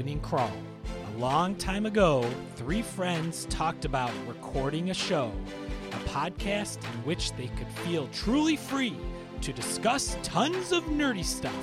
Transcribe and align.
opening 0.00 0.20
crawl. 0.20 0.50
A 1.14 1.18
long 1.18 1.54
time 1.56 1.84
ago, 1.84 2.26
three 2.56 2.80
friends 2.80 3.44
talked 3.50 3.84
about 3.84 4.10
recording 4.26 4.88
a 4.88 4.94
show, 4.94 5.30
a 5.92 6.08
podcast 6.08 6.82
in 6.82 7.04
which 7.04 7.34
they 7.34 7.48
could 7.48 7.68
feel 7.84 8.08
truly 8.08 8.56
free 8.56 8.96
to 9.42 9.52
discuss 9.52 10.16
tons 10.22 10.72
of 10.72 10.84
nerdy 10.84 11.22
stuff 11.22 11.54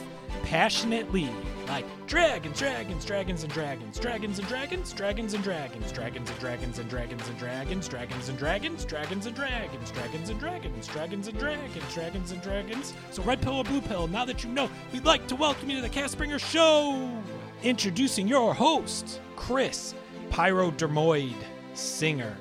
passionately, 0.44 1.28
like 1.68 1.84
dragons, 2.05 2.60
dragons, 2.60 3.04
dragons 3.05 3.44
and 3.44 3.51
dragons, 3.51 3.97
dragons 3.97 4.38
and 4.38 4.47
dragons, 4.47 4.94
dragons 4.94 5.33
and 5.33 5.44
dragons, 5.44 5.92
dragons 5.92 6.29
and 6.29 6.38
dragons 6.40 6.78
and 6.78 6.90
dragons 6.90 7.28
and 7.28 7.40
dragons, 7.40 7.88
dragons 7.88 8.29
and 8.29 8.38
dragons, 8.38 8.85
dragons 8.85 9.26
and 9.26 9.35
dragons, 9.35 9.92
dragons 9.92 10.29
and 10.29 10.40
dragons, 10.40 10.88
dragons 10.88 11.28
and 11.28 11.40
dragons, 11.40 11.94
dragons 11.94 12.31
and 12.31 12.42
dragons. 12.44 12.94
So 13.10 13.24
red 13.24 13.42
pill 13.42 13.58
or 13.58 13.63
blue 13.63 13.81
pill, 13.81 14.08
now 14.08 14.26
that 14.26 14.44
you 14.44 14.51
know, 14.51 14.69
we'd 14.94 15.06
like 15.06 15.26
to 15.28 15.35
welcome 15.35 15.72
you 15.72 15.78
to 15.78 15.81
the 15.81 15.90
Castbringer 15.90 16.40
Show. 16.40 17.12
Introducing 17.63 18.27
your 18.27 18.53
host, 18.53 19.20
Chris 19.35 19.95
Pyrodermoid, 20.30 21.34
singer, 21.73 22.38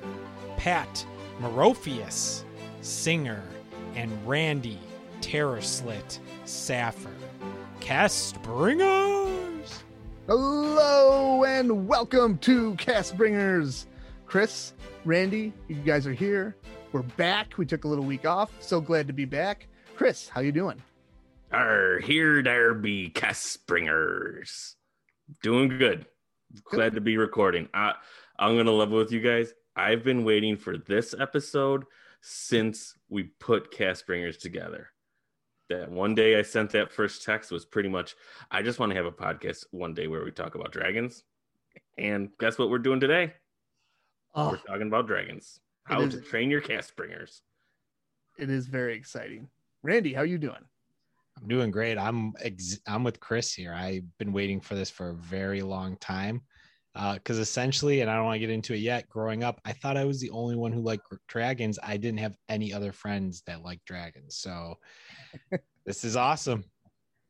Pat 0.59 1.07
Merofius, 1.41 2.43
singer, 2.83 3.43
and 3.95 4.13
Randy 4.29 4.79
Terror 5.23 5.63
Slit 5.63 6.21
Saffer. 6.45 7.15
Cast 7.81 8.43
Bringers! 8.43 9.85
Hello 10.27 11.45
and 11.45 11.89
welcome 11.89 12.37
to 12.39 12.75
Cast 12.75 13.17
Bringers. 13.17 13.87
Chris, 14.27 14.75
Randy, 15.07 15.55
you 15.69 15.77
guys 15.77 16.07
are 16.07 16.13
here. 16.13 16.57
We're 16.93 17.01
back. 17.03 17.57
We 17.57 17.65
took 17.65 17.85
a 17.85 17.89
little 17.89 18.05
week 18.05 18.27
off. 18.27 18.53
So 18.61 18.83
glad 18.83 19.07
to 19.07 19.15
be 19.15 19.25
back. 19.25 19.67
Chris, 19.97 20.29
how 20.29 20.43
you 20.43 20.53
doing? 20.53 20.83
Are 21.53 22.01
here 22.01 22.43
there 22.43 22.75
be 22.75 23.09
cast 23.09 23.67
bringers. 23.67 24.76
Doing 25.43 25.69
good. 25.79 26.07
Glad 26.65 26.95
to 26.95 27.01
be 27.01 27.17
recording. 27.17 27.69
I, 27.75 27.95
I'm 28.39 28.57
gonna 28.57 28.71
level 28.73 28.99
with 28.99 29.13
you 29.13 29.21
guys. 29.21 29.53
I've 29.75 30.05
been 30.05 30.25
waiting 30.25 30.57
for 30.57 30.79
this 30.79 31.15
episode 31.19 31.85
since 32.23 32.95
we 33.09 33.25
put 33.25 33.71
cast 33.71 34.07
bringers 34.07 34.37
together. 34.37 34.89
That 35.69 35.91
one 35.91 36.15
day 36.15 36.39
I 36.39 36.43
sent 36.43 36.71
that 36.71 36.93
first 36.93 37.25
text 37.25 37.51
was 37.51 37.65
pretty 37.65 37.89
much 37.89 38.15
I 38.51 38.63
just 38.63 38.79
want 38.79 38.91
to 38.91 38.97
have 38.97 39.07
a 39.07 39.13
podcast 39.13 39.65
one 39.73 39.95
day 39.95 40.07
where 40.07 40.25
we 40.25 40.31
talk 40.31 40.55
about 40.55 40.71
dragons. 40.73 41.25
And 41.99 42.31
guess 42.39 42.59
what 42.59 42.71
we're 42.71 42.79
doing 42.79 43.01
today? 43.01 43.35
Oh, 44.35 44.51
We're 44.51 44.59
talking 44.59 44.87
about 44.87 45.07
dragons. 45.07 45.61
How 45.85 46.01
is- 46.03 46.15
to 46.15 46.21
train 46.21 46.51
your 46.51 46.61
cast 46.61 46.95
bringers. 46.95 47.43
it 48.39 48.51
is 48.51 48.67
very 48.67 48.95
exciting. 48.97 49.49
Randy, 49.83 50.13
how 50.13 50.21
are 50.23 50.27
you 50.27 50.39
doing? 50.39 50.65
I'm 51.41 51.49
doing 51.49 51.71
great. 51.71 51.99
I'm 51.99 52.33
ex- 52.41 52.81
I'm 52.87 53.05
with 53.05 53.21
Chris 53.21 53.53
here. 53.53 53.73
I've 53.75 54.05
been 54.19 54.33
waiting 54.33 54.61
for 54.61 54.75
this 54.75 54.91
for 54.91 55.11
a 55.11 55.15
very 55.15 55.63
long 55.63 55.97
time. 55.99 56.43
Because 56.95 57.39
essentially, 57.39 58.01
and 58.01 58.11
I 58.11 58.17
don't 58.17 58.25
want 58.25 58.37
to 58.37 58.41
get 58.41 58.49
into 58.49 58.73
it 58.73 58.79
yet, 58.79 59.07
growing 59.11 59.45
up, 59.45 59.61
I 59.67 59.73
thought 59.73 59.99
I 59.99 60.07
was 60.07 60.19
the 60.19 60.31
only 60.31 60.57
one 60.57 60.73
who 60.73 60.81
liked 60.81 61.05
dragons. 61.29 61.79
I 61.83 61.99
didn't 61.99 62.21
have 62.21 62.39
any 62.49 62.73
other 62.73 62.91
friends 62.91 63.43
that 63.47 63.63
liked 63.63 63.85
dragons. 63.85 64.39
So 64.39 64.77
this 65.85 66.05
is 66.05 66.17
awesome. 66.17 66.65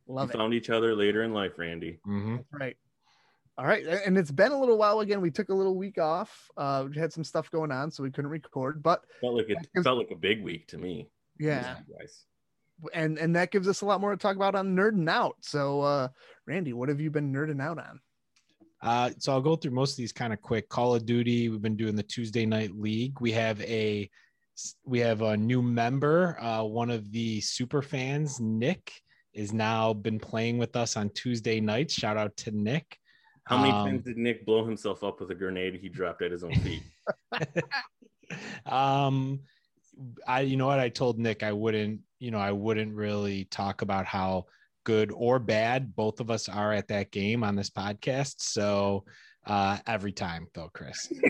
Love 0.06 0.28
we 0.28 0.34
it. 0.34 0.36
found 0.38 0.54
each 0.54 0.70
other 0.70 0.94
later 0.94 1.24
in 1.24 1.32
life, 1.32 1.58
Randy. 1.58 1.98
hmm 2.04 2.36
Right. 2.52 2.76
All 3.58 3.66
right. 3.66 3.84
And 3.84 4.16
it's 4.16 4.30
been 4.30 4.52
a 4.52 4.60
little 4.60 4.78
while 4.78 5.00
again. 5.00 5.20
We 5.20 5.32
took 5.32 5.48
a 5.48 5.54
little 5.54 5.76
week 5.76 5.98
off. 5.98 6.48
Uh, 6.56 6.86
we 6.88 6.96
had 6.96 7.12
some 7.12 7.24
stuff 7.24 7.50
going 7.50 7.72
on, 7.72 7.90
so 7.90 8.04
we 8.04 8.10
couldn't 8.12 8.30
record. 8.30 8.84
But 8.84 9.02
Felt 9.20 9.34
like 9.34 9.46
it 9.48 9.82
felt 9.82 9.98
like 9.98 10.12
a 10.12 10.16
big 10.16 10.44
week 10.44 10.68
to 10.68 10.78
me. 10.78 11.10
yeah, 11.40 11.78
Guys. 11.98 12.24
And 12.92 13.18
and 13.18 13.34
that 13.36 13.50
gives 13.50 13.68
us 13.68 13.80
a 13.80 13.86
lot 13.86 14.00
more 14.00 14.10
to 14.10 14.16
talk 14.16 14.36
about 14.36 14.54
on 14.54 14.76
nerding 14.76 15.08
out. 15.08 15.36
So, 15.40 15.80
uh, 15.80 16.08
Randy, 16.46 16.72
what 16.72 16.88
have 16.88 17.00
you 17.00 17.10
been 17.10 17.32
nerding 17.32 17.62
out 17.62 17.78
on? 17.78 18.00
Uh, 18.82 19.10
so 19.18 19.32
I'll 19.32 19.40
go 19.40 19.56
through 19.56 19.72
most 19.72 19.92
of 19.92 19.96
these 19.96 20.12
kind 20.12 20.32
of 20.32 20.40
quick. 20.42 20.68
Call 20.68 20.94
of 20.94 21.06
Duty. 21.06 21.48
We've 21.48 21.62
been 21.62 21.76
doing 21.76 21.96
the 21.96 22.02
Tuesday 22.02 22.46
night 22.46 22.72
league. 22.76 23.20
We 23.20 23.32
have 23.32 23.60
a 23.62 24.10
we 24.84 24.98
have 25.00 25.22
a 25.22 25.36
new 25.36 25.62
member. 25.62 26.38
Uh, 26.40 26.62
one 26.62 26.90
of 26.90 27.10
the 27.10 27.40
super 27.40 27.82
fans, 27.82 28.40
Nick, 28.40 28.92
is 29.34 29.52
now 29.52 29.92
been 29.92 30.18
playing 30.18 30.58
with 30.58 30.76
us 30.76 30.96
on 30.96 31.10
Tuesday 31.10 31.60
nights. 31.60 31.94
Shout 31.94 32.16
out 32.16 32.36
to 32.38 32.50
Nick. 32.50 32.98
How 33.44 33.58
many 33.58 33.70
Um, 33.72 33.86
times 33.86 34.04
did 34.04 34.16
Nick 34.16 34.44
blow 34.44 34.64
himself 34.64 35.04
up 35.04 35.20
with 35.20 35.30
a 35.30 35.34
grenade 35.34 35.76
he 35.76 35.88
dropped 35.88 36.22
at 36.22 36.32
his 36.32 36.42
own 36.42 36.54
feet? 36.56 36.82
um 38.66 39.40
i 40.26 40.40
you 40.40 40.56
know 40.56 40.66
what 40.66 40.80
i 40.80 40.88
told 40.88 41.18
nick 41.18 41.42
i 41.42 41.52
wouldn't 41.52 42.00
you 42.18 42.30
know 42.30 42.38
i 42.38 42.52
wouldn't 42.52 42.94
really 42.94 43.44
talk 43.46 43.82
about 43.82 44.06
how 44.06 44.44
good 44.84 45.10
or 45.14 45.38
bad 45.38 45.94
both 45.96 46.20
of 46.20 46.30
us 46.30 46.48
are 46.48 46.72
at 46.72 46.88
that 46.88 47.10
game 47.10 47.42
on 47.44 47.56
this 47.56 47.70
podcast 47.70 48.36
so 48.38 49.04
uh 49.46 49.76
every 49.86 50.12
time 50.12 50.46
though 50.54 50.70
chris 50.72 51.10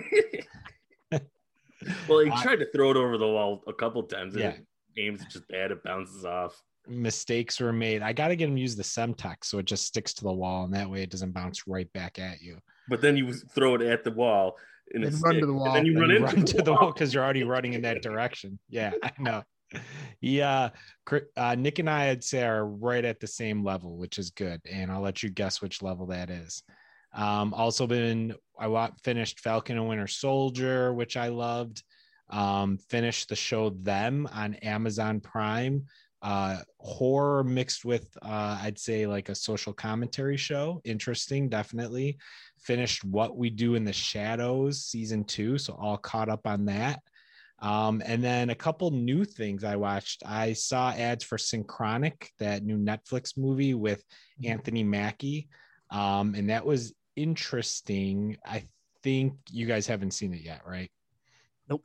well, 2.08 2.20
he 2.20 2.30
I- 2.30 2.42
tried 2.42 2.56
to 2.56 2.66
throw 2.74 2.90
it 2.90 2.96
over 2.96 3.18
the 3.18 3.26
wall 3.26 3.62
a 3.66 3.72
couple 3.72 4.02
times. 4.04 4.34
And 4.34 4.42
Yeah. 4.42 4.50
it 4.50 4.66
aims 4.98 5.24
just 5.26 5.46
bad. 5.48 5.70
It 5.70 5.82
bounces 5.84 6.24
off. 6.24 6.60
mistakes 6.88 7.58
were 7.60 7.72
made 7.72 8.00
i 8.00 8.12
got 8.12 8.28
to 8.28 8.36
get 8.36 8.48
him 8.48 8.54
to 8.54 8.60
use 8.60 8.76
the 8.76 8.82
semtex 8.82 9.46
so 9.46 9.58
it 9.58 9.64
just 9.66 9.84
sticks 9.86 10.14
to 10.14 10.22
the 10.22 10.32
wall 10.32 10.62
and 10.64 10.72
that 10.72 10.88
way 10.88 11.02
it 11.02 11.10
doesn't 11.10 11.32
bounce 11.32 11.66
right 11.66 11.92
back 11.92 12.16
at 12.20 12.40
you 12.40 12.56
But 12.88 13.00
then 13.00 13.16
you 13.16 13.32
throw 13.32 13.74
it 13.74 13.82
at 13.82 14.04
the 14.04 14.12
wall 14.12 14.56
and, 14.94 15.02
And 15.04 15.12
it 15.12 15.18
run 15.20 15.34
to 15.40 15.46
the 15.46 15.52
wall. 15.52 15.66
And 15.66 15.74
then 15.76 15.86
you 15.86 15.94
Then 15.94 16.00
run 16.02 16.10
you 16.10 16.16
into 16.16 16.26
run 16.36 16.40
the 16.44 16.52
to 16.52 16.62
the 16.62 16.72
wall. 16.72 16.80
wall 16.82 16.92
because 16.92 17.12
you're 17.12 17.24
already 17.24 17.42
running 17.54 17.72
in 17.72 17.82
that 17.82 18.02
direction. 18.02 18.60
Yeah, 18.68 18.92
I 19.02 19.10
know. 19.18 19.42
Yeah, 20.20 20.70
uh, 21.36 21.54
Nick 21.56 21.78
and 21.78 21.90
I, 21.90 22.10
I'd 22.10 22.24
say, 22.24 22.44
are 22.44 22.66
right 22.66 23.04
at 23.04 23.20
the 23.20 23.26
same 23.26 23.64
level, 23.64 23.96
which 23.96 24.18
is 24.18 24.30
good. 24.30 24.60
And 24.70 24.90
I'll 24.90 25.00
let 25.00 25.22
you 25.22 25.30
guess 25.30 25.60
which 25.60 25.82
level 25.82 26.06
that 26.06 26.30
is. 26.30 26.62
Um, 27.12 27.54
also, 27.54 27.86
been 27.86 28.34
I 28.58 28.90
finished 29.02 29.40
Falcon 29.40 29.78
and 29.78 29.88
Winter 29.88 30.06
Soldier, 30.06 30.94
which 30.94 31.16
I 31.16 31.28
loved. 31.28 31.82
Um, 32.30 32.78
finished 32.88 33.28
the 33.28 33.36
show 33.36 33.70
Them 33.70 34.28
on 34.32 34.54
Amazon 34.54 35.20
Prime. 35.20 35.86
Uh, 36.22 36.58
horror 36.78 37.44
mixed 37.44 37.84
with, 37.84 38.08
uh, 38.22 38.58
I'd 38.60 38.78
say, 38.78 39.06
like 39.06 39.28
a 39.28 39.34
social 39.34 39.72
commentary 39.72 40.36
show. 40.36 40.80
Interesting, 40.84 41.48
definitely 41.48 42.18
finished 42.66 43.04
what 43.04 43.36
we 43.36 43.48
do 43.48 43.76
in 43.76 43.84
the 43.84 43.92
shadows 43.92 44.84
season 44.84 45.22
two 45.22 45.56
so 45.56 45.74
all 45.74 45.96
caught 45.96 46.28
up 46.28 46.46
on 46.46 46.64
that 46.64 47.00
um, 47.60 48.02
and 48.04 48.22
then 48.22 48.50
a 48.50 48.54
couple 48.54 48.90
new 48.90 49.24
things 49.24 49.64
i 49.64 49.76
watched. 49.76 50.22
I 50.26 50.52
saw 50.52 50.90
ads 50.90 51.24
for 51.24 51.38
synchronic 51.38 52.30
that 52.38 52.64
new 52.64 52.78
netflix 52.78 53.36
movie 53.36 53.74
with 53.74 54.04
anthony 54.44 54.84
mackie. 54.84 55.48
Um, 55.90 56.34
and 56.34 56.50
that 56.50 56.66
was 56.66 56.92
interesting. 57.14 58.36
I 58.44 58.64
think 59.02 59.34
you 59.50 59.66
guys 59.66 59.86
haven't 59.86 60.10
seen 60.12 60.34
it 60.34 60.42
yet 60.42 60.62
right? 60.66 60.90
Nope. 61.68 61.84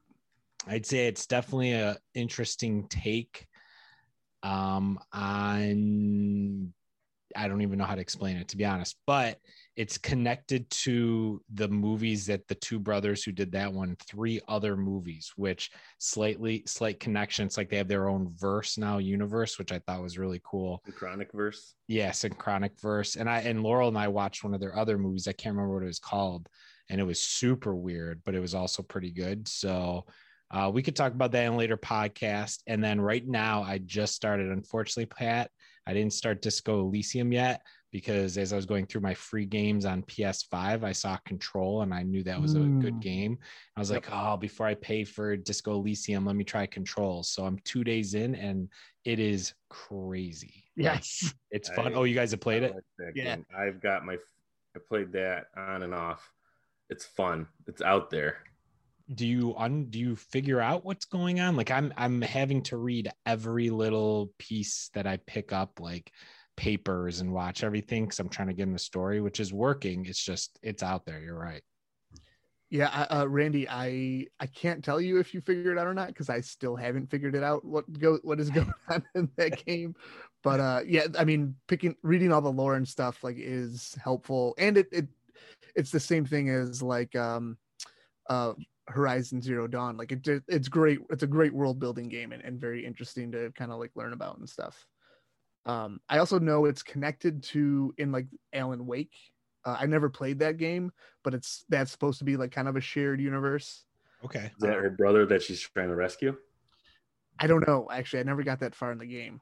i'd 0.68 0.86
say 0.86 1.08
it's 1.08 1.28
definitely 1.28 1.74
a 1.74 1.98
interesting 2.14 2.88
take 2.88 3.48
um, 4.44 5.00
on 5.14 6.74
I 7.36 7.48
don't 7.48 7.62
even 7.62 7.78
know 7.78 7.86
how 7.86 7.96
to 7.96 8.02
explain 8.02 8.38
it 8.38 8.50
to 8.50 8.58
be 8.58 8.66
honest, 8.66 8.98
but 9.08 9.38
it's 9.78 9.98
connected 9.98 10.70
to 10.70 11.42
the 11.54 11.68
movies 11.68 12.26
that 12.26 12.48
the 12.48 12.56
two 12.56 12.78
brothers 12.78 13.24
who 13.24 13.32
did 13.32 13.54
that 13.54 13.72
one, 13.72 13.96
three 14.06 14.42
other 14.48 14.76
movies, 14.76 15.32
which 15.38 15.72
slightly 15.98 16.64
slight 16.68 17.00
connections, 17.00 17.58
like 17.58 17.70
they 17.70 17.78
have 17.78 17.88
their 17.88 18.10
own 18.10 18.34
verse 18.38 18.78
now, 18.78 18.98
universe, 18.98 19.58
which 19.58 19.72
I 19.72 19.80
thought 19.80 20.02
was 20.02 20.18
really 20.18 20.42
cool. 20.44 20.82
The 20.86 20.92
chronic 20.92 21.32
verse. 21.32 21.76
Yeah, 21.88 22.12
synchronic 22.12 22.80
verse. 22.82 23.16
And 23.16 23.30
I 23.30 23.40
and 23.40 23.64
Laurel 23.64 23.88
and 23.88 23.98
I 23.98 24.10
watched 24.10 24.44
one 24.44 24.54
of 24.54 24.60
their 24.60 24.78
other 24.78 24.98
movies. 24.98 25.28
I 25.28 25.34
can't 25.34 25.56
remember 25.56 25.76
what 25.76 25.84
it 25.84 25.88
was 25.88 26.00
called, 26.00 26.50
and 26.90 27.00
it 27.00 27.06
was 27.06 27.22
super 27.22 27.74
weird, 27.74 28.22
but 28.26 28.36
it 28.36 28.42
was 28.42 28.54
also 28.54 28.84
pretty 28.84 29.12
good. 29.12 29.48
So 29.48 30.06
uh, 30.52 30.70
we 30.74 30.84
could 30.84 30.98
talk 30.98 31.14
about 31.14 31.32
that 31.32 31.46
in 31.46 31.54
a 31.54 31.58
later 31.58 31.78
podcast. 31.78 32.60
And 32.68 32.84
then 32.84 33.00
right 33.00 33.26
now, 33.26 33.64
I 33.64 33.78
just 33.78 34.16
started. 34.16 34.52
Unfortunately, 34.52 35.06
Pat, 35.06 35.50
I 35.88 35.94
didn't 35.94 36.12
start 36.14 36.42
Disco 36.42 36.82
Elysium 36.82 37.32
yet 37.32 37.62
because 37.92 38.38
as 38.38 38.54
I 38.54 38.56
was 38.56 38.66
going 38.66 38.86
through 38.86 39.02
my 39.02 39.14
free 39.14 39.46
games 39.46 39.86
on 39.86 40.04
PS5, 40.04 40.84
I 40.84 40.92
saw 40.94 41.18
Control 41.26 41.82
and 41.82 41.94
I 41.94 42.04
knew 42.04 42.24
that 42.24 42.42
was 42.42 42.56
a 42.56 42.60
good 42.60 42.96
Mm. 42.96 43.02
game. 43.02 43.38
I 43.76 43.80
was 43.80 43.92
like, 43.92 44.08
oh, 44.12 44.38
before 44.38 44.66
I 44.66 44.76
pay 44.76 45.04
for 45.04 45.36
Disco 45.36 45.74
Elysium, 45.76 46.26
let 46.26 46.36
me 46.36 46.44
try 46.46 46.66
Control. 46.66 47.22
So 47.24 47.44
I'm 47.46 47.60
two 47.60 47.84
days 47.84 48.14
in 48.14 48.36
and 48.36 48.70
it 49.04 49.20
is 49.20 49.54
crazy. 49.70 50.66
Like, 50.78 50.86
Yes. 50.86 51.34
it's 51.52 51.70
fun. 51.70 51.94
I- 51.94 51.96
oh, 51.96 52.04
you 52.04 52.16
guys 52.16 52.32
have 52.32 52.40
played 52.40 52.64
I 52.64 52.68
it? 52.68 52.76
like 52.76 53.16
Yeah. 53.16 53.36
game. 53.36 53.46
I've 53.56 53.82
got 53.82 54.06
my. 54.06 54.18
I 54.76 54.80
played 54.88 55.12
that 55.12 55.48
on 55.58 55.84
and 55.84 55.94
off. 55.94 56.32
It's 56.90 57.06
fun. 57.06 57.48
It's 57.68 57.82
out 57.82 58.10
there. 58.10 58.44
Do 59.14 59.28
you 59.28 59.54
un 59.58 59.90
do 59.90 60.00
you 60.00 60.16
figure 60.16 60.62
out 60.62 60.86
what's 60.86 61.04
going 61.04 61.42
on? 61.42 61.58
Like 61.58 61.70
I'm 61.72 61.94
I'm 61.98 62.22
having 62.22 62.64
to 62.64 62.78
read 62.78 63.12
every 63.26 63.70
little 63.70 64.32
piece 64.38 64.90
that 64.94 65.06
I 65.06 65.18
pick 65.18 65.52
up, 65.52 65.82
like 65.82 66.10
papers 66.62 67.22
and 67.22 67.34
watch 67.34 67.64
everything 67.64 68.04
because 68.04 68.20
I'm 68.20 68.30
trying 68.30 68.50
to 68.50 68.54
get 68.54 68.68
in 68.68 68.72
the 68.74 68.78
story, 68.78 69.20
which 69.20 69.40
is 69.40 69.52
working. 69.52 70.06
It's 70.06 70.24
just 70.24 70.60
it's 70.62 70.84
out 70.84 71.08
there. 71.08 71.20
You're 71.20 71.40
right. 71.40 71.64
Yeah, 72.70 73.08
uh, 73.10 73.28
Randy, 73.28 73.68
I 73.68 74.28
I 74.40 74.46
can't 74.46 74.84
tell 74.84 75.02
you 75.02 75.18
if 75.18 75.34
you 75.34 75.42
figured 75.42 75.76
it 75.76 75.80
out 75.80 75.88
or 75.88 75.96
not 75.96 76.10
because 76.10 76.30
I 76.30 76.40
still 76.42 76.76
haven't 76.76 77.10
figured 77.10 77.34
it 77.34 77.42
out 77.42 77.66
what 77.66 77.92
go 78.00 78.20
what 78.22 78.40
is 78.40 78.52
going 78.52 78.72
on 78.92 79.04
in 79.16 79.28
that 79.38 79.66
game. 79.66 79.96
But 80.44 80.60
uh, 80.60 80.82
yeah, 80.86 81.08
I 81.18 81.24
mean, 81.24 81.56
picking 81.68 81.96
reading 82.04 82.32
all 82.32 82.42
the 82.42 82.52
lore 82.52 82.76
and 82.76 82.88
stuff 82.88 83.24
like 83.24 83.38
is 83.40 83.98
helpful, 84.02 84.54
and 84.60 84.78
it 84.78 84.88
it 84.92 85.08
it's 85.76 85.92
the 85.92 86.00
same 86.00 86.26
thing 86.26 86.50
as 86.50 86.84
like 86.84 87.16
um 87.16 87.58
uh 88.30 88.54
Horizon 88.88 89.42
Zero 89.42 89.66
Dawn. 89.66 89.98
Like 89.98 90.12
it 90.12 90.28
it's 90.48 90.68
great. 90.68 91.00
It's 91.10 91.24
a 91.24 91.28
great 91.28 91.56
world 91.56 91.80
building 91.80 92.08
game 92.08 92.34
and, 92.34 92.44
and 92.44 92.62
very 92.62 92.86
interesting 92.86 93.32
to 93.32 93.52
kind 93.56 93.72
of 93.72 93.80
like 93.80 93.92
learn 93.96 94.14
about 94.14 94.38
and 94.38 94.48
stuff. 94.48 94.86
Um, 95.66 96.00
I 96.10 96.18
also 96.18 96.40
know 96.40 96.66
it's 96.66 96.84
connected 96.84 97.44
to 97.44 97.94
in 97.98 98.12
like 98.12 98.28
Alan 98.54 98.86
Wake. 98.86 99.14
Uh, 99.64 99.78
I 99.80 99.86
never 99.86 100.10
played 100.10 100.40
that 100.40 100.58
game, 100.58 100.92
but 101.24 101.34
it's 101.34 101.66
that's 101.70 101.92
supposed 101.92 102.20
to 102.20 102.26
be 102.26 102.36
like 102.36 102.52
kind 102.52 102.68
of 102.68 102.76
a 102.76 102.82
shared 102.82 103.22
universe. 103.22 103.86
Okay. 104.26 104.46
Is 104.46 104.60
that 104.60 104.74
her 104.74 104.90
brother 104.90 105.26
that 105.28 105.44
she's 105.44 105.62
trying 105.62 105.90
to 105.90 105.96
rescue? 105.96 106.36
I 107.40 107.48
don't 107.48 107.68
know. 107.68 107.88
Actually, 107.92 108.22
I 108.22 108.24
never 108.24 108.44
got 108.44 108.60
that 108.60 108.76
far 108.76 108.92
in 108.92 108.98
the 108.98 109.06
game. 109.06 109.40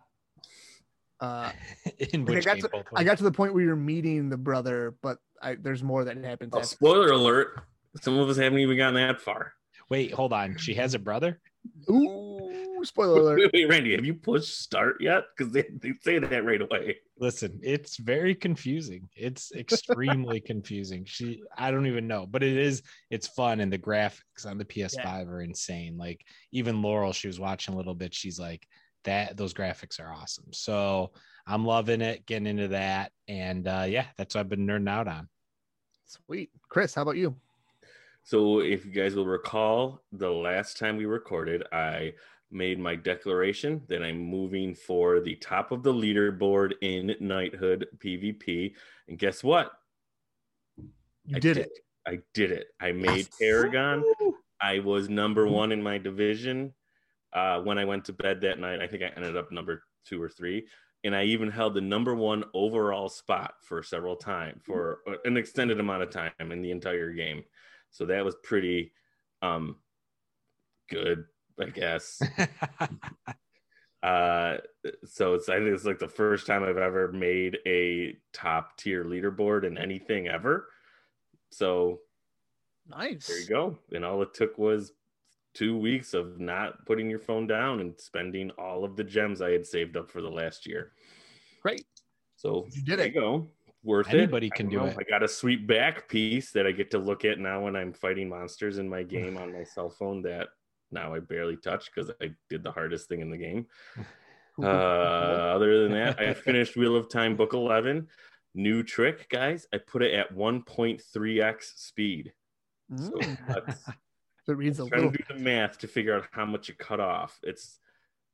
Uh, 1.19 1.51
In 2.13 2.25
like, 2.25 2.29
I 2.29 2.35
which 2.35 2.45
got 2.45 2.53
game 2.55 2.69
to 2.71 2.83
I 2.95 3.03
got 3.03 3.17
to 3.17 3.23
the 3.23 3.31
point 3.31 3.53
where 3.53 3.63
you're 3.63 3.75
meeting 3.75 4.29
the 4.29 4.37
brother, 4.37 4.95
but 5.01 5.17
I, 5.41 5.55
there's 5.55 5.83
more 5.83 6.05
that 6.05 6.17
happens. 6.23 6.51
Oh, 6.53 6.61
spoiler 6.61 7.11
alert. 7.11 7.61
Some 8.01 8.17
of 8.17 8.29
us 8.29 8.37
haven't 8.37 8.59
even 8.59 8.77
gotten 8.77 8.95
that 8.95 9.19
far. 9.19 9.53
Wait, 9.89 10.13
hold 10.13 10.31
on. 10.31 10.57
She 10.57 10.75
has 10.75 10.93
a 10.93 10.99
brother? 10.99 11.39
Ooh, 11.89 12.38
spoiler 12.83 13.21
alert! 13.21 13.39
Wait, 13.39 13.51
wait, 13.53 13.69
Randy, 13.69 13.95
have 13.95 14.05
you 14.05 14.13
pushed 14.13 14.61
start 14.61 14.97
yet? 14.99 15.23
Because 15.35 15.51
they, 15.53 15.65
they 15.81 15.93
say 16.01 16.19
that 16.19 16.45
right 16.45 16.61
away. 16.61 16.97
Listen, 17.19 17.59
it's 17.61 17.97
very 17.97 18.35
confusing. 18.35 19.09
It's 19.15 19.51
extremely 19.55 20.39
confusing. 20.39 21.05
She 21.05 21.41
I 21.57 21.71
don't 21.71 21.87
even 21.87 22.07
know, 22.07 22.25
but 22.25 22.43
it 22.43 22.57
is 22.57 22.81
it's 23.09 23.27
fun 23.27 23.59
and 23.59 23.71
the 23.71 23.77
graphics 23.77 24.45
on 24.45 24.57
the 24.57 24.65
PS5 24.65 25.27
are 25.27 25.41
insane. 25.41 25.97
Like 25.97 26.25
even 26.51 26.81
Laurel, 26.81 27.13
she 27.13 27.27
was 27.27 27.39
watching 27.39 27.73
a 27.73 27.77
little 27.77 27.95
bit, 27.95 28.13
she's 28.13 28.39
like 28.39 28.67
that 29.05 29.37
those 29.37 29.53
graphics 29.53 29.99
are 29.99 30.13
awesome. 30.13 30.51
So 30.51 31.11
I'm 31.47 31.65
loving 31.65 32.01
it, 32.01 32.25
getting 32.25 32.47
into 32.47 32.69
that. 32.69 33.11
And 33.27 33.67
uh 33.67 33.85
yeah, 33.87 34.05
that's 34.17 34.35
what 34.35 34.41
I've 34.41 34.49
been 34.49 34.67
nerding 34.67 34.89
out 34.89 35.07
on. 35.07 35.27
Sweet, 36.05 36.49
Chris. 36.69 36.95
How 36.95 37.03
about 37.03 37.17
you? 37.17 37.35
So, 38.23 38.59
if 38.59 38.85
you 38.85 38.91
guys 38.91 39.15
will 39.15 39.25
recall, 39.25 40.03
the 40.11 40.29
last 40.29 40.77
time 40.77 40.97
we 40.97 41.05
recorded, 41.05 41.63
I 41.71 42.13
made 42.51 42.79
my 42.79 42.95
declaration 42.95 43.81
that 43.87 44.03
I'm 44.03 44.17
moving 44.17 44.73
for 44.73 45.19
the 45.19 45.35
top 45.35 45.71
of 45.71 45.83
the 45.83 45.93
leaderboard 45.93 46.73
in 46.81 47.15
Knighthood 47.19 47.87
PvP. 47.99 48.73
And 49.07 49.19
guess 49.19 49.43
what? 49.43 49.71
You 51.25 51.35
I 51.35 51.39
did 51.39 51.57
it. 51.57 51.71
I 52.07 52.19
did 52.33 52.51
it. 52.51 52.67
I 52.79 52.91
made 52.91 53.17
Yes. 53.17 53.37
Paragon. 53.39 54.03
I 54.61 54.79
was 54.79 55.09
number 55.09 55.47
one 55.47 55.71
in 55.71 55.81
my 55.81 55.97
division 55.97 56.73
uh, 57.33 57.61
when 57.61 57.77
I 57.77 57.85
went 57.85 58.05
to 58.05 58.13
bed 58.13 58.41
that 58.41 58.59
night. 58.59 58.81
I 58.81 58.87
think 58.87 59.03
I 59.03 59.11
ended 59.15 59.37
up 59.37 59.51
number 59.51 59.83
two 60.05 60.21
or 60.21 60.29
three. 60.29 60.67
And 61.03 61.15
I 61.15 61.23
even 61.23 61.49
held 61.49 61.75
the 61.75 61.81
number 61.81 62.13
one 62.13 62.43
overall 62.53 63.07
spot 63.07 63.53
for 63.61 63.81
several 63.83 64.17
times 64.17 64.61
for 64.65 64.99
an 65.23 65.37
extended 65.37 65.79
amount 65.79 66.03
of 66.03 66.09
time 66.09 66.31
in 66.39 66.61
the 66.61 66.71
entire 66.71 67.11
game. 67.13 67.43
So 67.91 68.05
that 68.07 68.25
was 68.25 68.35
pretty 68.43 68.91
um, 69.41 69.77
good, 70.89 71.25
I 71.59 71.65
guess. 71.69 72.21
uh, 74.03 74.57
so 75.05 75.33
it's 75.33 75.49
I 75.49 75.57
think 75.57 75.69
it's 75.69 75.85
like 75.85 75.99
the 75.99 76.07
first 76.07 76.47
time 76.47 76.63
I've 76.63 76.77
ever 76.77 77.11
made 77.11 77.57
a 77.67 78.17
top 78.33 78.77
tier 78.77 79.03
leaderboard 79.03 79.65
in 79.65 79.77
anything 79.77 80.27
ever. 80.27 80.67
So 81.51 81.99
Nice. 82.87 83.27
there 83.27 83.39
you 83.39 83.47
go. 83.47 83.77
And 83.93 84.03
all 84.05 84.21
it 84.23 84.33
took 84.33 84.57
was 84.57 84.93
two 85.53 85.77
weeks 85.77 86.13
of 86.13 86.39
not 86.39 86.85
putting 86.85 87.09
your 87.09 87.19
phone 87.19 87.45
down 87.45 87.81
and 87.81 87.93
spending 87.99 88.51
all 88.51 88.83
of 88.83 88.95
the 88.95 89.03
gems 89.03 89.41
I 89.41 89.51
had 89.51 89.65
saved 89.65 89.97
up 89.97 90.09
for 90.09 90.21
the 90.21 90.29
last 90.29 90.65
year. 90.65 90.93
Great. 91.61 91.85
So 92.35 92.67
You 92.71 92.83
did 92.83 92.99
there 92.99 93.07
it. 93.07 93.13
you 93.13 93.19
go. 93.21 93.47
Worth 93.83 94.09
Anybody 94.09 94.47
it. 94.47 94.53
I 94.53 94.57
can 94.57 94.65
don't 94.69 94.71
do 94.71 94.77
know. 94.79 94.91
it. 94.91 94.97
I 94.99 95.09
got 95.09 95.23
a 95.23 95.27
sweet 95.27 95.67
back 95.67 96.07
piece 96.09 96.51
that 96.51 96.65
I 96.67 96.71
get 96.71 96.91
to 96.91 96.99
look 96.99 97.25
at 97.25 97.39
now 97.39 97.61
when 97.63 97.75
I'm 97.75 97.93
fighting 97.93 98.29
monsters 98.29 98.77
in 98.77 98.87
my 98.89 99.03
game 99.03 99.37
on 99.41 99.53
my 99.53 99.63
cell 99.63 99.89
phone 99.89 100.21
that 100.23 100.47
now 100.91 101.13
I 101.13 101.19
barely 101.19 101.57
touch 101.57 101.89
because 101.93 102.11
I 102.21 102.31
did 102.49 102.63
the 102.63 102.71
hardest 102.71 103.07
thing 103.09 103.21
in 103.21 103.29
the 103.31 103.37
game. 103.37 103.67
Uh, 104.61 104.65
other 105.55 105.83
than 105.83 105.93
that, 105.93 106.19
I 106.19 106.33
finished 106.33 106.75
Wheel 106.75 106.97
of 106.97 107.07
Time 107.07 107.37
Book 107.37 107.53
11. 107.53 108.05
New 108.55 108.83
trick, 108.83 109.29
guys. 109.29 109.65
I 109.73 109.77
put 109.77 110.01
it 110.03 110.13
at 110.13 110.35
1.3x 110.35 111.63
speed. 111.77 112.33
So 112.97 113.11
Mm. 113.11 113.37
it 113.69 113.77
reads 114.57 114.79
a 114.81 114.89
trying 114.89 115.03
little. 115.03 115.11
to 115.13 115.17
do 115.17 115.23
the 115.33 115.39
math 115.39 115.77
to 115.77 115.87
figure 115.87 116.13
out 116.13 116.27
how 116.31 116.45
much 116.45 116.67
you 116.67 116.73
cut 116.75 116.99
off. 116.99 117.39
It's 117.43 117.79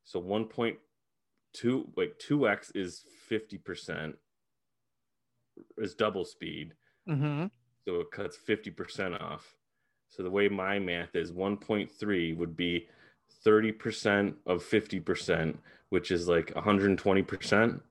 so 0.04 0.20
1.2 0.20 1.92
wait 1.96 2.18
2x 2.18 2.72
is 2.76 3.06
50% 3.30 4.16
is 5.78 5.94
double 5.94 6.26
speed. 6.26 6.74
Mhm. 7.08 7.52
So 7.88 8.00
it 8.00 8.10
cuts 8.10 8.36
50% 8.36 9.22
off. 9.22 9.54
So 10.10 10.24
the 10.24 10.30
way 10.32 10.48
my 10.48 10.80
math 10.80 11.16
is 11.16 11.32
1.3 11.32 12.38
would 12.38 12.56
be 12.56 12.88
30% 13.46 14.34
of 14.46 14.64
50%, 14.64 15.58
which 15.90 16.12
is 16.12 16.28
like 16.28 16.54
120%, 16.54 17.82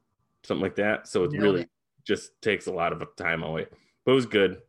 something 0.42 0.62
like 0.62 0.76
that. 0.76 1.06
So 1.06 1.24
it 1.24 1.32
Nailed 1.32 1.42
really 1.42 1.60
it. 1.62 1.70
just 2.04 2.40
takes 2.42 2.66
a 2.66 2.72
lot 2.72 2.92
of 2.92 3.02
time 3.16 3.42
away. 3.42 3.66
But 4.04 4.12
it 4.12 4.14
was 4.14 4.26
good. 4.26 4.62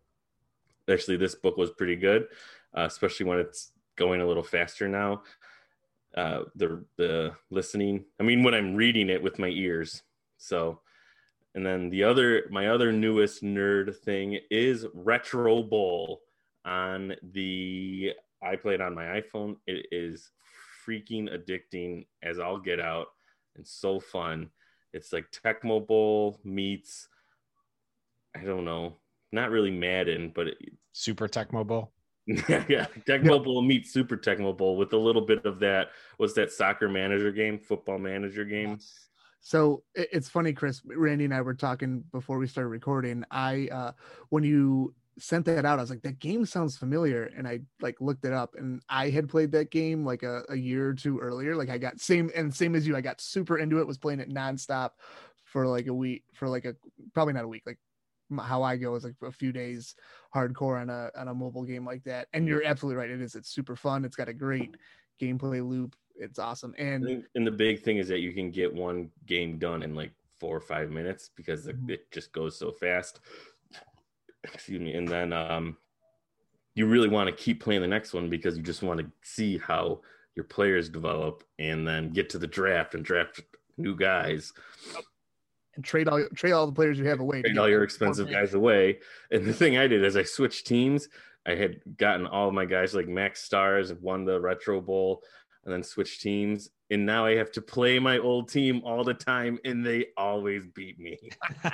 Actually, 0.90 1.18
this 1.18 1.36
book 1.36 1.58
was 1.58 1.72
pretty 1.72 1.96
good, 1.96 2.28
uh, 2.78 2.84
especially 2.84 3.26
when 3.26 3.40
it's 3.40 3.72
going 3.96 4.22
a 4.22 4.28
little 4.28 4.44
faster 4.44 4.88
now. 4.88 5.24
Uh, 6.16 6.44
the 6.56 6.86
the 6.98 7.34
listening, 7.50 8.06
I 8.20 8.24
mean, 8.24 8.44
when 8.44 8.54
I'm 8.54 8.76
reading 8.76 9.10
it 9.10 9.22
with 9.22 9.40
my 9.40 9.48
ears. 9.50 10.04
So, 10.38 10.80
and 11.56 11.66
then 11.66 11.90
the 11.90 12.04
other, 12.04 12.48
my 12.52 12.68
other 12.68 12.92
newest 12.92 13.44
nerd 13.44 13.96
thing 13.98 14.40
is 14.52 14.86
Retro 14.94 15.64
Bowl 15.64 16.22
on 16.66 17.16
the. 17.34 18.12
I 18.44 18.56
played 18.56 18.82
on 18.82 18.94
my 18.94 19.22
iPhone. 19.22 19.56
It 19.66 19.88
is 19.92 20.32
freaking 20.86 21.30
addicting 21.34 22.06
as 22.22 22.40
I'll 22.40 22.60
get 22.60 22.80
out 22.80 23.08
and 23.56 23.66
so 23.66 24.00
fun. 24.00 24.50
It's 24.94 25.12
like 25.12 25.26
Tecmo 25.32 25.86
Bowl 25.86 26.40
meets, 26.44 27.08
I 28.36 28.44
don't 28.44 28.66
know, 28.66 28.98
not 29.32 29.50
really 29.50 29.72
Madden, 29.72 30.32
but 30.34 30.48
it, 30.48 30.58
Super 30.94 31.28
Tecmo 31.28 31.66
Bowl. 31.66 31.92
yeah, 32.28 32.88
Tecmo 33.08 33.44
Bowl 33.44 33.62
meets 33.62 33.92
Super 33.92 34.18
Tecmo 34.18 34.56
Bowl 34.56 34.78
with 34.78 34.94
a 34.94 34.98
little 34.98 35.22
bit 35.22 35.46
of 35.46 35.60
that. 35.60 35.90
Was 36.18 36.34
that 36.36 36.52
soccer 36.52 36.90
manager 36.90 37.32
game, 37.32 37.60
football 37.60 38.00
manager 38.00 38.46
game? 38.46 38.80
So 39.42 39.84
it's 39.94 40.28
funny, 40.28 40.54
Chris. 40.54 40.82
Randy 40.86 41.26
and 41.26 41.34
I 41.34 41.42
were 41.42 41.54
talking 41.54 42.04
before 42.12 42.40
we 42.40 42.48
started 42.48 42.70
recording. 42.70 43.24
I 43.30 43.68
uh 43.72 43.92
when 44.30 44.44
you 44.44 44.96
sent 45.18 45.46
that 45.46 45.66
out, 45.66 45.80
I 45.80 45.82
was 45.82 45.90
like, 45.90 46.02
that 46.04 46.20
game 46.20 46.46
sounds 46.46 46.78
familiar, 46.78 47.24
and 47.26 47.48
I 47.48 47.62
like 47.82 48.02
looked 48.02 48.26
it 48.26 48.34
up, 48.34 48.56
and 48.56 48.82
I 48.90 49.10
had 49.10 49.30
played 49.30 49.52
that 49.54 49.72
game 49.72 50.06
like 50.06 50.24
a, 50.24 50.44
a 50.50 50.56
year 50.56 50.90
or 50.90 50.94
two 50.94 51.20
earlier. 51.20 51.56
Like 51.56 51.70
I 51.70 51.78
got 51.78 52.00
same 52.00 52.32
and 52.36 52.54
same 52.54 52.76
as 52.76 52.86
you. 52.88 52.96
I 52.96 53.02
got 53.02 53.22
super 53.22 53.58
into 53.58 53.80
it. 53.80 53.88
Was 53.88 53.98
playing 53.98 54.20
it 54.20 54.30
nonstop 54.30 54.92
for 55.44 55.68
like 55.68 55.88
a 55.88 55.94
week, 55.94 56.26
for 56.34 56.48
like 56.50 56.66
a 56.66 56.76
probably 57.14 57.34
not 57.34 57.46
a 57.46 57.48
week, 57.48 57.64
like 57.66 57.80
how 58.40 58.64
I 58.64 58.76
go 58.78 58.96
is 58.96 59.04
like 59.04 59.16
a 59.22 59.32
few 59.32 59.52
days 59.52 59.96
hardcore 60.34 60.82
on 60.82 60.90
a 60.90 61.12
on 61.16 61.28
a 61.28 61.34
mobile 61.34 61.64
game 61.64 61.86
like 61.86 62.04
that. 62.06 62.28
And 62.34 62.48
you're 62.48 62.64
absolutely 62.64 62.98
right. 62.98 63.10
It 63.10 63.22
is. 63.22 63.36
It's 63.36 63.50
super 63.50 63.76
fun. 63.76 64.04
It's 64.04 64.16
got 64.16 64.30
a 64.30 64.34
great 64.34 64.76
gameplay 65.22 65.68
loop. 65.68 65.96
It's 66.16 66.40
awesome. 66.40 66.74
And 66.78 67.26
And 67.36 67.46
the 67.46 67.52
big 67.52 67.82
thing 67.84 67.98
is 67.98 68.08
that 68.08 68.20
you 68.20 68.34
can 68.34 68.50
get 68.52 68.74
one 68.74 69.12
game 69.26 69.60
done 69.60 69.84
in 69.84 69.96
like 69.96 70.14
four 70.40 70.56
or 70.58 70.62
five 70.62 70.90
minutes 70.90 71.30
because 71.30 71.68
Mhm. 71.68 71.90
it 71.90 72.12
just 72.12 72.32
goes 72.32 72.58
so 72.58 72.72
fast. 72.72 73.20
Excuse 74.54 74.82
me. 74.82 74.94
And 74.94 75.08
then 75.08 75.34
um, 75.34 75.78
you 76.76 76.86
really 76.86 77.10
want 77.10 77.30
to 77.30 77.36
keep 77.36 77.64
playing 77.64 77.82
the 77.82 77.88
next 77.88 78.14
one 78.14 78.30
because 78.30 78.58
you 78.58 78.64
just 78.64 78.84
want 78.84 79.00
to 79.00 79.08
see 79.22 79.58
how 79.58 80.02
your 80.36 80.46
players 80.46 80.90
develop 80.90 81.44
and 81.60 81.88
then 81.88 82.12
get 82.12 82.30
to 82.32 82.38
the 82.38 82.48
draft 82.48 82.94
and 82.94 83.04
draft 83.04 83.42
new 83.78 83.96
guys. 83.96 84.54
and 85.76 85.84
trade 85.84 86.08
all 86.08 86.26
trade 86.36 86.52
all 86.52 86.66
the 86.66 86.74
players 86.74 87.00
you 87.00 87.06
have 87.06 87.20
away. 87.20 87.42
trade 87.42 87.58
all 87.58 87.70
your 87.70 87.84
expensive 87.84 88.30
guys 88.30 88.54
away. 88.54 89.00
And 89.32 89.46
the 89.46 89.54
thing 89.54 89.78
I 89.78 89.88
did 89.88 90.04
is 90.04 90.16
I 90.16 90.24
switched 90.24 90.68
teams. 90.68 91.08
I 91.48 91.56
had 91.56 91.80
gotten 91.98 92.26
all 92.26 92.48
of 92.48 92.54
my 92.54 92.66
guys 92.66 92.94
like 92.96 93.08
max 93.08 93.44
stars, 93.44 93.94
won 93.94 94.26
the 94.26 94.40
retro 94.42 94.82
bowl, 94.82 95.22
and 95.66 95.74
then 95.74 95.84
switch 95.84 96.20
teams. 96.20 96.70
And 96.92 97.06
now 97.06 97.26
I 97.26 97.36
have 97.36 97.52
to 97.54 97.62
play 97.62 97.98
my 97.98 98.20
old 98.20 98.50
team 98.50 98.82
all 98.86 99.04
the 99.04 99.14
time, 99.14 99.58
and 99.66 99.86
they 99.86 100.08
always 100.18 100.68
beat 100.68 101.00
me. 101.00 101.18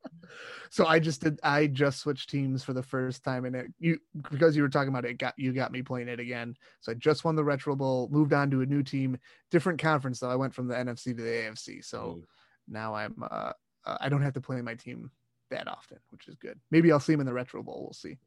so 0.70 0.86
I 0.86 0.98
just 0.98 1.22
did. 1.22 1.38
I 1.42 1.68
just 1.68 2.00
switched 2.00 2.30
teams 2.30 2.64
for 2.64 2.72
the 2.72 2.82
first 2.82 3.22
time, 3.22 3.44
and 3.44 3.54
it 3.54 3.66
you 3.78 3.98
because 4.30 4.56
you 4.56 4.62
were 4.62 4.68
talking 4.68 4.88
about 4.88 5.04
it, 5.04 5.18
got 5.18 5.34
you 5.38 5.52
got 5.52 5.70
me 5.70 5.82
playing 5.82 6.08
it 6.08 6.18
again. 6.18 6.56
So 6.80 6.92
I 6.92 6.96
just 6.96 7.24
won 7.24 7.36
the 7.36 7.44
Retro 7.44 7.76
Bowl, 7.76 8.08
moved 8.10 8.32
on 8.32 8.50
to 8.50 8.62
a 8.62 8.66
new 8.66 8.82
team, 8.82 9.16
different 9.50 9.80
conference 9.80 10.20
though. 10.20 10.30
I 10.30 10.36
went 10.36 10.54
from 10.54 10.66
the 10.66 10.74
NFC 10.74 11.16
to 11.16 11.22
the 11.22 11.22
AFC, 11.22 11.84
so 11.84 12.18
Mm. 12.18 12.24
now 12.68 12.94
I'm 12.94 13.14
uh, 13.22 13.52
uh, 13.84 13.98
I 14.00 14.08
don't 14.08 14.22
have 14.22 14.34
to 14.34 14.40
play 14.40 14.60
my 14.60 14.74
team 14.74 15.10
that 15.50 15.68
often, 15.68 15.98
which 16.10 16.26
is 16.26 16.34
good. 16.36 16.58
Maybe 16.70 16.90
I'll 16.90 17.00
see 17.00 17.12
him 17.12 17.20
in 17.20 17.26
the 17.26 17.32
Retro 17.32 17.62
Bowl. 17.62 17.82
We'll 17.82 17.92
see. 17.92 18.18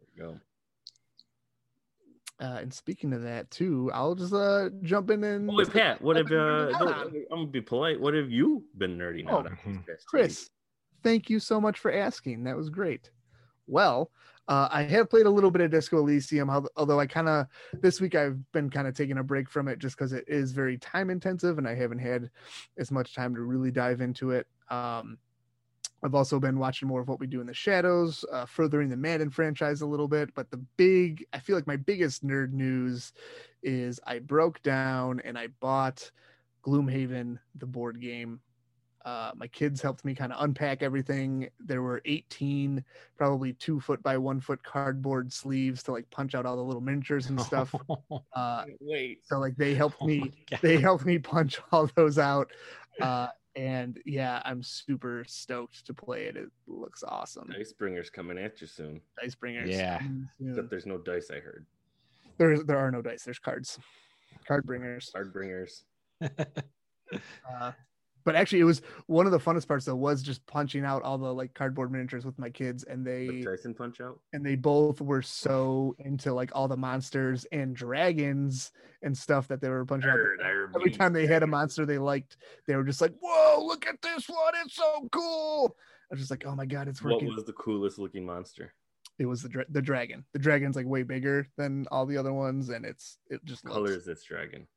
There 2.40 2.48
you 2.48 2.54
go. 2.54 2.58
Uh, 2.58 2.62
and 2.62 2.74
speaking 2.74 3.14
of 3.14 3.22
that 3.24 3.50
too, 3.52 3.92
I'll 3.94 4.16
just 4.16 4.34
uh 4.34 4.70
jump 4.82 5.12
in 5.12 5.24
and 5.24 5.50
Oh, 5.50 5.56
wait, 5.56 5.72
Pat, 5.72 6.02
what 6.02 6.16
have 6.18 6.32
uh, 6.32 6.72
I'm 6.80 7.26
gonna 7.30 7.46
be 7.48 7.62
polite. 7.62 8.00
What 8.00 8.14
have 8.14 8.30
you 8.32 8.64
been 8.78 8.98
nerding 8.98 9.28
out 9.28 9.34
Oh, 9.34 9.38
on? 9.50 9.58
these 9.66 9.78
past 9.78 9.88
two 9.88 10.06
Chris, 10.08 10.50
thank 11.04 11.30
you 11.30 11.40
so 11.40 11.60
much 11.62 11.80
for 11.80 11.92
asking. 11.92 12.44
That 12.44 12.56
was 12.58 12.70
great. 12.70 13.12
well. 13.68 14.12
Uh, 14.48 14.68
I 14.72 14.84
have 14.84 15.10
played 15.10 15.26
a 15.26 15.30
little 15.30 15.50
bit 15.50 15.62
of 15.64 15.72
Disco 15.72 15.98
Elysium, 15.98 16.52
although 16.76 17.00
I 17.00 17.08
kind 17.08 17.28
of 17.28 17.48
this 17.82 18.00
week 18.00 18.14
I've 18.14 18.38
been 18.52 18.70
kind 18.70 18.88
of 18.88 18.94
taking 18.94 19.18
a 19.18 19.24
break 19.24 19.50
from 19.50 19.68
it 19.68 19.80
just 19.80 19.98
because 19.98 20.14
it 20.14 20.24
is 20.28 20.52
very 20.52 20.78
time 20.78 21.10
intensive 21.10 21.58
and 21.58 21.68
I 21.68 21.74
haven't 21.74 21.98
had 21.98 22.30
as 22.78 22.92
much 22.92 23.16
time 23.16 23.34
to 23.34 23.42
really 23.42 23.72
dive 23.72 24.02
into 24.02 24.30
it. 24.30 24.46
Um, 24.70 25.18
I've 26.04 26.14
also 26.16 26.40
been 26.40 26.60
watching 26.60 26.88
more 26.88 27.02
of 27.02 27.08
what 27.08 27.20
we 27.20 27.26
do 27.28 27.42
in 27.42 27.48
the 27.48 27.54
shadows, 27.54 28.24
uh, 28.32 28.46
furthering 28.46 28.90
the 28.90 28.98
Madden 28.98 29.30
franchise 29.32 29.82
a 29.82 29.88
little 29.88 30.08
bit. 30.08 30.34
But 30.36 30.52
the 30.52 30.58
big, 30.78 31.26
I 31.34 31.40
feel 31.40 31.56
like 31.56 31.66
my 31.68 31.78
biggest 31.78 32.26
nerd 32.26 32.52
news 32.54 33.12
is 33.64 34.00
I 34.06 34.20
broke 34.20 34.62
down 34.62 35.20
and 35.22 35.38
I 35.38 35.48
bought 35.48 36.12
Gloomhaven, 36.64 37.40
the 37.56 37.66
board 37.66 38.00
game. 38.02 38.42
Uh, 39.04 39.32
my 39.36 39.46
kids 39.48 39.84
helped 39.84 40.04
me 40.04 40.16
kind 40.16 40.34
of 40.34 40.44
unpack 40.44 40.82
everything. 40.82 41.48
There 41.60 41.84
were 41.84 42.02
18, 42.06 42.84
probably 43.18 43.54
two 43.54 43.80
foot 43.80 44.02
by 44.02 44.18
one 44.18 44.40
foot 44.42 44.64
cardboard 44.64 45.32
sleeves 45.32 45.84
to 45.84 45.92
like 45.92 46.10
punch 46.10 46.34
out 46.34 46.48
all 46.48 46.56
the 46.56 46.64
little 46.64 46.82
miniatures 46.82 47.28
and 47.28 47.40
stuff. 47.40 47.74
Uh, 48.36 48.66
Wait. 48.82 49.20
so 49.24 49.40
like 49.40 49.56
they 49.56 49.74
helped 49.76 49.98
Oh 50.02 50.08
me 50.08 50.20
my 50.20 50.32
God. 50.50 50.60
they 50.62 50.78
helped 50.78 51.06
me 51.06 51.18
punch 51.20 51.60
all 51.72 51.90
those 51.96 52.18
out 52.18 52.52
uh 53.00 53.28
and 53.56 54.00
yeah 54.06 54.42
i'm 54.46 54.62
super 54.62 55.24
stoked 55.28 55.86
to 55.86 55.94
play 55.94 56.26
it 56.26 56.36
it 56.36 56.50
looks 56.68 57.04
awesome 57.08 57.48
Dice 57.50 57.72
Bringer's 57.74 58.10
coming 58.10 58.38
at 58.38 58.60
you 58.62 58.68
soon. 58.68 59.00
dice 59.22 59.36
bringers 59.36 59.70
Yeah. 59.70 59.98
coming 60.00 60.28
soon. 60.38 60.50
Except 60.50 60.70
there's 60.70 60.86
no 60.86 60.98
dice, 60.98 61.32
I 61.32 61.40
heard. 61.40 61.66
there, 62.38 62.58
there 62.64 62.78
are 62.78 62.92
no 62.92 63.02
dice 63.02 63.24
there's 63.24 63.40
cards 63.40 63.80
card 64.48 64.66
bringers 64.66 65.10
Card 65.14 65.32
Bringers. 65.34 65.86
uh, 66.22 67.72
but 68.26 68.36
actually 68.36 68.60
it 68.60 68.66
was 68.66 68.82
one 69.08 69.26
of 69.26 69.32
the 69.32 69.40
funnest 69.40 69.68
parts 69.68 69.86
though 69.86 69.96
was 69.96 70.22
just 70.22 70.46
punching 70.48 70.84
out 70.84 71.04
all 71.04 71.18
the 71.18 71.34
like 71.34 71.54
cardboard 71.54 71.92
miniatures 71.92 72.26
with 72.26 72.38
my 72.38 72.50
kids 72.50 72.84
and 72.84 73.06
The 73.06 73.28
they 73.30 73.42
Tyson 73.44 73.74
Punch 73.74 74.02
Out. 74.02 74.20
and 74.34 74.46
they 74.46 74.56
both 74.56 75.00
were 75.00 75.22
so 75.22 75.96
into 76.00 76.34
like 76.34 76.52
all 76.54 76.68
the 76.68 76.76
monsters 76.76 77.46
and 77.52 77.76
dragons 77.76 78.72
and 79.04 79.18
stuff 79.18 79.48
that 79.48 79.62
they 79.62 79.70
were 79.70 79.86
punching 79.86 80.10
out 80.10 80.18
Nerd, 80.18 80.44
I 80.44 80.66
every 80.76 80.92
time 80.92 81.14
they 81.14 81.28
had 81.28 81.44
a 81.44 81.48
monster 81.48 81.86
they 81.86 82.00
liked, 82.00 82.38
they 82.68 82.76
were 82.76 82.84
just 82.84 83.02
like, 83.02 83.14
"Whoa, 83.22 83.64
look 83.64 83.86
at 83.88 84.02
this 84.02 84.28
one! 84.28 84.54
It's 84.66 84.76
so 84.76 85.08
cool!" 85.12 85.76
I 86.12 86.14
was 86.16 86.20
just 86.20 86.32
like, 86.32 86.44
"Oh 86.46 86.56
my 86.56 86.66
god, 86.66 86.88
it's 86.88 87.02
working 87.04 87.28
What 87.28 87.36
was 87.36 87.46
the 87.46 87.54
coolest 87.54 88.00
looking 88.00 88.26
monster? 88.26 88.74
it 89.18 89.26
was 89.26 89.42
the 89.44 89.48
dra- 89.50 89.66
the 89.70 89.82
dragon. 89.82 90.26
The 90.34 90.40
dragon's 90.40 90.76
like 90.76 90.86
way 90.88 91.04
bigger 91.04 91.48
than 91.58 91.86
all 91.92 92.06
the 92.06 92.18
other 92.18 92.34
ones, 92.34 92.70
and 92.70 92.84
it's 92.86 93.18
it 93.30 93.46
just 93.46 93.64
colors 93.64 93.92
looks, 93.92 94.06
this 94.06 94.24
dragon? 94.24 94.68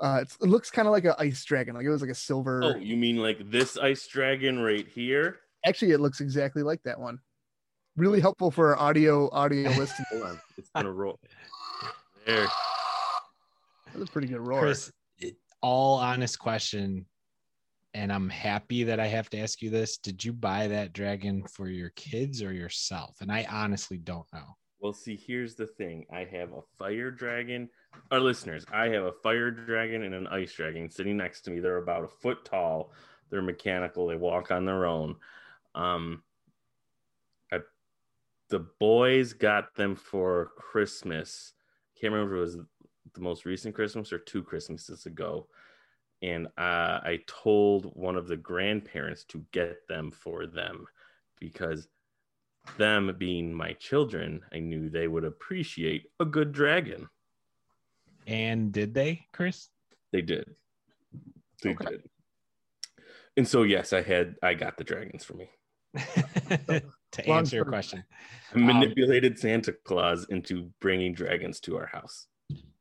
Uh, 0.00 0.18
it's, 0.22 0.36
it 0.36 0.46
looks 0.46 0.70
kind 0.70 0.86
of 0.86 0.92
like 0.92 1.04
an 1.04 1.14
ice 1.18 1.44
dragon. 1.44 1.74
Like 1.74 1.84
it 1.84 1.90
was 1.90 2.00
like 2.00 2.10
a 2.10 2.14
silver. 2.14 2.60
Oh, 2.64 2.76
you 2.76 2.96
mean 2.96 3.16
like 3.16 3.50
this 3.50 3.76
ice 3.76 4.06
dragon 4.06 4.60
right 4.60 4.86
here? 4.86 5.40
Actually, 5.66 5.92
it 5.92 6.00
looks 6.00 6.20
exactly 6.20 6.62
like 6.62 6.82
that 6.84 6.98
one. 6.98 7.18
Really 7.96 8.20
helpful 8.20 8.50
for 8.50 8.76
our 8.76 8.78
audio 8.88 9.28
audio 9.32 9.70
listening. 9.78 10.06
Hold 10.12 10.22
on, 10.24 10.40
it's 10.56 10.70
gonna 10.74 10.92
roll. 10.92 11.18
There. 12.26 12.46
That's 13.94 14.10
a 14.10 14.12
pretty 14.12 14.28
good 14.28 14.46
roar. 14.46 14.60
Chris, 14.60 14.92
it- 15.18 15.36
all 15.62 15.96
honest 15.96 16.38
question, 16.38 17.06
and 17.94 18.12
I'm 18.12 18.28
happy 18.28 18.84
that 18.84 19.00
I 19.00 19.06
have 19.06 19.30
to 19.30 19.38
ask 19.38 19.62
you 19.62 19.70
this. 19.70 19.96
Did 19.96 20.22
you 20.22 20.34
buy 20.34 20.68
that 20.68 20.92
dragon 20.92 21.42
for 21.44 21.68
your 21.68 21.88
kids 21.96 22.42
or 22.42 22.52
yourself? 22.52 23.16
And 23.22 23.32
I 23.32 23.46
honestly 23.50 23.96
don't 23.96 24.26
know. 24.34 24.56
Well, 24.80 24.92
see, 24.92 25.16
here's 25.16 25.56
the 25.56 25.66
thing. 25.66 26.06
I 26.12 26.24
have 26.24 26.52
a 26.52 26.62
fire 26.78 27.10
dragon. 27.10 27.68
Our 28.12 28.20
listeners, 28.20 28.64
I 28.72 28.88
have 28.90 29.04
a 29.04 29.12
fire 29.12 29.50
dragon 29.50 30.04
and 30.04 30.14
an 30.14 30.28
ice 30.28 30.52
dragon 30.52 30.88
sitting 30.88 31.16
next 31.16 31.42
to 31.42 31.50
me. 31.50 31.58
They're 31.58 31.78
about 31.78 32.04
a 32.04 32.08
foot 32.08 32.44
tall. 32.44 32.92
They're 33.28 33.42
mechanical. 33.42 34.06
They 34.06 34.14
walk 34.14 34.50
on 34.52 34.64
their 34.64 34.86
own. 34.86 35.16
Um, 35.74 36.22
I, 37.52 37.58
the 38.50 38.60
boys 38.78 39.32
got 39.32 39.74
them 39.74 39.96
for 39.96 40.52
Christmas. 40.56 41.54
Can't 42.00 42.12
remember 42.12 42.36
if 42.36 42.38
it 42.38 42.42
was 42.42 42.66
the 43.14 43.20
most 43.20 43.44
recent 43.44 43.74
Christmas 43.74 44.12
or 44.12 44.18
two 44.18 44.44
Christmases 44.44 45.06
ago. 45.06 45.48
And 46.22 46.46
uh, 46.56 47.00
I 47.02 47.20
told 47.26 47.96
one 47.96 48.16
of 48.16 48.28
the 48.28 48.36
grandparents 48.36 49.24
to 49.24 49.44
get 49.52 49.86
them 49.88 50.10
for 50.10 50.46
them 50.46 50.86
because 51.40 51.88
them 52.76 53.14
being 53.18 53.52
my 53.52 53.72
children, 53.74 54.40
I 54.52 54.58
knew 54.60 54.88
they 54.90 55.08
would 55.08 55.24
appreciate 55.24 56.06
a 56.20 56.24
good 56.24 56.52
dragon. 56.52 57.08
And 58.26 58.72
did 58.72 58.94
they, 58.94 59.26
Chris? 59.32 59.68
They 60.12 60.22
did. 60.22 60.54
They 61.62 61.70
Okay. 61.70 61.90
did. 61.90 62.02
And 63.36 63.46
so 63.46 63.62
yes, 63.62 63.92
I 63.92 64.02
had 64.02 64.34
I 64.42 64.54
got 64.54 64.76
the 64.76 64.84
dragons 64.84 65.24
for 65.24 65.34
me. 65.34 65.48
to 65.94 66.82
Long 67.26 67.38
answer 67.38 67.56
your 67.56 67.64
question. 67.64 68.04
I 68.54 68.58
manipulated 68.58 69.38
Santa 69.38 69.72
Claus 69.84 70.26
into 70.28 70.70
bringing 70.80 71.14
dragons 71.14 71.60
to 71.60 71.76
our 71.76 71.86
house. 71.86 72.26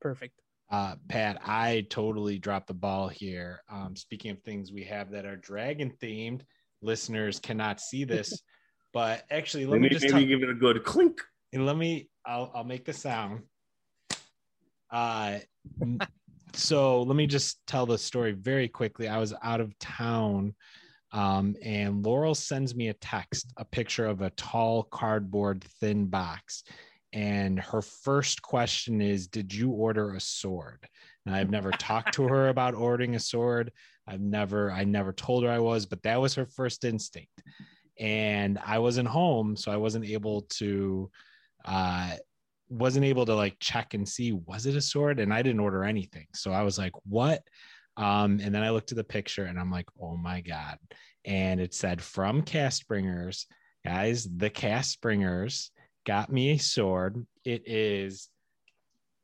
Perfect. 0.01 0.41
Uh, 0.69 0.95
Pat, 1.07 1.39
I 1.45 1.85
totally 1.89 2.39
dropped 2.39 2.67
the 2.67 2.73
ball 2.73 3.07
here. 3.07 3.61
Um, 3.69 3.95
speaking 3.95 4.31
of 4.31 4.41
things 4.41 4.71
we 4.71 4.83
have 4.83 5.11
that 5.11 5.25
are 5.25 5.37
dragon 5.37 5.93
themed, 6.01 6.41
listeners 6.81 7.39
cannot 7.39 7.79
see 7.79 8.03
this, 8.03 8.41
but 8.97 9.25
actually, 9.29 9.67
let 9.67 9.79
me 9.79 9.89
just 9.89 10.05
maybe 10.05 10.11
tell, 10.11 10.27
give 10.27 10.41
it 10.41 10.49
a 10.49 10.55
good 10.55 10.83
clink. 10.83 11.21
and 11.53 11.67
let 11.67 11.77
me 11.77 12.09
I'll 12.25 12.51
I'll 12.55 12.63
make 12.63 12.83
the 12.83 12.93
sound. 12.93 13.43
Uh 14.91 15.37
so 16.53 17.03
let 17.03 17.15
me 17.15 17.27
just 17.27 17.59
tell 17.67 17.85
the 17.85 17.99
story 17.99 18.31
very 18.31 18.67
quickly. 18.67 19.07
I 19.07 19.19
was 19.19 19.35
out 19.43 19.61
of 19.61 19.77
town 19.77 20.55
um 21.11 21.55
and 21.63 22.03
Laurel 22.03 22.33
sends 22.33 22.73
me 22.73 22.87
a 22.87 22.95
text, 22.95 23.53
a 23.57 23.65
picture 23.65 24.07
of 24.07 24.23
a 24.23 24.31
tall 24.31 24.81
cardboard 24.81 25.63
thin 25.79 26.07
box. 26.07 26.63
And 27.13 27.59
her 27.59 27.83
first 27.83 28.41
question 28.41 28.99
is, 28.99 29.27
Did 29.27 29.53
you 29.53 29.69
order 29.69 30.15
a 30.15 30.19
sword? 30.19 30.87
And 31.27 31.35
I've 31.35 31.51
never 31.51 31.69
talked 31.69 32.15
to 32.15 32.23
her 32.23 32.49
about 32.49 32.73
ordering 32.73 33.13
a 33.13 33.19
sword. 33.19 33.71
I've 34.07 34.21
never, 34.21 34.71
I 34.71 34.85
never 34.85 35.13
told 35.13 35.43
her 35.43 35.51
I 35.51 35.59
was, 35.59 35.85
but 35.85 36.01
that 36.01 36.19
was 36.19 36.33
her 36.33 36.47
first 36.47 36.83
instinct. 36.83 37.43
And 37.99 38.59
I 38.65 38.79
wasn't 38.79 39.07
home, 39.07 39.55
so 39.55 39.71
I 39.71 39.77
wasn't 39.77 40.05
able 40.05 40.41
to 40.57 41.09
uh 41.65 42.11
wasn't 42.69 43.05
able 43.05 43.25
to 43.25 43.35
like 43.35 43.55
check 43.59 43.93
and 43.93 44.07
see 44.07 44.31
was 44.31 44.65
it 44.65 44.75
a 44.75 44.81
sword? 44.81 45.19
And 45.19 45.33
i 45.33 45.41
didn't 45.41 45.61
order 45.61 45.83
anything. 45.83 46.27
So 46.33 46.51
i 46.51 46.63
was 46.63 46.77
like 46.77 46.93
what? 47.03 47.41
Um 47.95 48.39
and 48.41 48.53
then 48.53 48.63
i 48.63 48.69
looked 48.69 48.91
at 48.91 48.97
the 48.97 49.03
picture 49.03 49.45
and 49.45 49.59
i'm 49.59 49.71
like 49.71 49.87
oh 50.01 50.17
my 50.17 50.41
god. 50.41 50.77
And 51.25 51.59
it 51.59 51.73
said 51.73 52.01
from 52.01 52.41
cast 52.41 52.87
bringers 52.87 53.47
guys 53.85 54.27
the 54.37 54.49
cast 54.49 55.01
bringers 55.01 55.71
got 56.05 56.31
me 56.31 56.51
a 56.51 56.57
sword. 56.57 57.25
It 57.43 57.63
is 57.67 58.29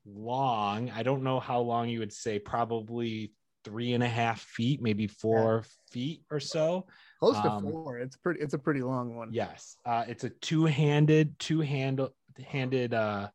long. 0.06 0.89
I 0.89 1.03
don't 1.03 1.24
know 1.24 1.39
how 1.39 1.60
long 1.62 1.89
you 1.89 2.00
would 2.00 2.13
say 2.13 2.39
probably 2.39 3.32
three 3.63 3.94
and 3.94 4.03
a 4.03 4.10
half 4.10 4.42
feet 4.42 4.82
maybe 4.82 5.08
four 5.08 5.63
feet 5.92 6.22
or 6.30 6.39
so 6.39 6.86
Close 7.24 7.42
to 7.42 7.50
Um, 7.51 7.63
four. 7.63 8.00
It's 8.00 8.18
pretty. 8.18 8.42
It's 8.42 8.53
a 8.53 8.58
pretty 8.58 8.82
long 8.82 9.15
one. 9.15 9.30
Yes. 9.32 9.77
Uh, 9.86 10.03
it's 10.08 10.24
a 10.25 10.30
two-handed, 10.30 11.39
two-handed 11.39 12.10
handed 12.46 12.94
uh 12.94 13.30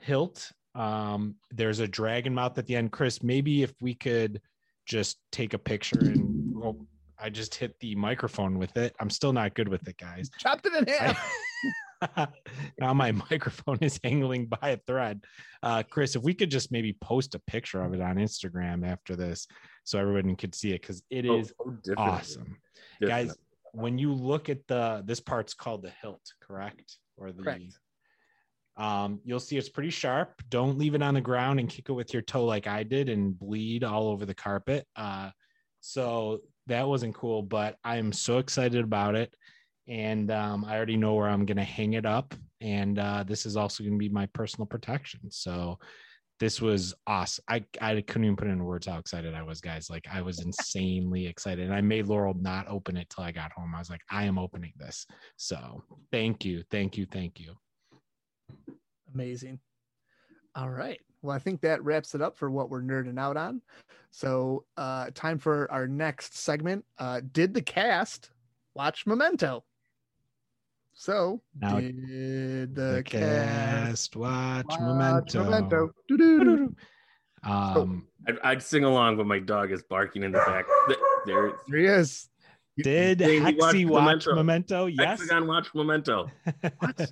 hilt. 0.00 0.50
Um, 0.74 1.36
there's 1.50 1.78
a 1.78 1.86
dragon 1.86 2.34
mouth 2.34 2.58
at 2.58 2.66
the 2.66 2.74
end. 2.76 2.90
Chris, 2.92 3.22
maybe 3.22 3.62
if 3.62 3.72
we 3.80 3.94
could 3.94 4.40
just 4.86 5.18
take 5.30 5.54
a 5.54 5.58
picture 5.58 6.00
and 6.00 6.56
well, 6.56 6.76
I 7.18 7.30
just 7.30 7.54
hit 7.54 7.78
the 7.78 7.94
microphone 7.94 8.58
with 8.58 8.76
it. 8.76 8.96
I'm 8.98 9.10
still 9.10 9.32
not 9.32 9.54
good 9.54 9.68
with 9.68 9.86
it, 9.86 9.96
guys. 9.98 10.28
Chopped 10.38 10.66
it 10.66 10.74
in 10.74 10.86
half. 10.92 11.30
I- 12.16 12.28
now 12.80 12.92
my 12.94 13.12
microphone 13.30 13.78
is 13.80 13.98
hangling 14.02 14.46
by 14.46 14.70
a 14.70 14.76
thread. 14.86 15.24
Uh, 15.62 15.82
Chris, 15.82 16.16
if 16.16 16.22
we 16.22 16.34
could 16.34 16.50
just 16.50 16.72
maybe 16.72 16.92
post 17.00 17.34
a 17.34 17.38
picture 17.40 17.82
of 17.82 17.94
it 17.94 18.00
on 18.00 18.16
Instagram 18.16 18.86
after 18.86 19.16
this 19.16 19.46
so 19.84 19.98
everyone 19.98 20.36
could 20.36 20.54
see 20.54 20.70
it 20.70 20.80
because 20.82 21.02
it 21.10 21.26
Oh, 21.26 21.38
is 21.38 21.52
oh, 21.60 21.70
definitely, 21.70 22.04
awesome. 22.04 22.56
Guys 23.00 23.36
when 23.74 23.98
you 23.98 24.12
look 24.12 24.50
at 24.50 24.58
the 24.68 25.02
this 25.06 25.18
part's 25.20 25.54
called 25.54 25.82
the 25.82 25.92
hilt 26.02 26.20
correct? 26.42 26.98
Or 27.16 27.32
the 27.32 27.42
Correct. 27.42 27.62
um 28.76 29.20
you'll 29.24 29.40
see 29.40 29.56
it's 29.56 29.68
pretty 29.70 29.90
sharp. 29.90 30.42
Don't 30.50 30.78
leave 30.78 30.94
it 30.94 31.02
on 31.02 31.14
the 31.14 31.20
ground 31.20 31.58
and 31.58 31.68
kick 31.70 31.88
it 31.88 31.92
with 31.92 32.12
your 32.12 32.22
toe 32.22 32.44
like 32.44 32.66
i 32.66 32.82
did 32.82 33.08
and 33.08 33.38
bleed 33.38 33.82
all 33.84 34.08
over 34.08 34.26
the 34.26 34.34
carpet. 34.34 34.86
Uh 34.96 35.30
so 35.80 36.40
that 36.68 36.86
wasn't 36.86 37.14
cool 37.14 37.42
but 37.42 37.76
i'm 37.82 38.12
so 38.12 38.38
excited 38.38 38.84
about 38.84 39.16
it 39.16 39.34
and 39.88 40.30
um, 40.30 40.64
i 40.64 40.76
already 40.76 40.96
know 40.96 41.14
where 41.14 41.28
i'm 41.28 41.44
going 41.44 41.56
to 41.56 41.62
hang 41.62 41.94
it 41.94 42.06
up 42.06 42.34
and 42.60 42.98
uh, 42.98 43.24
this 43.26 43.46
is 43.46 43.56
also 43.56 43.82
going 43.82 43.94
to 43.94 43.98
be 43.98 44.08
my 44.08 44.26
personal 44.26 44.66
protection 44.66 45.20
so 45.30 45.78
this 46.42 46.60
was 46.60 46.92
awesome. 47.06 47.44
I, 47.46 47.64
I 47.80 48.00
couldn't 48.00 48.24
even 48.24 48.34
put 48.34 48.48
into 48.48 48.64
words 48.64 48.88
how 48.88 48.98
excited 48.98 49.32
I 49.32 49.44
was, 49.44 49.60
guys. 49.60 49.88
Like 49.88 50.06
I 50.12 50.22
was 50.22 50.40
insanely 50.44 51.28
excited. 51.28 51.66
And 51.66 51.72
I 51.72 51.80
made 51.80 52.08
Laurel 52.08 52.34
not 52.34 52.66
open 52.66 52.96
it 52.96 53.08
till 53.10 53.22
I 53.22 53.30
got 53.30 53.52
home. 53.52 53.72
I 53.76 53.78
was 53.78 53.88
like, 53.88 54.00
I 54.10 54.24
am 54.24 54.40
opening 54.40 54.72
this. 54.76 55.06
So 55.36 55.84
thank 56.10 56.44
you. 56.44 56.64
Thank 56.68 56.96
you. 56.96 57.06
Thank 57.06 57.38
you. 57.38 57.54
Amazing. 59.14 59.60
All 60.56 60.68
right. 60.68 60.98
Well, 61.22 61.36
I 61.36 61.38
think 61.38 61.60
that 61.60 61.84
wraps 61.84 62.16
it 62.16 62.20
up 62.20 62.36
for 62.36 62.50
what 62.50 62.70
we're 62.70 62.82
nerding 62.82 63.20
out 63.20 63.36
on. 63.36 63.62
So, 64.10 64.64
uh, 64.76 65.10
time 65.14 65.38
for 65.38 65.70
our 65.70 65.86
next 65.86 66.36
segment. 66.36 66.84
Uh, 66.98 67.20
did 67.32 67.54
the 67.54 67.62
cast 67.62 68.30
watch 68.74 69.06
Memento? 69.06 69.62
So 71.02 71.42
Now 71.60 71.80
did 71.80 72.76
The 72.76 72.82
the 72.98 73.02
cast 73.04 74.12
cast 74.12 74.16
watch, 74.16 74.66
watch 74.68 74.80
Memento. 74.80 75.42
Memento? 75.44 75.90
Doo-doo-doo. 76.06 76.76
Um, 77.42 78.06
I'd, 78.28 78.38
I'd 78.44 78.62
sing 78.62 78.84
along, 78.84 79.16
but 79.16 79.26
my 79.26 79.40
dog 79.40 79.72
is 79.72 79.82
barking 79.82 80.22
in 80.22 80.30
the 80.30 80.38
back. 80.38 80.64
Th- 80.86 80.98
There, 81.26 81.54
There 81.66 81.78
he 81.80 81.86
is. 81.86 82.28
did 82.84 83.18
Hey, 83.20 83.40
we 83.40 83.46
Hexy 83.46 83.56
watched 83.58 83.88
watch 83.88 84.26
Memento. 84.26 84.34
Memento? 84.36 84.86
Yes. 84.86 85.18
Hexagon 85.18 85.48
watch 85.48 85.74
Memento. 85.74 86.30
What? 86.78 87.10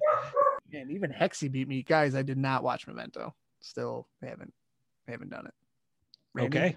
Man, 0.72 0.88
even 0.92 1.10
Hexy 1.10 1.50
beat 1.50 1.66
me, 1.66 1.82
guys. 1.82 2.14
I 2.14 2.22
did 2.22 2.38
not 2.38 2.62
watch 2.62 2.86
Memento. 2.86 3.34
Still 3.58 4.06
haven't 4.22 4.54
haven't 5.08 5.30
done 5.30 5.46
it. 5.46 5.54
Randy, 6.32 6.58
okay. 6.58 6.76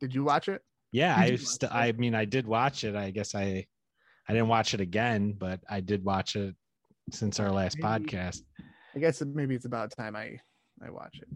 Did 0.00 0.12
you 0.16 0.24
watch 0.24 0.48
it? 0.48 0.64
Yeah, 0.90 1.14
I 1.16 1.26
you 1.26 1.36
st- 1.36 1.70
it? 1.70 1.74
I 1.76 1.92
mean 1.92 2.16
I 2.16 2.24
did 2.24 2.44
watch 2.44 2.82
it. 2.82 2.96
I 2.96 3.12
guess 3.12 3.36
I 3.36 3.68
I 4.30 4.32
didn't 4.32 4.46
watch 4.46 4.74
it 4.74 4.80
again, 4.80 5.32
but 5.36 5.58
I 5.68 5.80
did 5.80 6.04
watch 6.04 6.36
it 6.36 6.54
since 7.10 7.40
our 7.40 7.50
last 7.50 7.78
Maybe. 7.78 8.04
podcast. 8.04 8.42
I 8.94 9.00
guess 9.00 9.20
maybe 9.22 9.56
it's 9.56 9.64
about 9.64 9.90
time 9.90 10.14
I 10.14 10.38
I 10.80 10.90
watch 10.90 11.18
it. 11.20 11.26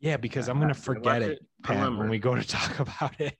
Yeah, 0.00 0.18
because 0.18 0.48
I'm 0.48 0.60
gonna 0.60 0.74
forget 0.74 1.22
it, 1.22 1.30
it. 1.30 1.46
Pat, 1.62 1.96
when 1.96 2.10
we 2.10 2.18
go 2.18 2.34
to 2.34 2.42
talk 2.46 2.80
about 2.80 3.18
it. 3.18 3.38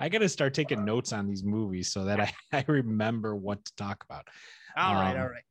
I 0.00 0.08
gotta 0.08 0.30
start 0.30 0.54
taking 0.54 0.86
notes 0.86 1.12
on 1.12 1.26
these 1.26 1.44
movies 1.44 1.92
so 1.92 2.04
that 2.06 2.20
I, 2.20 2.32
I 2.52 2.64
remember 2.66 3.36
what 3.36 3.62
to 3.66 3.76
talk 3.76 4.02
about. 4.02 4.26
All 4.74 4.94
right, 4.94 5.14
Um, 5.14 5.20
all 5.20 5.28
right. 5.28 5.44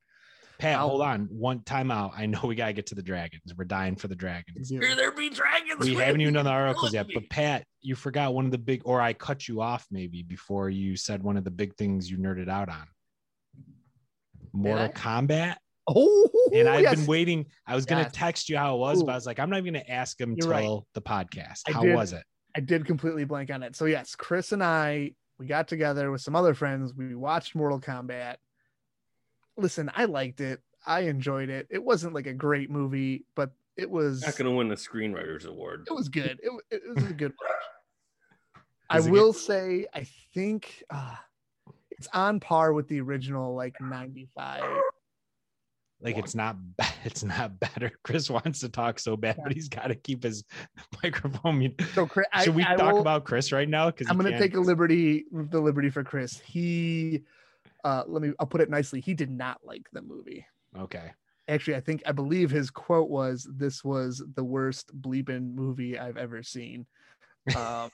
Pat, 0.61 0.77
I'll- 0.79 0.89
hold 0.89 1.01
on. 1.01 1.25
One 1.31 1.61
time 1.63 1.89
out. 1.91 2.11
I 2.15 2.25
know 2.27 2.39
we 2.43 2.55
gotta 2.55 2.73
get 2.73 2.85
to 2.87 2.95
the 2.95 3.01
dragons. 3.01 3.53
We're 3.57 3.65
dying 3.65 3.95
for 3.95 4.07
the 4.07 4.15
dragons. 4.15 4.69
Here 4.69 4.95
there 4.95 5.11
be 5.11 5.29
dragons. 5.29 5.79
We 5.79 5.95
haven't 5.95 6.21
even 6.21 6.35
done 6.35 6.45
the 6.45 6.51
articles 6.51 6.93
yet, 6.93 7.07
but 7.13 7.29
Pat, 7.29 7.65
you 7.81 7.95
forgot 7.95 8.33
one 8.33 8.45
of 8.45 8.51
the 8.51 8.57
big, 8.57 8.81
or 8.85 9.01
I 9.01 9.13
cut 9.13 9.47
you 9.47 9.61
off 9.61 9.87
maybe 9.91 10.21
before 10.23 10.69
you 10.69 10.95
said 10.95 11.23
one 11.23 11.35
of 11.35 11.43
the 11.43 11.51
big 11.51 11.75
things 11.77 12.09
you 12.11 12.17
nerded 12.17 12.47
out 12.47 12.69
on. 12.69 12.87
Mortal 14.53 14.85
I? 14.85 14.89
Kombat. 14.89 15.55
Oh, 15.87 16.29
And 16.53 16.69
I've 16.69 16.81
yes. 16.81 16.95
been 16.95 17.05
waiting. 17.07 17.45
I 17.65 17.73
was 17.75 17.85
gonna 17.85 18.01
Yes. 18.03 18.11
text 18.13 18.49
you 18.49 18.57
how 18.57 18.75
it 18.75 18.79
was, 18.79 19.01
Ooh. 19.01 19.05
but 19.05 19.13
I 19.13 19.15
was 19.15 19.25
like, 19.25 19.39
I'm 19.39 19.49
not 19.49 19.57
even 19.59 19.73
gonna 19.73 19.85
ask 19.89 20.19
him 20.21 20.35
You're 20.37 20.47
right. 20.49 20.79
the 20.93 21.01
podcast. 21.01 21.61
I 21.67 21.71
How 21.71 21.81
did. 21.81 21.95
was 21.95 22.13
it? 22.13 22.23
I 22.55 22.59
did 22.59 22.85
completely 22.85 23.23
blank 23.23 23.49
on 23.49 23.63
it. 23.63 23.75
So 23.75 23.85
yes, 23.85 24.15
Chris 24.15 24.51
and 24.51 24.63
I 24.63 25.13
we 25.39 25.47
got 25.47 25.67
together 25.67 26.11
with 26.11 26.21
some 26.21 26.35
other 26.35 26.53
friends. 26.53 26.93
We 26.93 27.15
watched 27.15 27.55
Mortal 27.55 27.79
Kombat. 27.79 28.35
Listen, 29.58 29.91
I 29.96 30.05
liked 30.05 30.41
it. 30.41 30.62
I 30.86 31.01
enjoyed 31.01 31.50
it. 31.50 31.67
It 31.70 31.84
wasn't 31.84 32.13
like 32.13 32.25
a 32.27 32.34
great 32.34 32.70
movie, 32.72 33.25
but 33.36 33.51
it 33.77 33.89
was 33.89 34.22
Not 34.24 34.36
gonna 34.36 34.51
win 34.51 34.67
the 34.67 34.75
screenwriters 34.75 35.46
award. 35.46 35.88
it 35.89 35.93
was 35.93 36.10
good. 36.10 36.39
It, 36.41 36.51
it 36.72 36.81
was 36.96 37.05
a 37.05 37.13
good 37.13 37.34
watch. 37.41 38.63
I 38.89 38.98
Is 38.98 39.05
it 39.05 39.10
good? 39.10 39.13
will 39.13 39.34
say, 39.34 39.86
I 39.93 40.05
think 40.34 40.84
uh, 40.89 41.15
it's 41.91 42.08
on 42.13 42.39
par 42.39 42.74
with 42.74 42.88
the 42.88 43.00
original, 43.01 43.55
like 43.55 43.75
'95. 43.79 44.63
Like 46.03 46.17
it's 46.17 46.34
not 46.34 46.58
ba- 46.77 46.86
it's 47.03 47.24
not 47.24 47.60
better. 47.60 47.91
Chris 48.03 48.29
wants 48.29 48.60
to 48.62 48.70
talk 48.70 48.98
so 49.00 49.15
bad, 49.15 49.38
but 49.43 49.53
he's 49.53 49.70
got 49.70 49.88
to 49.88 49.96
keep 49.96 50.24
his 50.24 50.43
microphone. 51.03 51.60
muted. 51.60 51.88
So, 51.93 52.08
Chris, 52.08 52.25
Should 52.43 52.55
we 52.55 52.63
I 52.63 52.75
talk 52.75 52.93
will- 52.93 53.01
about 53.01 53.24
Chris 53.24 53.51
right 53.51 53.70
now? 53.70 53.91
Because 53.91 54.10
I'm 54.10 54.17
going 54.17 54.31
to 54.31 54.39
take 54.39 54.55
a 54.55 54.60
liberty, 54.60 55.25
the 55.31 55.60
liberty 55.62 55.89
for 55.91 56.03
Chris. 56.03 56.39
He, 56.39 57.22
uh, 57.83 58.03
let 58.07 58.21
me, 58.21 58.33
I'll 58.39 58.47
put 58.47 58.61
it 58.61 58.69
nicely. 58.69 59.01
He 59.01 59.13
did 59.13 59.29
not 59.29 59.59
like 59.63 59.88
the 59.91 60.01
movie. 60.01 60.45
Okay. 60.77 61.11
Actually, 61.47 61.75
I 61.75 61.81
think 61.81 62.03
I 62.05 62.11
believe 62.11 62.50
his 62.51 62.69
quote 62.69 63.09
was, 63.09 63.47
"This 63.51 63.83
was 63.83 64.23
the 64.35 64.43
worst 64.43 64.91
bleeping 65.01 65.53
movie 65.53 66.00
I've 66.00 66.17
ever 66.17 66.43
seen." 66.43 66.85
Um, 67.55 67.89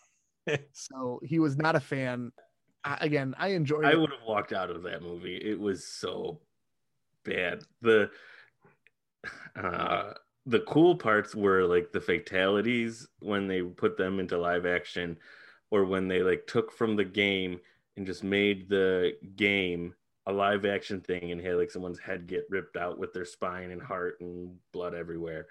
so 0.73 1.19
he 1.23 1.39
was 1.39 1.57
not 1.57 1.75
a 1.75 1.79
fan. 1.79 2.31
I, 2.83 2.97
again, 3.01 3.33
I 3.37 3.49
enjoyed. 3.49 3.85
I 3.85 3.91
it. 3.91 3.99
would 3.99 4.11
have 4.11 4.27
walked 4.27 4.53
out 4.53 4.69
of 4.69 4.83
that 4.83 5.01
movie. 5.01 5.37
It 5.37 5.59
was 5.59 5.87
so 5.87 6.39
bad. 7.23 7.63
The 7.81 8.11
uh 9.55 10.13
the 10.45 10.61
cool 10.61 10.95
parts 10.95 11.35
were 11.35 11.63
like 11.63 11.91
the 11.91 11.99
fatalities 11.99 13.07
when 13.19 13.47
they 13.47 13.61
put 13.61 13.97
them 13.97 14.19
into 14.19 14.37
live 14.37 14.65
action 14.65 15.17
or 15.71 15.83
when 15.83 16.07
they 16.07 16.21
like 16.21 16.47
took 16.47 16.71
from 16.71 16.95
the 16.95 17.03
game 17.03 17.59
and 17.97 18.05
just 18.05 18.23
made 18.23 18.69
the 18.69 19.13
game 19.35 19.93
a 20.27 20.31
live 20.31 20.65
action 20.65 21.01
thing 21.01 21.31
and 21.31 21.41
had 21.41 21.55
like 21.55 21.71
someone's 21.71 21.99
head 21.99 22.27
get 22.27 22.45
ripped 22.49 22.77
out 22.77 22.97
with 22.99 23.11
their 23.13 23.25
spine 23.25 23.71
and 23.71 23.81
heart 23.81 24.17
and 24.21 24.55
blood 24.71 24.93
everywhere. 24.93 25.47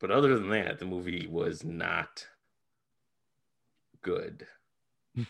But 0.00 0.10
other 0.10 0.36
than 0.38 0.48
that, 0.50 0.78
the 0.78 0.86
movie 0.86 1.26
was 1.30 1.62
not 1.64 2.26
good. 4.02 4.46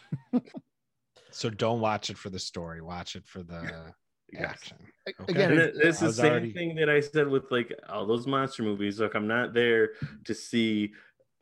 So 1.33 1.49
don't 1.49 1.81
watch 1.81 2.11
it 2.11 2.19
for 2.19 2.29
the 2.29 2.41
story. 2.41 2.81
Watch 2.83 3.15
it 3.15 3.25
for 3.25 3.45
the 3.45 3.95
Yes. 4.33 4.43
action. 4.51 4.77
Okay. 5.09 5.33
Again, 5.33 5.51
And 5.53 5.61
it- 5.61 5.77
it- 5.77 5.87
it's 5.87 6.03
I 6.03 6.07
the 6.09 6.13
same 6.13 6.31
already- 6.33 6.53
thing 6.53 6.75
that 6.75 6.91
I 6.91 6.99
said 6.99 7.29
with 7.29 7.49
like 7.53 7.73
all 7.89 8.05
those 8.05 8.27
monster 8.27 8.65
movies. 8.65 8.99
Like 9.01 9.15
I'm 9.15 9.29
not 9.29 9.55
there 9.55 9.91
to 10.25 10.35
see 10.35 10.93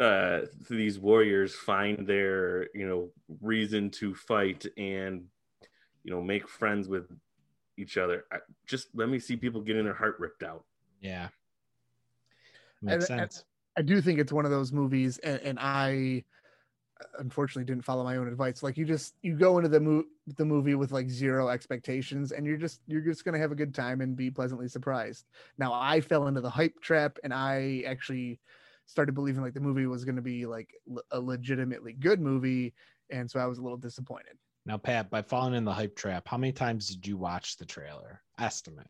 uh 0.00 0.42
these 0.70 0.98
warriors 0.98 1.54
find 1.54 2.06
their 2.06 2.68
you 2.74 2.86
know 2.86 3.10
reason 3.40 3.90
to 3.90 4.14
fight 4.14 4.64
and 4.76 5.24
you 6.04 6.10
know 6.12 6.22
make 6.22 6.48
friends 6.48 6.88
with 6.88 7.06
each 7.76 7.96
other. 7.96 8.24
I, 8.32 8.38
just 8.66 8.88
let 8.94 9.08
me 9.08 9.18
see 9.18 9.36
people 9.36 9.60
getting 9.60 9.84
their 9.84 9.94
heart 9.94 10.16
ripped 10.18 10.42
out. 10.42 10.64
Yeah. 11.00 11.28
Makes 12.82 13.08
And- 13.10 13.20
and- 13.20 13.32
sense. 13.32 13.44
I 13.76 13.82
do 13.82 14.00
think 14.00 14.18
it's 14.18 14.32
one 14.32 14.44
of 14.44 14.50
those 14.50 14.72
movies, 14.72 15.18
and, 15.18 15.40
and 15.42 15.58
I 15.60 16.24
uh, 17.00 17.04
unfortunately 17.20 17.62
didn't 17.64 17.84
follow 17.84 18.02
my 18.02 18.16
own 18.16 18.26
advice. 18.26 18.60
Like 18.60 18.76
you 18.76 18.84
just 18.84 19.14
you 19.22 19.36
go 19.36 19.58
into 19.58 19.68
the 19.68 19.78
mo- 19.78 20.04
the 20.36 20.44
movie 20.44 20.74
with 20.74 20.90
like 20.90 21.08
zero 21.08 21.48
expectations, 21.48 22.32
and 22.32 22.44
you're 22.44 22.56
just 22.56 22.80
you're 22.88 23.00
just 23.02 23.24
gonna 23.24 23.38
have 23.38 23.52
a 23.52 23.54
good 23.54 23.72
time 23.72 24.00
and 24.00 24.16
be 24.16 24.32
pleasantly 24.32 24.66
surprised. 24.66 25.26
Now 25.58 25.72
I 25.72 26.00
fell 26.00 26.26
into 26.26 26.40
the 26.40 26.50
hype 26.50 26.80
trap, 26.80 27.18
and 27.22 27.32
I 27.32 27.84
actually 27.86 28.40
started 28.88 29.14
believing 29.14 29.42
like 29.42 29.54
the 29.54 29.60
movie 29.60 29.86
was 29.86 30.04
gonna 30.04 30.20
be 30.22 30.44
like 30.46 30.74
le- 30.86 31.02
a 31.12 31.20
legitimately 31.20 31.92
good 31.92 32.20
movie, 32.20 32.74
and 33.10 33.30
so 33.30 33.38
I 33.38 33.46
was 33.46 33.58
a 33.58 33.62
little 33.62 33.78
disappointed. 33.78 34.36
Now, 34.66 34.76
Pat, 34.76 35.08
by 35.10 35.22
falling 35.22 35.54
in 35.54 35.64
the 35.64 35.72
hype 35.72 35.94
trap, 35.96 36.26
how 36.28 36.36
many 36.36 36.52
times 36.52 36.88
did 36.88 37.06
you 37.06 37.16
watch 37.16 37.56
the 37.56 37.64
trailer? 37.64 38.20
Estimate. 38.40 38.88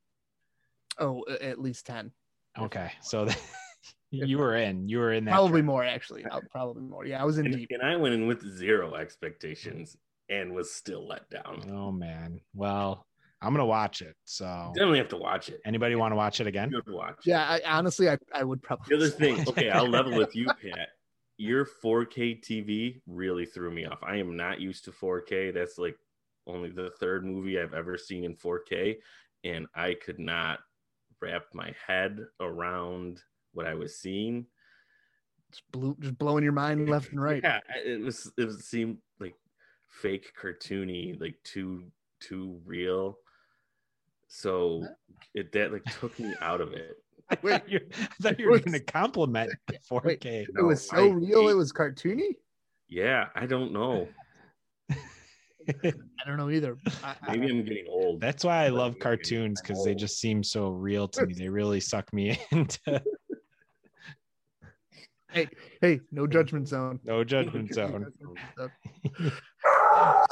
Oh, 0.99 1.25
a- 1.29 1.45
at 1.45 1.61
least 1.61 1.87
ten, 1.87 2.11
Okay. 2.59 2.91
So 3.03 3.29
you 4.11 4.39
were 4.39 4.57
in. 4.57 4.89
You 4.89 4.99
were 4.99 5.13
in 5.13 5.25
that. 5.27 5.33
probably 5.33 5.61
trap. 5.61 5.67
more 5.67 5.85
actually. 5.85 6.25
Uh, 6.25 6.41
Probably 6.51 6.83
more. 6.83 7.05
Yeah, 7.07 7.21
I 7.23 7.25
was 7.25 7.39
in 7.39 7.47
And, 7.47 7.55
deep. 7.57 7.69
and 7.71 7.83
I 7.83 7.95
went 7.97 8.15
in 8.15 8.27
with 8.27 8.43
zero 8.43 8.95
expectations 8.95 9.97
and 10.29 10.55
was 10.55 10.73
still 10.73 11.07
let 11.07 11.29
down. 11.31 11.63
Oh 11.71 11.93
man. 11.93 12.41
Well, 12.55 13.07
I'm 13.41 13.53
gonna 13.53 13.67
watch 13.67 14.03
it. 14.03 14.17
So 14.25 14.73
Definitely 14.75 14.99
have 14.99 15.09
to 15.09 15.17
watch 15.17 15.49
it. 15.49 15.61
anybody 15.65 15.95
want 15.95 16.13
to 16.13 16.17
watch 16.17 16.41
it 16.41 16.47
again? 16.47 16.71
You 16.71 16.77
have 16.79 16.87
to 16.87 16.93
watch. 16.93 17.19
Yeah, 17.25 17.43
I, 17.49 17.61
honestly, 17.67 18.09
I, 18.09 18.19
I 18.33 18.43
would 18.45 18.63
probably. 18.63 18.87
The 18.89 18.97
other 18.97 19.11
thing, 19.11 19.49
okay, 19.49 19.71
I'll 19.71 19.89
level 19.89 20.17
with 20.17 20.35
you, 20.35 20.47
Pat. 20.63 20.89
Your 21.37 21.65
4K 21.65 22.43
TV 22.43 23.01
really 23.07 23.47
threw 23.47 23.71
me 23.71 23.85
off. 23.87 24.01
I 24.03 24.17
am 24.17 24.37
not 24.37 24.61
used 24.61 24.85
to 24.87 24.91
4K. 24.91 25.55
That's 25.55 25.79
like 25.79 25.97
only 26.49 26.71
the 26.71 26.91
third 26.99 27.25
movie 27.25 27.61
I've 27.61 27.75
ever 27.75 27.97
seen 27.97 28.25
in 28.25 28.35
4K, 28.35 28.97
and 29.45 29.67
I 29.75 29.95
could 29.95 30.19
not 30.19 30.59
wrap 31.23 31.45
my 31.55 31.73
head 31.87 32.25
around 32.41 33.21
what 33.53 33.67
I 33.67 33.75
was 33.75 33.99
seeing. 34.01 34.47
just, 35.53 35.63
blew, 35.71 35.97
just 36.01 36.19
blowing 36.19 36.43
your 36.43 36.53
mind 36.53 36.89
left 36.89 37.13
and 37.13 37.23
right. 37.23 37.43
Yeah, 37.45 37.61
it 37.85 38.01
was. 38.01 38.33
It 38.37 38.51
seemed 38.61 38.99
like 39.21 39.35
fake, 39.87 40.33
cartoony, 40.43 41.21
like 41.21 41.37
too 41.45 41.85
too 42.21 42.61
real. 42.65 43.17
So 44.29 44.87
it 45.35 45.53
that 45.53 45.73
like 45.73 45.85
took 46.01 46.19
me 46.19 46.33
out 46.41 46.61
of 46.61 46.73
it. 46.73 46.97
I 47.31 47.35
thought 47.37 47.69
you, 47.69 47.81
I 47.93 48.07
thought 48.23 48.39
you 48.39 48.51
were 48.51 48.59
gonna 48.61 48.81
compliment 48.81 49.53
the 49.67 49.79
4K. 49.91 50.47
It 50.57 50.63
was 50.63 50.89
so 50.89 50.97
I 50.97 51.09
real. 51.09 51.43
hate- 51.43 51.51
It 51.51 51.55
was 51.55 51.73
cartoony. 51.73 52.37
Yeah, 52.89 53.27
I 53.35 53.47
don't 53.47 53.73
know. 53.73 54.09
I 54.91 55.93
don't 56.27 56.39
know 56.39 56.51
either. 56.51 56.79
I, 57.03 57.15
I- 57.23 57.33
Maybe 57.37 57.51
I'm 57.51 57.65
getting 57.65 57.87
old. 57.89 58.21
That's 58.21 58.45
why 58.45 58.65
I 58.65 58.69
love 58.69 58.99
cartoons 58.99 59.61
because 59.61 59.85
they 59.85 59.95
just 59.95 60.19
seem 60.19 60.43
so 60.43 60.69
real 60.71 61.09
to 61.09 61.27
me. 61.27 61.35
They 61.35 61.49
really 61.49 61.81
suck 61.81 62.11
me 62.13 62.41
into 62.51 63.03
hey, 65.31 65.49
hey, 65.83 66.01
no 66.11 66.27
judgment 66.27 66.69
zone. 66.69 67.01
no 67.05 67.25
judgment 67.25 67.73
zone. 67.75 68.07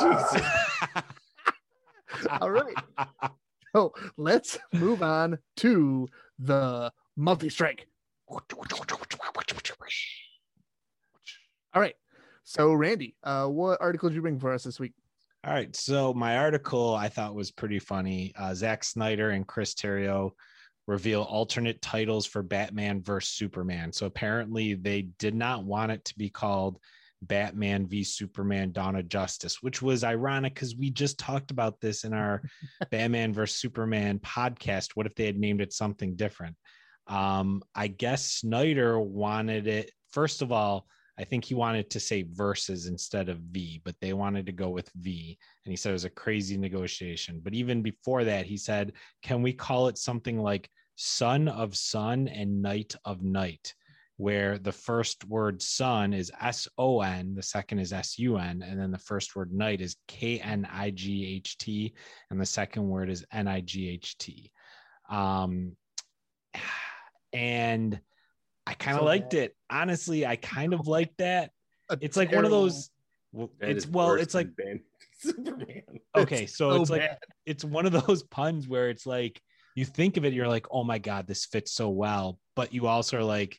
Jesus. 0.00 0.42
All 2.40 2.50
right. 2.50 2.76
So 3.76 3.92
let's 4.16 4.56
move 4.72 5.02
on 5.02 5.36
to 5.56 6.08
the 6.38 6.90
multi 7.14 7.50
strike. 7.50 7.86
All 11.74 11.82
right. 11.82 11.94
So 12.44 12.72
Randy, 12.72 13.16
uh, 13.22 13.48
what 13.48 13.78
article 13.82 14.08
did 14.08 14.14
you 14.14 14.22
bring 14.22 14.40
for 14.40 14.50
us 14.50 14.64
this 14.64 14.80
week? 14.80 14.94
All 15.44 15.52
right. 15.52 15.76
So 15.76 16.14
my 16.14 16.38
article 16.38 16.94
I 16.94 17.10
thought 17.10 17.34
was 17.34 17.50
pretty 17.50 17.78
funny. 17.78 18.32
Uh, 18.38 18.54
Zack 18.54 18.82
Snyder 18.82 19.32
and 19.32 19.46
Chris 19.46 19.74
Terrio 19.74 20.30
reveal 20.86 21.24
alternate 21.24 21.82
titles 21.82 22.24
for 22.24 22.42
Batman 22.42 23.02
versus 23.02 23.34
Superman. 23.34 23.92
So 23.92 24.06
apparently 24.06 24.72
they 24.72 25.02
did 25.18 25.34
not 25.34 25.64
want 25.64 25.92
it 25.92 26.02
to 26.06 26.16
be 26.16 26.30
called 26.30 26.78
Batman 27.22 27.86
v 27.86 28.04
Superman 28.04 28.72
Dawn 28.72 28.96
of 28.96 29.08
Justice, 29.08 29.62
which 29.62 29.82
was 29.82 30.04
ironic 30.04 30.54
because 30.54 30.76
we 30.76 30.90
just 30.90 31.18
talked 31.18 31.50
about 31.50 31.80
this 31.80 32.04
in 32.04 32.12
our 32.12 32.42
Batman 32.90 33.32
vs 33.32 33.58
Superman 33.58 34.18
podcast. 34.18 34.90
What 34.94 35.06
if 35.06 35.14
they 35.14 35.26
had 35.26 35.38
named 35.38 35.60
it 35.60 35.72
something 35.72 36.16
different? 36.16 36.56
Um, 37.06 37.62
I 37.74 37.88
guess 37.88 38.26
Snyder 38.26 39.00
wanted 39.00 39.66
it, 39.66 39.90
first 40.10 40.42
of 40.42 40.52
all, 40.52 40.86
I 41.18 41.24
think 41.24 41.44
he 41.44 41.54
wanted 41.54 41.88
to 41.90 42.00
say 42.00 42.26
versus 42.30 42.86
instead 42.86 43.28
of 43.28 43.38
V, 43.38 43.80
but 43.84 43.94
they 44.00 44.12
wanted 44.12 44.46
to 44.46 44.52
go 44.52 44.68
with 44.68 44.90
V. 44.96 45.38
And 45.64 45.72
he 45.72 45.76
said 45.76 45.90
it 45.90 45.92
was 45.94 46.04
a 46.04 46.10
crazy 46.10 46.58
negotiation. 46.58 47.40
But 47.42 47.54
even 47.54 47.80
before 47.80 48.24
that, 48.24 48.44
he 48.44 48.58
said, 48.58 48.92
can 49.22 49.40
we 49.40 49.54
call 49.54 49.88
it 49.88 49.96
something 49.96 50.38
like 50.38 50.68
Son 50.96 51.48
of 51.48 51.74
Sun 51.74 52.28
and 52.28 52.60
Night 52.60 52.94
of 53.06 53.22
Night? 53.22 53.74
Where 54.18 54.58
the 54.58 54.72
first 54.72 55.24
word 55.26 55.60
sun 55.60 56.14
is 56.14 56.32
S 56.40 56.68
O 56.78 57.02
N, 57.02 57.34
the 57.34 57.42
second 57.42 57.80
is 57.80 57.92
S 57.92 58.18
U 58.18 58.38
N, 58.38 58.62
and 58.66 58.80
then 58.80 58.90
the 58.90 58.98
first 58.98 59.36
word 59.36 59.52
night 59.52 59.80
is 59.82 59.96
K 60.08 60.40
N 60.40 60.66
I 60.72 60.90
G 60.90 61.34
H 61.36 61.58
T, 61.58 61.94
and 62.30 62.40
the 62.40 62.46
second 62.46 62.88
word 62.88 63.10
is 63.10 63.26
N 63.30 63.46
I 63.46 63.60
G 63.60 63.90
H 63.90 64.16
T. 64.16 64.50
Um, 65.10 65.76
and 67.32 68.00
I 68.66 68.74
kind 68.74 68.96
of 68.96 69.02
So 69.02 69.06
liked 69.06 69.30
bad. 69.32 69.38
it. 69.38 69.56
Honestly, 69.70 70.26
I 70.26 70.36
kind 70.36 70.72
of 70.72 70.86
liked 70.86 71.18
that. 71.18 71.50
It's 72.00 72.16
like 72.16 72.32
one 72.32 72.44
of 72.44 72.50
those. 72.50 72.90
That 73.34 73.70
It's 73.70 73.86
well, 73.86 74.14
it's 74.14 74.34
like 74.34 74.48
Superman. 75.20 75.82
okay, 76.16 76.46
so 76.46 76.70
so 76.70 76.80
it's 76.80 76.90
like 76.90 77.10
it's 77.44 77.64
one 77.64 77.84
of 77.86 77.92
those 77.92 78.22
puns 78.22 78.66
where 78.66 78.88
it's 78.88 79.06
like 79.06 79.40
you 79.74 79.84
think 79.84 80.16
of 80.16 80.24
it, 80.24 80.32
you're 80.32 80.48
like, 80.48 80.66
oh 80.70 80.84
my 80.84 80.98
god, 80.98 81.26
this 81.26 81.44
fits 81.44 81.72
so 81.72 81.90
well, 81.90 82.38
but 82.54 82.72
you 82.72 82.86
also 82.86 83.18
are 83.18 83.24
like, 83.24 83.58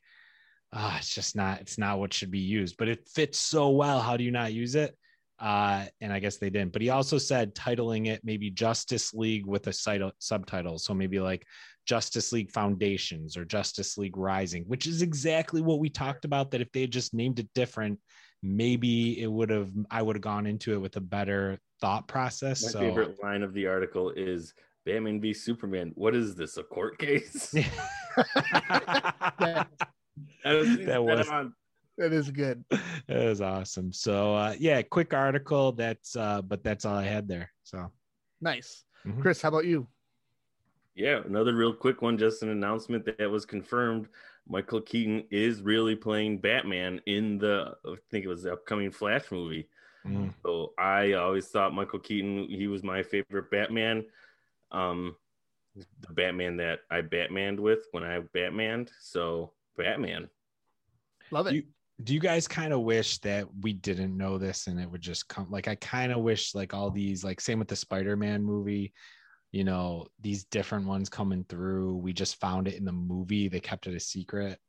ah, 0.73 0.97
it's 0.97 1.13
just 1.13 1.35
not, 1.35 1.61
it's 1.61 1.77
not 1.77 1.99
what 1.99 2.13
should 2.13 2.31
be 2.31 2.39
used, 2.39 2.77
but 2.77 2.87
it 2.87 3.07
fits 3.07 3.39
so 3.39 3.69
well. 3.69 3.99
How 3.99 4.17
do 4.17 4.23
you 4.23 4.31
not 4.31 4.53
use 4.53 4.75
it? 4.75 4.95
Uh, 5.39 5.85
and 6.01 6.11
I 6.11 6.19
guess 6.19 6.37
they 6.37 6.49
didn't. 6.49 6.73
But 6.73 6.81
he 6.81 6.89
also 6.89 7.17
said 7.17 7.53
titling 7.53 8.07
it 8.07 8.21
maybe 8.23 8.49
Justice 8.49 9.13
League 9.13 9.45
with 9.45 9.67
a 9.67 9.73
site 9.73 10.01
subtitle, 10.19 10.79
so 10.79 10.93
maybe 10.93 11.19
like 11.19 11.45
Justice 11.85 12.31
League 12.31 12.51
Foundations 12.51 13.37
or 13.37 13.45
Justice 13.45 13.97
League 13.97 14.17
Rising, 14.17 14.63
which 14.67 14.87
is 14.87 15.01
exactly 15.01 15.61
what 15.61 15.79
we 15.79 15.89
talked 15.89 16.25
about. 16.25 16.51
That 16.51 16.61
if 16.61 16.71
they 16.71 16.81
had 16.81 16.91
just 16.91 17.13
named 17.13 17.39
it 17.39 17.49
different, 17.53 17.99
maybe 18.41 19.21
it 19.21 19.31
would 19.31 19.51
have 19.51 19.69
I 19.91 20.01
would 20.01 20.15
have 20.15 20.23
gone 20.23 20.47
into 20.47 20.73
it 20.73 20.81
with 20.81 20.95
a 20.97 21.01
better 21.01 21.59
thought 21.81 22.07
process. 22.07 22.63
My 22.63 22.71
so 22.71 22.79
favorite 22.79 23.21
line 23.21 23.43
of 23.43 23.53
the 23.53 23.67
article 23.67 24.11
is 24.15 24.55
Batman 24.85 25.21
v 25.21 25.33
Superman. 25.33 25.91
What 25.93 26.15
is 26.15 26.33
this? 26.33 26.57
A 26.57 26.63
court 26.63 26.97
case? 26.97 27.53
Yeah, 29.39 29.65
I 30.45 30.53
was- 30.53 30.77
That 30.85 31.03
was- 31.03 31.29
on- 31.29 31.53
that 31.97 32.13
is 32.13 32.29
good. 32.29 32.63
that 33.07 33.25
was 33.25 33.41
awesome. 33.41 33.91
So 33.91 34.35
uh, 34.35 34.55
yeah, 34.59 34.81
quick 34.83 35.13
article. 35.15 35.71
That's 35.71 36.15
uh, 36.15 36.41
but 36.43 36.63
that's 36.63 36.85
all 36.85 36.95
I 36.95 37.05
had 37.05 37.27
there. 37.27 37.51
So 37.63 37.91
Nice. 38.39 38.83
Mhm. 39.05 39.19
Chris, 39.21 39.41
how 39.41 39.49
about 39.49 39.65
you? 39.65 39.87
Yeah, 40.93 41.21
another 41.25 41.55
real 41.55 41.73
quick 41.73 42.01
one. 42.03 42.17
Just 42.17 42.43
an 42.43 42.49
announcement 42.49 43.05
that 43.05 43.29
was 43.31 43.45
confirmed. 43.45 44.07
Michael 44.47 44.81
Keaton 44.81 45.23
is 45.31 45.61
really 45.61 45.95
playing 45.95 46.37
Batman 46.39 47.01
in 47.07 47.37
the, 47.37 47.75
I 47.85 47.95
think 48.11 48.25
it 48.25 48.29
was 48.29 48.43
the 48.43 48.53
upcoming 48.53 48.91
Flash 48.91 49.31
movie. 49.31 49.67
mm, 50.05 50.33
So 50.43 50.73
I 50.77 51.13
always 51.13 51.47
thought 51.47 51.73
Michael 51.73 51.99
Keaton, 51.99 52.47
he 52.47 52.67
was 52.67 52.81
my 52.83 53.03
favorite 53.03 53.51
Batman. 53.51 54.05
Um, 54.71 55.15
the 55.75 56.13
Batman 56.13 56.57
that 56.57 56.79
I 56.89 57.01
Batmaned 57.01 57.59
with 57.59 57.87
when 57.91 58.03
I 58.03 58.21
Batmaned. 58.35 58.89
So 59.01 59.51
Batman. 59.77 60.29
Love 61.31 61.47
it. 61.47 61.55
You- 61.55 61.63
do 62.03 62.13
you 62.13 62.19
guys 62.19 62.47
kind 62.47 62.73
of 62.73 62.81
wish 62.81 63.17
that 63.21 63.47
we 63.61 63.73
didn't 63.73 64.15
know 64.15 64.37
this 64.37 64.67
and 64.67 64.79
it 64.79 64.87
would 64.89 65.01
just 65.01 65.27
come? 65.27 65.49
Like 65.49 65.67
I 65.67 65.73
kind 65.75 66.11
of 66.11 66.19
wish 66.19 66.53
like 66.53 66.71
all 66.75 66.91
these 66.91 67.23
like 67.23 67.41
same 67.41 67.57
with 67.57 67.67
the 67.69 67.75
Spider-Man 67.75 68.43
movie. 68.43 68.93
You 69.51 69.63
know 69.63 70.05
these 70.21 70.43
different 70.43 70.85
ones 70.85 71.09
coming 71.09 71.43
through. 71.49 71.95
We 71.95 72.13
just 72.13 72.39
found 72.39 72.67
it 72.67 72.75
in 72.75 72.85
the 72.85 72.91
movie. 72.91 73.47
They 73.47 73.59
kept 73.59 73.87
it 73.87 73.95
a 73.95 73.99
secret. 73.99 74.59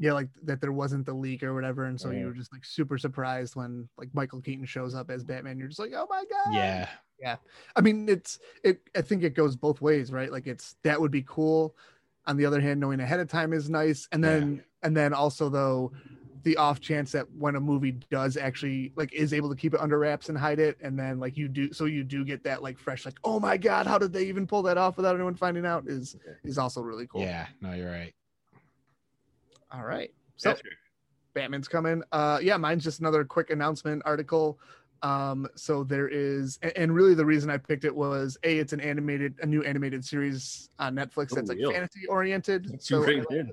yeah, 0.00 0.12
like 0.12 0.28
that 0.42 0.60
there 0.60 0.72
wasn't 0.72 1.06
the 1.06 1.14
leak 1.14 1.42
or 1.44 1.54
whatever, 1.54 1.84
and 1.84 1.98
so 1.98 2.10
Yeah. 2.10 2.18
you 2.18 2.26
were 2.26 2.32
just 2.34 2.52
like 2.52 2.64
super 2.66 2.98
surprised 2.98 3.54
when 3.56 3.88
like 3.96 4.10
Michael 4.12 4.42
Keaton 4.42 4.66
shows 4.66 4.94
up 4.94 5.08
as 5.10 5.24
Batman. 5.24 5.56
You're 5.56 5.68
just 5.68 5.78
like, 5.80 5.92
oh 5.94 6.06
my 6.10 6.24
god. 6.28 6.52
Yeah, 6.54 6.88
Yeah. 7.18 7.36
I 7.76 7.80
mean, 7.80 8.08
it's 8.10 8.38
it. 8.62 8.82
I 8.94 9.00
think 9.00 9.22
it 9.22 9.34
goes 9.34 9.56
both 9.56 9.80
ways, 9.80 10.12
right? 10.12 10.30
Like 10.32 10.46
it's 10.48 10.74
that 10.82 11.00
would 11.00 11.12
be 11.12 11.22
cool. 11.26 11.76
On 12.26 12.36
the 12.36 12.46
other 12.46 12.60
hand, 12.60 12.80
knowing 12.80 13.00
ahead 13.00 13.20
of 13.20 13.28
time 13.28 13.52
is 13.52 13.68
nice, 13.68 14.08
and 14.12 14.24
then 14.24 14.64
and 14.82 14.96
then 14.96 15.12
also 15.12 15.48
though, 15.48 15.92
the 16.42 16.56
off 16.56 16.80
chance 16.80 17.12
that 17.12 17.26
when 17.36 17.54
a 17.56 17.60
movie 17.60 17.92
does 18.10 18.36
actually 18.36 18.92
like 18.96 19.12
is 19.12 19.32
able 19.34 19.50
to 19.50 19.56
keep 19.56 19.74
it 19.74 19.80
under 19.80 19.98
wraps 19.98 20.28
and 20.28 20.38
hide 20.38 20.58
it, 20.58 20.78
and 20.80 20.98
then 20.98 21.20
like 21.20 21.36
you 21.36 21.48
do, 21.48 21.72
so 21.72 21.84
you 21.84 22.02
do 22.02 22.24
get 22.24 22.44
that 22.44 22.62
like 22.62 22.78
fresh, 22.78 23.04
like 23.04 23.18
oh 23.24 23.38
my 23.38 23.56
god, 23.56 23.86
how 23.86 23.98
did 23.98 24.12
they 24.12 24.24
even 24.24 24.46
pull 24.46 24.62
that 24.62 24.78
off 24.78 24.96
without 24.96 25.14
anyone 25.14 25.34
finding 25.34 25.66
out? 25.66 25.84
Is 25.86 26.16
is 26.44 26.56
also 26.56 26.80
really 26.80 27.06
cool. 27.06 27.20
yeah. 27.20 27.46
No, 27.60 27.72
you're 27.72 27.90
right. 27.90 28.14
All 29.70 29.84
right. 29.84 30.12
So 30.36 30.56
Batman's 31.34 31.68
coming. 31.68 32.02
Uh, 32.12 32.38
yeah, 32.40 32.56
mine's 32.56 32.84
just 32.84 33.00
another 33.00 33.24
quick 33.24 33.50
announcement 33.50 34.02
article. 34.04 34.58
Um, 35.04 35.46
so 35.54 35.84
there 35.84 36.08
is, 36.08 36.58
and 36.76 36.94
really 36.94 37.12
the 37.14 37.26
reason 37.26 37.50
I 37.50 37.58
picked 37.58 37.84
it 37.84 37.94
was 37.94 38.38
a, 38.42 38.58
it's 38.58 38.72
an 38.72 38.80
animated, 38.80 39.34
a 39.42 39.46
new 39.46 39.62
animated 39.62 40.02
series 40.02 40.70
on 40.78 40.94
Netflix 40.94 41.28
that's 41.28 41.50
Oh, 41.50 41.52
like 41.52 41.58
really? 41.58 41.74
fantasy 41.74 42.06
oriented. 42.06 42.82
So, 42.82 43.00
right 43.04 43.22
in. 43.30 43.52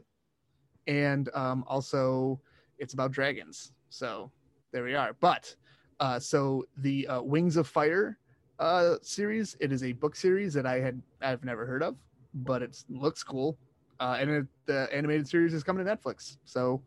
and 0.87 1.29
um, 1.33 1.65
also 1.67 2.39
it's 2.79 2.93
about 2.93 3.11
dragons. 3.11 3.73
So 3.89 4.31
there 4.71 4.83
we 4.85 4.95
are. 4.95 5.13
But 5.19 5.53
uh, 5.99 6.19
so 6.19 6.63
the 6.77 7.05
uh, 7.07 7.21
Wings 7.21 7.57
of 7.57 7.67
Fire 7.67 8.17
uh, 8.57 8.95
series, 9.01 9.57
it 9.59 9.73
is 9.73 9.83
a 9.83 9.91
book 9.91 10.15
series 10.15 10.53
that 10.53 10.65
I 10.65 10.79
had 10.79 11.01
I've 11.21 11.43
never 11.43 11.65
heard 11.65 11.83
of, 11.83 11.97
but 12.33 12.61
it 12.63 12.81
looks 12.89 13.23
cool. 13.23 13.57
Uh, 13.99 14.17
and 14.19 14.29
it, 14.29 14.47
the 14.67 14.87
animated 14.93 15.27
series 15.27 15.53
is 15.53 15.63
coming 15.63 15.85
to 15.85 15.95
Netflix, 15.95 16.37
so 16.45 16.81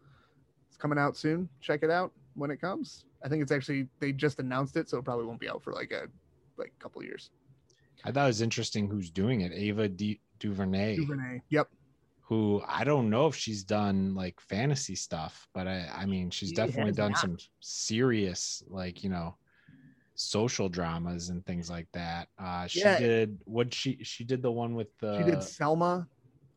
it's 0.68 0.78
coming 0.78 0.98
out 0.98 1.18
soon. 1.18 1.50
Check 1.60 1.82
it 1.82 1.90
out 1.90 2.12
when 2.34 2.50
it 2.50 2.60
comes. 2.62 3.04
I 3.24 3.28
think 3.28 3.42
it's 3.42 3.52
actually 3.52 3.88
they 4.00 4.12
just 4.12 4.38
announced 4.38 4.76
it, 4.76 4.88
so 4.88 4.98
it 4.98 5.04
probably 5.04 5.24
won't 5.24 5.40
be 5.40 5.48
out 5.48 5.62
for 5.62 5.72
like 5.72 5.92
a 5.92 6.08
like 6.58 6.72
couple 6.78 7.02
years. 7.02 7.30
I 8.04 8.12
thought 8.12 8.24
it 8.24 8.26
was 8.28 8.42
interesting 8.42 8.88
who's 8.88 9.10
doing 9.10 9.40
it. 9.40 9.52
Ava 9.52 9.88
D- 9.88 10.20
DuVernay, 10.40 10.96
DuVernay. 10.96 11.40
Yep. 11.48 11.68
who 12.28 12.62
I 12.66 12.84
don't 12.84 13.08
know 13.08 13.26
if 13.26 13.34
she's 13.34 13.64
done 13.64 14.14
like 14.14 14.40
fantasy 14.40 14.94
stuff, 14.94 15.48
but 15.54 15.66
I, 15.66 15.88
I 15.94 16.06
mean, 16.06 16.30
she's 16.30 16.50
She 16.50 16.54
definitely 16.54 16.92
done 16.92 17.12
not. 17.12 17.20
some 17.20 17.38
serious, 17.60 18.62
like 18.68 19.02
you 19.02 19.08
know, 19.08 19.36
social 20.16 20.68
dramas 20.68 21.30
and 21.30 21.44
things 21.46 21.70
like 21.70 21.88
that. 21.92 22.28
Uh, 22.38 22.66
she 22.66 22.80
Yeah. 22.80 22.98
did 22.98 23.40
what 23.44 23.72
she 23.72 24.04
she 24.04 24.24
did 24.24 24.42
the 24.42 24.52
one 24.52 24.74
with 24.74 24.88
the. 24.98 25.16
She 25.24 25.30
did 25.30 25.42
Selma. 25.42 26.06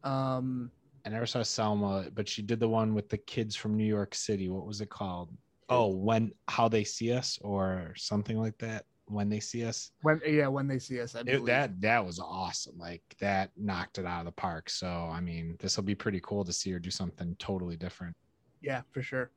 Um, 0.04 0.72
I 1.06 1.10
never 1.10 1.26
saw 1.26 1.42
Selma, 1.44 2.10
but 2.14 2.28
she 2.28 2.42
did 2.42 2.60
the 2.60 2.68
one 2.68 2.94
with 2.94 3.08
the 3.08 3.18
kids 3.18 3.56
from 3.56 3.78
New 3.78 3.86
York 3.86 4.14
City. 4.14 4.50
What 4.50 4.66
was 4.66 4.82
it 4.82 4.90
called? 4.90 5.30
Oh, 5.70 5.88
when 5.88 6.32
how 6.48 6.68
they 6.68 6.84
see 6.84 7.12
us, 7.12 7.38
or 7.42 7.94
something 7.96 8.38
like 8.38 8.58
that. 8.60 8.86
When 9.10 9.30
they 9.30 9.40
see 9.40 9.64
us, 9.66 9.92
when 10.02 10.22
yeah, 10.26 10.48
when 10.48 10.68
they 10.68 10.80
see 10.80 11.00
us, 11.00 11.16
I 11.16 11.22
it, 11.26 11.46
that 11.46 11.80
that 11.82 12.06
was 12.06 12.20
awesome. 12.20 12.78
Like 12.78 13.02
that 13.22 13.52
knocked 13.56 13.98
it 14.00 14.06
out 14.06 14.20
of 14.20 14.26
the 14.26 14.32
park. 14.34 14.70
So 14.70 14.88
I 14.88 15.22
mean, 15.22 15.56
this 15.60 15.78
will 15.78 15.86
be 15.86 15.96
pretty 15.96 16.20
cool 16.24 16.44
to 16.44 16.52
see 16.52 16.72
her 16.72 16.80
do 16.80 16.92
something 16.92 17.36
totally 17.40 17.78
different. 17.78 18.16
yeah 18.62 18.82
for 18.92 19.02
sure 19.02 19.30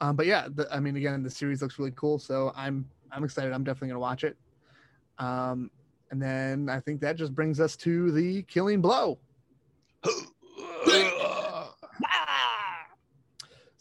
um 0.00 0.14
but 0.16 0.26
yeah 0.26 0.48
the, 0.54 0.68
i 0.72 0.78
mean 0.78 0.96
again 0.96 1.22
the 1.22 1.30
series 1.30 1.62
looks 1.62 1.78
really 1.78 1.92
cool 1.96 2.18
so 2.18 2.52
i'm 2.54 2.88
i'm 3.12 3.24
excited 3.24 3.52
i'm 3.52 3.64
definitely 3.64 3.88
gonna 3.88 3.98
watch 4.00 4.24
it 4.24 4.36
um 5.18 5.70
and 6.10 6.22
then 6.22 6.68
i 6.68 6.78
think 6.78 7.00
that 7.00 7.16
just 7.16 7.34
brings 7.34 7.58
us 7.60 7.76
to 7.76 8.12
the 8.12 8.42
killing 8.44 8.80
blow 8.80 9.18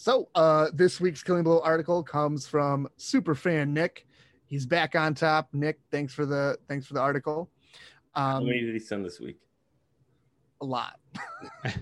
so 0.05 0.29
uh 0.35 0.67
this 0.71 1.01
week's 1.01 1.23
killing 1.23 1.43
blow 1.43 1.59
article 1.61 2.03
comes 2.03 2.45
from 2.45 2.87
super 2.95 3.33
fan 3.33 3.73
nick. 3.73 4.05
He's 4.45 4.67
back 4.67 4.93
on 4.93 5.15
top. 5.15 5.49
Nick 5.51 5.79
thanks 5.89 6.13
for 6.13 6.27
the 6.27 6.59
thanks 6.67 6.85
for 6.85 6.93
the 6.93 6.99
article. 6.99 7.49
How 8.13 8.37
um 8.37 8.45
many 8.45 8.61
did 8.61 8.73
he 8.73 8.79
send 8.79 9.03
this 9.03 9.19
week? 9.19 9.37
a 10.61 10.65
lot. 10.65 10.99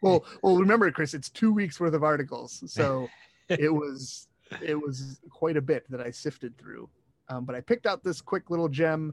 Well 0.00 0.24
well 0.44 0.56
remember 0.56 0.88
chris 0.92 1.12
it's 1.12 1.28
two 1.28 1.52
weeks 1.52 1.80
worth 1.80 1.94
of 1.94 2.04
articles. 2.04 2.62
So 2.66 3.08
it 3.48 3.72
was 3.72 4.28
it 4.60 4.80
was 4.80 5.20
quite 5.28 5.56
a 5.56 5.60
bit 5.60 5.88
that 5.90 6.00
i 6.00 6.10
sifted 6.10 6.56
through. 6.58 6.88
Um, 7.28 7.44
but 7.44 7.54
i 7.56 7.60
picked 7.60 7.86
out 7.86 8.02
this 8.02 8.20
quick 8.20 8.50
little 8.50 8.68
gem. 8.68 9.12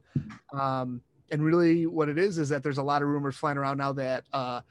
Um, 0.53 1.01
and 1.31 1.43
really 1.43 1.87
what 1.87 2.07
it 2.09 2.17
is 2.19 2.37
is 2.37 2.49
that 2.49 2.61
there's 2.61 2.77
a 2.77 2.83
lot 2.83 3.01
of 3.01 3.07
rumors 3.09 3.35
flying 3.35 3.57
around 3.57 3.77
now 3.77 3.93
that 3.93 4.25
uh, 4.31 4.61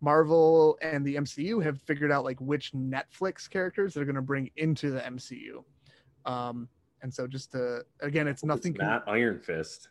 marvel 0.00 0.78
and 0.82 1.04
the 1.04 1.16
mcu 1.16 1.62
have 1.62 1.80
figured 1.82 2.10
out 2.10 2.24
like 2.24 2.40
which 2.40 2.72
netflix 2.72 3.48
characters 3.48 3.94
they're 3.94 4.04
going 4.04 4.14
to 4.14 4.22
bring 4.22 4.50
into 4.56 4.90
the 4.90 5.00
mcu 5.00 5.62
um, 6.26 6.68
and 7.02 7.12
so 7.12 7.26
just 7.26 7.52
to 7.52 7.84
again 8.00 8.26
it's 8.28 8.44
nothing 8.44 8.72
It's 8.72 8.80
not 8.80 9.04
Iron 9.06 9.38
Fist. 9.40 9.88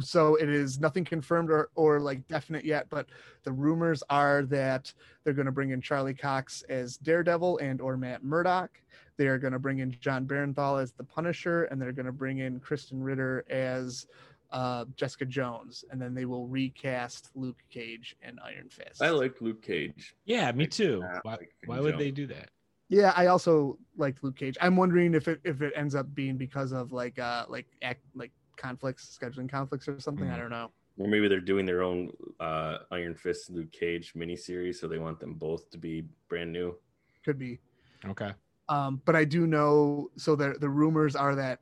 so 0.00 0.36
it 0.36 0.48
is 0.48 0.78
nothing 0.80 1.04
confirmed 1.04 1.50
or, 1.50 1.70
or 1.74 2.00
like 2.00 2.26
definite 2.28 2.64
yet 2.64 2.86
but 2.90 3.06
the 3.44 3.52
rumors 3.52 4.02
are 4.10 4.42
that 4.44 4.92
they're 5.24 5.34
going 5.34 5.46
to 5.46 5.52
bring 5.52 5.70
in 5.70 5.80
charlie 5.80 6.14
cox 6.14 6.62
as 6.68 6.96
daredevil 6.96 7.58
and 7.58 7.80
or 7.80 7.96
matt 7.96 8.24
murdock 8.24 8.70
they 9.18 9.26
are 9.26 9.38
going 9.38 9.52
to 9.52 9.58
bring 9.58 9.80
in 9.80 9.94
Jon 10.00 10.26
Bernthal 10.26 10.82
as 10.82 10.92
the 10.92 11.04
Punisher, 11.04 11.64
and 11.64 11.80
they're 11.80 11.92
going 11.92 12.06
to 12.06 12.12
bring 12.12 12.38
in 12.38 12.58
Krysten 12.58 13.04
Ritter 13.04 13.44
as 13.50 14.06
uh, 14.52 14.84
Jessica 14.96 15.24
Jones, 15.24 15.84
and 15.90 16.00
then 16.00 16.14
they 16.14 16.24
will 16.24 16.46
recast 16.46 17.30
Luke 17.34 17.58
Cage 17.70 18.16
and 18.22 18.38
Iron 18.44 18.68
Fist. 18.68 19.02
I 19.02 19.10
like 19.10 19.40
Luke 19.40 19.62
Cage. 19.62 20.14
Yeah, 20.24 20.52
me 20.52 20.64
I 20.64 20.66
too. 20.68 21.00
not 21.00 21.24
Why, 21.24 21.32
like 21.32 21.52
why 21.66 21.80
would 21.80 21.98
they 21.98 22.10
do 22.10 22.26
that? 22.28 22.50
Yeah, 22.88 23.12
I 23.16 23.26
also 23.26 23.78
liked 23.96 24.22
Luke 24.22 24.36
Cage. 24.36 24.56
I'm 24.60 24.76
wondering 24.76 25.14
if 25.14 25.26
it 25.26 25.40
if 25.44 25.62
it 25.62 25.72
ends 25.74 25.94
up 25.94 26.14
being 26.14 26.36
because 26.36 26.72
of 26.72 26.92
like 26.92 27.18
uh 27.18 27.46
like 27.48 27.66
act 27.82 28.02
like 28.14 28.32
conflicts, 28.56 29.18
scheduling 29.18 29.48
conflicts 29.50 29.88
or 29.88 29.98
something. 29.98 30.28
I 30.28 30.34
Mhm. 30.36 30.40
don't 30.40 30.50
know. 30.50 30.70
Or 30.98 31.08
maybe 31.08 31.26
they're 31.26 31.40
doing 31.40 31.64
their 31.64 31.82
own 31.82 32.10
uh, 32.38 32.80
Iron 32.90 33.14
Fist 33.14 33.48
Luke 33.50 33.72
Cage 33.72 34.12
miniseries, 34.12 34.74
so 34.76 34.86
they 34.86 34.98
want 34.98 35.18
them 35.20 35.34
both 35.34 35.70
to 35.70 35.78
be 35.78 36.04
brand 36.28 36.52
new. 36.52 36.76
Could 37.24 37.38
be. 37.38 37.60
Okay. 38.04 38.32
Um, 38.68 39.00
but 39.06 39.16
I 39.16 39.24
do 39.24 39.46
know. 39.46 40.10
So 40.18 40.36
the 40.36 40.56
the 40.60 40.68
rumors 40.68 41.16
are 41.16 41.34
that 41.34 41.60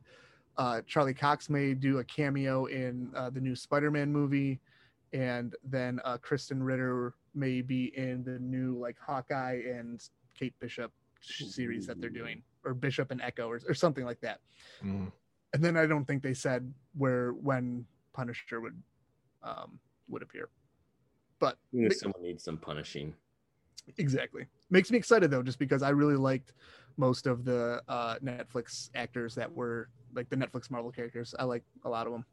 uh, 0.57 0.83
Charlie 0.87 1.15
Cox 1.15 1.49
may 1.49 1.75
do 1.75 1.99
a 1.99 2.05
cameo 2.05 2.67
in 2.67 3.11
uh, 3.15 3.31
the 3.31 3.41
new 3.41 3.55
Spider-Man 3.55 4.13
movie, 4.13 4.61
and 5.13 5.55
then 5.65 6.01
uh, 6.05 6.19
Krysten 6.19 6.65
Ritter 6.65 7.15
may 7.35 7.63
be 7.63 7.93
in 7.97 8.25
the 8.25 8.39
new 8.39 8.79
like 8.79 8.97
Hawkeye 8.99 9.63
and 9.67 10.03
Kate 10.39 10.55
Bishop 10.61 10.93
sh- 11.21 11.45
series 11.45 11.87
that 11.87 12.01
they're 12.01 12.11
doing, 12.11 12.43
or 12.65 12.75
Bishop 12.75 13.11
and 13.11 13.21
Echo, 13.21 13.49
or, 13.49 13.61
or 13.69 13.75
something 13.75 14.05
like 14.05 14.21
that. 14.21 14.41
Mm. 14.85 15.11
And 15.53 15.65
then 15.65 15.77
I 15.77 15.87
don't 15.87 16.05
think 16.05 16.23
they 16.23 16.35
said 16.35 16.73
where 16.97 17.33
when 17.33 17.85
Punisher 18.13 18.61
would 18.61 18.81
um, 19.43 19.79
would 20.09 20.23
appear. 20.23 20.49
But 21.39 21.57
someone 21.97 22.23
needs 22.23 22.45
some 22.45 22.59
punishing. 22.59 23.15
Exactly. 23.97 24.47
Makes 24.69 24.91
me 24.91 24.99
excited 24.99 25.31
though, 25.31 25.43
just 25.43 25.59
because 25.59 25.83
I 25.83 25.89
really 25.91 26.17
liked 26.17 26.53
most 26.97 27.27
of 27.27 27.45
the 27.45 27.83
uh, 27.89 28.17
Netflix 28.23 28.91
actors 28.95 29.35
that 29.37 29.51
were 29.51 29.89
like 30.15 30.29
the 30.29 30.37
Netflix 30.37 30.71
Marvel 30.71 30.91
characters. 30.91 31.35
I 31.39 31.45
like 31.45 31.63
a 31.85 31.89
lot 31.89 32.07
of 32.07 32.13
them. 32.13 32.25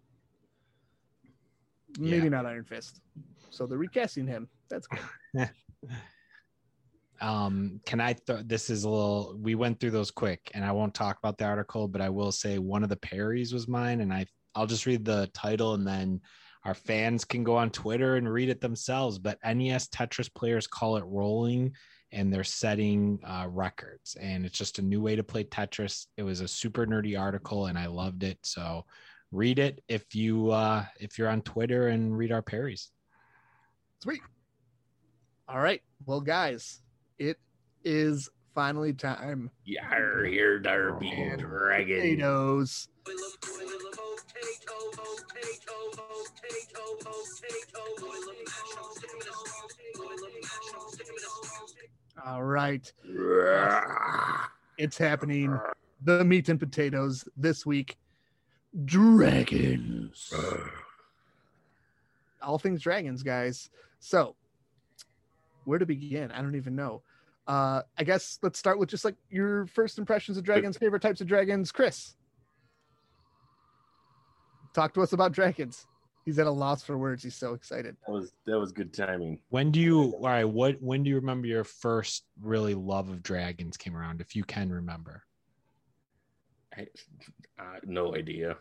Maybe 1.99 2.23
Yeah. 2.23 2.29
not 2.29 2.45
Iron 2.45 2.63
Fist. 2.63 3.01
So 3.49 3.65
they're 3.65 3.77
recasting 3.77 4.27
him. 4.27 4.49
That's 4.69 4.87
good. 4.87 4.99
um 7.21 7.81
can 7.85 7.99
i 7.99 8.13
th- 8.13 8.43
this 8.45 8.69
is 8.69 8.83
a 8.83 8.89
little 8.89 9.35
we 9.41 9.55
went 9.55 9.79
through 9.79 9.89
those 9.89 10.11
quick 10.11 10.51
and 10.53 10.63
i 10.63 10.71
won't 10.71 10.93
talk 10.93 11.17
about 11.17 11.35
the 11.37 11.45
article 11.45 11.87
but 11.87 11.99
i 11.99 12.09
will 12.09 12.31
say 12.31 12.59
one 12.59 12.83
of 12.83 12.89
the 12.89 12.95
parries 12.97 13.51
was 13.53 13.67
mine 13.67 14.01
and 14.01 14.13
i 14.13 14.23
i'll 14.53 14.67
just 14.67 14.85
read 14.85 15.03
the 15.03 15.27
title 15.33 15.73
and 15.73 15.87
then 15.87 16.21
our 16.63 16.75
fans 16.75 17.25
can 17.25 17.43
go 17.43 17.55
on 17.55 17.71
twitter 17.71 18.17
and 18.17 18.31
read 18.31 18.49
it 18.49 18.61
themselves 18.61 19.17
but 19.17 19.39
nes 19.43 19.87
tetris 19.87 20.31
players 20.31 20.67
call 20.67 20.95
it 20.95 21.03
rolling 21.07 21.73
and 22.12 22.32
they're 22.34 22.43
setting 22.43 23.20
uh, 23.26 23.48
records 23.50 24.15
and 24.20 24.46
it's 24.46 24.58
just 24.58 24.80
a 24.80 24.82
new 24.82 25.02
way 25.02 25.15
to 25.15 25.24
play 25.24 25.43
tetris 25.43 26.08
it 26.17 26.24
was 26.24 26.41
a 26.41 26.48
super 26.48 26.86
nerdy 26.86 27.20
article 27.20 27.65
and 27.65 27.78
i 27.78 27.86
loved 27.86 28.24
it 28.24 28.38
so 28.43 28.86
read 29.32 29.60
it 29.60 29.84
if 29.89 30.15
you 30.15 30.50
uh 30.52 30.86
if 31.00 31.17
you're 31.17 31.28
on 31.30 31.41
twitter 31.41 31.89
and 31.89 32.17
read 32.17 32.32
our 32.32 32.41
parries 32.41 32.91
Sweet. 34.00 34.22
All 35.50 35.60
right. 35.60 35.82
Well, 36.06 36.22
guys, 36.22 36.82
it 37.17 37.38
is 37.84 38.30
finally 38.54 38.93
time. 38.93 39.50
Yar, 39.65 40.24
here, 40.26 40.60
Darby 40.60 41.10
And 41.10 41.41
Dragon. 41.41 42.00
Potatoes. 42.00 42.89
All 52.25 52.43
right. 52.43 52.91
It's 54.77 54.95
happening. 54.95 55.60
The 56.03 56.23
meat 56.23 56.49
and 56.49 56.60
potatoes 56.60 57.27
this 57.36 57.65
week. 57.65 57.97
Dragons. 58.86 60.32
all 62.43 62.60
things 62.60 62.82
dragons, 62.82 63.23
guys. 63.23 63.71
So, 63.99 64.36
where 65.65 65.80
to 65.80 65.86
begin? 65.88 66.32
I 66.32 66.43
don't 66.43 66.56
even 66.56 66.75
know. 66.75 67.01
Uh, 67.47 67.82
I 67.97 68.03
guess 68.03 68.38
let's 68.43 68.60
start 68.60 68.77
with 68.77 68.89
just 68.89 69.03
like 69.03 69.15
your 69.30 69.65
first 69.67 69.97
impressions 69.97 70.38
of 70.38 70.43
dragons, 70.43 70.77
favorite 70.77 71.01
types 71.01 71.21
of 71.21 71.27
dragons. 71.27 71.71
Chris, 71.71 72.15
talk 74.73 74.93
to 74.93 75.01
us 75.01 75.13
about 75.13 75.32
dragons. 75.32 75.88
He's 76.27 76.39
at 76.39 76.45
a 76.45 76.51
loss 76.51 76.83
for 76.83 76.97
words. 76.97 77.23
He's 77.23 77.37
so 77.37 77.53
excited. 77.53 77.95
That 78.05 78.11
was 78.11 78.33
that 78.45 78.59
was 78.59 78.73
good 78.73 78.93
timing. 78.93 79.39
When 79.47 79.71
do 79.71 79.79
you 79.79 80.11
all 80.11 80.23
right? 80.23 80.43
What 80.43 80.75
when 80.81 81.01
do 81.01 81.09
you 81.09 81.15
remember 81.15 81.47
your 81.47 81.63
first 81.63 82.25
really 82.41 82.75
love 82.75 83.07
of 83.07 83.23
dragons 83.23 83.77
came 83.77 83.95
around, 83.95 84.19
if 84.19 84.35
you 84.35 84.43
can 84.43 84.69
remember? 84.69 85.23
I, 86.77 86.81
uh, 87.57 87.79
no 87.85 88.13
idea. 88.13 88.57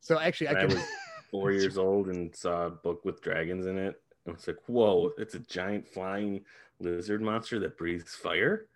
So 0.00 0.18
actually, 0.18 0.56
I 0.56 0.62
I 0.62 0.64
was 0.64 0.82
four 1.30 1.52
years 1.52 1.76
old 1.76 2.08
and 2.08 2.34
saw 2.34 2.68
a 2.68 2.70
book 2.70 3.04
with 3.04 3.20
dragons 3.20 3.66
in 3.66 3.76
it. 3.76 4.00
I 4.26 4.30
was 4.30 4.46
like, 4.46 4.66
whoa, 4.66 5.10
it's 5.18 5.34
a 5.34 5.40
giant 5.40 5.86
flying 5.86 6.46
lizard 6.80 7.20
monster 7.20 7.58
that 7.58 7.76
breathes 7.76 8.14
fire. 8.14 8.68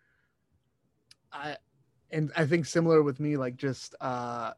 I, 1.33 1.57
and 2.11 2.33
I 2.37 2.45
think 2.45 2.67
similar 2.67 3.03
with 3.03 3.19
me, 3.19 3.39
like 3.39 3.57
just 3.57 3.95
uh, 4.03 4.53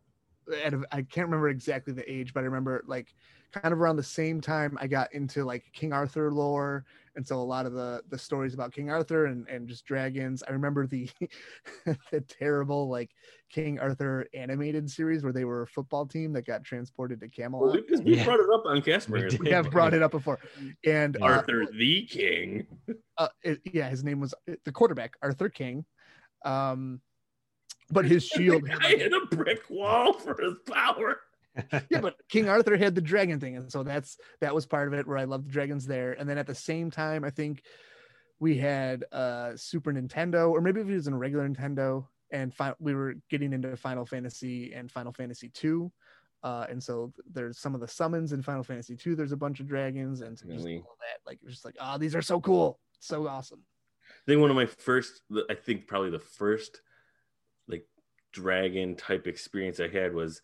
at 0.64 0.74
a, 0.74 0.82
I 0.92 1.02
can't 1.02 1.26
remember 1.26 1.48
exactly 1.48 1.92
the 1.92 2.10
age, 2.10 2.32
but 2.34 2.40
I 2.40 2.44
remember 2.44 2.82
like 2.86 3.14
kind 3.52 3.72
of 3.72 3.80
around 3.80 3.96
the 3.96 4.02
same 4.02 4.40
time 4.42 4.76
I 4.78 4.86
got 4.86 5.12
into 5.14 5.42
like 5.44 5.64
King 5.72 5.92
Arthur 5.92 6.30
lore, 6.32 6.84
and 7.16 7.26
so 7.26 7.36
a 7.36 7.42
lot 7.42 7.64
of 7.66 7.72
the 7.72 8.02
the 8.08 8.18
stories 8.18 8.54
about 8.54 8.72
King 8.72 8.90
Arthur 8.90 9.26
and 9.26 9.48
and 9.48 9.66
just 9.68 9.84
dragons. 9.86 10.42
I 10.46 10.52
remember 10.52 10.86
the 10.86 11.08
the 12.10 12.20
terrible 12.20 12.88
like 12.88 13.10
King 13.50 13.78
Arthur 13.78 14.26
animated 14.34 14.90
series 14.90 15.22
where 15.24 15.32
they 15.32 15.44
were 15.44 15.62
a 15.62 15.66
football 15.66 16.06
team 16.06 16.32
that 16.34 16.46
got 16.46 16.62
transported 16.64 17.20
to 17.20 17.26
Well, 17.26 17.30
Camelot. 17.30 17.72
we, 17.74 17.86
just- 17.88 18.04
we 18.04 18.16
Yeah. 18.16 18.24
brought 18.24 18.40
it 18.40 18.50
up 18.52 18.64
on 18.66 18.82
Casper. 18.82 19.12
We. 19.30 19.38
We 19.38 19.50
have 19.50 19.70
brought 19.70 19.94
it 19.94 20.02
up 20.02 20.10
before, 20.10 20.38
and 20.84 21.16
uh, 21.16 21.24
Arthur 21.24 21.64
the 21.72 22.02
King. 22.06 22.66
uh, 23.16 23.28
it, 23.42 23.60
yeah, 23.64 23.88
his 23.88 24.04
name 24.04 24.20
was 24.20 24.34
the 24.64 24.72
quarterback 24.72 25.14
Arthur 25.22 25.48
King. 25.48 25.84
Um, 26.44 27.00
but 27.90 28.04
his 28.04 28.26
shield, 28.26 28.68
had, 28.68 28.78
I 28.82 28.88
like, 28.88 28.98
hit 28.98 29.12
a 29.12 29.26
brick 29.26 29.62
wall 29.68 30.12
for 30.12 30.40
his 30.40 30.54
power. 30.70 31.20
yeah, 31.90 32.00
but 32.00 32.16
King 32.28 32.48
Arthur 32.48 32.76
had 32.76 32.94
the 32.94 33.00
dragon 33.00 33.40
thing, 33.40 33.56
and 33.56 33.70
so 33.70 33.82
that's 33.82 34.16
that 34.40 34.54
was 34.54 34.66
part 34.66 34.88
of 34.88 34.94
it 34.94 35.06
where 35.06 35.18
I 35.18 35.24
loved 35.24 35.48
the 35.48 35.52
dragons 35.52 35.86
there. 35.86 36.12
And 36.12 36.28
then 36.28 36.38
at 36.38 36.46
the 36.46 36.54
same 36.54 36.90
time, 36.90 37.24
I 37.24 37.30
think 37.30 37.62
we 38.38 38.56
had 38.56 39.04
uh 39.10 39.56
Super 39.56 39.92
Nintendo, 39.92 40.50
or 40.50 40.60
maybe 40.60 40.80
if 40.80 40.88
it 40.88 40.94
was 40.94 41.08
in 41.08 41.14
a 41.14 41.18
regular 41.18 41.48
Nintendo, 41.48 42.06
and 42.30 42.54
fi- 42.54 42.74
we 42.78 42.94
were 42.94 43.14
getting 43.28 43.52
into 43.52 43.76
Final 43.76 44.06
Fantasy 44.06 44.72
and 44.72 44.90
Final 44.90 45.12
Fantasy 45.12 45.48
two. 45.48 45.90
Uh, 46.44 46.64
and 46.70 46.80
so 46.80 47.12
there's 47.32 47.58
some 47.58 47.74
of 47.74 47.80
the 47.80 47.88
summons 47.88 48.32
in 48.32 48.42
Final 48.42 48.62
Fantasy 48.62 48.94
2. 48.94 49.16
There's 49.16 49.32
a 49.32 49.36
bunch 49.36 49.58
of 49.58 49.66
dragons 49.66 50.20
and 50.20 50.36
just 50.36 50.48
all 50.50 50.96
that. 51.00 51.18
Like, 51.26 51.40
just 51.44 51.64
like, 51.64 51.74
oh, 51.80 51.98
these 51.98 52.14
are 52.14 52.22
so 52.22 52.40
cool. 52.40 52.78
So 53.00 53.26
awesome. 53.26 53.58
I 54.08 54.22
think 54.24 54.40
one 54.40 54.50
of 54.50 54.54
my 54.54 54.66
first, 54.66 55.22
I 55.50 55.54
think 55.54 55.88
probably 55.88 56.10
the 56.10 56.20
first 56.20 56.80
like 56.80 56.80
dragon 58.42 58.94
type 58.96 59.26
experience 59.26 59.80
I 59.80 59.88
had 59.88 60.14
was 60.14 60.42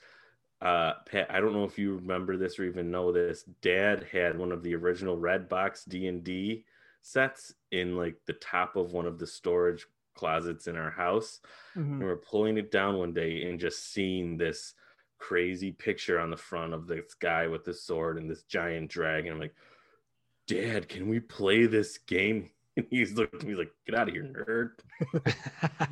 uh 0.60 0.94
Pat, 1.06 1.30
I 1.30 1.40
don't 1.40 1.52
know 1.52 1.64
if 1.64 1.78
you 1.78 1.96
remember 1.96 2.36
this 2.36 2.58
or 2.58 2.64
even 2.64 2.90
know 2.90 3.12
this. 3.12 3.44
Dad 3.60 4.06
had 4.10 4.38
one 4.38 4.52
of 4.52 4.62
the 4.62 4.74
original 4.74 5.16
red 5.16 5.48
box 5.48 5.84
D&D 5.84 6.64
sets 7.02 7.54
in 7.70 7.96
like 7.96 8.16
the 8.26 8.32
top 8.34 8.76
of 8.76 8.92
one 8.92 9.06
of 9.06 9.18
the 9.18 9.26
storage 9.26 9.86
closets 10.14 10.66
in 10.66 10.76
our 10.76 10.90
house. 10.90 11.40
Mhm. 11.76 11.82
And 11.82 12.02
we're 12.02 12.16
pulling 12.16 12.56
it 12.56 12.70
down 12.70 12.96
one 12.96 13.12
day 13.12 13.42
and 13.48 13.60
just 13.60 13.92
seeing 13.92 14.36
this 14.36 14.74
crazy 15.18 15.72
picture 15.72 16.18
on 16.18 16.30
the 16.30 16.36
front 16.36 16.72
of 16.74 16.86
this 16.86 17.14
guy 17.14 17.46
with 17.46 17.64
the 17.64 17.74
sword 17.74 18.18
and 18.18 18.30
this 18.30 18.42
giant 18.44 18.90
dragon. 18.90 19.32
I'm 19.34 19.40
like, 19.40 19.54
Dad, 20.46 20.88
can 20.88 21.08
we 21.08 21.20
play 21.20 21.66
this 21.66 21.98
game? 21.98 22.50
And 22.76 22.86
he's 22.90 23.12
looking 23.12 23.38
at 23.38 23.46
me 23.46 23.54
like, 23.54 23.70
get 23.86 23.94
out 23.94 24.08
of 24.08 24.14
here, 24.14 24.24
nerd. 24.24 24.70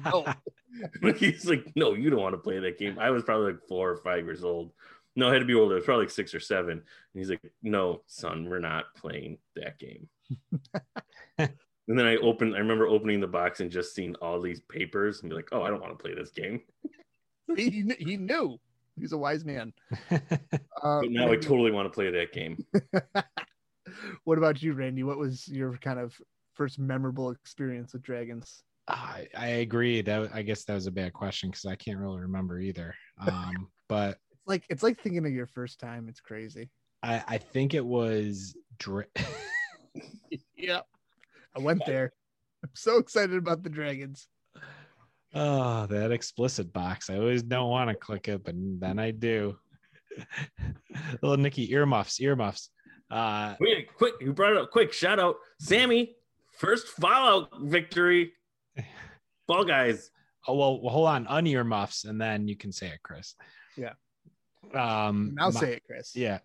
He's 1.17 1.47
like, 1.47 1.73
no, 1.77 1.95
you 1.95 2.11
don't 2.11 2.21
want 2.21 2.35
to 2.35 2.39
play 2.39 2.59
that 2.59 2.79
game. 2.79 2.99
I 2.99 3.11
was 3.11 3.23
probably 3.23 3.53
like 3.53 3.63
four 3.69 3.91
or 3.91 3.97
five 3.99 4.25
years 4.25 4.45
old. 4.45 4.73
No, 5.15 5.29
I 5.29 5.33
had 5.33 5.41
to 5.41 5.45
be 5.45 5.55
older. 5.55 5.75
I 5.75 5.77
was 5.77 5.85
probably 5.85 6.05
like 6.05 6.11
six 6.11 6.35
or 6.35 6.41
seven. 6.41 6.73
And 6.73 6.83
he's 7.15 7.29
like, 7.29 7.53
no, 7.63 8.03
son, 8.07 8.49
we're 8.49 8.59
not 8.59 8.95
playing 8.97 9.39
that 9.57 9.79
game. 9.79 10.09
and 11.39 11.51
then 11.87 12.07
I 12.07 12.17
opened, 12.17 12.55
I 12.55 12.59
remember 12.59 12.87
opening 12.87 13.21
the 13.21 13.27
box 13.27 13.61
and 13.61 13.71
just 13.71 13.95
seeing 13.95 14.15
all 14.17 14.41
these 14.41 14.61
papers 14.61 15.21
and 15.21 15.31
be 15.31 15.37
like, 15.37 15.49
oh, 15.53 15.63
I 15.63 15.69
don't 15.69 15.83
want 15.83 15.97
to 15.97 16.03
play 16.03 16.15
this 16.15 16.31
game. 16.31 16.63
he, 17.57 17.85
he 17.99 18.17
knew 18.17 18.59
he's 18.99 19.13
a 19.13 19.19
wise 19.19 19.45
man. 19.45 19.73
Uh, 20.11 21.01
But 21.01 21.11
now 21.11 21.31
I 21.31 21.37
totally 21.37 21.71
want 21.71 21.87
to 21.87 21.95
play 21.95 22.11
that 22.11 22.33
game. 22.33 22.65
what 24.25 24.39
about 24.39 24.63
you, 24.63 24.73
Randy? 24.73 25.03
What 25.03 25.19
was 25.19 25.47
your 25.47 25.77
kind 25.77 25.99
of 25.99 26.19
first 26.55 26.79
memorable 26.79 27.31
experience 27.31 27.93
with 27.93 28.03
dragons? 28.03 28.65
I, 28.89 29.29
I 29.37 29.47
agree. 29.47 30.03
That 30.03 30.31
I 30.35 30.43
guess 30.43 30.65
that 30.65 30.75
was 30.75 30.87
a 30.87 30.93
bad 30.93 31.13
question 31.13 31.51
because 31.51 31.65
I 31.65 31.77
can't 31.77 31.99
really 31.99 32.21
remember 32.21 32.59
either. 32.59 32.95
Um, 33.21 33.69
but 33.89 34.19
It's 34.31 34.47
like 34.47 34.65
it's 34.69 34.83
like 34.83 35.01
thinking 35.01 35.25
of 35.27 35.33
your 35.33 35.47
first 35.47 35.79
time. 35.79 36.09
It's 36.09 36.21
crazy. 36.21 36.71
I, 37.03 37.23
I 37.27 37.39
think 37.39 37.75
it 37.75 37.85
was. 37.85 38.57
Dra- 38.79 39.07
Yeah, 40.57 40.81
I 41.57 41.59
went 41.59 41.85
there. 41.87 42.13
I'm 42.63 42.71
so 42.75 42.99
excited 42.99 43.37
about 43.37 43.65
the 43.65 43.69
dragons. 43.69 44.29
Oh, 45.35 45.87
that 45.87 46.13
explicit 46.13 46.73
box. 46.73 47.11
I 47.11 47.17
always 47.17 47.43
don't 47.43 47.69
want 47.69 47.91
to 47.91 47.97
click 47.97 48.29
it, 48.29 48.45
but 48.45 48.55
then 48.57 48.99
I 49.01 49.11
do. 49.11 49.57
Little 51.23 51.37
Nikki 51.37 51.73
earmuffs, 51.73 52.21
earmuffs. 52.21 52.71
Uh, 53.11 53.57
Wait, 53.59 53.93
quick, 53.97 54.15
you 54.21 54.33
brought 54.33 54.53
it 54.53 54.59
up 54.59 54.71
quick. 54.71 54.93
Shout 54.93 55.19
out, 55.19 55.37
Sammy, 55.59 56.15
first 56.53 56.87
Fallout 56.87 57.49
victory. 57.63 58.33
Fall 59.47 59.65
guys. 59.65 60.11
oh 60.49 60.55
well, 60.57 60.81
well, 60.81 60.93
hold 60.93 61.09
on, 61.09 61.27
unearmuffs, 61.29 62.05
and 62.05 62.21
then 62.21 62.49
you 62.49 62.57
can 62.57 62.73
say 62.73 62.89
it, 62.89 63.01
Chris. 63.03 63.35
Yeah. 63.77 63.93
Um, 64.75 65.35
I'll 65.39 65.53
my- 65.53 65.61
say 65.61 65.73
it, 65.75 65.83
Chris. 65.87 66.15
Yeah. 66.17 66.39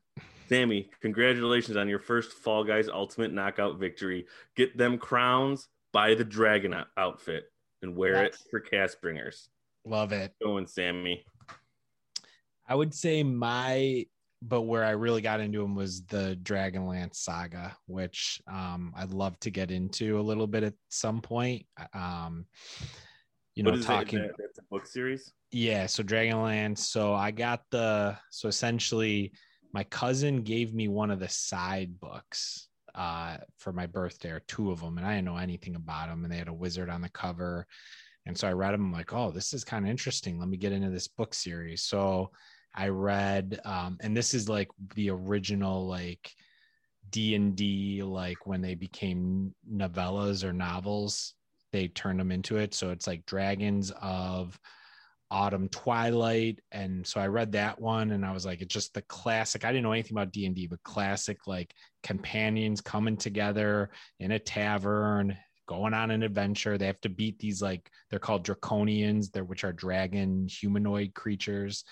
Sammy, 0.49 0.89
congratulations 1.01 1.75
on 1.75 1.89
your 1.89 1.99
first 1.99 2.31
Fall 2.31 2.63
Guys 2.63 2.87
Ultimate 2.87 3.33
Knockout 3.33 3.79
victory. 3.79 4.25
Get 4.55 4.77
them 4.77 4.97
crowns, 4.97 5.67
buy 5.91 6.15
the 6.15 6.23
dragon 6.23 6.73
outfit, 6.95 7.51
and 7.81 7.95
wear 7.95 8.23
Yes. 8.23 8.35
it 8.35 8.47
for 8.49 8.61
Castbringers. 8.61 9.49
Love 9.85 10.13
it. 10.13 10.33
Going, 10.41 10.65
Sammy. 10.67 11.25
I 12.67 12.75
would 12.75 12.93
say 12.93 13.23
my, 13.23 14.05
but 14.41 14.63
where 14.63 14.83
I 14.83 14.91
really 14.91 15.21
got 15.21 15.39
into 15.39 15.63
him 15.63 15.75
was 15.75 16.05
the 16.05 16.37
Dragonlance 16.43 17.15
saga, 17.15 17.75
which 17.87 18.41
um, 18.51 18.93
I'd 18.95 19.11
love 19.11 19.39
to 19.41 19.49
get 19.49 19.71
into 19.71 20.19
a 20.19 20.21
little 20.21 20.47
bit 20.47 20.63
at 20.63 20.73
some 20.89 21.21
point. 21.21 21.65
Um, 21.93 22.45
you 23.55 23.63
know, 23.63 23.71
What 23.71 23.79
is 23.79 23.85
it? 23.85 23.87
talking. 23.87 24.19
That- 24.19 24.35
That's 24.37 24.59
a 24.59 24.63
book 24.69 24.85
series. 24.85 25.33
Yeah, 25.51 25.85
so 25.87 26.03
Dragonlance. 26.03 26.79
So 26.79 27.13
I 27.13 27.31
got 27.31 27.61
the 27.71 28.17
so 28.29 28.47
essentially 28.47 29.31
my 29.73 29.83
cousin 29.85 30.43
gave 30.43 30.73
me 30.73 30.87
one 30.87 31.09
of 31.11 31.19
the 31.19 31.29
side 31.29 31.99
books 31.99 32.67
uh 32.95 33.37
for 33.57 33.71
my 33.71 33.85
birthday 33.85 34.29
or 34.31 34.39
two 34.47 34.71
of 34.71 34.81
them 34.81 34.97
and 34.97 35.05
I 35.05 35.15
didn't 35.15 35.25
know 35.25 35.37
anything 35.37 35.75
about 35.75 36.07
them 36.07 36.23
and 36.23 36.33
they 36.33 36.37
had 36.37 36.47
a 36.47 36.53
wizard 36.53 36.89
on 36.89 37.01
the 37.01 37.09
cover. 37.09 37.65
And 38.25 38.37
so 38.37 38.47
I 38.47 38.53
read 38.53 38.73
them 38.73 38.85
I'm 38.87 38.91
like, 38.91 39.13
"Oh, 39.13 39.31
this 39.31 39.53
is 39.53 39.63
kind 39.63 39.85
of 39.85 39.91
interesting. 39.91 40.37
Let 40.39 40.49
me 40.49 40.57
get 40.57 40.71
into 40.73 40.89
this 40.89 41.07
book 41.07 41.33
series." 41.33 41.83
So 41.83 42.31
I 42.77 42.89
read 42.89 43.59
um 43.65 43.97
and 44.01 44.15
this 44.15 44.33
is 44.33 44.47
like 44.47 44.69
the 44.95 45.09
original 45.09 45.87
like 45.87 46.31
D&D 47.09 48.03
like 48.03 48.45
when 48.45 48.61
they 48.61 48.75
became 48.75 49.53
novellas 49.69 50.43
or 50.43 50.53
novels, 50.53 51.33
they 51.71 51.87
turned 51.87 52.19
them 52.19 52.31
into 52.31 52.57
it. 52.57 52.73
So 52.73 52.91
it's 52.91 53.07
like 53.07 53.25
Dragons 53.25 53.91
of 54.01 54.59
autumn 55.31 55.69
twilight. 55.69 56.59
And 56.71 57.05
so 57.05 57.19
i 57.19 57.27
read 57.27 57.51
that 57.53 57.81
one 57.81 58.11
and 58.11 58.25
i 58.25 58.31
was 58.31 58.45
like 58.45 58.61
it's 58.61 58.73
just 58.73 58.93
the 58.93 59.01
classic 59.03 59.65
i 59.65 59.71
didn't 59.71 59.83
know 59.83 59.91
anything 59.91 60.15
about 60.17 60.31
d&d 60.31 60.67
but 60.67 60.81
classic 60.83 61.47
like 61.47 61.73
companions 62.01 62.79
coming 62.79 63.17
together 63.17 63.89
in 64.19 64.31
a 64.31 64.39
tavern 64.39 65.35
going 65.67 65.93
on 65.93 66.11
an 66.11 66.23
adventure. 66.23 66.77
They 66.77 66.85
have 66.85 67.01
to 67.01 67.09
beat 67.09 67.39
these 67.39 67.61
like 67.61 67.91
they're 68.09 68.19
called 68.19 68.45
draconians 68.45 69.31
they're 69.31 69.43
which 69.43 69.65
are 69.65 69.73
dragon 69.73 70.47
humanoid 70.47 71.13
creatures 71.13 71.83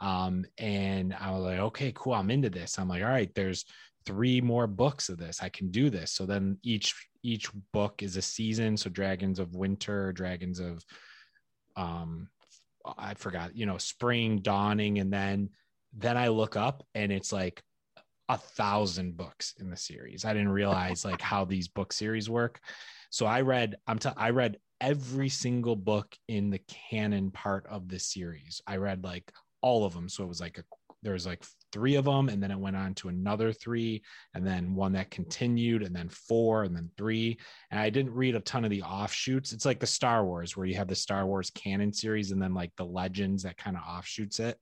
um 0.00 0.44
and 0.58 1.14
i 1.20 1.30
was 1.30 1.42
like 1.42 1.58
okay 1.58 1.92
cool 1.94 2.14
i'm 2.14 2.30
into 2.30 2.50
this 2.50 2.78
i'm 2.78 2.88
like 2.88 3.02
all 3.02 3.08
right 3.08 3.34
there's 3.34 3.64
three 4.06 4.40
more 4.40 4.66
books 4.66 5.08
of 5.08 5.18
this 5.18 5.42
i 5.42 5.48
can 5.48 5.70
do 5.70 5.90
this 5.90 6.12
so 6.12 6.24
then 6.24 6.56
each 6.62 6.94
each 7.22 7.50
book 7.72 8.02
is 8.02 8.16
a 8.16 8.22
season 8.22 8.76
so 8.76 8.88
dragons 8.88 9.38
of 9.38 9.54
winter 9.54 10.12
dragons 10.12 10.60
of 10.60 10.84
um 11.76 12.28
I 12.96 13.14
forgot, 13.14 13.56
you 13.56 13.66
know, 13.66 13.78
spring 13.78 14.38
dawning, 14.38 14.98
and 14.98 15.12
then 15.12 15.50
then 15.92 16.16
I 16.16 16.28
look 16.28 16.56
up 16.56 16.84
and 16.94 17.10
it's 17.10 17.32
like 17.32 17.62
a 18.28 18.36
thousand 18.36 19.16
books 19.16 19.54
in 19.58 19.70
the 19.70 19.76
series. 19.76 20.24
I 20.24 20.32
didn't 20.32 20.50
realize 20.50 21.04
like 21.04 21.20
how 21.20 21.44
these 21.44 21.68
book 21.68 21.92
series 21.92 22.28
work. 22.28 22.60
So 23.10 23.24
I 23.24 23.40
read, 23.40 23.76
I'm 23.86 23.98
t- 23.98 24.10
I 24.16 24.30
read 24.30 24.58
every 24.80 25.30
single 25.30 25.76
book 25.76 26.14
in 26.28 26.50
the 26.50 26.60
canon 26.90 27.30
part 27.30 27.66
of 27.66 27.88
the 27.88 27.98
series. 27.98 28.60
I 28.66 28.76
read 28.76 29.02
like 29.02 29.32
all 29.60 29.84
of 29.84 29.94
them. 29.94 30.08
So 30.08 30.24
it 30.24 30.28
was 30.28 30.40
like 30.40 30.58
a 30.58 30.64
there 31.02 31.12
was 31.12 31.26
like 31.26 31.44
three 31.70 31.94
of 31.94 32.04
them, 32.04 32.28
and 32.28 32.42
then 32.42 32.50
it 32.50 32.58
went 32.58 32.76
on 32.76 32.94
to 32.94 33.08
another 33.08 33.52
three, 33.52 34.02
and 34.34 34.44
then 34.44 34.74
one 34.74 34.92
that 34.92 35.10
continued, 35.10 35.82
and 35.82 35.94
then 35.94 36.08
four, 36.08 36.64
and 36.64 36.74
then 36.74 36.90
three. 36.96 37.38
And 37.70 37.78
I 37.78 37.88
didn't 37.88 38.14
read 38.14 38.34
a 38.34 38.40
ton 38.40 38.64
of 38.64 38.70
the 38.70 38.82
offshoots. 38.82 39.52
It's 39.52 39.64
like 39.64 39.78
the 39.78 39.86
Star 39.86 40.24
Wars, 40.24 40.56
where 40.56 40.66
you 40.66 40.74
have 40.74 40.88
the 40.88 40.96
Star 40.96 41.24
Wars 41.24 41.50
canon 41.50 41.92
series, 41.92 42.32
and 42.32 42.42
then 42.42 42.52
like 42.52 42.72
the 42.76 42.84
Legends 42.84 43.44
that 43.44 43.56
kind 43.56 43.76
of 43.76 43.82
offshoots 43.88 44.40
it. 44.40 44.58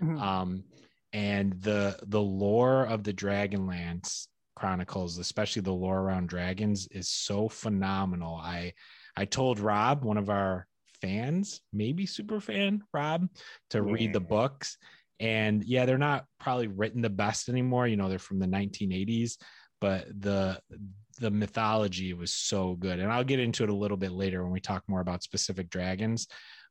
Mhm. 0.00 0.20
Um, 0.20 0.64
and 1.12 1.60
the 1.60 1.98
the 2.06 2.22
lore 2.22 2.84
of 2.84 3.02
the 3.02 3.12
Dragonlance 3.12 4.28
Chronicles, 4.54 5.18
especially 5.18 5.62
the 5.62 5.72
lore 5.72 5.98
around 5.98 6.28
dragons, 6.28 6.86
is 6.92 7.08
so 7.08 7.48
phenomenal. 7.48 8.36
I 8.36 8.74
I 9.16 9.24
told 9.24 9.58
Rob, 9.58 10.04
one 10.04 10.18
of 10.18 10.30
our 10.30 10.68
fans, 11.00 11.60
maybe 11.72 12.06
super 12.06 12.40
fan, 12.40 12.82
Rob, 12.92 13.28
to 13.70 13.82
read 13.82 14.12
the 14.12 14.20
books. 14.20 14.76
And 15.18 15.62
yeah, 15.64 15.84
they're 15.84 15.98
not 15.98 16.24
probably 16.38 16.66
written 16.68 17.02
the 17.02 17.10
best 17.10 17.48
anymore. 17.48 17.86
You 17.86 17.96
know, 17.96 18.08
they're 18.08 18.18
from 18.18 18.38
the 18.38 18.46
1980s, 18.46 19.36
but 19.80 20.06
the 20.20 20.60
the 21.18 21.30
mythology 21.30 22.14
was 22.14 22.32
so 22.32 22.74
good. 22.76 22.98
And 22.98 23.12
I'll 23.12 23.24
get 23.24 23.40
into 23.40 23.62
it 23.62 23.68
a 23.68 23.74
little 23.74 23.98
bit 23.98 24.12
later 24.12 24.42
when 24.42 24.52
we 24.52 24.60
talk 24.60 24.82
more 24.88 25.00
about 25.00 25.22
specific 25.22 25.68
dragons. 25.68 26.26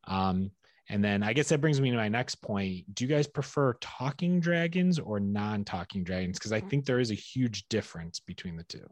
Um, 0.08 0.50
and 0.90 1.04
then 1.04 1.22
I 1.22 1.34
guess 1.34 1.50
that 1.50 1.62
brings 1.62 1.80
me 1.80 1.92
to 1.92 1.98
my 1.98 2.10
next 2.10 2.36
point. 2.36 2.96
Do 2.96 3.06
you 3.06 3.10
guys 3.10 3.28
prefer 3.28 3.74
talking 3.80 4.40
dragons 4.40 4.98
or 4.98 5.20
non-talking 5.20 6.04
dragons? 6.04 6.40
Because 6.40 6.52
I 6.52 6.60
think 6.60 6.86
there 6.86 7.00
is 7.00 7.12
a 7.12 7.16
huge 7.16 7.68
difference 7.70 8.20
between 8.20 8.58
the 8.58 8.64
two. 8.64 8.88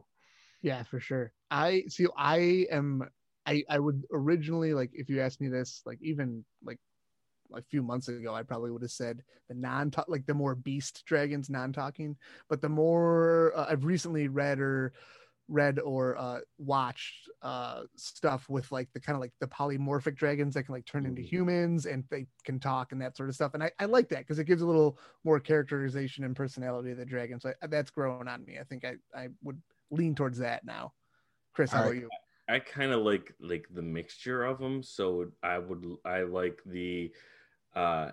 Yeah, 0.62 0.84
for 0.84 1.00
sure. 1.00 1.32
I 1.50 1.84
see. 1.88 2.06
I 2.16 2.66
am. 2.70 3.02
I 3.48 3.64
I 3.70 3.78
would 3.80 4.04
originally 4.12 4.74
like 4.74 4.90
if 4.94 5.10
you 5.10 5.20
asked 5.22 5.40
me 5.40 5.48
this 5.48 5.82
like 5.86 5.98
even 6.02 6.44
like 6.62 6.80
a 7.54 7.62
few 7.62 7.82
months 7.82 8.08
ago, 8.08 8.34
I 8.34 8.42
probably 8.42 8.70
would 8.70 8.82
have 8.82 8.90
said 8.92 9.22
the 9.48 9.54
non 9.54 9.92
like 10.08 10.26
the 10.26 10.34
more 10.34 10.54
beast 10.54 11.04
dragons 11.06 11.50
non 11.50 11.72
talking. 11.72 12.16
But 12.48 12.60
the 12.62 12.68
more 12.68 13.52
uh, 13.56 13.66
I've 13.70 13.84
recently 13.84 14.28
read 14.28 14.60
or 14.60 14.92
read 15.48 15.78
or 15.80 16.16
uh 16.18 16.40
watched 16.58 17.28
uh 17.42 17.84
stuff 17.96 18.48
with 18.50 18.70
like 18.70 18.92
the 18.92 19.00
kind 19.00 19.16
of 19.16 19.20
like 19.20 19.32
the 19.40 19.48
polymorphic 19.48 20.14
dragons 20.16 20.54
that 20.54 20.64
can 20.64 20.74
like 20.74 20.84
turn 20.86 21.06
into 21.06 21.22
Mhm. 21.22 21.22
humans 21.22 21.86
and 21.86 22.04
they 22.10 22.26
can 22.44 22.60
talk 22.60 22.92
and 22.92 23.00
that 23.02 23.16
sort 23.16 23.30
of 23.30 23.34
stuff 23.34 23.54
and 23.54 23.62
i, 23.64 23.70
I 23.78 23.86
like 23.86 24.10
that 24.10 24.20
because 24.20 24.38
it 24.38 24.44
gives 24.44 24.62
a 24.62 24.66
little 24.66 24.98
more 25.24 25.40
characterization 25.40 26.24
and 26.24 26.36
personality 26.36 26.90
of 26.92 26.98
the 26.98 27.06
dragon 27.06 27.40
so 27.40 27.54
I, 27.62 27.66
that's 27.66 27.90
growing 27.90 28.28
on 28.28 28.44
me 28.44 28.58
i 28.58 28.64
think 28.64 28.84
i 28.84 28.96
i 29.14 29.28
would 29.42 29.62
lean 29.90 30.14
towards 30.14 30.38
that 30.38 30.64
now 30.66 30.92
chris 31.54 31.72
how 31.72 31.80
All 31.80 31.82
about 31.82 31.90
right. 31.90 31.96
you 31.96 32.12
I 32.48 32.58
kind 32.60 32.92
of 32.92 33.02
like 33.02 33.34
like 33.40 33.66
the 33.70 33.82
mixture 33.82 34.44
of 34.44 34.58
them. 34.58 34.82
So 34.82 35.26
I 35.42 35.58
would 35.58 35.84
I 36.04 36.22
like 36.22 36.60
the 36.64 37.12
uh 37.74 38.10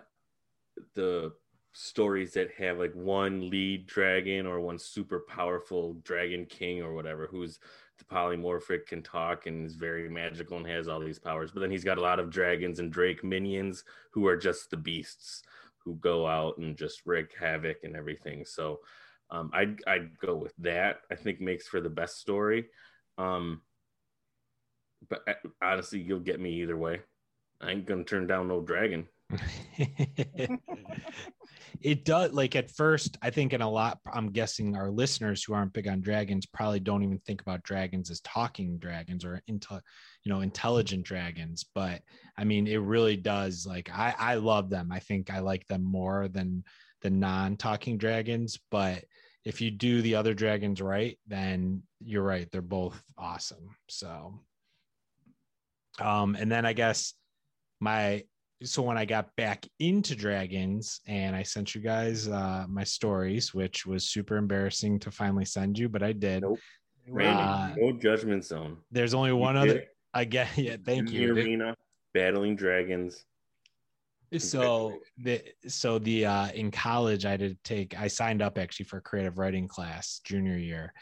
the 0.93 1.33
stories 1.73 2.33
that 2.33 2.51
have 2.51 2.77
like 2.77 2.93
one 2.93 3.49
lead 3.49 3.85
dragon 3.85 4.45
or 4.45 4.61
one 4.61 4.79
super 4.79 5.19
powerful 5.27 5.95
dragon 6.03 6.45
king 6.45 6.81
or 6.81 6.93
whatever 6.93 7.27
who's 7.27 7.59
the 7.97 8.05
polymorphic 8.05 8.85
can 8.87 9.03
talk 9.03 9.45
and 9.45 9.65
is 9.65 9.75
very 9.75 10.09
magical 10.09 10.57
and 10.57 10.65
has 10.65 10.87
all 10.87 11.01
these 11.01 11.19
powers 11.19 11.51
but 11.51 11.59
then 11.59 11.69
he's 11.71 11.83
got 11.83 11.97
a 11.97 12.01
lot 12.01 12.17
of 12.19 12.29
dragons 12.29 12.79
and 12.79 12.93
drake 12.93 13.25
minions 13.25 13.83
who 14.11 14.25
are 14.25 14.37
just 14.37 14.69
the 14.69 14.77
beasts 14.77 15.43
who 15.77 15.95
go 15.95 16.25
out 16.25 16.57
and 16.57 16.77
just 16.77 17.05
wreak 17.05 17.33
havoc 17.37 17.77
and 17.83 17.95
everything 17.95 18.45
so 18.45 18.79
um, 19.29 19.49
I'd, 19.53 19.77
I'd 19.85 20.17
go 20.19 20.35
with 20.35 20.53
that 20.59 21.01
i 21.11 21.15
think 21.15 21.41
makes 21.41 21.67
for 21.67 21.81
the 21.81 21.89
best 21.89 22.19
story 22.19 22.67
um, 23.17 23.61
but 25.09 25.21
uh, 25.27 25.33
honestly, 25.61 25.99
you'll 25.99 26.19
get 26.19 26.39
me 26.39 26.61
either 26.61 26.77
way. 26.77 27.01
I 27.61 27.71
ain't 27.71 27.85
gonna 27.85 28.03
turn 28.03 28.27
down 28.27 28.47
no 28.47 28.61
dragon. 28.61 29.07
it 31.81 32.05
does 32.05 32.31
like 32.31 32.55
at 32.55 32.69
first 32.69 33.17
i 33.23 33.29
think 33.31 33.53
in 33.53 33.61
a 33.63 33.69
lot 33.69 33.97
i'm 34.13 34.31
guessing 34.31 34.75
our 34.75 34.91
listeners 34.91 35.43
who 35.43 35.51
aren't 35.51 35.73
big 35.73 35.87
on 35.87 35.99
dragons 35.99 36.45
probably 36.45 36.79
don't 36.79 37.01
even 37.01 37.17
think 37.25 37.41
about 37.41 37.63
dragons 37.63 38.11
as 38.11 38.21
talking 38.21 38.77
dragons 38.77 39.25
or 39.25 39.41
into 39.47 39.81
you 40.25 40.33
know 40.33 40.41
intelligent 40.41 41.05
dragons. 41.05 41.65
But 41.73 42.01
i 42.37 42.43
mean 42.43 42.67
it 42.67 42.81
really 42.81 43.15
does 43.15 43.65
like 43.65 43.89
i 43.89 44.13
i 44.17 44.35
love 44.35 44.69
them. 44.69 44.91
I 44.91 44.99
think 44.99 45.31
i 45.31 45.39
like 45.39 45.65
them 45.67 45.83
more 45.83 46.27
than 46.27 46.63
the 47.01 47.09
non-talking 47.09 47.97
dragons. 47.97 48.59
But 48.71 49.05
if 49.45 49.61
you 49.61 49.69
do 49.69 50.01
the 50.01 50.15
other 50.15 50.33
dragons 50.33 50.81
right 50.81 51.17
then 51.27 51.83
you're 52.03 52.23
right. 52.23 52.49
They're 52.51 52.61
both 52.61 53.01
awesome. 53.17 53.75
So 53.87 54.39
um 55.99 56.35
and 56.35 56.51
then 56.51 56.65
i 56.65 56.73
guess 56.73 57.13
my 57.79 58.23
so 58.63 58.81
when 58.81 58.97
I 58.97 59.03
got 59.03 59.35
back 59.35 59.67
into 59.79 60.15
dragons 60.15 61.01
and 61.07 61.35
I 61.35 61.43
sent 61.43 61.75
you 61.75 61.81
guys 61.81 62.29
uh, 62.29 62.65
my 62.69 62.85
stories, 62.85 63.53
which 63.53 63.85
was 63.85 64.09
super 64.09 64.37
embarrassing 64.37 64.99
to 64.99 65.11
finally 65.11 65.43
send 65.43 65.77
you, 65.77 65.89
but 65.89 66.01
I 66.01 66.13
did. 66.13 66.43
Nope. 66.43 66.59
Randy, 67.07 67.43
Uh, 67.43 67.75
no 67.77 67.99
judgment 67.99 68.45
zone. 68.45 68.77
There's 68.91 69.13
only 69.13 69.33
one 69.33 69.55
You 69.55 69.61
other. 69.61 69.73
did 69.73 69.77
it 69.83 69.89
I 70.13 70.23
get 70.23 70.47
yeah. 70.57 70.77
Thank 70.83 71.09
in 71.09 71.15
you. 71.15 71.35
The 71.35 71.41
arena, 71.41 71.75
battling 72.13 72.55
dragons. 72.55 73.25
So 74.37 74.99
the 75.17 75.43
so 75.67 75.99
the 75.99 76.25
uh, 76.25 76.47
in 76.51 76.71
college 76.71 77.25
I 77.25 77.37
did 77.37 77.61
take 77.63 77.99
I 77.99 78.07
signed 78.07 78.41
up 78.41 78.57
actually 78.57 78.85
for 78.85 78.97
a 78.97 79.01
creative 79.01 79.37
writing 79.37 79.67
class 79.67 80.21
junior 80.23 80.57
year, 80.57 80.93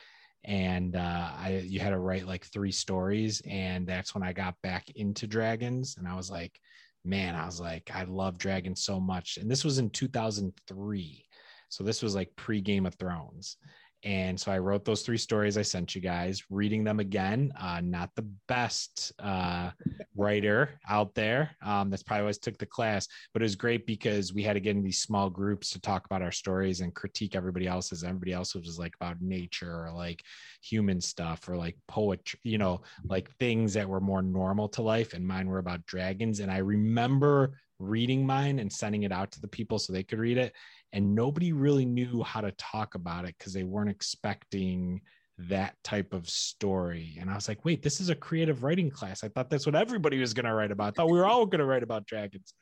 and 0.46 0.96
uh, 0.96 1.32
I 1.38 1.64
you 1.66 1.80
had 1.80 1.92
to 1.92 2.00
write 2.00 2.28
like 2.28 2.46
three 2.46 2.72
stories, 2.72 3.42
and 3.48 3.88
that's 3.88 4.14
when 4.14 4.24
I 4.24 4.34
got 4.34 4.56
back 4.62 4.90
into 4.96 5.28
dragons, 5.28 5.96
and 5.98 6.08
I 6.08 6.16
was 6.16 6.30
like, 6.30 6.60
man, 7.06 7.36
I 7.36 7.46
was 7.46 7.60
like, 7.60 7.92
I 7.94 8.04
love 8.04 8.38
dragons 8.38 8.84
so 8.84 9.00
much, 9.00 9.38
and 9.38 9.50
this 9.50 9.64
was 9.64 9.80
in 9.80 9.90
2003, 9.90 11.26
so 11.70 11.84
this 11.84 12.02
was 12.04 12.16
like 12.16 12.36
pre 12.36 12.62
Game 12.62 12.86
of 12.86 12.96
Thrones, 12.96 13.58
and 14.04 14.38
so 14.38 14.52
I 14.52 14.58
wrote 14.58 14.84
those 14.84 15.02
three 15.02 15.18
stories 15.18 15.58
I 15.58 15.62
sent 15.62 15.96
you 15.96 16.02
guys, 16.02 16.44
reading 16.50 16.84
them 16.84 17.00
again. 17.00 17.54
Uh, 17.58 17.80
not 17.82 18.10
the 18.16 18.28
best 18.50 19.14
uh, 19.20 19.72
writer 20.16 20.72
out 20.90 21.16
there. 21.16 21.56
Um, 21.64 21.90
that's 21.90 22.04
probably 22.04 22.22
always 22.22 22.38
took 22.38 22.58
the 22.58 22.66
class, 22.66 23.08
but 23.32 23.42
it 23.42 23.46
was 23.46 23.56
great 23.56 23.86
because 23.88 24.34
we 24.34 24.44
had 24.44 24.54
to 24.54 24.60
get 24.60 24.76
in 24.76 24.84
these 24.84 25.02
small 25.02 25.30
groups 25.30 25.70
to 25.72 25.82
talk 25.82 26.06
about 26.06 26.22
our 26.22 26.32
stories 26.32 26.82
and 26.82 26.94
critique 26.94 27.36
everybody 27.36 27.66
else's. 27.66 28.04
Everybody 28.04 28.34
else 28.34 28.56
was 28.56 28.78
like 28.78 28.96
about 29.00 29.22
nature 29.22 29.86
or 29.86 29.92
like 29.94 30.22
human 30.62 31.00
stuff 31.00 31.48
or 31.48 31.56
like 31.56 31.78
poetry, 31.88 32.40
you 32.44 32.58
know, 32.58 32.82
like 33.06 33.32
things 33.38 33.74
that 33.74 33.88
were 33.88 34.02
more 34.02 34.22
normal 34.22 34.68
to 34.70 34.82
life. 34.82 35.14
And 35.14 35.26
mine 35.26 35.48
were 35.48 35.60
about 35.60 35.86
dragons. 35.86 36.42
And 36.42 36.52
I 36.52 36.58
remember 36.58 37.58
reading 37.80 38.26
mine 38.26 38.60
and 38.60 38.72
sending 38.72 39.04
it 39.04 39.12
out 39.12 39.32
to 39.32 39.42
the 39.42 39.48
people 39.48 39.80
so 39.80 39.92
they 39.92 40.04
could 40.04 40.20
read 40.20 40.38
it 40.38 40.54
and 40.94 41.16
nobody 41.16 41.52
really 41.52 41.86
knew 41.86 42.24
how 42.24 42.40
to 42.40 42.52
talk 42.52 42.96
about 42.96 43.26
it 43.26 43.36
because 43.38 43.52
they 43.52 43.64
weren't 43.64 43.90
expecting 43.90 45.02
that 45.40 45.76
type 45.84 46.14
of 46.14 46.30
story. 46.30 47.18
And 47.20 47.30
I 47.30 47.34
was 47.36 47.48
like, 47.48 47.66
wait, 47.66 47.82
this 47.82 48.00
is 48.00 48.10
a 48.10 48.16
creative 48.16 48.64
writing 48.64 48.92
class. 48.92 49.24
I 49.24 49.28
thought 49.30 49.50
that's 49.50 49.66
what 49.66 49.74
everybody 49.74 50.20
was 50.20 50.34
going 50.34 50.46
to 50.46 50.54
write 50.54 50.72
about. 50.72 50.90
I 50.90 50.92
thought 50.92 51.10
we 51.10 51.18
were 51.18 51.26
all 51.26 51.48
going 51.48 51.60
to 51.60 51.66
write 51.66 51.82
about 51.82 52.06
dragons. 52.06 52.54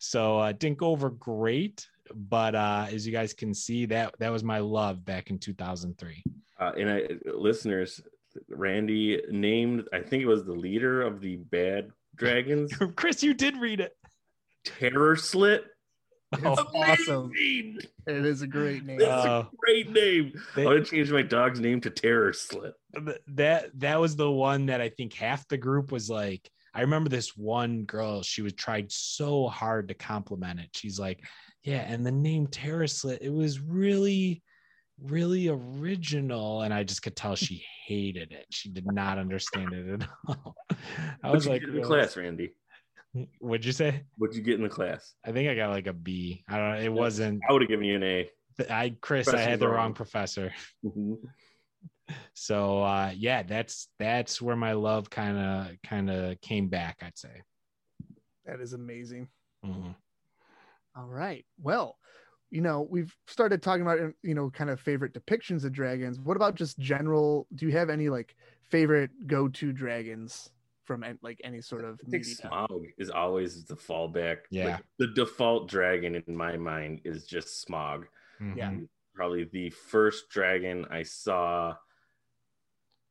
So 0.00 0.40
uh, 0.40 0.52
didn't 0.52 0.78
go 0.78 0.88
over 0.88 1.10
great, 1.10 1.86
but 2.12 2.56
uh, 2.56 2.86
as 2.90 3.06
you 3.06 3.12
guys 3.12 3.32
can 3.32 3.54
see, 3.54 3.86
that 3.86 4.14
that 4.18 4.32
was 4.32 4.42
my 4.42 4.58
love 4.58 5.04
back 5.04 5.30
in 5.30 5.38
2003. 5.38 6.24
Uh, 6.58 6.72
and 6.76 6.90
I, 6.90 7.02
listeners, 7.32 8.00
Randy 8.48 9.22
named, 9.30 9.88
I 9.92 10.00
think 10.00 10.22
it 10.22 10.26
was 10.26 10.44
the 10.44 10.52
leader 10.52 11.02
of 11.02 11.20
the 11.20 11.36
bad 11.36 11.90
dragons. 12.16 12.72
Chris, 12.96 13.22
you 13.22 13.34
did 13.34 13.56
read 13.56 13.78
it. 13.78 13.96
Terror 14.64 15.14
Slit. 15.14 15.64
It's 16.32 16.60
awesome. 16.74 17.30
It 17.34 17.86
is 18.06 18.42
a 18.42 18.46
great 18.46 18.84
name. 18.84 18.98
That's 18.98 19.26
Uh, 19.26 19.44
a 19.46 19.56
great 19.56 19.90
name. 19.90 20.32
they- 20.54 20.62
I'm 20.62 20.68
gonna 20.74 20.84
change 20.84 21.10
my 21.12 21.22
dog's 21.22 21.60
name 21.60 21.80
to 21.82 21.90
Terror 21.90 22.32
Slit. 22.32 22.74
that 23.28 23.70
that 23.78 24.00
was 24.00 24.16
the 24.16 24.30
one 24.30 24.66
that 24.66 24.80
I 24.80 24.88
think 24.88 25.14
half 25.14 25.46
the 25.48 25.56
group 25.58 25.92
was 25.92 26.10
like. 26.10 26.48
I 26.74 26.82
remember 26.82 27.08
this 27.08 27.34
one 27.36 27.84
girl. 27.84 28.22
She 28.22 28.42
was 28.42 28.52
tried 28.52 28.92
so 28.92 29.48
hard 29.48 29.88
to 29.88 29.94
compliment 29.94 30.60
it. 30.60 30.68
She's 30.74 30.98
like, 30.98 31.24
"Yeah," 31.62 31.78
and 31.80 32.04
the 32.04 32.12
name 32.12 32.48
Terror 32.48 32.86
Slit, 32.86 33.22
It 33.22 33.32
was 33.32 33.60
really, 33.60 34.42
really 35.00 35.48
original, 35.48 36.62
and 36.62 36.74
I 36.74 36.82
just 36.84 37.02
could 37.02 37.16
tell 37.16 37.34
she 37.34 37.64
hated 37.86 38.30
it. 38.32 38.44
She 38.50 38.68
did 38.68 38.84
not 38.92 39.16
understand 39.18 39.72
it 39.72 40.02
at 40.02 40.08
all. 40.28 40.54
I 40.70 40.74
What'd 41.28 41.34
was 41.34 41.46
like, 41.48 41.62
in 41.62 41.76
the 41.76 41.80
class, 41.82 42.14
Randy? 42.16 42.52
"What'd 43.40 43.64
you 43.64 43.72
say?" 43.72 44.02
What'd 44.18 44.36
you 44.36 44.42
get 44.42 44.54
in 44.56 44.62
the 44.62 44.68
class? 44.68 45.14
I 45.24 45.32
think 45.32 45.48
I 45.48 45.54
got 45.54 45.70
like 45.70 45.86
a 45.86 45.92
B. 45.92 46.44
I 46.48 46.56
don't. 46.58 46.70
know. 46.74 46.80
It 46.80 46.92
wasn't. 46.92 47.42
I 47.48 47.52
would 47.52 47.62
have 47.62 47.68
given 47.68 47.86
you 47.86 47.96
an 47.96 48.02
A. 48.02 48.30
I 48.70 48.96
Chris. 49.00 49.28
I 49.28 49.38
had 49.40 49.60
the 49.60 49.66
wrong. 49.68 49.76
wrong 49.76 49.94
professor. 49.94 50.52
Mhm. 50.84 51.16
so 52.34 52.82
uh 52.82 53.12
yeah 53.16 53.42
that's 53.42 53.88
that's 53.98 54.40
where 54.40 54.54
my 54.54 54.72
love 54.74 55.10
kind 55.10 55.36
of 55.36 55.76
kind 55.84 56.08
of 56.08 56.40
came 56.40 56.68
back 56.68 56.98
i'd 57.02 57.18
say 57.18 57.42
That 58.44 58.60
is 58.60 58.72
amazing. 58.74 59.28
Mhm. 59.64 59.96
All 60.96 61.08
right. 61.08 61.44
Well, 61.60 61.98
you 62.50 62.60
know, 62.60 62.86
we've 62.88 63.12
started 63.26 63.60
talking 63.60 63.82
about 63.82 63.98
you 64.22 64.34
know 64.34 64.50
kind 64.50 64.70
of 64.70 64.78
favorite 64.80 65.12
depictions 65.14 65.64
of 65.64 65.72
dragons. 65.72 66.20
What 66.20 66.36
about 66.36 66.54
just 66.54 66.78
general? 66.78 67.48
Do 67.56 67.66
you 67.66 67.72
have 67.72 67.90
any 67.90 68.08
like 68.08 68.36
favorite 68.62 69.10
go-to 69.26 69.72
dragons 69.72 70.50
from 70.86 71.04
like 71.22 71.40
any 71.44 71.60
sort 71.60 71.84
of 71.84 72.00
I 72.06 72.10
think 72.10 72.26
media? 72.26 72.50
Smaug 72.50 72.86
is 72.98 73.10
always 73.10 73.64
the 73.64 73.74
fallback. 73.74 74.38
Yeah. 74.50 74.66
Like, 74.66 74.84
the 74.98 75.08
default 75.08 75.68
dragon 75.68 76.22
in 76.26 76.36
my 76.36 76.56
mind 76.56 77.00
is 77.04 77.26
just 77.26 77.66
Smaug. 77.66 78.04
Yeah. 78.40 78.70
Mhm. 78.70 78.88
Probably 79.14 79.44
the 79.44 79.70
first 79.70 80.28
dragon 80.30 80.86
I 80.90 81.02
saw 81.02 81.76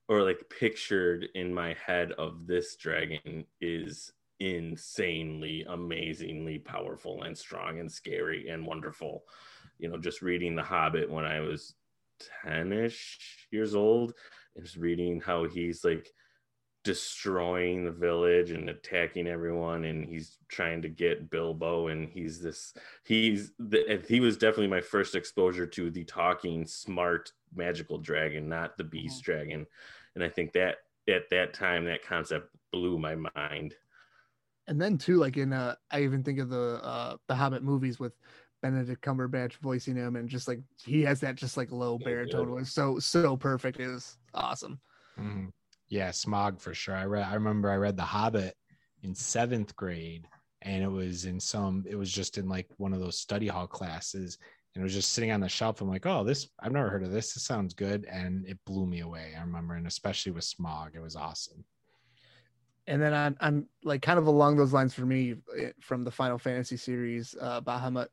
or 0.07 0.21
like 0.21 0.39
pictured 0.49 1.29
in 1.33 1.53
my 1.53 1.73
head 1.73 2.11
of 2.13 2.45
this 2.45 2.75
dragon 2.75 3.45
is 3.59 4.13
insanely, 4.39 5.65
amazingly 5.67 6.59
powerful 6.59 7.23
and 7.23 7.35
strong 7.37 7.79
and 7.79 7.91
scary 7.91 8.49
and 8.49 8.65
wonderful. 8.65 9.23
You 9.79 9.89
know, 9.89 9.97
just 9.97 10.21
reading 10.21 10.55
The 10.55 10.63
Hobbit 10.63 11.09
when 11.09 11.25
I 11.25 11.39
was 11.39 11.73
10 12.43 12.71
ish 12.71 13.47
years 13.51 13.73
old 13.73 14.13
and 14.55 14.63
just 14.63 14.77
reading 14.77 15.19
how 15.19 15.45
he's 15.45 15.83
like 15.83 16.07
destroying 16.85 17.83
the 17.83 17.91
village 17.91 18.51
and 18.51 18.69
attacking 18.69 19.27
everyone 19.27 19.85
and 19.85 20.05
he's 20.05 20.37
trying 20.47 20.81
to 20.83 20.89
get 20.89 21.29
Bilbo 21.31 21.87
and 21.87 22.07
he's 22.09 22.41
this 22.41 22.73
he's 23.03 23.53
the, 23.59 24.03
he 24.07 24.21
was 24.21 24.37
definitely 24.37 24.67
my 24.67 24.81
first 24.81 25.15
exposure 25.15 25.67
to 25.67 25.91
the 25.91 26.05
talking 26.05 26.65
smart 26.65 27.33
magical 27.55 27.97
dragon 27.97 28.47
not 28.47 28.77
the 28.77 28.85
beast 28.85 29.23
dragon 29.23 29.67
and 30.15 30.23
I 30.23 30.29
think 30.29 30.53
that 30.53 30.77
at 31.09 31.29
that 31.31 31.53
time 31.53 31.85
that 31.85 32.03
concept 32.05 32.55
blew 32.71 32.99
my 32.99 33.15
mind 33.35 33.75
And 34.67 34.81
then 34.81 34.97
too, 34.97 35.17
like 35.17 35.37
in 35.37 35.53
uh, 35.53 35.75
I 35.91 36.03
even 36.03 36.23
think 36.23 36.39
of 36.39 36.49
the 36.49 36.79
uh 36.83 37.17
the 37.27 37.35
Hobbit 37.35 37.63
movies 37.63 37.99
with 37.99 38.13
Benedict 38.61 39.03
Cumberbatch 39.03 39.53
voicing 39.57 39.95
him, 39.95 40.15
and 40.15 40.27
just 40.27 40.47
like 40.47 40.61
he 40.83 41.03
has 41.03 41.19
that 41.21 41.35
just 41.35 41.57
like 41.57 41.71
low 41.71 41.97
So 41.97 42.03
baritone 42.03 42.47
good. 42.47 42.49
voice, 42.49 42.71
so 42.73 42.99
so 42.99 43.37
perfect. 43.37 43.79
It 43.79 43.87
was 43.87 44.17
awesome. 44.33 44.79
Mhm. 45.17 45.51
Yeah 45.95 46.09
Smaug 46.09 46.59
for 46.59 46.73
sure. 46.73 46.93
I 46.93 47.05
read 47.05 47.25
i 47.25 47.35
remember 47.35 47.71
i 47.71 47.77
read 47.77 47.95
the 47.95 48.03
hobbit 48.03 48.53
in 49.03 49.15
seventh 49.15 49.73
grade 49.77 50.27
and 50.61 50.83
it 50.83 50.91
was 50.91 51.23
in 51.23 51.39
some 51.39 51.85
it 51.87 51.95
was 51.95 52.11
just 52.11 52.37
in 52.37 52.49
like 52.49 52.67
one 52.75 52.91
of 52.91 52.99
those 52.99 53.17
study 53.17 53.47
hall 53.47 53.65
classes 53.65 54.37
and 54.73 54.81
it 54.81 54.83
was 54.83 54.93
just 54.93 55.13
sitting 55.13 55.31
on 55.31 55.39
the 55.39 55.47
shelf. 55.47 55.79
I'm 55.79 55.87
like 55.87 56.05
oh 56.05 56.25
this 56.25 56.49
i've 56.59 56.73
never 56.73 56.89
heard 56.89 57.03
of 57.03 57.11
this. 57.11 57.33
This 57.33 57.43
sounds 57.43 57.73
good 57.73 58.03
and 58.11 58.45
it 58.45 58.59
blew 58.65 58.85
me 58.85 58.99
away 58.99 59.35
i 59.37 59.39
remember 59.39 59.75
and 59.75 59.87
especially 59.87 60.33
with 60.33 60.43
Smaug 60.43 60.95
it 60.95 61.01
was 61.01 61.15
awesome. 61.15 61.63
And 62.87 63.01
then 63.01 63.37
I'm 63.39 63.67
like 63.85 64.01
kind 64.01 64.19
of 64.19 64.27
along 64.27 64.57
those 64.57 64.73
lines 64.73 64.93
for 64.93 65.05
me 65.05 65.35
eh, 65.57 65.71
from 65.79 66.03
the 66.03 66.11
Final 66.11 66.37
Fantasy 66.37 66.77
series, 66.77 67.35
uh, 67.41 67.61
Bahamut, 67.61 68.09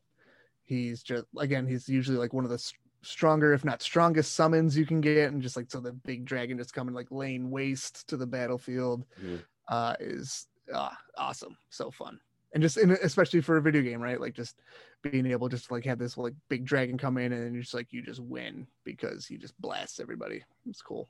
he's 0.62 1.02
just 1.02 1.24
again 1.36 1.66
he's 1.66 1.88
usually 1.88 2.16
like 2.16 2.32
one 2.32 2.44
of 2.44 2.50
the 2.50 2.72
stronger, 3.02 3.52
if 3.52 3.64
not 3.64 3.82
strongest, 3.82 4.34
summons 4.34 4.76
you 4.76 4.86
can 4.86 5.00
get, 5.00 5.30
and 5.32 5.42
just 5.42 5.56
like 5.56 5.70
so 5.70 5.80
the 5.80 5.92
big 5.92 6.24
dragon 6.24 6.58
just 6.58 6.74
coming 6.74 6.94
like 6.94 7.10
laying 7.10 7.50
waste 7.50 8.08
to 8.08 8.16
the 8.16 8.26
battlefield 8.26 9.04
Mhm. 9.22 9.42
uh, 9.68 9.96
is 10.00 10.46
uh, 10.72 10.90
awesome, 11.18 11.56
so 11.70 11.90
fun, 11.90 12.20
and 12.54 12.62
just 12.62 12.76
in, 12.76 12.92
especially 12.92 13.40
for 13.40 13.56
a 13.56 13.62
video 13.62 13.82
game, 13.82 14.00
right? 14.00 14.20
Like 14.20 14.34
just 14.34 14.60
being 15.02 15.26
able 15.26 15.48
just 15.48 15.66
to 15.66 15.72
like 15.74 15.84
have 15.84 15.98
this 15.98 16.16
like 16.16 16.34
big 16.48 16.64
dragon 16.64 16.96
come 16.96 17.18
in 17.18 17.32
and 17.32 17.52
you're 17.52 17.62
just 17.62 17.74
like 17.74 17.92
you 17.92 18.02
just 18.02 18.20
win 18.20 18.66
because 18.84 19.26
he 19.26 19.36
just 19.36 19.60
blasts 19.60 19.98
everybody. 20.00 20.44
It's 20.68 20.82
cool. 20.82 21.08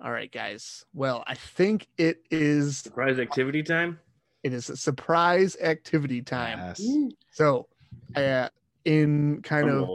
All 0.00 0.12
right, 0.12 0.30
guys. 0.30 0.84
Well, 0.94 1.24
I 1.26 1.34
think 1.34 1.88
it 1.96 2.22
is 2.30 2.78
surprise 2.78 3.18
activity 3.18 3.62
time 3.62 3.98
it 4.42 4.52
is 4.52 4.70
a 4.70 4.76
surprise 4.76 5.56
activity 5.60 6.22
time. 6.22 6.58
Yes. 6.58 6.82
So, 7.32 7.66
uh, 8.14 8.48
in 8.84 9.42
kind 9.42 9.68
of 9.68 9.88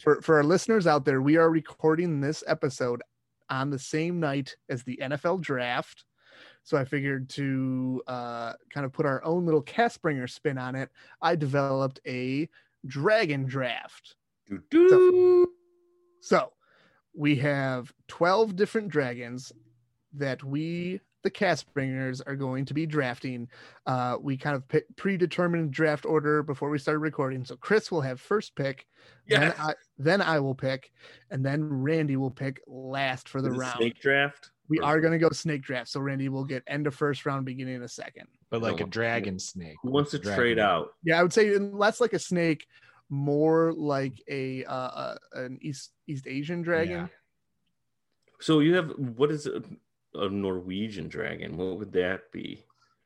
for 0.00 0.20
for 0.22 0.36
our 0.36 0.44
listeners 0.44 0.86
out 0.86 1.04
there, 1.04 1.20
we 1.20 1.36
are 1.36 1.50
recording 1.50 2.20
this 2.20 2.42
episode 2.46 3.02
on 3.50 3.70
the 3.70 3.78
same 3.78 4.20
night 4.20 4.56
as 4.68 4.82
the 4.82 4.98
NFL 5.02 5.40
draft. 5.40 6.04
So 6.62 6.78
I 6.78 6.84
figured 6.84 7.28
to 7.30 8.02
uh, 8.06 8.54
kind 8.72 8.86
of 8.86 8.92
put 8.92 9.04
our 9.04 9.22
own 9.24 9.44
little 9.44 9.62
Castbringer 9.62 10.28
spin 10.28 10.56
on 10.56 10.74
it. 10.74 10.90
I 11.20 11.36
developed 11.36 12.00
a 12.06 12.48
dragon 12.86 13.44
draft. 13.44 14.16
Doo-doo. 14.70 15.48
So 16.20 16.52
we 17.14 17.36
have 17.36 17.92
12 18.08 18.56
different 18.56 18.88
dragons 18.88 19.52
that 20.14 20.42
we, 20.42 21.00
the 21.24 21.30
Castbringers, 21.30 22.20
are 22.26 22.36
going 22.36 22.64
to 22.66 22.74
be 22.74 22.86
drafting. 22.86 23.48
Uh, 23.86 24.16
we 24.20 24.36
kind 24.36 24.54
of 24.54 24.68
pick 24.68 24.84
predetermined 24.96 25.72
draft 25.72 26.04
order 26.04 26.42
before 26.42 26.70
we 26.70 26.78
started 26.78 27.00
recording. 27.00 27.44
So 27.44 27.56
Chris 27.56 27.90
will 27.90 28.02
have 28.02 28.20
first 28.20 28.54
pick, 28.54 28.86
then 29.26 29.52
I 29.58 29.74
then 29.98 30.20
I 30.22 30.38
will 30.38 30.54
pick, 30.54 30.92
and 31.30 31.44
then 31.44 31.64
Randy 31.64 32.16
will 32.16 32.30
pick 32.30 32.60
last 32.66 33.28
for 33.28 33.42
the 33.42 33.50
Is 33.50 33.56
round. 33.58 33.76
snake 33.78 33.98
draft 34.00 34.50
We 34.68 34.78
Or- 34.78 34.84
are 34.84 35.00
going 35.00 35.12
to 35.12 35.18
go 35.18 35.28
snake 35.30 35.62
draft. 35.62 35.88
So 35.90 36.00
Randy 36.00 36.28
will 36.28 36.44
get 36.44 36.62
end 36.66 36.86
of 36.86 36.94
first 36.94 37.26
round, 37.26 37.44
beginning 37.44 37.82
of 37.82 37.90
second. 37.90 38.28
but 38.50 38.62
like 38.62 38.80
a 38.80 38.84
No. 38.84 38.90
dragon 38.90 39.38
snake 39.38 39.76
who 39.82 39.90
wants 39.90 40.12
to 40.12 40.18
Dragon. 40.18 40.38
trade 40.40 40.58
out 40.60 40.90
Yeah, 41.02 41.18
I 41.18 41.22
would 41.22 41.32
say 41.32 41.58
less 41.58 42.00
like 42.00 42.12
a 42.12 42.18
snake, 42.20 42.66
more 43.10 43.72
like 43.72 44.22
a 44.28 44.64
uh, 44.64 44.72
uh, 44.74 45.16
an 45.32 45.58
East 45.60 45.90
East 46.06 46.26
Asian 46.28 46.62
dragon. 46.62 46.92
Yeah. 47.00 47.06
so 48.40 48.60
you 48.60 48.74
have 48.74 48.90
what 48.96 49.30
is 49.30 49.48
a, 50.14 50.28
norwegian 50.28 51.08
dragon 51.08 51.56
what 51.56 51.78
would 51.78 51.92
that 51.92 52.30
be 52.32 52.64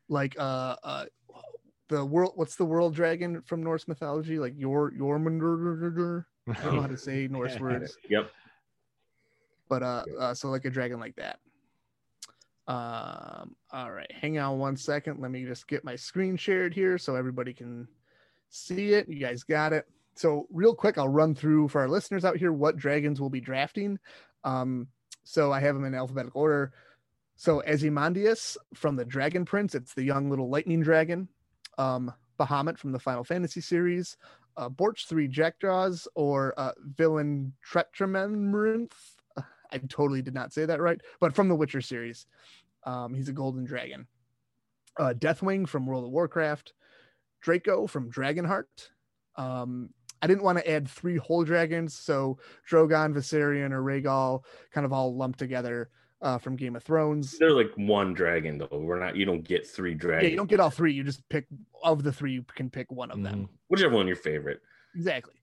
like 0.09 0.39
uh 0.39 0.77
uh 0.83 1.05
the 1.89 2.05
world 2.05 2.33
what's 2.37 2.57
the 2.57 2.65
world 2.65 2.95
dragon 2.95 3.43
from 3.43 3.63
Norse 3.63 3.89
mythology? 3.89 4.39
Like 4.39 4.55
your 4.57 4.93
Jormungandr. 4.93 6.25
I 6.49 6.53
don't 6.63 6.75
know 6.75 6.83
how 6.83 6.87
to 6.87 6.99
say 6.99 7.29
Norse 7.31 7.59
words. 7.59 7.97
yep 8.09 8.31
but 9.69 9.83
uh, 9.83 10.05
uh 10.19 10.35
so 10.35 10.49
like 10.49 10.65
a 10.65 10.71
dragon 10.71 11.01
like 11.01 11.17
that. 11.17 11.39
Um, 12.67 13.57
all 13.73 13.91
right, 13.91 14.11
hang 14.13 14.39
on 14.39 14.59
one 14.59 14.77
second. 14.77 15.21
Let 15.21 15.31
me 15.31 15.45
just 15.45 15.67
get 15.69 15.85
my 15.85 15.97
screen 15.97 16.37
shared 16.37 16.75
here 16.75 16.99
so 16.99 17.17
everybody 17.17 17.55
can 17.55 17.89
see 18.51 18.93
it. 18.93 19.09
You 19.09 19.19
guys 19.19 19.43
got 19.43 19.73
it. 19.73 19.87
So, 20.15 20.47
real 20.51 20.75
quick, 20.75 20.99
I'll 20.99 21.09
run 21.09 21.35
through 21.35 21.69
for 21.69 21.81
our 21.81 21.89
listeners 21.89 22.27
out 22.27 22.37
here 22.37 22.53
what 22.53 22.77
dragons 22.77 23.21
we'll 23.21 23.31
be 23.31 23.41
drafting. 23.41 23.99
Um, 24.45 24.89
so, 25.25 25.51
I 25.51 25.61
have 25.61 25.75
them 25.75 25.87
in 25.87 25.95
alphabetical 25.95 26.43
order. 26.43 26.73
So, 27.39 27.63
Ozymandias 27.63 28.59
from 28.75 28.97
the 28.97 29.05
Dragon 29.05 29.45
Prince, 29.45 29.77
it's 29.77 29.95
the 29.95 30.03
young 30.03 30.29
little 30.29 30.51
lightning 30.51 30.81
dragon. 30.81 31.29
Um, 31.79 32.13
Bahamut 32.39 32.79
from 32.79 32.91
the 32.91 32.99
Final 32.99 33.23
Fantasy 33.23 33.61
series. 33.61 34.17
Uh, 34.57 34.69
Borch 34.69 35.07
3 35.07 35.29
Jackdaws 35.29 36.09
or 36.17 36.53
uh, 36.57 36.73
Villain 36.97 37.53
Tretramenrinth 37.65 38.91
I 39.71 39.79
totally 39.89 40.21
did 40.21 40.35
not 40.35 40.53
say 40.53 40.65
that 40.67 40.81
right, 40.81 41.01
but 41.21 41.33
from 41.33 41.49
the 41.49 41.55
Witcher 41.55 41.81
series. 41.81 42.27
Um, 42.85 43.15
he's 43.15 43.29
a 43.29 43.33
golden 43.33 43.65
dragon. 43.65 44.09
Uh, 44.99 45.15
Deathwing 45.17 45.69
from 45.69 45.87
World 45.87 46.05
of 46.05 46.11
Warcraft. 46.11 46.73
Draco 47.41 47.87
from 47.87 48.11
Dragonheart. 48.11 48.89
Um, 49.37 49.91
I 50.21 50.27
didn't 50.27 50.43
want 50.43 50.59
to 50.59 50.69
add 50.69 50.89
three 50.89 51.19
whole 51.19 51.45
dragons, 51.45 51.97
so 51.97 52.39
Drogon, 52.69 53.15
Viserion, 53.15 53.71
or 53.71 53.81
Rhaegal 53.81 54.43
kind 54.73 54.85
of 54.85 54.93
all 54.93 55.17
lumped 55.17 55.39
together 55.39 55.91
uh, 56.23 56.39
from 56.39 56.57
Game 56.57 56.77
of 56.77 56.83
Thrones. 56.83 57.39
They're 57.39 57.53
like 57.53 57.73
one 57.77 58.15
dragon 58.15 58.59
though. 58.59 58.79
We're 58.79 58.99
not. 58.99 59.17
You 59.17 59.25
don't 59.25 59.47
get 59.47 59.67
three 59.67 59.95
dragons. 59.95 60.25
Yeah, 60.25 60.31
you 60.31 60.37
don't 60.37 60.51
get 60.51 60.61
all 60.61 60.71
three. 60.71 60.93
You 60.93 61.05
just 61.05 61.27
pick 61.29 61.47
of 61.83 62.03
the 62.03 62.13
three. 62.13 62.33
You 62.33 62.45
can 62.55 62.71
pick 62.71 62.91
one 62.91 63.11
of 63.11 63.23
them. 63.23 63.35
Mm-hmm. 63.35 63.55
Whichever 63.69 63.95
one 63.95 64.07
your 64.07 64.17
favorite. 64.17 64.61
Exactly. 64.95 65.35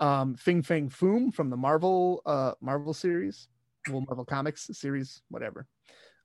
Um, 0.00 0.34
Fin 0.34 0.62
Fang 0.62 0.88
Foom 0.90 1.34
from 1.34 1.50
the 1.50 1.56
Marvel 1.56 2.22
uh, 2.24 2.52
Marvel 2.60 2.94
series 2.94 3.48
well, 3.90 4.04
Marvel 4.06 4.24
Comics 4.24 4.70
series, 4.72 5.22
whatever. 5.28 5.66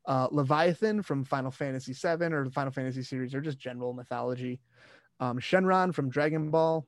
Uh, 0.06 0.28
Leviathan 0.32 1.02
from 1.02 1.24
Final 1.24 1.52
Fantasy 1.52 1.94
VII 1.94 2.26
or 2.26 2.44
the 2.44 2.52
Final 2.52 2.72
Fantasy 2.72 3.04
series, 3.04 3.34
or 3.34 3.42
just 3.42 3.60
general 3.60 3.94
mythology. 3.94 4.60
Um, 5.20 5.40
Shenron 5.40 5.94
from 5.94 6.10
Dragon 6.10 6.50
Ball, 6.50 6.86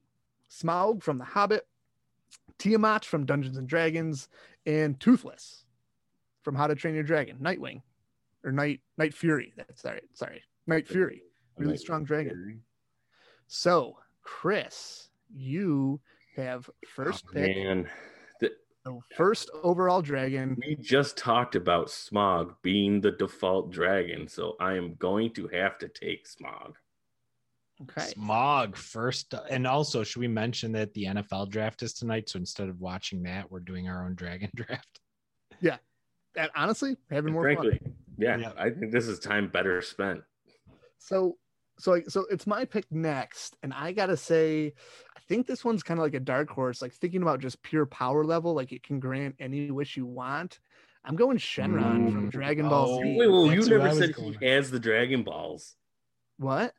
Smaug 0.51 1.01
from 1.01 1.17
The 1.17 1.25
Hobbit, 1.25 1.65
Tiamat 2.57 3.05
from 3.05 3.25
Dungeons 3.25 3.57
and 3.57 3.67
Dragons, 3.67 4.27
and 4.65 4.99
Toothless 4.99 5.64
from 6.45 6.55
How 6.55 6.67
to 6.67 6.75
Train 6.75 6.93
Your 6.93 7.03
Dragon, 7.03 7.37
Nightwing, 7.41 7.81
or 8.45 8.51
Night 8.53 8.79
Night 8.97 9.13
Fury. 9.13 9.51
That's 9.57 9.81
sorry, 9.81 10.01
sorry, 10.13 10.43
Night 10.67 10.87
Fury, 10.87 11.23
really 11.57 11.71
Night 11.71 11.79
strong 11.79 12.05
Fury. 12.05 12.25
dragon. 12.25 12.61
So, 13.47 13.97
Chris, 14.21 15.09
you 15.35 15.99
have 16.37 16.69
first 16.87 17.25
oh, 17.29 17.33
pick. 17.33 17.57
Man. 17.57 17.89
The 18.39 18.99
first 19.17 19.49
overall 19.63 20.03
dragon. 20.03 20.55
We 20.63 20.75
just 20.75 21.17
talked 21.17 21.55
about 21.55 21.87
Smaug 21.87 22.53
being 22.61 23.01
the 23.01 23.13
default 23.13 23.71
dragon, 23.71 24.27
so 24.27 24.55
I 24.59 24.75
am 24.75 24.93
going 24.99 25.33
to 25.33 25.47
have 25.47 25.79
to 25.79 25.87
take 25.87 26.27
Smaug. 26.27 26.73
Okay. 27.81 28.13
Smaug 28.15 28.75
first. 28.75 29.33
And 29.49 29.65
also, 29.65 30.03
should 30.03 30.19
we 30.19 30.27
mention 30.27 30.71
that 30.73 30.93
the 30.93 31.05
NFL 31.05 31.49
draft 31.49 31.81
is 31.81 31.93
tonight? 31.93 32.29
So 32.29 32.37
instead 32.37 32.69
of 32.69 32.79
watching 32.79 33.23
that, 33.23 33.49
we're 33.51 33.59
doing 33.59 33.89
our 33.89 34.05
own 34.05 34.13
dragon 34.13 34.51
draft. 34.55 34.99
Yeah. 35.61 35.77
And 36.37 36.49
honestly, 36.55 36.97
having 37.09 37.33
more 37.33 37.43
Frankly, 37.43 37.79
fun. 37.81 37.93
Yeah, 38.17 38.37
yeah, 38.37 38.51
I 38.57 38.69
think 38.69 38.91
this 38.91 39.07
is 39.07 39.19
time 39.19 39.47
better 39.47 39.81
spent. 39.81 40.21
So 40.97 41.37
so 41.77 42.01
so 42.07 42.25
it's 42.29 42.47
my 42.47 42.65
pick 42.65 42.85
next 42.91 43.57
and 43.63 43.73
i 43.73 43.91
gotta 43.91 44.15
say 44.15 44.73
i 45.15 45.19
think 45.27 45.45
this 45.45 45.65
one's 45.65 45.83
kind 45.83 45.99
of 45.99 46.03
like 46.03 46.13
a 46.13 46.19
dark 46.19 46.49
horse 46.49 46.81
like 46.81 46.93
thinking 46.93 47.21
about 47.21 47.39
just 47.39 47.61
pure 47.63 47.85
power 47.85 48.23
level 48.23 48.53
like 48.53 48.71
it 48.71 48.83
can 48.83 48.99
grant 48.99 49.35
any 49.39 49.69
wish 49.71 49.97
you 49.97 50.05
want 50.05 50.59
i'm 51.03 51.15
going 51.15 51.37
shenron 51.37 52.07
mm. 52.07 52.13
from 52.13 52.29
dragon 52.29 52.69
ball 52.69 52.97
oh, 52.99 53.03
z 53.03 53.17
wait 53.17 53.27
well 53.27 53.47
you 53.47 53.65
never 53.67 53.91
said 53.93 54.15
he 54.15 54.45
has 54.45 54.71
the 54.71 54.79
dragon 54.79 55.23
balls 55.23 55.75
what 56.37 56.73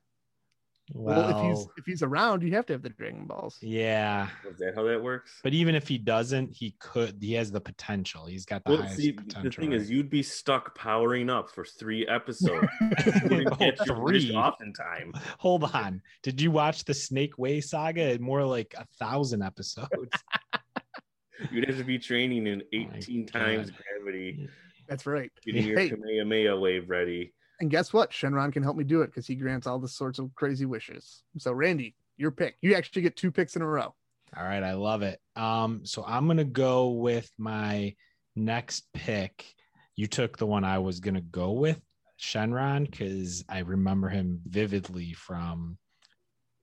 well, 0.95 1.17
well, 1.17 1.39
if 1.39 1.59
he's 1.59 1.67
if 1.79 1.85
he's 1.85 2.03
around, 2.03 2.43
you 2.43 2.55
have 2.55 2.67
to 2.67 2.73
have 2.73 2.83
the 2.83 2.91
Dragon 2.91 3.27
Balls. 3.27 3.59
Yeah. 3.61 4.29
Is 4.49 4.59
that 4.59 4.75
how 4.77 4.85
that 4.85 5.03
works? 5.03 5.41
But 5.43 5.53
even 5.53 5.75
if 5.75 5.89
he 5.89 5.99
doesn't, 5.99 6.55
he 6.55 6.77
could. 6.79 7.17
He 7.21 7.33
has 7.35 7.51
the 7.51 7.61
potential. 7.61 8.27
He's 8.27 8.45
got 8.45 8.65
the 8.65 8.73
well, 8.73 8.83
highest 8.83 8.97
see, 8.97 9.13
potential. 9.13 9.43
The 9.43 9.51
thing 9.51 9.71
right? 9.71 9.81
is, 9.81 9.91
you'd 9.91 10.11
be 10.11 10.23
stuck 10.23 10.77
powering 10.77 11.29
up 11.29 11.51
for 11.51 11.65
three 11.65 12.07
episodes. 12.07 12.69
oh, 12.81 13.71
three. 13.85 14.33
Oftentimes. 14.33 15.19
Hold 15.39 15.65
on. 15.65 16.01
Did 16.23 16.41
you 16.41 16.53
watch 16.53 16.85
the 16.85 16.95
Snake 16.95 17.37
Way 17.37 17.61
saga? 17.61 18.19
More 18.21 18.45
like 18.45 18.75
a 18.79 18.87
thousand 18.99 19.43
episodes. 19.43 19.91
You'd 21.51 21.67
have 21.67 21.79
to 21.79 21.85
be 21.85 21.99
training 21.99 22.47
in 22.47 22.63
18 22.73 23.29
oh 23.29 23.39
times 23.39 23.71
gravity. 23.71 24.49
That's 24.89 25.05
right. 25.05 25.31
Getting 25.45 25.67
your 25.67 25.79
hey. 25.79 25.91
Kamehameha 25.91 26.57
wave 26.57 26.89
ready. 26.89 27.33
And 27.61 27.71
guess 27.71 27.93
what? 27.93 28.11
Shenron 28.11 28.53
can 28.53 28.63
help 28.63 28.77
me 28.77 28.85
do 28.85 29.03
it 29.03 29.07
because 29.07 29.27
he 29.27 29.35
grants 29.35 29.67
all 29.67 29.79
the 29.79 29.89
sorts 29.89 30.19
of 30.19 30.35
crazy 30.35 30.67
wishes. 30.67 31.23
So, 31.39 31.53
Randy, 31.53 31.95
your 32.17 32.31
pick. 32.31 32.57
You 32.61 32.75
actually 32.75 33.03
get 33.03 33.17
two 33.17 33.31
picks 33.31 33.57
in 33.57 33.63
a 33.63 33.67
row. 33.67 33.95
All 34.37 34.45
right, 34.45 34.63
I 34.63 34.73
love 34.73 35.03
it. 35.03 35.21
Um, 35.37 35.85
so 35.85 36.05
I'm 36.07 36.27
gonna 36.27 36.45
go 36.45 36.91
with 36.91 37.31
my 37.39 37.95
next 38.35 38.87
pick. 38.93 39.55
You 39.95 40.07
took 40.07 40.37
the 40.37 40.47
one 40.47 40.65
I 40.65 40.79
was 40.79 41.01
gonna 41.01 41.21
go 41.21 41.53
with, 41.53 41.81
Shenron, 42.21 42.91
because 42.91 43.45
I 43.49 43.61
remember 43.61 44.09
him 44.09 44.41
vividly 44.47 45.13
from 45.15 45.79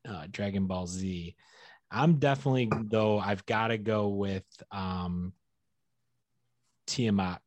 uh, 0.08 0.28
Dragon 0.30 0.68
Ball 0.68 0.86
Z. 0.86 1.36
I'm 1.90 2.16
definitely 2.18 2.70
though 2.86 3.20
I've 3.20 3.46
got 3.46 3.68
to 3.68 3.78
go 3.78 4.10
with 4.10 4.46
um, 4.72 5.34
Tiamat 6.88 7.42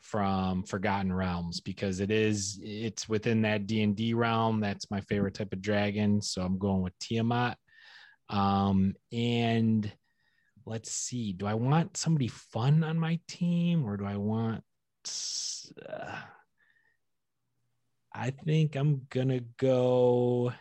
from 0.00 0.62
Forgotten 0.62 1.12
Realms 1.12 1.60
because 1.60 2.00
it 2.00 2.10
is 2.10 2.58
it's 2.62 3.08
within 3.08 3.42
that 3.42 3.66
D 3.66 3.82
and 3.82 3.94
D 3.94 4.14
realm. 4.14 4.60
That's 4.60 4.90
my 4.90 5.00
favorite 5.02 5.34
type 5.34 5.52
of 5.52 5.62
dragon, 5.62 6.22
so 6.22 6.42
I'm 6.42 6.58
going 6.58 6.82
with 6.82 6.98
Tiamat. 6.98 7.58
Um, 8.28 8.94
and 9.12 9.90
let's 10.66 10.90
see, 10.90 11.32
do 11.32 11.46
I 11.46 11.54
want 11.54 11.96
somebody 11.96 12.28
fun 12.28 12.84
on 12.84 12.98
my 12.98 13.18
team 13.28 13.84
or 13.84 13.96
do 13.96 14.04
I 14.04 14.16
want? 14.16 14.64
Uh, 15.88 16.16
I 18.12 18.30
think 18.30 18.76
I'm 18.76 19.06
gonna 19.10 19.40
go. 19.58 20.52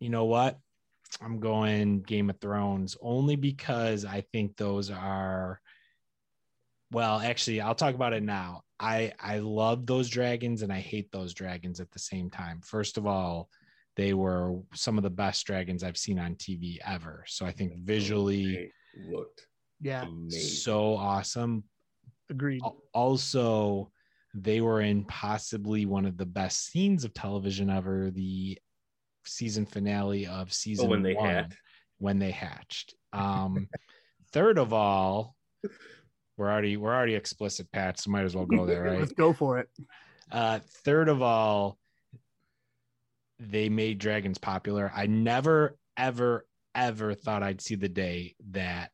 You 0.00 0.10
know 0.10 0.24
what? 0.24 0.58
I'm 1.20 1.38
going 1.38 2.02
Game 2.02 2.30
of 2.30 2.40
Thrones 2.40 2.96
only 3.00 3.36
because 3.36 4.04
I 4.04 4.22
think 4.32 4.56
those 4.56 4.90
are 4.90 5.60
well, 6.94 7.18
actually, 7.18 7.60
I'll 7.60 7.74
talk 7.74 7.94
about 7.94 8.12
it 8.12 8.22
now. 8.22 8.62
I 8.78 9.12
I 9.20 9.38
love 9.38 9.86
those 9.86 10.08
dragons 10.08 10.62
and 10.62 10.72
I 10.72 10.78
hate 10.78 11.10
those 11.10 11.34
dragons 11.34 11.80
at 11.80 11.90
the 11.90 11.98
same 11.98 12.30
time. 12.30 12.60
First 12.62 12.98
of 12.98 13.06
all, 13.06 13.48
they 13.96 14.14
were 14.14 14.60
some 14.74 14.96
of 14.96 15.02
the 15.02 15.10
best 15.10 15.44
dragons 15.46 15.82
I've 15.82 15.96
seen 15.96 16.18
on 16.18 16.36
TV 16.36 16.78
ever. 16.86 17.24
So 17.26 17.46
I 17.46 17.52
think 17.52 17.76
visually 17.78 18.70
looked 19.10 19.46
yeah 19.80 20.02
amazing. 20.02 20.40
so 20.40 20.94
awesome. 20.94 21.64
Agreed. 22.30 22.62
Also, 22.92 23.90
they 24.34 24.60
were 24.60 24.80
in 24.80 25.04
possibly 25.04 25.86
one 25.86 26.06
of 26.06 26.16
the 26.16 26.26
best 26.26 26.66
scenes 26.66 27.04
of 27.04 27.12
television 27.12 27.70
ever, 27.70 28.10
the 28.10 28.58
season 29.26 29.66
finale 29.66 30.26
of 30.26 30.52
season 30.52 30.86
oh, 30.86 30.90
when 30.90 31.02
they 31.02 31.14
one, 31.14 31.28
hatched. 31.28 31.56
when 31.98 32.18
they 32.18 32.30
hatched. 32.30 32.94
Um, 33.14 33.68
third 34.32 34.58
of 34.58 34.72
all, 34.72 35.36
we're 36.36 36.50
already 36.50 36.76
we're 36.76 36.94
already 36.94 37.14
explicit, 37.14 37.70
Pat. 37.72 37.98
So 37.98 38.10
might 38.10 38.24
as 38.24 38.34
well 38.34 38.46
go 38.46 38.66
there, 38.66 38.82
right? 38.84 38.98
Let's 38.98 39.12
go 39.12 39.32
for 39.32 39.58
it. 39.58 39.68
Uh, 40.30 40.60
third 40.84 41.08
of 41.08 41.22
all, 41.22 41.78
they 43.38 43.68
made 43.68 43.98
dragons 43.98 44.38
popular. 44.38 44.90
I 44.94 45.06
never, 45.06 45.76
ever, 45.96 46.46
ever 46.74 47.14
thought 47.14 47.42
I'd 47.42 47.60
see 47.60 47.74
the 47.74 47.88
day 47.88 48.34
that 48.50 48.90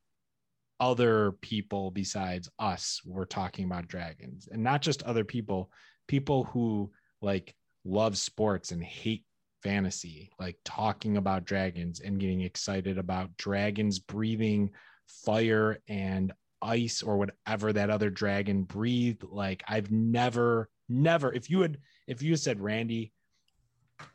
other 0.79 1.33
people 1.41 1.91
besides 1.91 2.49
us 2.59 3.01
were 3.05 3.27
talking 3.27 3.65
about 3.65 3.89
dragons, 3.89 4.49
and 4.51 4.63
not 4.63 4.83
just 4.83 5.03
other 5.03 5.25
people, 5.25 5.71
people 6.09 6.45
who 6.45 6.91
like 7.23 7.55
love 7.85 8.17
sports 8.19 8.73
and 8.73 8.83
hate 8.83 9.25
fantasy, 9.63 10.31
like 10.39 10.57
talking 10.65 11.17
about 11.17 11.45
dragons 11.45 12.01
and 12.01 12.19
getting 12.19 12.41
excited 12.41 12.99
about 12.99 13.37
dragons 13.37 13.99
breathing 13.99 14.71
fire 15.07 15.79
and 15.89 16.33
ice 16.63 17.03
or 17.03 17.17
whatever 17.17 17.73
that 17.73 17.91
other 17.91 18.11
dragon 18.11 18.65
breathed. 18.65 19.25
Like 19.25 19.63
I've 19.69 19.91
never, 19.91 20.69
never, 20.89 21.33
if 21.33 21.51
you 21.51 21.61
had, 21.63 21.79
if 22.07 22.23
you 22.23 22.37
said, 22.37 22.61
Randy, 22.61 23.13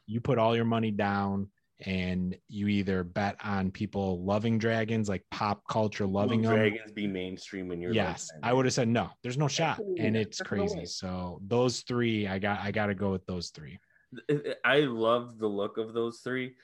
you 0.05 0.21
put 0.21 0.37
all 0.37 0.55
your 0.55 0.65
money 0.65 0.91
down 0.91 1.49
and 1.85 2.37
you 2.47 2.67
either 2.69 3.03
bet 3.03 3.35
on 3.43 3.69
people 3.69 4.23
loving 4.23 4.57
dragons, 4.57 5.09
like 5.09 5.23
pop 5.29 5.61
culture 5.69 6.07
loving 6.07 6.41
Will 6.41 6.51
dragons 6.51 6.91
be 6.91 7.05
mainstream 7.05 7.71
in 7.71 7.81
your 7.81 7.91
yes 7.91 8.29
lifetime? 8.31 8.49
i 8.49 8.53
would 8.53 8.65
have 8.65 8.73
said 8.73 8.87
no 8.87 9.09
there's 9.23 9.37
no 9.37 9.49
shot 9.49 9.79
and 9.99 10.15
it's 10.15 10.39
crazy 10.39 10.85
so 10.85 11.41
those 11.45 11.81
three 11.81 12.27
i 12.27 12.39
got 12.39 12.61
i 12.61 12.71
got 12.71 12.85
to 12.85 12.95
go 12.95 13.11
with 13.11 13.25
those 13.25 13.49
three 13.49 13.77
i 14.63 14.79
love 14.79 15.37
the 15.37 15.47
look 15.47 15.77
of 15.77 15.93
those 15.93 16.19
three 16.19 16.55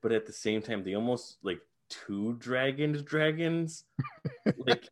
but 0.00 0.12
at 0.12 0.26
the 0.26 0.32
same 0.32 0.62
time 0.62 0.84
they 0.84 0.94
almost 0.94 1.38
like 1.42 1.58
two 1.88 2.34
dragons. 2.34 3.02
dragons. 3.02 3.84
like, 4.56 4.88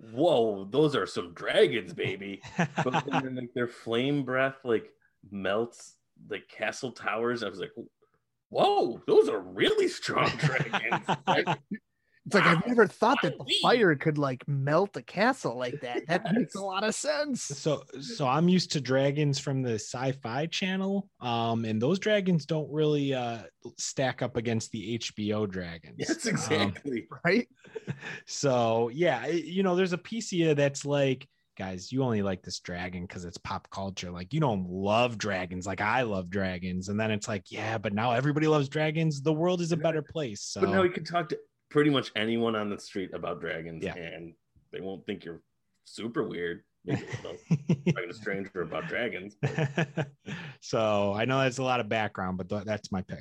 whoa, 0.00 0.64
those 0.70 0.96
are 0.96 1.06
some 1.06 1.32
dragons, 1.34 1.92
baby. 1.94 2.42
But 2.56 3.04
then 3.06 3.36
like 3.36 3.52
their 3.54 3.68
flame 3.68 4.24
breath 4.24 4.56
like 4.64 4.90
melts 5.30 5.96
like 6.28 6.48
castle 6.48 6.92
towers. 6.92 7.42
I 7.42 7.48
was 7.48 7.60
like, 7.60 7.72
whoa, 8.50 9.00
those 9.06 9.28
are 9.28 9.40
really 9.40 9.88
strong 9.88 10.30
dragons. 10.38 11.06
Like, 12.32 12.44
It's 12.44 12.46
like 12.46 12.56
I've 12.58 12.66
never 12.66 12.86
thought 12.86 13.18
that 13.22 13.38
the 13.38 13.54
fire 13.62 13.94
could 13.96 14.18
like 14.18 14.46
melt 14.46 14.96
a 14.96 15.02
castle 15.02 15.56
like 15.58 15.80
that. 15.80 16.06
That 16.06 16.32
makes 16.34 16.54
a 16.54 16.60
lot 16.60 16.84
of 16.84 16.94
sense. 16.94 17.42
so 17.42 17.82
so 18.00 18.26
i'm 18.26 18.48
used 18.48 18.72
to 18.72 18.80
dragons 18.80 19.38
from 19.38 19.62
the 19.62 19.74
sci-fi 19.74 20.46
channel 20.46 21.08
um 21.20 21.64
and 21.64 21.80
those 21.80 21.98
dragons 21.98 22.44
don't 22.46 22.70
really 22.70 23.14
uh 23.14 23.38
stack 23.78 24.22
up 24.22 24.36
against 24.36 24.70
the 24.72 24.98
hbo 24.98 25.48
dragons 25.48 25.96
yes, 25.98 26.24
Um, 26.26 26.30
exactly. 26.32 27.06
Right? 27.24 27.48
so 28.26 28.90
yeah 28.92 29.26
you 29.26 29.62
know 29.62 29.74
there's 29.76 29.92
a 29.92 29.98
piece 29.98 30.32
of 30.32 30.38
you 30.38 30.54
that's 30.54 30.84
like 30.84 31.26
guys 31.58 31.92
you 31.92 32.02
only 32.02 32.22
like 32.22 32.42
this 32.42 32.60
dragon 32.60 33.02
because 33.02 33.24
it's 33.24 33.36
pop 33.38 33.68
culture 33.70 34.10
like 34.10 34.32
you 34.32 34.40
don't 34.40 34.66
love 34.68 35.18
dragons 35.18 35.66
like 35.66 35.80
i 35.80 36.02
love 36.02 36.30
dragons 36.30 36.88
and 36.88 36.98
then 36.98 37.10
it's 37.10 37.28
like 37.28 37.44
yeah 37.50 37.76
but 37.76 37.92
now 37.92 38.12
everybody 38.12 38.46
loves 38.46 38.68
dragons 38.68 39.20
the 39.20 39.32
world 39.32 39.60
is 39.60 39.72
a 39.72 39.76
better 39.76 40.00
place 40.02 40.40
so 40.42 40.60
But 40.60 40.70
now 40.70 40.82
you 40.82 40.90
can 40.90 41.04
talk 41.04 41.28
to 41.30 41.38
pretty 41.70 41.90
much 41.90 42.10
anyone 42.16 42.54
on 42.56 42.68
the 42.70 42.78
street 42.78 43.10
about 43.14 43.40
dragons, 43.40 43.82
Yeah. 43.84 43.94
and 43.96 44.34
they 44.72 44.80
won't 44.80 45.04
think 45.06 45.24
you're 45.24 45.40
super 45.84 46.22
weird. 46.26 46.62
Maybe 46.84 47.02
they'll 47.22 47.32
talking 47.34 47.84
to 47.94 48.08
a 48.08 48.14
stranger 48.14 48.62
about 48.62 48.88
dragons. 48.88 49.36
so 50.60 51.12
i 51.14 51.24
know 51.24 51.40
that's 51.40 51.58
a 51.58 51.62
lot 51.62 51.80
of 51.80 51.88
background 51.88 52.38
but 52.38 52.48
th- 52.48 52.64
that's 52.64 52.90
my 52.92 53.02
pick 53.02 53.20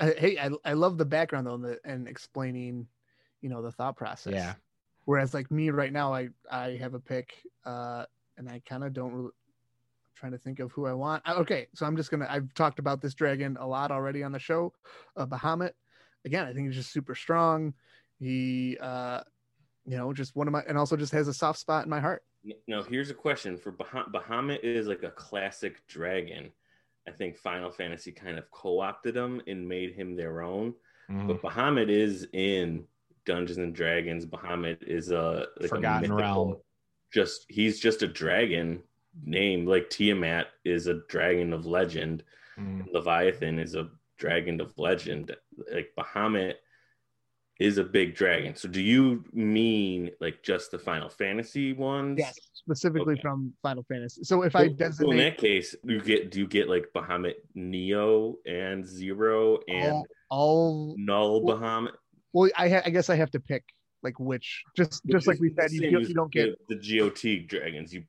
I, 0.00 0.14
hey, 0.18 0.38
I, 0.38 0.50
I 0.64 0.72
love 0.74 0.98
the 0.98 1.04
background 1.06 1.46
though 1.46 1.54
and, 1.54 1.64
the, 1.64 1.78
and 1.84 2.06
explaining, 2.06 2.86
you 3.40 3.48
know, 3.48 3.62
the 3.62 3.72
thought 3.72 3.96
process. 3.96 4.34
yeah 4.34 4.54
Whereas 5.06 5.32
like 5.32 5.50
me 5.50 5.70
right 5.70 5.92
now, 5.92 6.12
I 6.12 6.28
I 6.50 6.76
have 6.80 6.92
a 6.94 6.98
pick, 7.00 7.32
uh, 7.64 8.04
and 8.36 8.48
I 8.48 8.60
kind 8.68 8.82
of 8.82 8.92
don't 8.92 9.12
really. 9.12 9.28
I'm 9.28 10.12
trying 10.16 10.32
to 10.32 10.38
think 10.38 10.58
of 10.58 10.72
who 10.72 10.84
I 10.86 10.92
want. 10.92 11.22
Okay, 11.28 11.68
so 11.74 11.86
I'm 11.86 11.96
just 11.96 12.10
gonna. 12.10 12.26
I've 12.28 12.52
talked 12.54 12.78
about 12.80 13.00
this 13.00 13.14
dragon 13.14 13.56
a 13.60 13.66
lot 13.66 13.90
already 13.92 14.22
on 14.24 14.32
the 14.32 14.38
show, 14.40 14.72
uh, 15.16 15.24
Bahamut. 15.24 15.70
Again, 16.26 16.44
I 16.46 16.52
think 16.52 16.66
he's 16.66 16.74
just 16.76 16.92
super 16.92 17.14
strong. 17.14 17.72
He, 18.18 18.76
uh, 18.80 19.20
you 19.86 19.96
know, 19.96 20.12
just 20.12 20.34
one 20.34 20.48
of 20.48 20.52
my, 20.52 20.62
and 20.68 20.76
also 20.76 20.96
just 20.96 21.12
has 21.12 21.28
a 21.28 21.32
soft 21.34 21.60
spot 21.60 21.84
in 21.84 21.90
my 21.90 22.00
heart. 22.00 22.24
Now, 22.66 22.82
here's 22.82 23.10
a 23.10 23.14
question 23.14 23.56
for 23.56 23.70
Bah- 23.70 24.06
Bahamut 24.12 24.62
is 24.64 24.88
like 24.88 25.04
a 25.04 25.10
classic 25.10 25.86
dragon. 25.86 26.50
I 27.06 27.12
think 27.12 27.36
Final 27.36 27.70
Fantasy 27.70 28.10
kind 28.10 28.38
of 28.38 28.50
co-opted 28.50 29.16
him 29.16 29.40
and 29.46 29.66
made 29.68 29.94
him 29.94 30.16
their 30.16 30.42
own. 30.42 30.74
Mhm. 31.08 31.28
But 31.28 31.42
Bahamut 31.42 31.88
is 31.88 32.26
in 32.32 32.84
Dungeons 33.24 33.58
and 33.58 33.72
Dragons. 33.74 34.26
Bahamut 34.26 34.82
is 34.82 35.12
a 35.12 35.46
like 35.60 35.70
Forgotten 35.70 36.10
a 36.10 36.14
realm. 36.16 36.56
Just 37.12 37.46
he's 37.48 37.78
just 37.78 38.02
a 38.02 38.08
dragon 38.08 38.82
name 39.24 39.64
like 39.66 39.88
Tiamat 39.90 40.48
is 40.64 40.88
a 40.88 40.94
dragon 41.08 41.52
of 41.52 41.66
legend. 41.66 42.24
Mhm. 42.58 42.92
Leviathan 42.92 43.60
is 43.60 43.76
a 43.76 43.88
dragon 44.18 44.60
of 44.60 44.76
legend. 44.78 45.36
Like 45.72 45.90
Bahamut 45.98 46.54
is 47.58 47.78
a 47.78 47.84
big 47.84 48.14
dragon. 48.14 48.54
So 48.54 48.68
do 48.68 48.82
you 48.82 49.24
mean 49.32 50.10
like 50.20 50.42
just 50.42 50.70
the 50.70 50.78
Final 50.78 51.08
Fantasy 51.08 51.72
ones? 51.72 52.16
Yes, 52.18 52.38
specifically 52.52 53.14
Okay. 53.14 53.22
from 53.22 53.52
Final 53.62 53.82
Fantasy. 53.84 54.24
So 54.24 54.42
if 54.42 54.54
I 54.54 54.68
So- 54.76 54.90
so 54.90 55.10
in 55.10 55.16
that 55.18 55.38
case, 55.38 55.74
you 55.84 56.00
get 56.00 56.30
do 56.30 56.40
you 56.40 56.46
get 56.46 56.68
like 56.68 56.86
Bahamut 56.94 57.34
Neo 57.54 58.36
and 58.46 58.86
Zero 58.86 59.58
and 59.68 59.92
all, 59.92 60.06
all 60.30 60.94
Null 60.98 61.42
well, 61.44 61.56
Bahamut? 61.58 61.92
well, 62.32 62.50
I 62.56 62.68
ha- 62.68 62.82
I 62.84 62.90
guess 62.90 63.08
I 63.08 63.16
have 63.16 63.30
to 63.30 63.40
pick 63.40 63.64
like 64.02 64.20
which. 64.20 64.62
Just 64.76 65.02
just 65.06 65.26
like 65.26 65.40
we 65.40 65.50
said, 65.54 65.70
you, 65.72 65.98
you 66.00 66.14
don't 66.14 66.30
get 66.30 66.54
the, 66.68 66.76
GOT 66.76 67.46
dragons. 67.48 67.94
You 67.94 68.04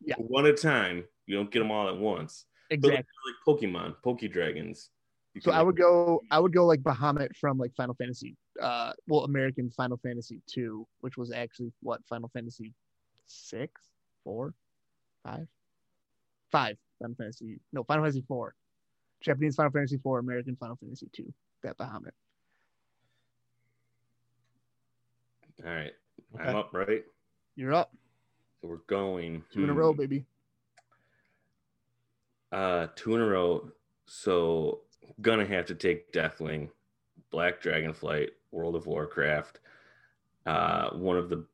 Yeah. 0.00 0.14
one 0.18 0.46
at 0.46 0.54
a 0.54 0.56
time. 0.56 1.04
You 1.26 1.36
don't 1.36 1.50
get 1.50 1.58
them 1.58 1.70
all 1.72 1.88
at 1.88 1.96
once. 1.98 2.46
Exactly. 2.70 2.96
like, 2.96 3.06
like 3.26 3.60
Pokemon, 3.60 3.96
Poke 4.04 4.20
dragons. 4.30 4.90
So 5.40 5.52
I 5.52 5.62
would 5.62 5.76
go. 5.76 6.20
I 6.30 6.38
would 6.38 6.52
go 6.52 6.66
like 6.66 6.80
Bahamut 6.80 7.36
from 7.36 7.58
like 7.58 7.74
Final 7.74 7.94
Fantasy. 7.94 8.36
Uh, 8.60 8.92
well, 9.06 9.24
American 9.24 9.70
Final 9.70 9.98
Fantasy 9.98 10.40
two, 10.46 10.86
which 11.00 11.16
was 11.16 11.32
actually 11.32 11.72
what 11.82 12.00
Final 12.08 12.30
Fantasy 12.32 12.74
six, 13.26 13.82
four, 14.24 14.54
five, 15.24 15.46
five. 16.50 16.76
Final 17.00 17.14
Fantasy 17.16 17.60
no 17.72 17.84
Final 17.84 18.04
Fantasy 18.04 18.24
four, 18.26 18.54
Japanese 19.20 19.54
Final 19.56 19.70
Fantasy 19.70 19.98
four, 19.98 20.18
American 20.18 20.56
Final 20.56 20.76
Fantasy 20.76 21.08
two. 21.12 21.32
That 21.62 21.76
Bahamut. 21.76 22.10
All 25.64 25.72
right, 25.72 25.92
Okay. 26.34 26.48
I'm 26.48 26.56
up, 26.56 26.70
right? 26.72 27.04
You're 27.56 27.74
up. 27.74 27.92
So 28.60 28.68
we're 28.68 28.76
going 28.86 29.42
Two 29.52 29.64
in 29.64 29.70
a 29.70 29.72
hmm, 29.72 29.78
row, 29.78 29.92
baby. 29.92 30.24
Uh, 32.50 32.88
two 32.94 33.14
in 33.14 33.20
a 33.20 33.26
row. 33.26 33.70
So 34.06 34.80
gonna 35.20 35.46
have 35.46 35.66
to 35.66 35.74
take 35.74 36.12
Deathwing, 36.12 36.70
Black 37.30 37.62
Dragonflight, 37.62 38.30
World 38.50 38.76
of 38.76 38.86
Warcraft. 38.86 39.60
Uh, 40.46 40.90
one 40.90 41.16
of 41.16 41.28
the 41.28 41.44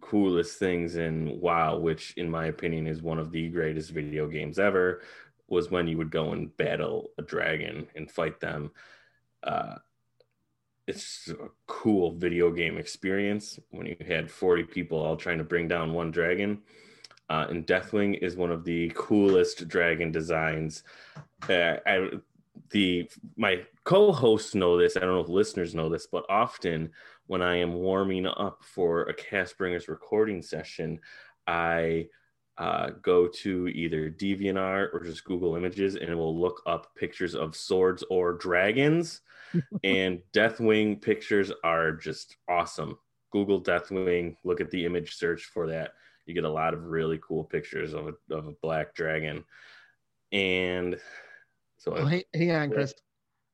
coolest 0.00 0.58
things 0.58 0.96
in 0.96 1.40
WoW, 1.40 1.78
which 1.78 2.14
in 2.16 2.30
my 2.30 2.46
opinion 2.46 2.86
is 2.86 3.02
one 3.02 3.18
of 3.18 3.32
the 3.32 3.48
greatest 3.48 3.90
video 3.90 4.28
games 4.28 4.58
ever, 4.58 5.02
was 5.48 5.70
when 5.70 5.88
you 5.88 5.96
would 5.96 6.10
go 6.10 6.32
and 6.32 6.56
battle 6.56 7.10
a 7.18 7.22
dragon 7.22 7.86
and 7.96 8.10
fight 8.10 8.40
them. 8.40 8.70
Uh, 9.42 9.76
it's 10.86 11.28
a 11.28 11.48
cool 11.66 12.12
video 12.12 12.50
game 12.50 12.78
experience 12.78 13.58
when 13.70 13.86
you 13.86 13.96
had 14.06 14.30
40 14.30 14.64
people 14.64 14.98
all 14.98 15.16
trying 15.16 15.38
to 15.38 15.44
bring 15.44 15.68
down 15.68 15.92
one 15.92 16.10
dragon. 16.10 16.62
Uh, 17.30 17.46
and 17.50 17.66
Deathwing 17.66 18.18
is 18.22 18.36
one 18.36 18.50
of 18.50 18.64
the 18.64 18.90
coolest 18.94 19.68
dragon 19.68 20.10
designs. 20.10 20.82
Uh, 21.48 21.76
I, 21.86 22.10
the 22.70 23.10
my 23.36 23.62
co-hosts 23.84 24.54
know 24.54 24.78
this. 24.78 24.96
I 24.96 25.00
don't 25.00 25.10
know 25.10 25.20
if 25.20 25.28
listeners 25.28 25.74
know 25.74 25.88
this, 25.88 26.06
but 26.06 26.24
often 26.28 26.90
when 27.26 27.42
I 27.42 27.56
am 27.56 27.74
warming 27.74 28.26
up 28.26 28.62
for 28.62 29.02
a 29.02 29.14
Castbringers 29.14 29.88
recording 29.88 30.42
session, 30.42 31.00
I 31.46 32.06
uh, 32.58 32.90
go 33.02 33.28
to 33.28 33.68
either 33.68 34.10
DeviantArt 34.10 34.92
or 34.92 35.00
just 35.04 35.24
Google 35.24 35.54
Images, 35.54 35.94
and 35.94 36.10
it 36.10 36.14
will 36.14 36.38
look 36.38 36.62
up 36.66 36.94
pictures 36.96 37.34
of 37.34 37.54
swords 37.54 38.02
or 38.10 38.32
dragons. 38.32 39.20
and 39.84 40.20
Deathwing 40.34 41.00
pictures 41.00 41.52
are 41.64 41.92
just 41.92 42.36
awesome. 42.48 42.98
Google 43.30 43.62
Deathwing, 43.62 44.36
look 44.44 44.60
at 44.60 44.70
the 44.70 44.84
image 44.84 45.14
search 45.14 45.44
for 45.44 45.66
that. 45.68 45.92
You 46.26 46.34
get 46.34 46.44
a 46.44 46.50
lot 46.50 46.74
of 46.74 46.84
really 46.84 47.18
cool 47.22 47.44
pictures 47.44 47.94
of 47.94 48.08
a, 48.08 48.34
of 48.34 48.48
a 48.48 48.54
black 48.60 48.94
dragon. 48.94 49.44
And 50.32 50.98
so 51.78 51.92
Well, 51.92 52.06
hang, 52.06 52.22
hang 52.34 52.50
on, 52.50 52.70
Chris. 52.70 52.94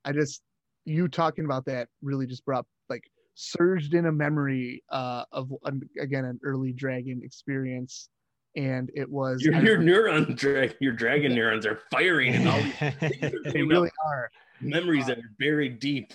I 0.05 0.13
just 0.13 0.43
you 0.85 1.09
talking 1.09 1.45
about 1.45 1.65
that 1.67 1.89
really 2.03 2.27
just 2.27 2.45
brought 2.45 2.67
like 2.89 3.05
surged 3.35 3.95
in 3.95 4.07
a 4.07 4.13
memory 4.13 4.83
uh, 4.91 5.25
of 5.33 5.53
um, 5.65 5.83
again 6.01 6.25
an 6.25 6.39
early 6.45 6.73
dragon 6.73 7.21
experience, 7.23 8.09
and 8.57 8.91
it 8.95 9.09
was 9.09 9.43
your, 9.43 9.55
your 9.63 9.79
neuron 9.79 10.37
drag 10.37 10.77
your 10.81 10.93
dragon 10.93 11.35
neurons 11.35 11.67
are 11.67 11.81
firing 11.91 12.35
and 12.35 12.49
all 12.49 12.61
these 12.61 13.33
they 13.53 13.63
really 13.63 13.91
are. 14.07 14.31
memories 14.61 15.07
that 15.07 15.19
are 15.19 15.33
buried 15.39 15.79
deep. 15.79 16.13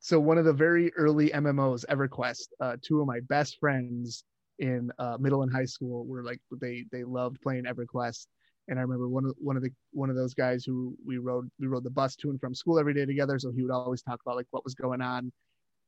so 0.00 0.20
one 0.20 0.38
of 0.38 0.44
the 0.44 0.52
very 0.52 0.92
early 0.94 1.30
MMOs, 1.30 1.84
EverQuest, 1.86 2.48
uh, 2.60 2.76
two 2.82 3.00
of 3.00 3.06
my 3.06 3.20
best 3.28 3.58
friends 3.58 4.24
in 4.58 4.90
uh, 4.98 5.16
middle 5.18 5.42
and 5.42 5.52
high 5.52 5.64
school 5.64 6.06
were 6.06 6.22
like 6.22 6.40
they 6.60 6.84
they 6.92 7.04
loved 7.04 7.40
playing 7.40 7.64
EverQuest, 7.64 8.26
and 8.68 8.78
I 8.78 8.82
remember 8.82 9.08
one 9.08 9.24
of 9.24 9.34
one 9.38 9.56
of 9.56 9.62
the 9.62 9.70
one 9.92 10.10
of 10.10 10.16
those 10.16 10.34
guys 10.34 10.64
who 10.64 10.96
we 11.04 11.18
rode 11.18 11.50
we 11.58 11.66
rode 11.66 11.84
the 11.84 11.90
bus 11.90 12.16
to 12.16 12.30
and 12.30 12.40
from 12.40 12.54
school 12.54 12.78
every 12.78 12.94
day 12.94 13.04
together, 13.04 13.38
so 13.38 13.50
he 13.50 13.62
would 13.62 13.72
always 13.72 14.02
talk 14.02 14.20
about 14.24 14.36
like 14.36 14.46
what 14.50 14.64
was 14.64 14.74
going 14.74 15.00
on, 15.00 15.32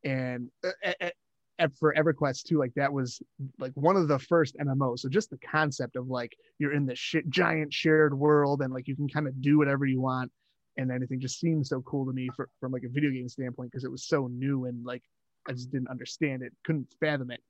and 0.05 0.51
uh, 0.65 0.93
uh, 1.01 1.69
for 1.79 1.95
EverQuest 1.95 2.43
too, 2.45 2.59
like 2.59 2.75
that 2.75 2.93
was 2.93 3.23
like 3.59 3.73
one 3.75 3.97
of 3.97 4.09
the 4.09 4.19
first 4.19 4.57
MMOs. 4.59 5.01
So 5.01 5.09
just 5.09 5.31
the 5.31 5.39
concept 5.39 5.97
of 5.97 6.09
like 6.09 6.37
you're 6.59 6.73
in 6.73 6.87
this 6.87 6.99
shit, 6.99 7.29
giant 7.29 7.73
shared 7.73 8.17
world 8.17 8.61
and 8.63 8.73
like 8.73 8.89
you 8.89 8.97
can 8.97 9.09
kind 9.09 9.29
of 9.29 9.41
do 9.41 9.59
whatever 9.59 9.87
you 9.87 10.01
want 10.01 10.33
and 10.77 10.91
anything 10.91 11.21
just 11.21 11.39
seemed 11.39 11.67
so 11.67 11.81
cool 11.83 12.05
to 12.07 12.13
me 12.13 12.29
for, 12.35 12.49
from 12.59 12.73
like 12.73 12.83
a 12.83 12.89
video 12.89 13.11
game 13.11 13.29
standpoint 13.29 13.71
because 13.71 13.85
it 13.85 13.91
was 13.91 14.07
so 14.07 14.27
new 14.27 14.65
and 14.65 14.85
like 14.85 15.03
I 15.49 15.53
just 15.53 15.71
didn't 15.71 15.89
understand 15.89 16.43
it, 16.43 16.53
couldn't 16.65 16.89
fathom 17.01 17.31
it. 17.31 17.41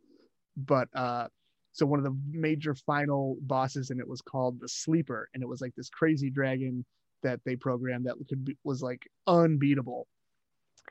But 0.57 0.89
uh, 0.95 1.29
so 1.75 1.85
one 1.85 1.99
of 1.99 2.05
the 2.05 2.17
major 2.31 2.73
final 2.73 3.37
bosses 3.41 3.91
and 3.91 3.99
it 4.01 4.09
was 4.09 4.21
called 4.21 4.61
the 4.61 4.69
Sleeper, 4.69 5.29
and 5.35 5.43
it 5.43 5.49
was 5.49 5.61
like 5.61 5.75
this 5.77 5.91
crazy 5.91 6.31
dragon 6.31 6.85
that 7.25 7.41
they 7.45 7.57
programmed 7.57 8.07
that 8.07 8.15
could 8.29 8.45
be, 8.45 8.57
was 8.63 8.81
like 8.81 9.03
unbeatable. 9.27 10.07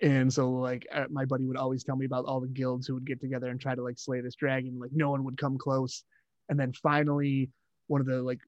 And 0.02 0.32
so 0.32 0.52
like 0.52 0.86
uh, 0.94 1.06
my 1.10 1.24
buddy 1.24 1.46
would 1.46 1.56
always 1.56 1.86
tell 1.86 1.96
me 1.96 2.06
about 2.06 2.26
all 2.26 2.42
the 2.42 2.50
guilds 2.50 2.86
who 2.86 2.96
would 2.96 3.08
get 3.08 3.22
together 3.22 3.48
and 3.48 3.62
try 3.62 3.76
to 3.76 3.82
like 3.82 3.98
slay 3.98 4.20
this 4.20 4.36
dragon. 4.36 4.78
Like 4.78 4.92
no 4.94 5.10
one 5.10 5.24
would 5.24 5.38
come 5.38 5.58
close. 5.58 6.04
And 6.50 6.60
then 6.60 6.74
finally, 6.74 7.50
one 7.88 8.02
of 8.02 8.08
the 8.08 8.22
like 8.22 8.42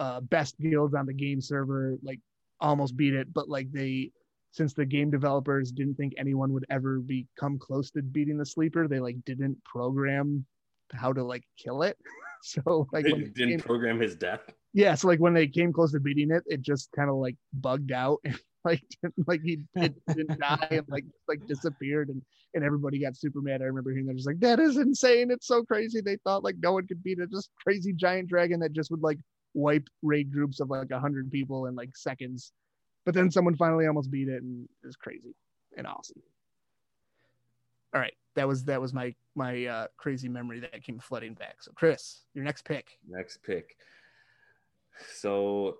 uh, 0.00 0.22
best 0.22 0.58
guilds 0.58 0.94
on 0.94 1.06
the 1.06 1.14
game 1.14 1.40
server 1.40 1.96
like 2.02 2.18
almost 2.60 2.96
beat 2.96 3.14
it, 3.14 3.32
but 3.32 3.48
like 3.48 3.70
they 3.70 4.10
since 4.50 4.74
the 4.74 4.86
game 4.86 5.10
developers 5.10 5.70
didn't 5.70 5.94
think 5.94 6.14
anyone 6.16 6.52
would 6.52 6.66
ever 6.68 6.98
be 6.98 7.28
come 7.38 7.60
close 7.60 7.92
to 7.92 8.02
beating 8.02 8.38
the 8.38 8.46
sleeper, 8.46 8.88
they 8.88 8.98
like 8.98 9.22
didn't 9.24 9.62
program 9.62 10.44
how 10.92 11.12
to 11.12 11.22
like 11.24 11.44
kill 11.58 11.82
it. 11.82 11.96
so 12.42 12.86
like 12.92 13.06
It 13.06 13.34
didn't 13.34 13.50
came- 13.50 13.60
program 13.60 14.00
his 14.00 14.14
death. 14.16 14.42
yeah, 14.72 14.94
so 14.94 15.08
like 15.08 15.18
when 15.20 15.34
they 15.34 15.46
came 15.48 15.72
close 15.72 15.92
to 15.92 16.00
beating 16.00 16.30
it, 16.30 16.42
it 16.46 16.62
just 16.62 16.90
kind 16.92 17.08
of 17.10 17.16
like 17.16 17.36
bugged 17.52 17.92
out 17.92 18.18
and 18.24 18.38
like 18.64 18.82
didn't, 19.02 19.28
like 19.28 19.40
he 19.42 19.58
it 19.76 19.94
didn't 20.08 20.40
die 20.40 20.68
and 20.70 20.84
like 20.88 21.04
like 21.28 21.44
disappeared 21.46 22.08
and 22.08 22.20
and 22.54 22.64
everybody 22.64 22.98
got 22.98 23.16
super 23.16 23.40
mad. 23.40 23.62
I 23.62 23.66
remember 23.66 23.90
hearing 23.90 24.06
that 24.06 24.16
just 24.16 24.26
like 24.26 24.40
that 24.40 24.58
is 24.60 24.76
insane. 24.76 25.30
It's 25.30 25.46
so 25.46 25.62
crazy. 25.62 26.00
They 26.00 26.16
thought 26.24 26.42
like 26.44 26.56
no 26.62 26.72
one 26.72 26.86
could 26.86 27.02
beat 27.02 27.18
it. 27.18 27.30
Just 27.30 27.50
crazy 27.62 27.92
giant 27.92 28.28
dragon 28.28 28.60
that 28.60 28.72
just 28.72 28.90
would 28.90 29.02
like 29.02 29.18
wipe 29.54 29.86
raid 30.02 30.32
groups 30.32 30.60
of 30.60 30.68
like 30.70 30.90
a 30.90 30.98
hundred 31.00 31.30
people 31.30 31.66
in 31.66 31.74
like 31.74 31.96
seconds. 31.96 32.52
But 33.04 33.14
then 33.14 33.30
someone 33.30 33.54
finally 33.56 33.86
almost 33.86 34.10
beat 34.10 34.28
it 34.28 34.42
and 34.42 34.68
it 34.82 34.86
was 34.86 34.96
crazy 34.96 35.34
and 35.76 35.86
awesome. 35.86 36.20
All 37.94 38.00
right, 38.00 38.14
that 38.36 38.46
was 38.46 38.64
that 38.64 38.80
was 38.80 38.94
my 38.94 39.14
my 39.34 39.66
uh, 39.66 39.86
crazy 39.96 40.28
memory 40.28 40.60
that 40.60 40.82
came 40.82 40.98
flooding 40.98 41.34
back. 41.34 41.62
So 41.62 41.72
Chris, 41.74 42.22
your 42.34 42.44
next 42.44 42.64
pick. 42.64 42.98
Next 43.08 43.42
pick. 43.42 43.76
So 45.12 45.78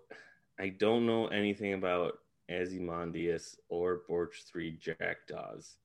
I 0.59 0.71
don't 0.71 1.07
know 1.07 1.29
anything 1.29 1.75
about 1.75 2.19
Ozymandias 2.51 3.57
or 3.69 4.03
Borch 4.09 4.45
3 4.45 4.73
Jackdaws. 4.73 5.77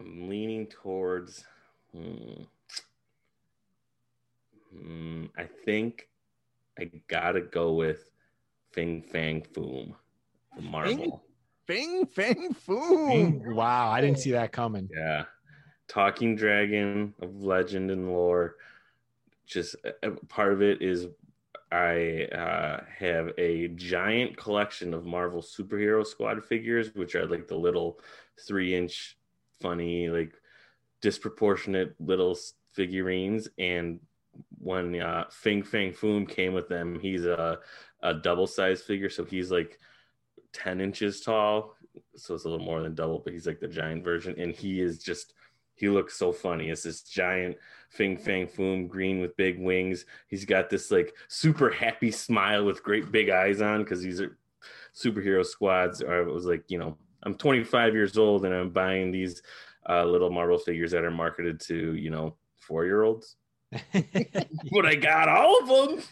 I'm 0.00 0.28
leaning 0.28 0.66
towards. 0.66 1.44
Hmm, 1.92 2.42
Hmm, 4.74 5.26
I 5.36 5.44
think 5.44 6.08
I 6.78 6.90
gotta 7.08 7.40
go 7.40 7.74
with 7.74 8.10
Fing 8.72 9.02
Fang 9.02 9.42
Foom 9.52 9.94
from 10.54 10.64
Marvel. 10.64 11.24
Bing 11.66 12.06
Fang 12.06 12.54
Foom. 12.66 13.54
Wow, 13.54 13.90
I 13.90 14.00
didn't 14.00 14.18
see 14.18 14.32
that 14.32 14.52
coming. 14.52 14.88
Yeah. 14.94 15.24
Talking 15.88 16.36
dragon 16.36 17.14
of 17.20 17.42
legend 17.42 17.90
and 17.90 18.08
lore. 18.08 18.56
Just 19.46 19.76
a, 19.84 20.08
a 20.08 20.10
part 20.26 20.52
of 20.52 20.62
it 20.62 20.82
is 20.82 21.06
I 21.70 22.28
uh, 22.32 22.84
have 22.98 23.32
a 23.36 23.68
giant 23.68 24.36
collection 24.36 24.94
of 24.94 25.04
Marvel 25.04 25.42
Superhero 25.42 26.06
Squad 26.06 26.44
figures, 26.44 26.94
which 26.94 27.14
are 27.14 27.26
like 27.26 27.48
the 27.48 27.56
little 27.56 27.98
three 28.46 28.74
inch, 28.74 29.16
funny, 29.60 30.08
like 30.08 30.32
disproportionate 31.00 31.94
little 32.00 32.38
figurines. 32.72 33.48
And 33.58 34.00
when 34.58 35.00
uh, 35.00 35.24
Fing 35.30 35.62
Fang 35.62 35.92
Foom 35.92 36.28
came 36.28 36.54
with 36.54 36.68
them, 36.68 36.98
he's 37.00 37.24
a, 37.24 37.58
a 38.02 38.14
double 38.14 38.46
size 38.46 38.82
figure. 38.82 39.10
So 39.10 39.24
he's 39.24 39.50
like 39.50 39.78
10 40.54 40.80
inches 40.80 41.20
tall. 41.20 41.76
So 42.16 42.34
it's 42.34 42.44
a 42.44 42.48
little 42.48 42.64
more 42.64 42.80
than 42.80 42.94
double, 42.94 43.18
but 43.18 43.32
he's 43.32 43.46
like 43.46 43.60
the 43.60 43.68
giant 43.68 44.02
version. 44.02 44.34
And 44.38 44.52
he 44.54 44.80
is 44.80 45.02
just, 45.02 45.34
he 45.74 45.88
looks 45.88 46.16
so 46.16 46.32
funny. 46.32 46.70
It's 46.70 46.82
this 46.82 47.02
giant 47.02 47.56
Fing 47.90 48.16
Fang 48.16 48.46
Foom 48.46 48.88
green 48.88 49.20
with 49.20 49.36
big 49.36 49.60
wings. 49.60 50.06
He's 50.28 50.44
got 50.44 50.70
this 50.70 50.90
like 50.90 51.14
super 51.28 51.70
happy 51.70 52.10
smile 52.10 52.64
with 52.64 52.82
great 52.82 53.12
big 53.12 53.30
eyes 53.30 53.60
on 53.60 53.82
because 53.82 54.02
these 54.02 54.20
are 54.20 54.38
superhero 54.94 55.44
squads. 55.44 56.00
Or 56.02 56.22
it 56.22 56.32
was 56.32 56.46
like, 56.46 56.64
you 56.68 56.78
know, 56.78 56.96
I'm 57.22 57.34
25 57.34 57.94
years 57.94 58.16
old 58.16 58.44
and 58.44 58.54
I'm 58.54 58.70
buying 58.70 59.10
these 59.10 59.42
uh, 59.88 60.04
little 60.04 60.30
Marvel 60.30 60.58
figures 60.58 60.92
that 60.92 61.04
are 61.04 61.10
marketed 61.10 61.60
to, 61.62 61.94
you 61.94 62.10
know, 62.10 62.36
four 62.56 62.84
year 62.84 63.02
olds. 63.02 63.36
But 64.72 64.86
I 64.86 64.94
got 64.94 65.28
all 65.28 65.60
of 65.60 65.68
them. 65.68 66.02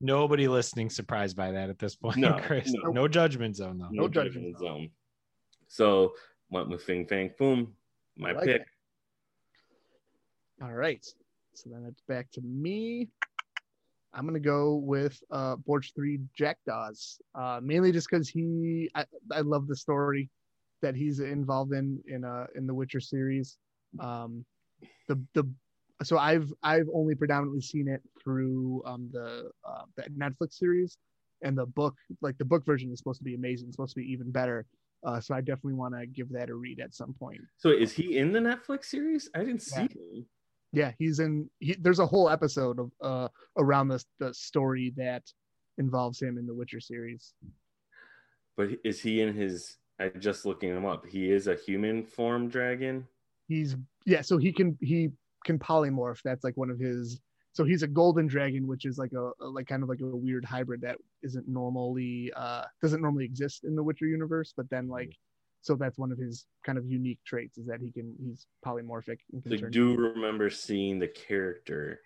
Nobody 0.00 0.46
listening 0.46 0.90
surprised 0.90 1.36
by 1.36 1.50
that 1.52 1.70
at 1.70 1.78
this 1.78 1.96
point, 1.96 2.18
No, 2.18 2.38
Chris. 2.42 2.72
no. 2.72 2.90
No. 2.92 3.08
judgment 3.08 3.56
zone 3.56 3.78
though. 3.78 3.88
No 3.90 4.08
judgment 4.08 4.56
zone. 4.58 4.90
So 5.66 6.14
went 6.50 6.68
with 6.68 6.82
Fing 6.82 7.06
Fang 7.06 7.30
Foom, 7.38 7.68
my 8.16 8.32
like 8.32 8.44
pick. 8.44 8.60
it. 8.62 8.66
All 10.62 10.72
right. 10.72 11.04
So 11.54 11.70
then 11.70 11.84
it's 11.88 12.00
back 12.02 12.30
to 12.32 12.40
me. 12.40 13.08
I'm 14.14 14.24
gonna 14.26 14.38
go 14.40 14.76
with 14.76 15.20
uh 15.30 15.56
Borch 15.56 15.92
3 15.94 16.20
Jackdaws. 16.36 17.20
Uh 17.34 17.60
mainly 17.62 17.92
just 17.92 18.08
because 18.08 18.28
he 18.28 18.90
I, 18.94 19.04
I 19.32 19.40
love 19.40 19.66
the 19.66 19.76
story 19.76 20.30
that 20.80 20.94
he's 20.94 21.18
involved 21.20 21.72
in 21.72 22.00
in 22.06 22.24
uh 22.24 22.46
in 22.54 22.66
the 22.66 22.74
Witcher 22.74 23.00
series. 23.00 23.58
Um 24.00 24.44
the 25.08 25.20
the 25.34 25.44
so 26.02 26.18
I've 26.18 26.52
I've 26.62 26.86
only 26.94 27.14
predominantly 27.14 27.60
seen 27.60 27.88
it 27.88 28.02
through 28.22 28.82
um 28.86 29.08
the 29.12 29.50
uh 29.64 29.82
the 29.96 30.04
Netflix 30.10 30.54
series 30.54 30.96
and 31.42 31.56
the 31.56 31.66
book 31.66 31.94
like 32.20 32.38
the 32.38 32.44
book 32.44 32.64
version 32.64 32.92
is 32.92 32.98
supposed 32.98 33.18
to 33.18 33.24
be 33.24 33.34
amazing, 33.34 33.68
it's 33.68 33.76
supposed 33.76 33.94
to 33.94 34.00
be 34.00 34.10
even 34.12 34.30
better. 34.30 34.66
Uh, 35.06 35.20
so 35.20 35.32
I 35.32 35.40
definitely 35.40 35.74
want 35.74 35.94
to 35.94 36.06
give 36.06 36.28
that 36.30 36.50
a 36.50 36.54
read 36.54 36.80
at 36.80 36.92
some 36.92 37.14
point. 37.14 37.40
So 37.56 37.70
is 37.70 37.92
he 37.92 38.18
in 38.18 38.32
the 38.32 38.40
Netflix 38.40 38.86
series? 38.86 39.30
I 39.32 39.40
didn't 39.40 39.62
see 39.62 39.82
him. 39.82 40.26
Yeah, 40.72 40.90
he's 40.98 41.20
in. 41.20 41.48
He, 41.60 41.76
there's 41.80 42.00
a 42.00 42.06
whole 42.06 42.28
episode 42.28 42.78
of 42.78 42.90
uh 43.00 43.28
around 43.56 43.88
the 43.88 44.04
the 44.18 44.34
story 44.34 44.92
that 44.96 45.22
involves 45.78 46.20
him 46.20 46.38
in 46.38 46.46
the 46.46 46.54
Witcher 46.54 46.80
series. 46.80 47.32
But 48.56 48.70
is 48.84 49.00
he 49.00 49.20
in 49.20 49.34
his? 49.34 49.76
I 50.00 50.08
just 50.08 50.44
looking 50.44 50.70
him 50.70 50.84
up. 50.84 51.06
He 51.06 51.30
is 51.30 51.48
a 51.48 51.54
human 51.54 52.04
form 52.04 52.48
dragon. 52.48 53.06
He's 53.48 53.76
yeah, 54.04 54.20
so 54.20 54.36
he 54.36 54.52
can 54.52 54.76
he 54.80 55.10
can 55.44 55.58
polymorph. 55.58 56.20
That's 56.22 56.44
like 56.44 56.56
one 56.56 56.70
of 56.70 56.78
his. 56.78 57.20
So 57.52 57.64
he's 57.64 57.82
a 57.82 57.88
golden 57.88 58.26
dragon, 58.26 58.66
which 58.66 58.84
is 58.84 58.98
like 58.98 59.12
a, 59.12 59.30
a 59.40 59.46
like 59.46 59.66
kind 59.66 59.82
of 59.82 59.88
like 59.88 60.00
a 60.00 60.06
weird 60.06 60.44
hybrid 60.44 60.80
that 60.82 60.96
isn't 61.22 61.48
normally 61.48 62.32
uh 62.36 62.64
doesn't 62.82 63.02
normally 63.02 63.24
exist 63.24 63.64
in 63.64 63.74
the 63.74 63.82
Witcher 63.82 64.06
universe. 64.06 64.52
But 64.56 64.70
then 64.70 64.88
like, 64.88 65.12
so 65.62 65.74
that's 65.74 65.98
one 65.98 66.12
of 66.12 66.18
his 66.18 66.46
kind 66.64 66.78
of 66.78 66.86
unique 66.86 67.18
traits 67.26 67.58
is 67.58 67.66
that 67.66 67.80
he 67.80 67.90
can 67.90 68.14
he's 68.22 68.46
polymorphic. 68.64 69.18
And 69.32 69.42
can 69.42 69.52
I 69.54 69.56
turn- 69.56 69.70
do 69.72 69.96
remember 69.96 70.50
seeing 70.50 70.98
the 70.98 71.08
character. 71.08 72.00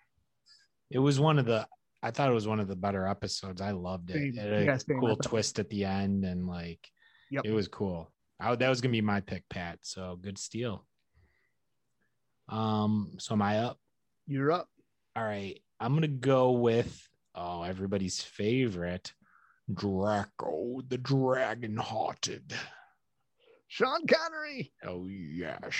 It 0.89 0.99
was 0.99 1.19
one 1.19 1.37
of 1.37 1.45
the 1.45 1.67
I 2.01 2.11
thought 2.11 2.29
it 2.29 2.33
was 2.33 2.47
one 2.47 2.59
of 2.59 2.67
the 2.67 2.75
better 2.75 3.07
episodes. 3.07 3.61
I 3.61 3.71
loved 3.71 4.09
it. 4.09 4.13
Same. 4.13 4.33
It 4.35 4.35
had 4.37 4.53
a 4.53 4.65
Yeah, 4.65 4.77
same. 4.77 4.99
Cool 4.99 5.15
twist 5.17 5.59
at 5.59 5.69
the 5.69 5.85
end 5.85 6.25
and 6.25 6.47
like 6.47 6.89
Yep. 7.31 7.45
it 7.45 7.51
was 7.51 7.67
cool. 7.67 8.11
I, 8.39 8.55
that 8.55 8.69
was 8.69 8.81
gonna 8.81 8.91
be 8.91 9.01
my 9.01 9.21
pick, 9.21 9.47
Pat. 9.49 9.79
So 9.83 10.17
good 10.21 10.37
steal. 10.37 10.85
Um, 12.53 13.09
so 13.17 13.33
am 13.33 13.41
I 13.41 13.57
up? 13.59 13.79
You're 14.27 14.51
up. 14.51 14.69
All 15.15 15.23
right. 15.23 15.59
I'm 15.79 15.95
gonna 15.95 16.07
go 16.07 16.51
with 16.51 17.09
oh 17.33 17.63
everybody's 17.63 18.21
favorite 18.21 19.11
Draco, 19.73 20.81
the 20.87 20.99
dragon 20.99 21.77
hearted. 21.77 22.53
Sean 23.67 24.05
Connery. 24.05 24.71
Oh 24.85 25.07
yes, 25.07 25.73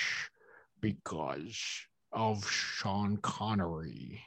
because 0.82 1.62
of 2.12 2.50
Sean 2.50 3.18
Connery 3.18 4.24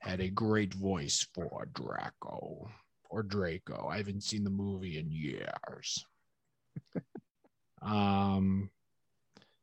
had 0.00 0.20
a 0.20 0.28
great 0.28 0.74
voice 0.74 1.28
for 1.32 1.68
Draco 1.74 2.68
or 3.08 3.22
Draco. 3.22 3.86
I 3.86 3.98
haven't 3.98 4.24
seen 4.24 4.42
the 4.42 4.50
movie 4.50 4.98
in 4.98 5.12
years. 5.12 6.04
um, 7.82 8.68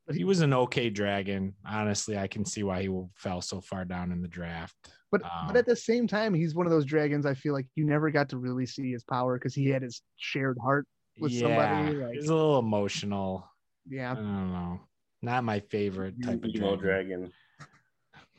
but 0.05 0.15
he 0.15 0.23
was 0.23 0.41
an 0.41 0.53
okay 0.53 0.89
dragon. 0.89 1.53
Honestly, 1.65 2.17
I 2.17 2.27
can 2.27 2.45
see 2.45 2.63
why 2.63 2.83
he 2.83 2.89
fell 3.15 3.41
so 3.41 3.61
far 3.61 3.85
down 3.85 4.11
in 4.11 4.21
the 4.21 4.27
draft. 4.27 4.75
But 5.11 5.23
Um, 5.23 5.47
but 5.47 5.57
at 5.57 5.65
the 5.65 5.75
same 5.75 6.07
time, 6.07 6.33
he's 6.33 6.55
one 6.55 6.65
of 6.65 6.71
those 6.71 6.85
dragons. 6.85 7.25
I 7.25 7.33
feel 7.33 7.53
like 7.53 7.67
you 7.75 7.85
never 7.85 8.09
got 8.11 8.29
to 8.29 8.37
really 8.37 8.65
see 8.65 8.91
his 8.91 9.03
power 9.03 9.37
because 9.37 9.55
he 9.55 9.67
had 9.69 9.81
his 9.81 10.01
shared 10.17 10.57
heart. 10.61 10.87
with 11.19 11.31
somebody, 11.31 11.95
like- 11.95 12.13
he's 12.15 12.27
a 12.27 12.35
little 12.35 12.59
emotional. 12.59 13.49
Yeah, 13.87 14.11
I 14.11 14.15
don't 14.15 14.51
know. 14.51 14.81
Not 15.21 15.43
my 15.45 15.61
favorite 15.61 16.15
type 16.21 16.43
of 16.43 16.53
dragon. 16.53 16.79
dragon. 16.79 17.31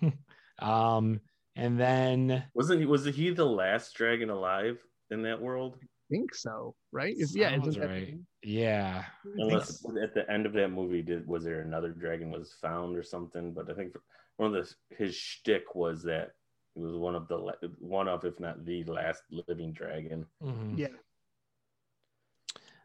Um, 0.58 1.20
and 1.54 1.78
then 1.78 2.44
Wasn't 2.54 2.80
he? 2.80 2.86
Was 2.86 3.04
he 3.04 3.30
the 3.30 3.44
last 3.44 3.94
dragon 3.94 4.30
alive 4.30 4.78
in 5.10 5.22
that 5.22 5.40
world? 5.40 5.76
I 6.08 6.14
think 6.14 6.34
so. 6.34 6.74
Right? 6.92 7.16
Is, 7.16 7.34
yeah, 7.36 7.56
isn't 7.56 7.80
that- 7.80 7.88
right. 7.88 8.14
yeah, 8.42 9.04
I 9.06 9.28
think 9.28 9.36
Unless 9.38 9.84
at 10.02 10.14
the 10.14 10.30
end 10.30 10.46
of 10.46 10.52
that 10.54 10.68
movie, 10.70 11.02
did 11.02 11.26
was 11.26 11.44
there 11.44 11.60
another 11.62 11.90
dragon 11.90 12.30
was 12.30 12.52
found 12.60 12.96
or 12.96 13.02
something? 13.02 13.52
But 13.52 13.70
I 13.70 13.74
think 13.74 13.96
one 14.36 14.54
of 14.54 14.64
the 14.66 14.94
his 14.96 15.16
shtick 15.16 15.74
was 15.74 16.02
that 16.04 16.32
he 16.74 16.80
was 16.80 16.94
one 16.94 17.14
of 17.16 17.26
the 17.28 17.38
one 17.80 18.06
of, 18.08 18.24
if 18.24 18.38
not 18.38 18.64
the 18.64 18.84
last 18.84 19.22
living 19.30 19.72
dragon. 19.72 20.26
Mhm. 20.42 20.78
Yeah, 20.78 20.88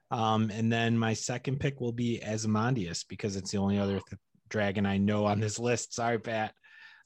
Um, 0.09 0.49
and 0.51 0.71
then 0.71 0.97
my 0.97 1.13
second 1.13 1.59
pick 1.59 1.79
will 1.79 1.91
be 1.93 2.21
Asmodeus 2.23 3.03
because 3.03 3.35
it's 3.35 3.51
the 3.51 3.57
only 3.59 3.77
other 3.77 3.99
th- 4.09 4.19
dragon 4.49 4.85
I 4.85 4.97
know 4.97 5.25
on 5.25 5.39
this 5.39 5.59
list. 5.59 5.93
Sorry, 5.93 6.19
Pat, 6.19 6.53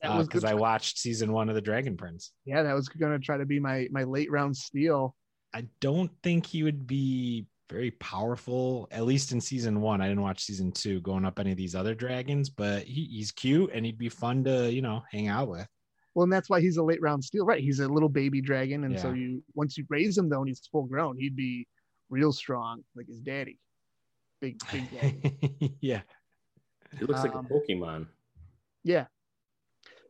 because 0.01 0.27
good 0.29 0.45
I 0.45 0.53
watched 0.53 0.97
season 0.97 1.31
one 1.33 1.49
of 1.49 1.55
the 1.55 1.61
Dragon 1.61 1.97
Prince. 1.97 2.31
Yeah, 2.45 2.63
that 2.63 2.73
was 2.73 2.87
gonna 2.89 3.19
try 3.19 3.37
to 3.37 3.45
be 3.45 3.59
my 3.59 3.87
my 3.91 4.03
late 4.03 4.31
round 4.31 4.55
steal. 4.55 5.15
I 5.55 5.65
don't 5.79 6.11
think 6.21 6.45
he 6.45 6.63
would 6.63 6.85
be 6.85 7.45
very 7.69 7.91
powerful, 7.91 8.87
at 8.91 9.05
least 9.05 9.31
in 9.31 9.39
season 9.39 9.79
one. 9.79 10.01
I 10.01 10.07
didn't 10.09 10.21
watch 10.21 10.43
season 10.43 10.71
two 10.73 10.99
going 11.01 11.23
up 11.25 11.39
any 11.39 11.51
of 11.51 11.57
these 11.57 11.75
other 11.75 11.95
dragons, 11.95 12.49
but 12.49 12.83
he, 12.83 13.05
he's 13.05 13.31
cute 13.31 13.71
and 13.73 13.85
he'd 13.85 13.97
be 13.97 14.09
fun 14.09 14.43
to, 14.43 14.69
you 14.71 14.81
know, 14.81 15.01
hang 15.09 15.29
out 15.29 15.47
with. 15.47 15.65
Well, 16.13 16.25
and 16.25 16.31
that's 16.33 16.49
why 16.49 16.59
he's 16.59 16.75
a 16.77 16.83
late 16.83 17.01
round 17.01 17.23
steal. 17.23 17.45
Right? 17.45 17.61
He's 17.63 17.79
a 17.79 17.87
little 17.87 18.09
baby 18.09 18.41
dragon, 18.41 18.83
and 18.83 18.99
so 18.99 19.11
you 19.13 19.43
once 19.53 19.77
you 19.77 19.85
raise 19.89 20.17
him 20.17 20.29
though, 20.29 20.39
and 20.39 20.47
he's 20.49 20.61
full 20.71 20.83
grown, 20.85 21.17
he'd 21.17 21.35
be 21.35 21.67
real 22.09 22.31
strong, 22.33 22.83
like 22.95 23.07
his 23.07 23.19
daddy. 23.21 23.57
Big, 24.41 24.57
big 24.71 24.83
daddy. 25.01 25.75
yeah. 25.81 26.01
He 26.99 27.05
looks 27.05 27.21
like 27.23 27.33
Um, 27.35 27.45
a 27.45 27.53
Pokemon. 27.53 28.07
Yeah. 28.83 29.05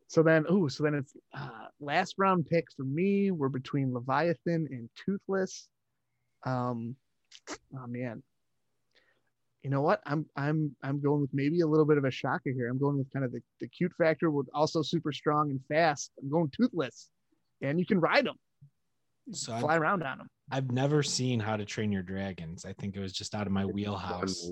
So 0.08 0.22
then, 0.24 0.46
ooh, 0.52 0.70
so 0.70 0.84
then 0.84 0.94
it's 0.94 1.14
uh, 1.34 1.68
last 1.80 2.16
round 2.18 2.46
pick 2.46 2.66
for 2.76 2.84
me. 2.84 3.32
We're 3.32 3.50
between 3.50 3.94
Leviathan 3.94 4.68
and 4.70 4.90
Toothless. 5.04 5.68
Um, 6.46 6.96
oh 7.50 7.88
man, 7.88 8.22
you 9.64 9.72
know 9.72 9.82
what? 9.82 10.02
I'm 10.06 10.28
I'm 10.38 10.76
I'm 10.84 11.02
going 11.02 11.22
with 11.22 11.32
maybe 11.34 11.62
a 11.62 11.68
little 11.68 11.86
bit 11.86 11.98
of 11.98 12.06
a 12.06 12.12
shocker 12.12 12.52
here. 12.52 12.70
I'm 12.70 12.78
going 12.78 13.00
with 13.00 13.12
kind 13.12 13.26
of 13.26 13.32
the, 13.32 13.42
the 13.60 13.68
cute 13.68 13.94
factor, 13.98 14.30
with 14.30 14.48
also 14.54 14.84
super 14.84 15.12
strong 15.12 15.50
and 15.50 15.60
fast. 15.68 16.12
I'm 16.22 16.30
going 16.30 16.52
Toothless, 16.56 17.10
and 17.62 17.80
you 17.80 17.86
can 17.86 18.00
ride 18.00 18.28
them, 18.28 18.36
So 19.32 19.54
I've, 19.54 19.62
fly 19.62 19.78
around 19.78 20.04
on 20.04 20.20
them. 20.20 20.28
I've 20.52 20.72
never 20.72 21.02
seen 21.02 21.40
How 21.40 21.58
to 21.58 21.66
Train 21.66 21.92
Your 21.92 22.04
Dragons. 22.04 22.64
I 22.64 22.74
think 22.74 22.96
it 22.96 23.00
was 23.00 23.12
just 23.12 23.34
out 23.34 23.48
of 23.48 23.54
my 23.54 23.66
One 23.66 23.74
wheelhouse. 23.74 24.52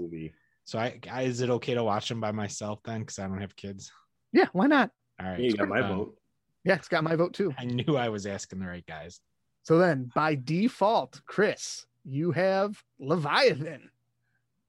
So 0.66 0.80
I, 0.80 0.99
I 1.12 1.24
is 1.24 1.41
it 1.41 1.51
okay 1.51 1.76
to 1.76 1.84
watch 1.84 2.10
them 2.10 2.20
by 2.20 2.32
myself 2.32 2.80
then? 2.84 3.01
Because 3.01 3.20
I 3.20 3.28
don't 3.28 3.39
have 3.39 3.56
kids. 3.56 3.91
Yeah, 4.32 4.47
why 4.51 4.66
not? 4.66 4.89
All 5.24 5.30
right. 5.30 5.40
Yeah, 5.40 5.46
you 5.50 5.56
got 5.58 5.68
my 5.70 5.82
Um, 5.82 5.98
vote. 5.98 6.18
Yeah, 6.66 6.76
it's 6.76 6.88
got 6.88 7.04
my 7.04 7.16
vote 7.16 7.34
too. 7.34 7.54
I 7.58 7.66
knew 7.66 7.98
I 7.98 8.10
was 8.10 8.26
asking 8.26 8.60
the 8.60 8.68
right 8.68 8.86
guys. 8.86 9.20
So 9.64 9.78
then, 9.78 10.12
by 10.14 10.36
default, 10.36 11.22
Chris, 11.26 11.86
you 12.04 12.32
have 12.32 12.82
Leviathan. 13.00 13.90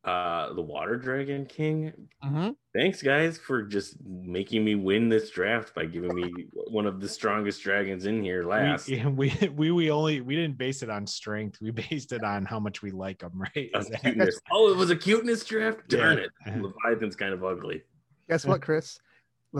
Uh, 0.04 0.52
the 0.52 0.60
Water 0.60 0.96
Dragon 0.96 1.46
King. 1.46 1.90
Mm-hmm. 2.22 2.50
Thanks, 2.74 3.00
guys, 3.00 3.38
for 3.38 3.62
just 3.62 3.96
making 4.04 4.62
me 4.62 4.74
win 4.74 5.08
this 5.08 5.30
draft 5.30 5.74
by 5.74 5.86
giving 5.86 6.14
me 6.14 6.30
one 6.70 6.84
of 6.84 7.00
the 7.00 7.08
strongest 7.08 7.62
dragons 7.62 8.04
in 8.04 8.22
here 8.22 8.44
last. 8.44 8.86
We, 8.86 9.02
we 9.06 9.48
we 9.56 9.70
we 9.70 9.90
only 9.90 10.20
we 10.20 10.36
didn't 10.36 10.58
base 10.58 10.82
it 10.82 10.90
on 10.90 11.06
strength. 11.06 11.58
We 11.62 11.70
based 11.70 12.12
it 12.12 12.22
on 12.22 12.44
how 12.44 12.60
much 12.60 12.82
we 12.82 12.90
like 12.90 13.20
them, 13.20 13.32
right? 13.56 13.70
That- 13.72 14.40
Oh, 14.52 14.70
it 14.70 14.76
was 14.76 14.90
a 14.90 14.96
cuteness 14.96 15.42
draft. 15.44 15.88
Darn 15.88 16.18
Yeah. 16.18 16.24
it! 16.54 16.62
Leviathan's 16.62 17.16
kind 17.16 17.32
of 17.32 17.42
ugly. 17.42 17.82
Guess 18.28 18.44
what, 18.44 18.60
Chris? 18.62 18.98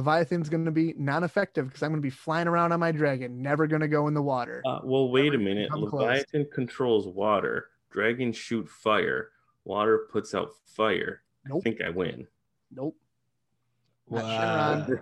Leviathan's 0.05 0.49
going 0.49 0.65
to 0.65 0.73
be 0.73 0.93
non-effective 0.99 1.67
because 1.69 1.83
I'm 1.85 1.91
going 1.93 2.03
to 2.03 2.07
be 2.07 2.11
flying 2.11 2.49
around 2.49 2.73
on 2.73 2.81
my 2.81 2.91
dragon, 2.91 3.41
never 3.41 3.69
going 3.69 3.81
to 3.81 3.87
go 3.89 4.09
in 4.09 4.15
the 4.15 4.21
water. 4.23 4.61
Uh, 4.67 4.81
well, 4.83 5.09
wait 5.09 5.33
a 5.35 5.39
minute. 5.39 5.71
come 5.71 5.89
close. 5.89 6.03
Leviathan 6.03 6.49
controls 6.53 7.07
water. 7.07 7.69
Dragons 7.93 8.37
shoot 8.37 8.69
fire. 8.69 9.31
Water 9.65 10.09
puts 10.11 10.35
out 10.35 10.49
fire. 10.67 11.23
I 11.47 11.61
think 11.61 11.81
I 11.81 11.91
win. 11.91 12.27
nope. 12.73 12.97
Not 14.11 14.25
Shenron. 14.25 15.01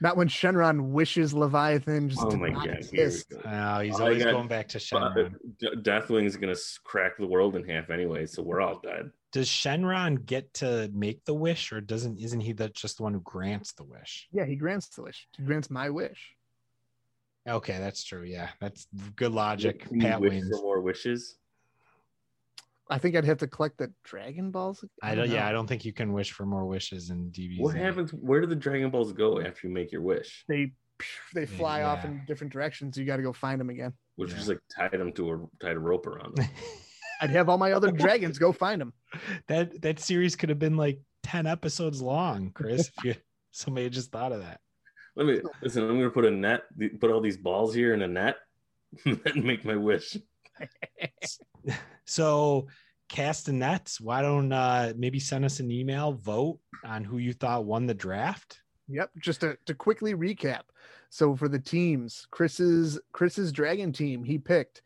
Not 0.00 0.16
when 0.16 0.28
Shenron 0.28 0.90
wishes 0.90 1.32
Leviathan 1.32 2.08
just 2.08 2.22
Oh 2.22 2.30
to 2.30 2.36
my 2.36 2.48
not 2.50 2.66
god! 2.66 2.76
his 2.76 2.90
Here 2.90 3.04
we 3.06 3.10
fist. 3.10 3.30
go. 3.30 3.40
Oh, 3.44 3.80
he's 3.80 4.00
I 4.00 4.02
always 4.04 4.24
got- 4.24 4.32
going 4.32 4.48
back 4.48 4.68
to 4.68 4.78
Shenron. 4.78 5.34
D- 5.60 5.68
Deathwing's 5.82 6.36
gonna 6.36 6.54
crack 6.84 7.16
the 7.18 7.26
world 7.26 7.54
in 7.56 7.64
half 7.68 7.88
anyway, 7.90 8.26
so 8.26 8.42
we're 8.42 8.60
all 8.60 8.80
dead. 8.80 9.10
Does 9.30 9.48
Shenron 9.48 10.24
get 10.24 10.54
to 10.54 10.90
make 10.94 11.24
the 11.26 11.34
wish, 11.34 11.70
or 11.72 11.80
doesn't? 11.82 12.18
Isn't 12.18 12.40
he 12.40 12.52
the, 12.52 12.70
just 12.70 12.96
the 12.96 13.02
one 13.02 13.12
who 13.12 13.20
grants 13.20 13.72
the 13.74 13.84
wish? 13.84 14.26
Yeah, 14.32 14.46
he 14.46 14.56
grants 14.56 14.88
the 14.88 15.02
wish. 15.02 15.28
He 15.36 15.42
grants 15.42 15.68
my 15.70 15.90
wish. 15.90 16.34
Okay, 17.46 17.78
that's 17.78 18.04
true. 18.04 18.22
Yeah, 18.24 18.48
that's 18.60 18.86
good 19.16 19.32
logic. 19.32 19.80
Can 19.86 20.00
you 20.00 20.06
Pat 20.06 20.20
wish 20.20 20.32
wins. 20.32 20.48
for 20.50 20.62
more 20.62 20.80
wishes. 20.80 21.36
I 22.90 22.96
think 22.98 23.16
I'd 23.16 23.24
have 23.26 23.38
to 23.38 23.46
collect 23.46 23.76
the 23.76 23.92
Dragon 24.02 24.50
Balls. 24.50 24.82
I 25.02 25.14
don't. 25.14 25.28
Yeah. 25.30 25.46
I 25.46 25.52
don't 25.52 25.66
think 25.66 25.84
you 25.84 25.92
can 25.92 26.14
wish 26.14 26.32
for 26.32 26.46
more 26.46 26.64
wishes 26.66 27.10
in 27.10 27.30
DBZ. 27.30 27.60
What 27.60 27.74
happens? 27.76 28.12
Where 28.14 28.40
do 28.40 28.46
the 28.46 28.56
Dragon 28.56 28.90
Balls 28.90 29.12
go 29.12 29.40
after 29.40 29.66
you 29.68 29.74
make 29.74 29.92
your 29.92 30.00
wish? 30.02 30.44
They 30.48 30.72
they 31.34 31.44
fly 31.46 31.82
off 31.82 32.04
in 32.06 32.22
different 32.26 32.52
directions. 32.52 32.96
You 32.96 33.04
got 33.04 33.16
to 33.18 33.22
go 33.22 33.32
find 33.34 33.60
them 33.60 33.68
again. 33.68 33.92
Which 34.16 34.30
Yeah. 34.32 34.38
is 34.38 34.48
like 34.48 34.60
tie 34.74 34.88
them 34.88 35.12
to 35.12 35.32
a 35.32 35.64
tied 35.64 35.76
a 35.76 35.78
rope 35.78 36.06
around 36.06 36.36
them. 36.36 36.48
I'd 37.20 37.30
have 37.30 37.48
all 37.48 37.58
my 37.58 37.72
other 37.72 37.90
dragons 38.04 38.38
go 38.38 38.52
find 38.52 38.80
them. 38.80 38.92
that 39.48 39.80
that 39.82 40.00
series 40.00 40.36
could 40.36 40.48
have 40.48 40.58
been 40.58 40.76
like 40.76 41.00
ten 41.22 41.46
episodes 41.46 42.00
long, 42.00 42.50
Chris. 42.52 42.90
if 42.98 43.04
you 43.04 43.14
somebody 43.50 43.84
had 43.84 43.92
just 43.92 44.12
thought 44.12 44.32
of 44.32 44.40
that. 44.40 44.60
Let 45.16 45.26
me 45.26 45.40
listen. 45.62 45.82
I'm 45.82 45.98
gonna 45.98 46.10
put 46.10 46.24
a 46.24 46.30
net. 46.30 46.62
Put 47.00 47.10
all 47.10 47.20
these 47.20 47.36
balls 47.36 47.74
here 47.74 47.92
in 47.94 48.02
a 48.02 48.08
net, 48.08 48.36
and 49.04 49.44
make 49.44 49.64
my 49.64 49.76
wish. 49.76 50.16
So 52.04 52.68
castanets, 53.08 54.00
why 54.00 54.22
don't 54.22 54.52
uh 54.52 54.92
maybe 54.96 55.18
send 55.18 55.44
us 55.44 55.60
an 55.60 55.70
email, 55.70 56.12
vote 56.12 56.60
on 56.84 57.04
who 57.04 57.18
you 57.18 57.32
thought 57.32 57.64
won 57.64 57.86
the 57.86 57.94
draft? 57.94 58.60
Yep. 58.88 59.10
Just 59.18 59.40
to, 59.42 59.58
to 59.66 59.74
quickly 59.74 60.14
recap. 60.14 60.62
So 61.10 61.34
for 61.36 61.48
the 61.48 61.58
teams, 61.58 62.26
Chris's 62.30 62.98
Chris's 63.12 63.52
dragon 63.52 63.92
team, 63.92 64.24
he 64.24 64.38
picked 64.38 64.82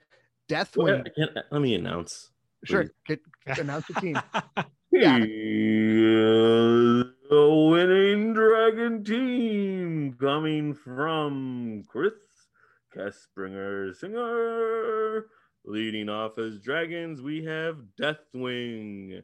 Deathwing. 0.52 1.06
Well, 1.16 1.28
let 1.50 1.62
me 1.62 1.74
announce. 1.74 2.30
Sure. 2.64 2.86
Get, 3.06 3.20
announce 3.58 3.86
the 3.86 3.94
team. 3.94 4.20
Yeah. 4.94 5.20
The 7.30 7.66
winning 7.70 8.34
dragon 8.34 9.02
team 9.02 10.14
coming 10.20 10.74
from 10.74 11.82
Chris 11.88 12.12
Kaspringer 12.94 13.96
Singer. 13.96 15.28
Leading 15.64 16.10
off 16.10 16.36
as 16.36 16.58
dragons, 16.58 17.22
we 17.22 17.42
have 17.44 17.76
Deathwing. 17.98 19.22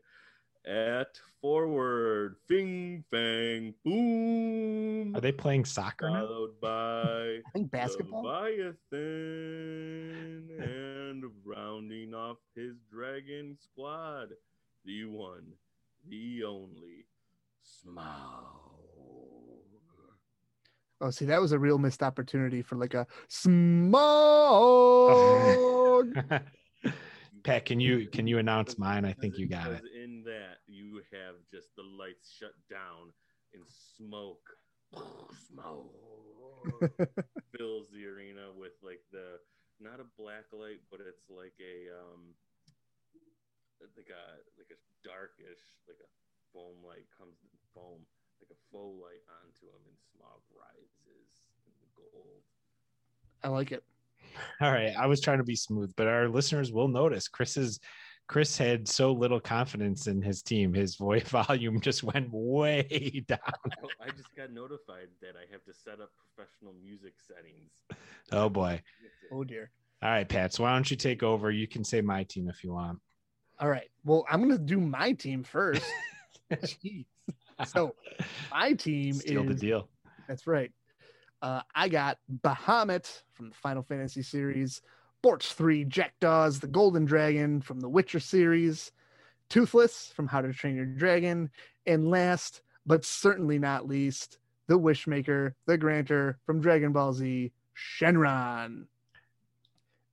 At 0.68 1.18
forward, 1.40 2.36
Fing 2.46 3.02
Fang 3.10 3.72
Boom. 3.82 5.16
Are 5.16 5.20
they 5.20 5.32
playing 5.32 5.64
soccer 5.64 6.10
now? 6.10 6.26
Followed 6.26 6.60
by 6.60 7.38
I 7.46 7.50
think 7.54 7.70
basketball. 7.70 8.22
Leviathan 8.22 8.90
and 10.60 11.24
rounding 11.42 12.12
off 12.12 12.36
his 12.54 12.74
dragon 12.92 13.56
squad, 13.58 14.28
the 14.84 15.06
one, 15.06 15.54
the 16.06 16.44
only, 16.44 17.06
Smaug. 17.64 18.58
Oh, 21.00 21.10
see, 21.10 21.26
that 21.26 21.40
was 21.40 21.52
a 21.52 21.58
real 21.58 21.78
missed 21.78 22.02
opportunity 22.02 22.60
for 22.60 22.74
like 22.74 22.92
a 22.94 23.06
smog. 23.28 23.94
Pat, 27.44 27.64
can 27.64 27.80
you 27.80 28.08
can 28.08 28.26
you 28.26 28.38
announce 28.38 28.78
mine? 28.78 29.04
I 29.04 29.12
think 29.12 29.38
you 29.38 29.48
got 29.48 29.70
it. 29.72 29.82
In 29.94 30.22
that, 30.24 30.60
you 30.66 31.02
have 31.12 31.36
just 31.50 31.74
the 31.76 31.82
lights 31.82 32.32
shut 32.38 32.54
down 32.70 33.12
and 33.54 33.62
smoke, 33.96 34.44
smoke 35.48 35.94
fills 37.56 37.88
the 37.90 38.06
arena 38.06 38.52
with 38.56 38.72
like 38.82 39.00
the 39.12 39.38
not 39.80 40.00
a 40.00 40.08
black 40.18 40.50
light, 40.52 40.82
but 40.90 41.00
it's 41.00 41.30
like 41.30 41.54
a 41.60 41.88
um 41.94 42.34
like 43.80 44.10
a 44.10 44.24
like 44.58 44.70
a 44.74 44.78
darkish 45.06 45.62
like 45.86 46.02
a 46.02 46.10
foam 46.52 46.82
light 46.82 47.06
comes 47.14 47.38
foam 47.74 48.02
like 48.42 48.50
a 48.50 48.60
faux 48.70 48.94
light 48.98 49.22
onto 49.42 49.66
him 49.66 49.82
and 49.86 49.98
Smaug 49.98 50.42
rises 50.54 51.30
in 51.66 51.74
the 51.82 51.90
gold. 51.94 52.42
I 53.42 53.48
like 53.48 53.72
it. 53.72 53.82
All 54.60 54.72
right, 54.72 54.94
I 54.98 55.06
was 55.06 55.20
trying 55.20 55.38
to 55.38 55.44
be 55.44 55.56
smooth, 55.56 55.92
but 55.96 56.06
our 56.06 56.28
listeners 56.28 56.72
will 56.72 56.88
notice 56.88 57.28
Chris's 57.28 57.80
Chris 58.28 58.58
had 58.58 58.86
so 58.86 59.10
little 59.10 59.40
confidence 59.40 60.06
in 60.06 60.20
his 60.20 60.42
team. 60.42 60.74
His 60.74 60.96
voice 60.96 61.22
volume 61.28 61.80
just 61.80 62.02
went 62.02 62.28
way 62.30 63.22
down. 63.26 63.38
I 64.00 64.10
just 64.10 64.34
got 64.36 64.52
notified 64.52 65.08
that 65.22 65.34
I 65.34 65.50
have 65.50 65.64
to 65.64 65.72
set 65.72 66.00
up 66.00 66.10
professional 66.36 66.74
music 66.82 67.14
settings. 67.26 67.70
Oh 68.30 68.50
boy. 68.50 68.82
Oh 69.32 69.44
dear. 69.44 69.70
All 70.02 70.10
right, 70.10 70.28
Pat. 70.28 70.52
So 70.52 70.62
why 70.64 70.74
don't 70.74 70.90
you 70.90 70.96
take 70.96 71.22
over? 71.22 71.50
You 71.50 71.66
can 71.66 71.82
say 71.82 72.02
my 72.02 72.22
team 72.24 72.48
if 72.48 72.62
you 72.62 72.72
want. 72.72 73.00
All 73.58 73.68
right. 73.68 73.88
Well, 74.04 74.26
I'm 74.30 74.42
gonna 74.42 74.58
do 74.58 74.78
my 74.78 75.12
team 75.12 75.42
first. 75.42 75.82
Jeez. 76.52 77.06
So 77.66 77.94
my 78.52 78.74
team 78.74 79.14
Steal 79.14 79.42
the 79.42 79.54
deal. 79.54 79.88
that's 80.28 80.46
right. 80.46 80.70
Uh, 81.40 81.62
I 81.74 81.88
got 81.88 82.18
Bahamut 82.42 83.22
from 83.32 83.50
the 83.50 83.54
Final 83.54 83.82
Fantasy 83.82 84.22
series, 84.22 84.82
Borch 85.22 85.52
3 85.52 85.84
Jackdaws, 85.84 86.60
the 86.60 86.66
Golden 86.66 87.04
Dragon 87.04 87.60
from 87.60 87.80
the 87.80 87.88
Witcher 87.88 88.20
series, 88.20 88.92
Toothless 89.48 90.12
from 90.14 90.26
How 90.26 90.40
to 90.40 90.52
Train 90.52 90.76
Your 90.76 90.86
Dragon, 90.86 91.50
and 91.86 92.10
last 92.10 92.62
but 92.86 93.04
certainly 93.04 93.58
not 93.58 93.86
least, 93.86 94.38
the 94.66 94.78
Wishmaker, 94.78 95.52
the 95.66 95.76
Granter 95.76 96.38
from 96.44 96.60
Dragon 96.60 96.92
Ball 96.92 97.12
Z, 97.12 97.52
Shenron. 97.76 98.86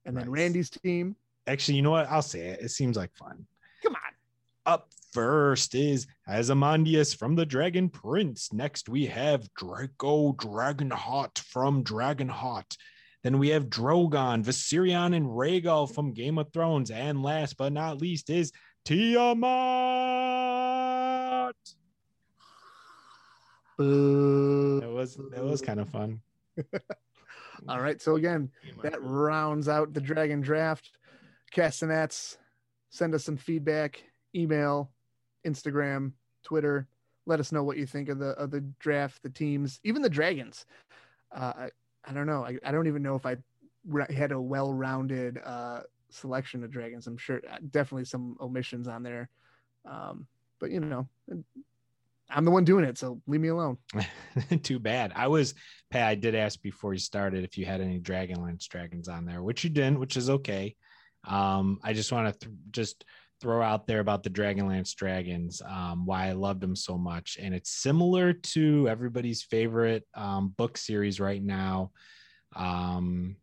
And 0.06 0.16
then 0.16 0.30
Randy's 0.30 0.70
team. 0.70 1.16
Actually, 1.48 1.76
you 1.76 1.82
know 1.82 1.92
what? 1.92 2.08
I'll 2.10 2.22
say 2.22 2.42
it. 2.42 2.60
It 2.62 2.70
seems 2.70 2.98
like 2.98 3.14
fun. 3.16 3.46
Come 3.82 3.96
on. 3.96 4.02
Up 4.74 4.90
first 5.16 5.74
is 5.76 6.06
Azymondias 6.28 7.16
from 7.16 7.36
the 7.36 7.46
Dragon 7.46 7.88
Prince. 7.88 8.52
Next, 8.52 8.90
we 8.90 9.06
have 9.06 9.48
Draco 9.54 10.34
Dragonheart 10.34 11.40
from 11.40 11.86
Dragonheart. 11.86 12.76
Then 13.24 13.40
we 13.40 13.48
have 13.50 13.68
Drogon, 13.68 14.44
Viserion, 14.44 15.16
and 15.16 15.28
Rhaegal 15.28 15.96
from 15.96 16.12
Game 16.12 16.38
of 16.38 16.52
Thrones. 16.52 16.92
And 16.92 17.24
last 17.24 17.56
but 17.56 17.72
not 17.72 18.02
least 18.02 18.30
is 18.30 18.52
Tiamat. 18.84 19.46
Boo. 23.78 24.82
That 24.82 24.92
was 24.92 25.18
that 25.32 25.46
was 25.46 25.62
kind 25.62 25.80
of 25.80 25.88
fun. 25.90 26.20
All 27.70 27.80
right. 27.80 28.02
So 28.02 28.18
again, 28.18 28.52
that 28.84 29.02
rounds 29.02 29.70
out 29.70 29.94
the 29.94 30.02
dragon 30.02 30.42
draft. 30.42 30.92
Castanets, 31.52 32.38
send 32.90 33.16
us 33.16 33.24
some 33.24 33.38
feedback, 33.38 34.04
email, 34.36 34.92
Instagram, 35.46 36.12
Twitter. 36.44 36.88
Let 37.26 37.40
us 37.40 37.52
know 37.52 37.64
what 37.64 37.78
you 37.78 37.86
think 37.86 38.10
of 38.10 38.20
the 38.20 38.30
of 38.32 38.52
the 38.52 38.62
draft, 38.80 39.24
the 39.24 39.30
teams, 39.30 39.80
even 39.84 40.02
the 40.02 40.10
dragons. 40.10 40.66
Uh, 41.34 41.54
I, 41.58 41.70
I 42.08 42.14
don't 42.14 42.28
know. 42.28 42.46
I, 42.46 42.58
I 42.64 42.72
don't 42.72 42.88
even 42.88 43.02
know 43.02 43.16
if 43.16 43.26
I 43.26 43.38
had 44.14 44.32
a 44.32 44.40
well-rounded 44.40 45.40
uh, 45.44 45.82
selection 46.10 46.64
of 46.64 46.72
dragons. 46.72 47.08
I'm 47.08 47.18
sure 47.18 47.42
uh, 47.50 47.58
definitely 47.72 48.06
some 48.06 48.38
omissions 48.40 48.88
on 48.88 49.04
there. 49.04 49.30
Um, 49.90 50.28
but 50.60 50.72
you 50.72 50.80
know, 50.80 51.08
I'm 52.30 52.46
the 52.46 52.52
one 52.52 52.64
doing 52.64 52.86
it, 52.86 52.98
so 52.98 53.22
leave 53.28 53.42
me 53.42 53.50
alone. 53.50 53.78
Too 54.64 54.80
bad. 54.80 55.14
I 55.16 55.28
was 55.28 55.54
Pat. 55.92 56.08
I 56.08 56.16
did 56.16 56.36
ask 56.36 56.62
before 56.62 56.94
you 56.94 57.00
started 57.00 57.44
if 57.44 57.58
you 57.58 57.66
had 57.66 57.82
any 57.82 58.00
Dragonlance 58.00 58.68
dragons 58.68 59.08
on 59.08 59.26
there, 59.26 59.44
which 59.44 59.64
you 59.64 59.70
didn't, 59.70 60.00
which 60.00 60.18
is 60.18 60.30
okay. 60.30 60.76
Um, 61.28 61.80
I 61.84 61.94
just 61.94 62.12
want 62.12 62.34
to 62.34 62.48
th- 62.48 62.58
just 62.72 63.06
throw 63.42 63.62
out 63.62 63.88
there 63.88 64.00
about 64.00 64.24
the 64.24 64.30
Dragonlance 64.30 64.96
dragons, 64.96 65.62
um, 65.66 66.06
why 66.06 66.28
I 66.28 66.32
loved 66.34 66.62
them 66.62 66.76
so 66.76 66.98
much, 66.98 67.38
and 67.40 67.54
it's 67.54 67.72
similar 67.72 68.34
to 68.34 68.88
everybody's 68.90 69.44
favorite 69.44 70.08
um, 70.14 70.54
book 70.58 70.78
series 70.78 71.20
right 71.20 71.44
now. 71.44 71.92
Um, 72.56 73.38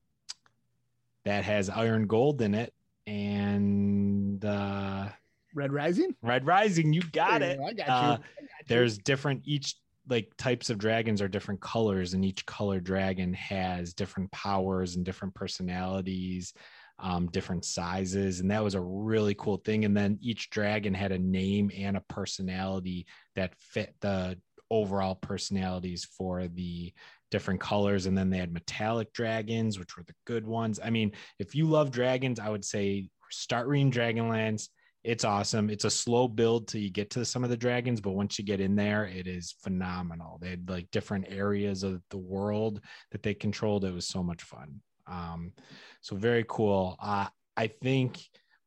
that 1.24 1.45
has 1.45 1.70
iron 1.70 2.07
gold 2.07 2.43
in 2.43 2.55
it 2.55 2.72
and 3.07 4.45
uh 4.45 5.09
Red 5.55 5.72
Rising. 5.72 6.14
Red 6.22 6.47
Rising, 6.47 6.95
you 6.95 7.03
got 7.12 7.43
it. 7.43 7.59
you. 7.59 7.64
I 7.66 7.72
got 7.74 7.86
you. 7.86 7.93
Uh, 7.93 7.97
I 7.97 8.07
got 8.07 8.18
you. 8.18 8.49
There's 8.68 8.97
different 8.99 9.43
each 9.45 9.76
like 10.09 10.32
types 10.36 10.70
of 10.70 10.78
dragons 10.78 11.20
are 11.20 11.28
different 11.28 11.61
colors, 11.61 12.14
and 12.14 12.24
each 12.24 12.45
color 12.47 12.80
dragon 12.80 13.34
has 13.34 13.93
different 13.93 14.32
powers 14.32 14.97
and 14.97 15.05
different 15.05 15.34
personalities, 15.34 16.55
um, 16.99 17.26
different 17.28 17.64
sizes, 17.64 18.40
and 18.40 18.51
that 18.51 18.62
was 18.62 18.74
a 18.74 18.80
really 18.80 19.34
cool 19.34 19.59
thing. 19.59 19.84
And 19.84 19.97
then 19.97 20.18
each 20.20 20.51
dragon 20.51 20.95
had 20.95 21.12
a 21.12 21.18
name 21.18 21.70
and 21.76 21.97
a 21.97 22.05
personality 22.09 23.07
that 23.34 23.55
fit 23.59 23.95
the 24.01 24.38
overall 24.70 25.14
personalities 25.14 26.05
for 26.05 26.49
the 26.49 26.93
different 27.30 27.61
colors 27.61 28.07
and 28.07 28.16
then 28.16 28.28
they 28.28 28.38
had 28.38 28.53
metallic 28.53 29.11
dragons 29.12 29.78
which 29.78 29.97
were 29.97 30.03
the 30.03 30.14
good 30.26 30.47
ones 30.47 30.78
i 30.82 30.90
mean 30.90 31.12
if 31.38 31.55
you 31.55 31.66
love 31.66 31.90
dragons 31.90 32.38
i 32.38 32.49
would 32.49 32.64
say 32.64 33.09
start 33.30 33.66
reading 33.66 33.90
dragonlance 33.90 34.68
it's 35.05 35.24
awesome. 35.24 35.68
It's 35.68 35.84
a 35.84 35.90
slow 35.90 36.28
build 36.28 36.68
till 36.68 36.80
you 36.80 36.90
get 36.90 37.11
to 37.11 37.24
some 37.24 37.43
of 37.43 37.51
the 37.51 37.57
dragons, 37.57 38.01
but 38.01 38.12
once 38.12 38.38
you 38.38 38.45
get 38.45 38.61
in 38.61 38.76
there, 38.76 39.05
it 39.05 39.26
is 39.26 39.57
phenomenal. 39.62 40.38
They 40.40 40.51
had 40.51 40.70
like 40.70 40.90
different 40.93 41.26
areas 41.28 41.82
of 41.82 42.03
the 42.11 42.18
world 42.18 42.80
that 43.11 43.22
they 43.22 43.34
controlled. 43.34 43.84
It 43.84 43.93
was 43.93 44.07
so 44.07 44.22
much 44.22 44.43
fun. 44.43 44.80
Um, 45.07 45.53
so 46.01 46.17
very 46.17 46.45
cool. 46.49 46.97
Uh, 47.01 47.27
I 47.57 47.67
think 47.67 48.19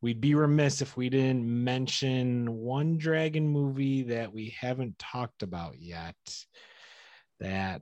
we'd 0.01 0.21
be 0.21 0.35
remiss 0.35 0.81
if 0.81 0.95
we 0.95 1.09
didn't 1.09 1.45
mention 1.45 2.53
one 2.53 2.97
dragon 2.97 3.47
movie 3.47 4.03
that 4.03 4.33
we 4.33 4.55
haven't 4.59 4.99
talked 4.99 5.43
about 5.43 5.79
yet. 5.79 6.15
That 7.39 7.81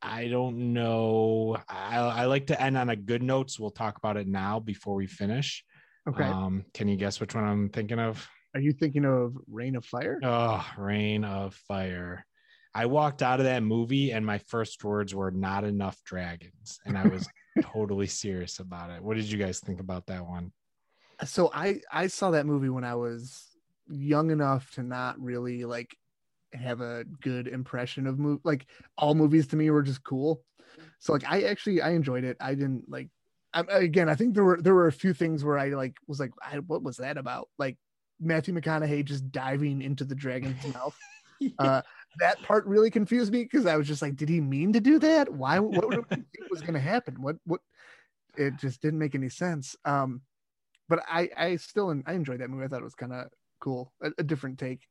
I 0.00 0.28
don't 0.28 0.72
know. 0.72 1.56
I, 1.68 1.98
I 1.98 2.24
like 2.26 2.48
to 2.48 2.60
end 2.60 2.76
on 2.76 2.90
a 2.90 2.96
good 2.96 3.22
note, 3.22 3.50
so 3.50 3.62
we'll 3.62 3.70
talk 3.70 3.96
about 3.96 4.16
it 4.16 4.26
now 4.26 4.58
before 4.58 4.94
we 4.94 5.06
finish. 5.06 5.64
Okay. 6.08 6.24
Um, 6.24 6.64
can 6.74 6.88
you 6.88 6.96
guess 6.96 7.20
which 7.20 7.34
one 7.34 7.44
I'm 7.44 7.68
thinking 7.68 8.00
of? 8.00 8.28
Are 8.54 8.60
you 8.60 8.72
thinking 8.72 9.04
of 9.04 9.34
Reign 9.50 9.76
of 9.76 9.84
Fire? 9.84 10.18
Oh, 10.22 10.64
Reign 10.76 11.24
of 11.24 11.54
Fire. 11.54 12.26
I 12.74 12.86
walked 12.86 13.22
out 13.22 13.38
of 13.38 13.46
that 13.46 13.62
movie 13.62 14.12
and 14.12 14.26
my 14.26 14.38
first 14.38 14.82
words 14.82 15.14
were 15.14 15.30
not 15.30 15.64
enough 15.64 15.98
dragons. 16.04 16.80
And 16.84 16.98
I 16.98 17.06
was 17.06 17.28
totally 17.60 18.06
serious 18.06 18.58
about 18.58 18.90
it. 18.90 19.02
What 19.02 19.16
did 19.16 19.30
you 19.30 19.38
guys 19.38 19.60
think 19.60 19.80
about 19.80 20.06
that 20.06 20.26
one? 20.26 20.52
so 21.24 21.50
I 21.54 21.80
I 21.90 22.06
saw 22.08 22.30
that 22.32 22.46
movie 22.46 22.68
when 22.68 22.84
I 22.84 22.94
was 22.94 23.46
young 23.88 24.30
enough 24.30 24.72
to 24.72 24.82
not 24.82 25.20
really 25.20 25.64
like 25.64 25.96
have 26.52 26.80
a 26.80 27.04
good 27.20 27.48
impression 27.48 28.06
of 28.06 28.18
movie. 28.18 28.40
Like 28.44 28.66
all 28.96 29.14
movies 29.14 29.46
to 29.48 29.56
me 29.56 29.70
were 29.70 29.82
just 29.82 30.04
cool. 30.04 30.42
So 30.98 31.12
like 31.12 31.24
I 31.28 31.42
actually 31.42 31.82
I 31.82 31.90
enjoyed 31.90 32.24
it. 32.24 32.36
I 32.40 32.54
didn't 32.54 32.84
like. 32.88 33.08
I, 33.54 33.60
again, 33.68 34.08
I 34.08 34.14
think 34.14 34.34
there 34.34 34.44
were 34.44 34.60
there 34.60 34.74
were 34.74 34.86
a 34.86 34.92
few 34.92 35.12
things 35.12 35.44
where 35.44 35.58
I 35.58 35.68
like 35.70 35.96
was 36.06 36.18
like, 36.18 36.32
I, 36.42 36.58
what 36.58 36.82
was 36.82 36.96
that 36.98 37.18
about? 37.18 37.48
Like 37.58 37.76
Matthew 38.18 38.54
McConaughey 38.54 39.04
just 39.04 39.30
diving 39.30 39.82
into 39.82 40.04
the 40.04 40.14
dragon's 40.14 40.66
mouth. 40.74 40.96
Uh, 41.58 41.82
that 42.18 42.42
part 42.42 42.66
really 42.66 42.90
confused 42.90 43.32
me 43.32 43.42
because 43.42 43.66
I 43.66 43.76
was 43.76 43.86
just 43.86 44.02
like, 44.02 44.16
did 44.16 44.28
he 44.28 44.40
mean 44.40 44.72
to 44.72 44.80
do 44.80 44.98
that? 45.00 45.32
Why? 45.32 45.58
What 45.58 45.88
would 45.88 46.26
was 46.50 46.60
going 46.60 46.74
to 46.74 46.80
happen? 46.80 47.16
What? 47.20 47.36
What? 47.44 47.60
It 48.36 48.56
just 48.58 48.80
didn't 48.80 48.98
make 48.98 49.14
any 49.14 49.28
sense. 49.28 49.76
Um, 49.84 50.22
but 50.88 51.02
I 51.08 51.28
I 51.36 51.56
still 51.56 51.94
I 52.06 52.12
enjoyed 52.12 52.40
that 52.40 52.50
movie. 52.50 52.64
I 52.64 52.68
thought 52.68 52.80
it 52.80 52.84
was 52.84 52.94
kind 52.94 53.12
of 53.12 53.28
cool, 53.60 53.92
a, 54.02 54.10
a 54.18 54.22
different 54.22 54.58
take. 54.58 54.86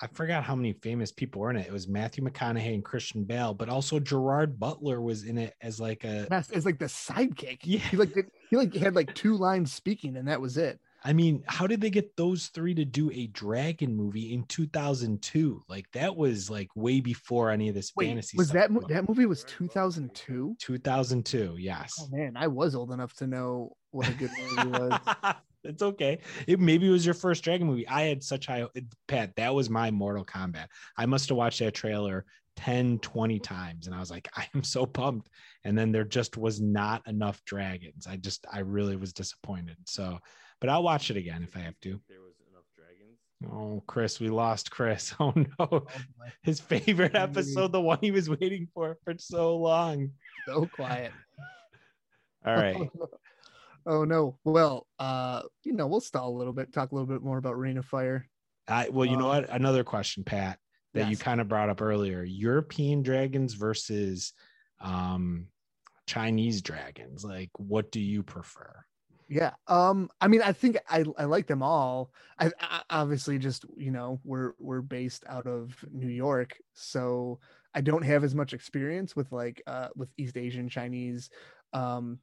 I 0.00 0.08
forgot 0.08 0.42
how 0.42 0.56
many 0.56 0.72
famous 0.72 1.12
people 1.12 1.40
were 1.40 1.50
in 1.50 1.56
it. 1.56 1.68
It 1.68 1.72
was 1.72 1.86
Matthew 1.86 2.24
McConaughey 2.24 2.74
and 2.74 2.84
Christian 2.84 3.22
Bale, 3.22 3.54
but 3.54 3.68
also 3.68 4.00
Gerard 4.00 4.58
Butler 4.58 5.00
was 5.00 5.22
in 5.22 5.38
it 5.38 5.54
as 5.60 5.78
like 5.78 6.02
a 6.02 6.26
it's 6.32 6.66
like 6.66 6.80
the 6.80 6.86
sidekick. 6.86 7.58
Yeah. 7.62 7.78
he 7.78 7.96
like 7.96 8.12
did, 8.12 8.26
he 8.50 8.56
like 8.56 8.74
had 8.74 8.96
like 8.96 9.14
two 9.14 9.36
lines 9.36 9.72
speaking, 9.72 10.16
and 10.16 10.26
that 10.26 10.40
was 10.40 10.56
it. 10.56 10.80
I 11.04 11.12
mean, 11.12 11.42
how 11.46 11.66
did 11.66 11.80
they 11.80 11.90
get 11.90 12.16
those 12.16 12.46
three 12.48 12.74
to 12.74 12.84
do 12.84 13.10
a 13.10 13.26
dragon 13.28 13.96
movie 13.96 14.32
in 14.32 14.44
2002? 14.44 15.62
Like 15.68 15.86
that 15.92 16.16
was 16.16 16.48
like 16.48 16.68
way 16.76 17.00
before 17.00 17.50
any 17.50 17.68
of 17.68 17.74
this 17.74 17.92
Wait, 17.96 18.06
fantasy. 18.08 18.36
was 18.36 18.48
stuff 18.48 18.54
that 18.54 18.70
mo- 18.70 18.80
was- 18.80 18.88
that 18.88 19.08
movie 19.08 19.26
was 19.26 19.44
two 19.44 19.68
thousand 19.68 20.14
two? 20.14 20.56
2002? 20.60 21.56
Yes. 21.58 21.94
Oh 22.00 22.08
man, 22.10 22.36
I 22.36 22.46
was 22.46 22.74
old 22.74 22.92
enough 22.92 23.14
to 23.16 23.26
know 23.26 23.76
what 23.90 24.08
a 24.08 24.12
good 24.12 24.30
movie 24.56 24.68
was. 24.70 24.98
it's 25.64 25.82
okay. 25.82 26.18
It 26.46 26.60
maybe 26.60 26.88
it 26.88 26.92
was 26.92 27.04
your 27.04 27.14
first 27.14 27.42
dragon 27.42 27.66
movie. 27.66 27.88
I 27.88 28.02
had 28.02 28.22
such 28.22 28.46
high 28.46 28.66
Pat. 29.08 29.34
That 29.36 29.54
was 29.54 29.68
my 29.68 29.90
Mortal 29.90 30.24
Kombat. 30.24 30.66
I 30.96 31.06
must 31.06 31.28
have 31.28 31.38
watched 31.38 31.58
that 31.60 31.74
trailer 31.74 32.24
10, 32.56 32.98
20 32.98 33.38
times, 33.38 33.86
and 33.86 33.94
I 33.94 33.98
was 34.00 34.10
like, 34.10 34.28
I 34.36 34.46
am 34.54 34.62
so 34.62 34.86
pumped. 34.86 35.28
And 35.64 35.76
then 35.76 35.90
there 35.92 36.04
just 36.04 36.36
was 36.36 36.60
not 36.60 37.06
enough 37.08 37.42
dragons. 37.44 38.06
I 38.06 38.16
just, 38.16 38.46
I 38.52 38.60
really 38.60 38.96
was 38.96 39.12
disappointed. 39.12 39.76
So, 39.86 40.18
but 40.62 40.70
I'll 40.70 40.82
watch 40.84 41.10
it 41.10 41.16
again 41.16 41.42
if 41.42 41.56
I 41.56 41.60
have 41.60 41.78
to. 41.80 42.00
There 42.08 42.20
was 42.20 42.34
enough 42.48 42.62
dragons. 42.76 43.18
Oh, 43.52 43.82
Chris, 43.88 44.20
we 44.20 44.28
lost 44.28 44.70
Chris. 44.70 45.12
Oh 45.20 45.32
no, 45.36 45.46
Oh, 45.58 45.86
his 46.44 46.60
favorite 46.60 47.16
episode, 47.16 47.72
the 47.72 47.80
one 47.80 47.98
he 48.00 48.12
was 48.12 48.30
waiting 48.30 48.68
for 48.72 48.96
for 49.04 49.14
so 49.18 49.56
long. 49.56 50.12
so 50.46 50.66
quiet. 50.66 51.10
All 52.46 52.54
right. 52.54 52.76
oh 53.86 54.04
no. 54.04 54.38
Well, 54.44 54.86
uh, 55.00 55.42
you 55.64 55.72
know, 55.72 55.88
we'll 55.88 56.00
stall 56.00 56.30
a 56.30 56.38
little 56.38 56.52
bit, 56.52 56.72
talk 56.72 56.92
a 56.92 56.94
little 56.94 57.08
bit 57.12 57.22
more 57.22 57.38
about 57.38 57.58
Reign 57.58 57.78
of 57.78 57.84
Fire. 57.86 58.28
I, 58.68 58.88
well, 58.88 59.04
you 59.04 59.16
know 59.16 59.30
Um, 59.32 59.42
what? 59.42 59.50
Another 59.50 59.82
question, 59.82 60.22
Pat, 60.22 60.60
that 60.94 61.10
you 61.10 61.16
kind 61.16 61.40
of 61.40 61.48
brought 61.48 61.70
up 61.70 61.82
earlier: 61.82 62.22
European 62.22 63.02
dragons 63.02 63.54
versus 63.54 64.32
um, 64.80 65.48
Chinese 66.06 66.62
dragons. 66.62 67.24
Like, 67.24 67.50
what 67.56 67.90
do 67.90 67.98
you 68.00 68.22
prefer? 68.22 68.84
Yeah. 69.32 69.52
Um. 69.66 70.10
I 70.20 70.28
mean, 70.28 70.42
I 70.42 70.52
think 70.52 70.76
I 70.90 71.04
I 71.16 71.24
like 71.24 71.46
them 71.46 71.62
all. 71.62 72.12
I, 72.38 72.50
I 72.60 72.82
obviously 72.90 73.38
just 73.38 73.64
you 73.78 73.90
know 73.90 74.20
we're 74.24 74.52
we're 74.58 74.82
based 74.82 75.24
out 75.26 75.46
of 75.46 75.74
New 75.90 76.10
York, 76.10 76.58
so 76.74 77.40
I 77.74 77.80
don't 77.80 78.02
have 78.02 78.24
as 78.24 78.34
much 78.34 78.52
experience 78.52 79.16
with 79.16 79.32
like 79.32 79.62
uh 79.66 79.88
with 79.96 80.10
East 80.18 80.36
Asian 80.36 80.68
Chinese, 80.68 81.30
um, 81.72 82.18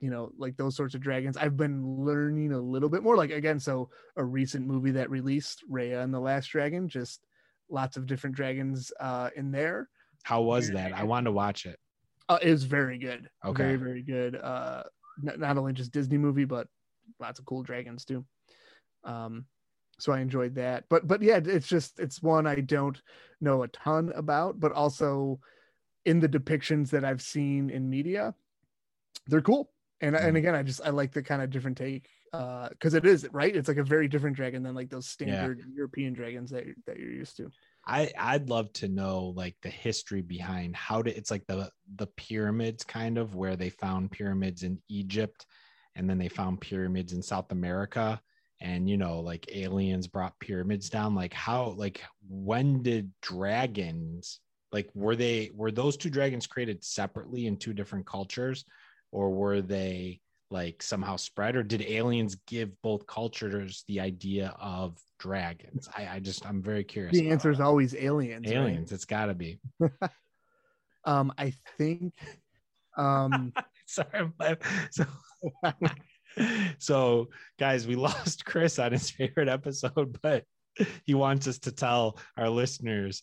you 0.00 0.08
know 0.08 0.32
like 0.38 0.56
those 0.56 0.74
sorts 0.74 0.94
of 0.94 1.02
dragons. 1.02 1.36
I've 1.36 1.58
been 1.58 1.84
learning 2.02 2.52
a 2.52 2.58
little 2.58 2.88
bit 2.88 3.02
more. 3.02 3.14
Like 3.14 3.30
again, 3.30 3.60
so 3.60 3.90
a 4.16 4.24
recent 4.24 4.66
movie 4.66 4.92
that 4.92 5.10
released 5.10 5.64
Raya 5.70 6.02
and 6.02 6.14
the 6.14 6.20
Last 6.20 6.46
Dragon, 6.46 6.88
just 6.88 7.26
lots 7.68 7.98
of 7.98 8.06
different 8.06 8.36
dragons 8.36 8.90
uh 9.00 9.28
in 9.36 9.50
there. 9.50 9.90
How 10.22 10.40
was 10.40 10.70
that? 10.70 10.94
I 10.94 11.04
wanted 11.04 11.26
to 11.26 11.32
watch 11.32 11.66
it. 11.66 11.78
Uh, 12.26 12.38
it 12.40 12.50
was 12.50 12.64
very 12.64 12.96
good. 12.96 13.28
Okay. 13.44 13.62
Very, 13.62 13.76
very 13.76 14.02
good. 14.02 14.36
Uh, 14.36 14.84
not, 15.20 15.56
only 15.56 15.72
just 15.72 15.92
Disney 15.92 16.18
movie, 16.18 16.44
but 16.44 16.68
lots 17.20 17.38
of 17.38 17.44
cool 17.46 17.62
dragons 17.62 18.04
too. 18.04 18.24
Um, 19.04 19.46
so 19.98 20.12
I 20.12 20.20
enjoyed 20.20 20.56
that. 20.56 20.84
But, 20.88 21.06
but 21.06 21.22
yeah, 21.22 21.40
it's 21.44 21.68
just, 21.68 22.00
it's 22.00 22.22
one 22.22 22.46
I 22.46 22.56
don't 22.56 23.00
know 23.40 23.62
a 23.62 23.68
ton 23.68 24.12
about, 24.14 24.58
but 24.58 24.72
also 24.72 25.40
in 26.04 26.20
the 26.20 26.28
depictions 26.28 26.90
that 26.90 27.04
I've 27.04 27.22
seen 27.22 27.70
in 27.70 27.88
media, 27.88 28.34
they're 29.26 29.40
cool. 29.40 29.70
And, 30.00 30.16
and 30.16 30.34
Mm. 30.34 30.38
again, 30.38 30.54
I 30.54 30.62
just, 30.62 30.80
I 30.84 30.90
like 30.90 31.12
the 31.12 31.22
kind 31.22 31.40
of 31.42 31.50
different 31.50 31.78
take, 31.78 32.08
uh, 32.32 32.68
cause 32.80 32.94
it 32.94 33.06
is 33.06 33.26
right. 33.32 33.54
It's 33.54 33.68
like 33.68 33.76
a 33.76 33.84
very 33.84 34.08
different 34.08 34.36
dragon 34.36 34.62
than 34.62 34.74
like 34.74 34.90
those 34.90 35.06
standard 35.06 35.62
European 35.74 36.12
dragons 36.12 36.50
that, 36.50 36.64
you're- 36.64 36.82
that 36.86 36.98
you're 36.98 37.12
used 37.12 37.36
to. 37.36 37.50
I 37.86 38.10
I'd 38.18 38.48
love 38.48 38.72
to 38.74 38.88
know 38.88 39.32
like 39.36 39.56
the 39.62 39.68
history 39.68 40.22
behind 40.22 40.74
how 40.74 41.02
did 41.02 41.16
it's 41.16 41.30
like 41.30 41.46
the 41.46 41.70
the 41.96 42.06
pyramids 42.16 42.84
kind 42.84 43.18
of 43.18 43.34
where 43.34 43.56
they 43.56 43.70
found 43.70 44.10
pyramids 44.10 44.62
in 44.62 44.78
Egypt 44.88 45.46
and 45.94 46.08
then 46.08 46.18
they 46.18 46.28
found 46.28 46.60
pyramids 46.60 47.12
in 47.12 47.22
South 47.22 47.52
America 47.52 48.20
and 48.60 48.88
you 48.88 48.96
know 48.96 49.20
like 49.20 49.54
aliens 49.54 50.06
brought 50.06 50.38
pyramids 50.40 50.88
down. 50.88 51.14
Like 51.14 51.34
how 51.34 51.74
like 51.76 52.02
when 52.28 52.82
did 52.82 53.10
dragons 53.20 54.40
like 54.72 54.90
were 54.94 55.16
they 55.16 55.50
were 55.54 55.70
those 55.70 55.96
two 55.96 56.10
dragons 56.10 56.46
created 56.46 56.82
separately 56.82 57.46
in 57.46 57.56
two 57.56 57.72
different 57.72 58.06
cultures 58.06 58.64
or 59.12 59.30
were 59.30 59.60
they 59.60 60.20
like 60.50 60.82
somehow 60.82 61.16
spread, 61.16 61.56
or 61.56 61.62
did 61.62 61.82
aliens 61.82 62.36
give 62.46 62.70
both 62.82 63.06
cultures 63.06 63.84
the 63.88 64.00
idea 64.00 64.54
of 64.60 64.98
dragons? 65.18 65.88
I, 65.96 66.08
I 66.08 66.18
just 66.20 66.46
I'm 66.46 66.62
very 66.62 66.84
curious. 66.84 67.12
The 67.12 67.30
answer 67.30 67.50
is 67.50 67.60
always 67.60 67.94
aliens. 67.94 68.46
right? 68.46 68.56
aliens. 68.56 68.92
It's 68.92 69.04
got 69.04 69.26
to 69.26 69.34
be. 69.34 69.58
Um, 71.06 71.34
I 71.36 71.52
think. 71.76 72.14
Um, 72.96 73.52
Sorry, 73.86 74.32
so. 74.90 75.04
so 76.78 77.28
guys 77.60 77.86
we 77.86 77.94
lost 77.94 78.44
chris 78.44 78.80
on 78.80 78.90
his 78.90 79.08
favorite 79.08 79.48
episode 79.48 80.18
but 80.20 80.42
he 81.04 81.14
wants 81.14 81.46
us 81.46 81.60
to 81.60 81.70
tell 81.70 82.18
our 82.36 82.48
listeners 82.48 83.22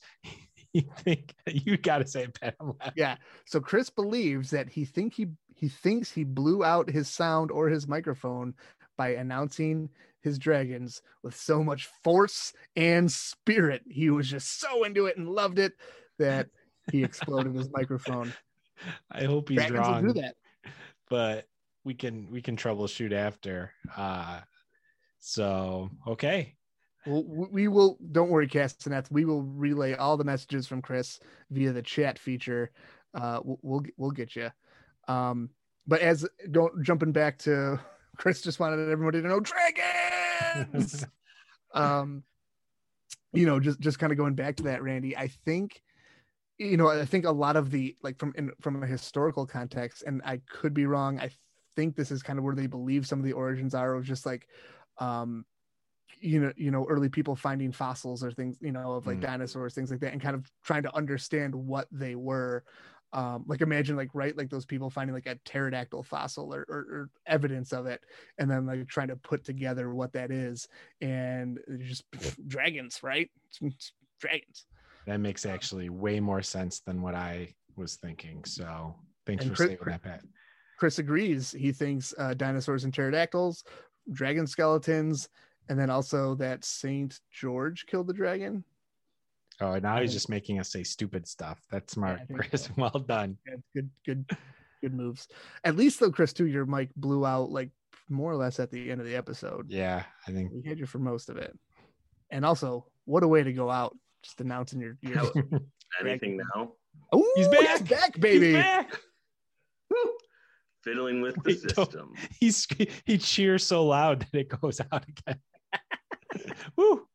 you 0.73 0.83
think 0.99 1.33
you 1.47 1.77
gotta 1.77 2.07
say 2.07 2.23
it 2.23 2.39
Pat, 2.39 2.55
yeah. 2.95 3.15
So 3.45 3.59
Chris 3.59 3.89
believes 3.89 4.51
that 4.51 4.69
he 4.69 4.85
think 4.85 5.13
he 5.13 5.27
he 5.61 5.69
thinks 5.69 6.11
he 6.11 6.23
blew 6.23 6.63
out 6.63 6.89
his 6.89 7.07
sound 7.07 7.51
or 7.51 7.69
his 7.69 7.87
microphone 7.87 8.55
by 8.97 9.09
announcing 9.09 9.89
his 10.21 10.37
dragons 10.37 11.01
with 11.23 11.35
so 11.35 11.63
much 11.63 11.87
force 12.03 12.51
and 12.75 13.09
spirit. 13.11 13.83
He 13.87 14.09
was 14.09 14.27
just 14.29 14.59
so 14.59 14.83
into 14.83 15.05
it 15.05 15.17
and 15.17 15.29
loved 15.29 15.59
it 15.59 15.73
that 16.17 16.47
he 16.91 17.03
exploded 17.03 17.55
his 17.55 17.69
microphone. 17.71 18.33
i 19.11 19.23
hope 19.25 19.47
he's 19.49 19.57
Dragons 19.59 19.77
wrong 19.77 20.03
will 20.03 20.13
do 20.13 20.21
that. 20.21 20.35
but 21.07 21.47
we 21.83 21.93
can 21.93 22.27
we 22.31 22.41
can 22.41 22.57
troubleshoot 22.57 23.13
after 23.13 23.71
uh 23.95 24.39
so 25.19 25.91
okay 26.07 26.55
Well, 27.05 27.23
we 27.23 27.67
will. 27.67 27.97
Don't 28.11 28.29
worry, 28.29 28.47
Castanets. 28.47 29.09
We 29.11 29.25
will 29.25 29.43
relay 29.43 29.93
all 29.93 30.17
the 30.17 30.23
messages 30.23 30.67
from 30.67 30.81
Chris 30.81 31.19
via 31.51 31.71
the 31.71 31.81
chat 31.81 32.17
feature. 32.19 32.71
Uh, 33.13 33.39
we'll 33.43 33.59
we'll, 33.61 33.83
we'll 33.97 34.11
get 34.11 34.35
you. 34.35 34.49
Um, 35.11 35.49
but 35.87 36.01
as 36.01 36.27
don't 36.51 36.83
jumping 36.83 37.11
back 37.11 37.37
to 37.39 37.79
Chris, 38.17 38.41
just 38.41 38.59
wanted 38.59 38.89
everybody 38.89 39.21
to 39.21 39.27
know 39.27 39.39
dragons. 39.39 41.05
um, 41.73 42.23
you 43.33 43.45
know, 43.45 43.59
just 43.59 43.79
just 43.79 43.99
kind 43.99 44.11
of 44.11 44.17
going 44.17 44.35
back 44.35 44.55
to 44.57 44.63
that, 44.63 44.83
Randy. 44.83 45.15
I 45.17 45.27
think, 45.27 45.81
you 46.57 46.77
know, 46.77 46.89
I 46.89 47.05
think 47.05 47.25
a 47.25 47.31
lot 47.31 47.55
of 47.55 47.71
the 47.71 47.95
like 48.03 48.19
from 48.19 48.33
in, 48.37 48.51
from 48.61 48.83
a 48.83 48.87
historical 48.87 49.45
context, 49.45 50.03
and 50.05 50.21
I 50.25 50.41
could 50.49 50.73
be 50.73 50.85
wrong. 50.85 51.19
I 51.19 51.29
think 51.75 51.95
this 51.95 52.11
is 52.11 52.21
kind 52.21 52.37
of 52.37 52.45
where 52.45 52.55
they 52.55 52.67
believe 52.67 53.07
some 53.07 53.19
of 53.19 53.25
the 53.25 53.33
origins 53.33 53.73
are 53.73 53.95
of 53.95 54.03
just 54.03 54.25
like, 54.25 54.47
um, 54.97 55.45
you 56.19 56.39
know, 56.41 56.51
you 56.57 56.71
know, 56.71 56.85
early 56.89 57.09
people 57.09 57.35
finding 57.35 57.71
fossils 57.71 58.23
or 58.23 58.31
things, 58.31 58.57
you 58.61 58.71
know, 58.71 58.93
of 58.93 59.07
like 59.07 59.17
Mm. 59.17 59.21
dinosaurs, 59.21 59.73
things 59.73 59.89
like 59.89 60.01
that, 60.01 60.11
and 60.13 60.21
kind 60.21 60.35
of 60.35 60.51
trying 60.63 60.83
to 60.83 60.95
understand 60.95 61.55
what 61.55 61.87
they 61.91 62.15
were. 62.15 62.63
Um, 63.13 63.43
like 63.45 63.59
imagine 63.59 63.97
like 63.97 64.09
right 64.13 64.37
like 64.37 64.49
those 64.49 64.65
people 64.65 64.89
finding 64.89 65.13
like 65.13 65.25
a 65.25 65.35
pterodactyl 65.43 66.03
fossil 66.03 66.53
or, 66.53 66.65
or, 66.69 66.77
or 66.77 67.09
evidence 67.27 67.73
of 67.73 67.85
it 67.85 67.99
and 68.37 68.49
then 68.49 68.65
like 68.65 68.87
trying 68.87 69.09
to 69.09 69.17
put 69.17 69.43
together 69.43 69.93
what 69.93 70.13
that 70.13 70.31
is 70.31 70.69
and 71.01 71.59
it's 71.67 72.03
just 72.03 72.03
dragons 72.47 73.03
right? 73.03 73.29
It's- 73.61 73.91
dragons. 74.21 74.65
That 75.07 75.19
makes 75.19 75.45
actually 75.45 75.89
way 75.89 76.19
more 76.21 76.41
sense 76.41 76.79
than 76.79 77.01
what 77.01 77.15
i 77.15 77.53
was 77.75 77.95
thinking 77.97 78.45
so 78.45 78.95
thanks 79.25 79.43
And 79.43 79.51
for 79.51 79.57
Chris- 79.57 79.67
saying 79.69 79.79
that 79.87 80.03
pat 80.03 80.21
chris 80.79 80.99
agrees. 80.99 81.51
He 81.51 81.71
thinks 81.73 82.13
uh, 82.17 82.33
dinosaurs 82.33 82.85
and 82.85 82.93
pterodactyls 82.93 83.63
dragon 84.13 84.47
skeletons 84.47 85.27
and 85.69 85.77
then 85.77 85.89
also 85.89 86.33
that 86.35 86.63
saint 86.63 87.19
george 87.31 87.85
killed 87.87 88.07
the 88.07 88.13
dragon 88.13 88.63
oh 89.61 89.79
now 89.79 90.01
he's 90.01 90.13
just 90.13 90.29
making 90.29 90.59
us 90.59 90.71
say 90.71 90.83
stupid 90.83 91.27
stuff. 91.27 91.59
That's 91.71 91.93
smart 91.93 92.19
I 92.21 92.25
think 92.25 92.49
chris. 92.49 92.65
so. 92.65 92.71
well 92.77 92.89
done. 93.07 93.37
Yeah, 93.47 93.55
good 93.75 93.89
good 94.05 94.25
good 94.81 94.93
moves. 94.93 95.27
At 95.63 95.75
least 95.75 95.99
though 95.99 96.11
chris 96.11 96.33
too 96.33 96.47
your 96.47 96.65
mic 96.65 96.89
blew 96.95 97.25
out 97.25 97.49
like 97.51 97.69
more 98.09 98.31
or 98.31 98.35
less 98.35 98.59
at 98.59 98.71
the 98.71 98.91
end 98.91 98.99
of 98.99 99.07
the 99.07 99.15
episode. 99.15 99.67
Yeah 99.69 100.03
i 100.27 100.31
think 100.31 100.51
we 100.53 100.67
had 100.67 100.77
you 100.79 100.85
for 100.85 100.99
most 100.99 101.29
of 101.29 101.37
it. 101.37 101.57
And 102.29 102.45
also 102.45 102.87
what 103.05 103.23
a 103.23 103.27
way 103.27 103.43
to 103.43 103.53
go 103.53 103.69
out 103.69 103.95
just 104.23 104.39
announcing 104.41 104.79
your, 104.81 104.97
your 105.01 105.31
Anything 106.01 106.37
now? 106.37 106.73
oh 107.11 107.33
He's 107.35 107.47
back! 107.47 107.87
back 107.89 108.15
He's 108.15 108.21
baby! 108.21 108.53
back! 108.53 108.97
Fiddling 110.83 111.21
with 111.21 111.35
the 111.35 111.41
Wait, 111.45 111.59
system. 111.59 112.13
he's 112.39 112.65
he 113.05 113.17
cheers 113.19 113.63
so 113.65 113.85
loud 113.85 114.25
that 114.31 114.39
it 114.39 114.49
goes 114.61 114.81
out 114.91 115.05
again. 115.07 115.39
Woo. 116.75 117.05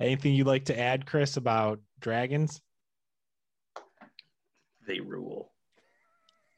Anything 0.00 0.34
you'd 0.34 0.46
like 0.46 0.64
to 0.66 0.78
add 0.78 1.06
chris 1.06 1.36
about 1.36 1.80
dragons 2.00 2.60
They 4.86 5.00
rule. 5.00 5.52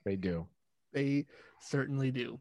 they 0.04 0.16
do 0.16 0.46
They 0.92 1.26
certainly 1.60 2.10
do. 2.10 2.40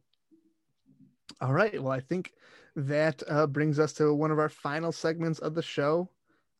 All 1.41 1.53
right. 1.53 1.81
Well, 1.81 1.91
I 1.91 1.99
think 1.99 2.33
that 2.75 3.23
uh, 3.27 3.47
brings 3.47 3.79
us 3.79 3.93
to 3.93 4.13
one 4.13 4.31
of 4.31 4.39
our 4.39 4.49
final 4.49 4.91
segments 4.91 5.39
of 5.39 5.55
the 5.55 5.61
show, 5.61 6.09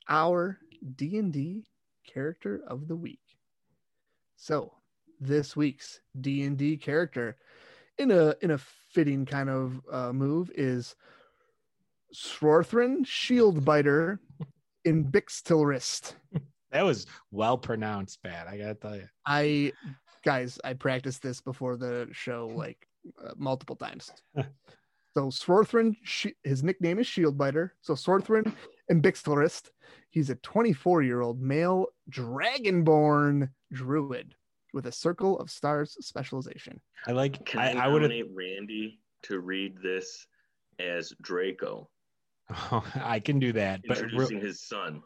our 0.09 0.59
D 0.95 1.17
and 1.17 1.31
D 1.33 1.67
character 2.05 2.61
of 2.67 2.87
the 2.87 2.95
week. 2.95 3.21
So, 4.35 4.73
this 5.19 5.55
week's 5.55 6.01
D 6.19 6.43
and 6.43 6.57
D 6.57 6.77
character, 6.77 7.37
in 7.97 8.11
a 8.11 8.35
in 8.41 8.51
a 8.51 8.57
fitting 8.57 9.25
kind 9.25 9.49
of 9.49 9.81
uh, 9.91 10.13
move, 10.13 10.51
is 10.55 10.95
Swarthrin 12.15 13.05
Shieldbiter 13.05 14.19
in 14.85 15.05
Bixtilrist. 15.05 16.13
that 16.71 16.83
was 16.85 17.05
well 17.31 17.57
pronounced 17.57 18.21
pat 18.23 18.47
i 18.47 18.57
gotta 18.57 18.73
tell 18.75 18.95
you 18.95 19.07
I 19.25 19.71
guys, 20.27 20.59
I 20.65 20.73
practiced 20.73 21.21
this 21.21 21.39
before 21.39 21.77
the 21.77 22.05
show 22.11 22.51
like 22.53 22.85
uh, 23.25 23.31
multiple 23.37 23.77
times. 23.77 24.11
so 24.35 25.27
Swarthrin, 25.27 25.95
she, 26.03 26.33
his 26.43 26.63
nickname 26.63 26.99
is 26.99 27.07
Shieldbiter. 27.07 27.69
So 27.79 27.93
Swarthrin 27.93 28.53
and 28.89 29.01
Bixtelrist, 29.01 29.69
he's 30.09 30.29
a 30.29 30.35
24 30.35 31.03
year 31.03 31.21
old 31.21 31.41
male 31.41 31.87
dragonborn 32.11 33.49
druid 33.71 34.35
with 34.73 34.87
a 34.87 34.91
Circle 34.91 35.39
of 35.39 35.49
Stars 35.49 35.95
specialization. 36.01 36.81
i 37.07 37.13
like 37.13 37.45
Can 37.45 37.61
i, 37.61 37.71
I, 37.71 37.85
I 37.85 37.87
would 37.87 38.01
nominate 38.01 38.27
Randy 38.33 38.99
to 39.23 39.39
read 39.39 39.77
this 39.81 40.27
as 40.79 41.13
Draco, 41.21 41.89
i 42.95 43.19
can 43.19 43.39
do 43.39 43.51
that 43.53 43.81
but 43.87 43.97
real, 43.97 44.05
introducing 44.05 44.39
his 44.41 44.61
son? 44.63 45.01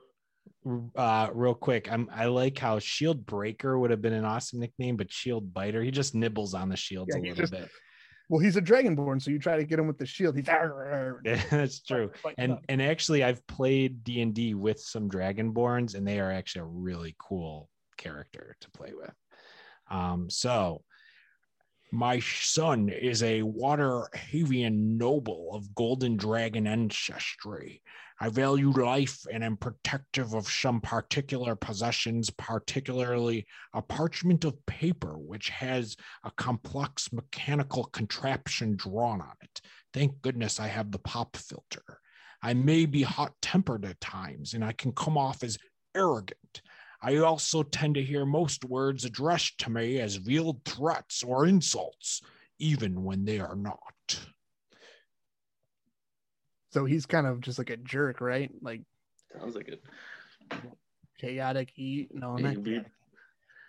uh 0.95 1.29
real 1.33 1.55
quick 1.55 1.91
i'm 1.91 2.07
i 2.13 2.25
like 2.25 2.57
how 2.57 2.77
shield 2.79 3.25
breaker 3.25 3.77
would 3.79 3.89
have 3.91 4.01
been 4.01 4.13
an 4.13 4.25
awesome 4.25 4.59
nickname 4.59 4.95
but 4.95 5.11
shield 5.11 5.53
biter 5.53 5.81
he 5.81 5.89
just 5.91 6.13
nibbles 6.15 6.53
on 6.53 6.69
the 6.69 6.77
shields 6.77 7.13
Yeah, 7.15 7.19
a 7.19 7.23
little 7.23 7.35
just- 7.35 7.51
bit 7.51 7.69
Well, 8.29 8.39
he's 8.39 8.55
a 8.55 8.61
dragonborn, 8.61 9.21
so 9.21 9.29
you 9.29 9.39
try 9.39 9.57
to 9.57 9.65
get 9.65 9.77
him 9.77 9.87
with 9.87 9.97
the 9.97 10.05
shield. 10.05 10.37
He's 10.37 10.47
yeah, 10.47 11.11
that's 11.49 11.81
true 11.81 12.11
and 12.37 12.57
and 12.69 12.81
actually 12.81 13.23
i've 13.23 13.45
played 13.47 14.03
d&d 14.03 14.53
with 14.53 14.79
some 14.79 15.09
dragonborns 15.09 15.95
and 15.95 16.07
they 16.07 16.19
are 16.19 16.31
actually 16.31 16.61
a 16.61 16.65
really 16.65 17.15
cool 17.19 17.67
character 17.97 18.55
to 18.61 18.71
play 18.71 18.93
with 18.93 19.13
um 19.89 20.29
so 20.29 20.81
my 21.91 22.19
son 22.19 22.89
is 22.89 23.21
a 23.21 23.41
Waterdhavian 23.41 24.97
noble 24.97 25.51
of 25.53 25.75
golden 25.75 26.15
dragon 26.15 26.65
ancestry 26.65 27.81
i 28.19 28.29
value 28.29 28.71
life 28.71 29.25
and 29.31 29.43
am 29.43 29.57
protective 29.57 30.33
of 30.33 30.47
some 30.47 30.79
particular 30.79 31.55
possessions 31.55 32.29
particularly 32.29 33.45
a 33.73 33.81
parchment 33.81 34.45
of 34.45 34.65
paper 34.65 35.17
which 35.17 35.49
has 35.49 35.95
a 36.23 36.31
complex 36.31 37.11
mechanical 37.11 37.83
contraption 37.85 38.75
drawn 38.75 39.21
on 39.21 39.33
it 39.41 39.61
thank 39.93 40.21
goodness 40.21 40.59
i 40.59 40.67
have 40.67 40.91
the 40.91 40.99
pop 40.99 41.35
filter 41.35 41.99
I 42.41 42.53
may 42.53 42.85
be 42.85 43.03
hot 43.03 43.33
tempered 43.41 43.85
at 43.85 44.01
times 44.01 44.53
and 44.53 44.65
I 44.65 44.71
can 44.71 44.93
come 44.93 45.17
off 45.17 45.43
as 45.43 45.57
arrogant. 45.95 46.61
I 47.01 47.17
also 47.17 47.63
tend 47.63 47.95
to 47.95 48.03
hear 48.03 48.25
most 48.25 48.63
words 48.65 49.05
addressed 49.05 49.57
to 49.59 49.71
me 49.71 49.99
as 49.99 50.17
veiled 50.17 50.63
threats 50.65 51.23
or 51.23 51.47
insults, 51.47 52.21
even 52.59 53.03
when 53.03 53.25
they 53.25 53.39
are 53.39 53.55
not. 53.55 53.79
So 56.71 56.85
he's 56.85 57.05
kind 57.05 57.27
of 57.27 57.41
just 57.41 57.57
like 57.57 57.69
a 57.69 57.77
jerk, 57.77 58.21
right? 58.21 58.51
Like 58.61 58.81
Sounds 59.37 59.55
like 59.55 59.67
it. 59.67 59.83
chaotic. 61.19 61.71
E- 61.77 62.07
no, 62.11 62.37
not, 62.37 62.63
chaotic. 62.63 62.85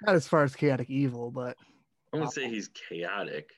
not 0.02 0.14
as 0.14 0.28
far 0.28 0.44
as 0.44 0.54
chaotic 0.54 0.90
evil, 0.90 1.30
but 1.30 1.56
I 2.12 2.16
wouldn't 2.18 2.34
say 2.34 2.48
he's 2.48 2.68
chaotic. 2.68 3.50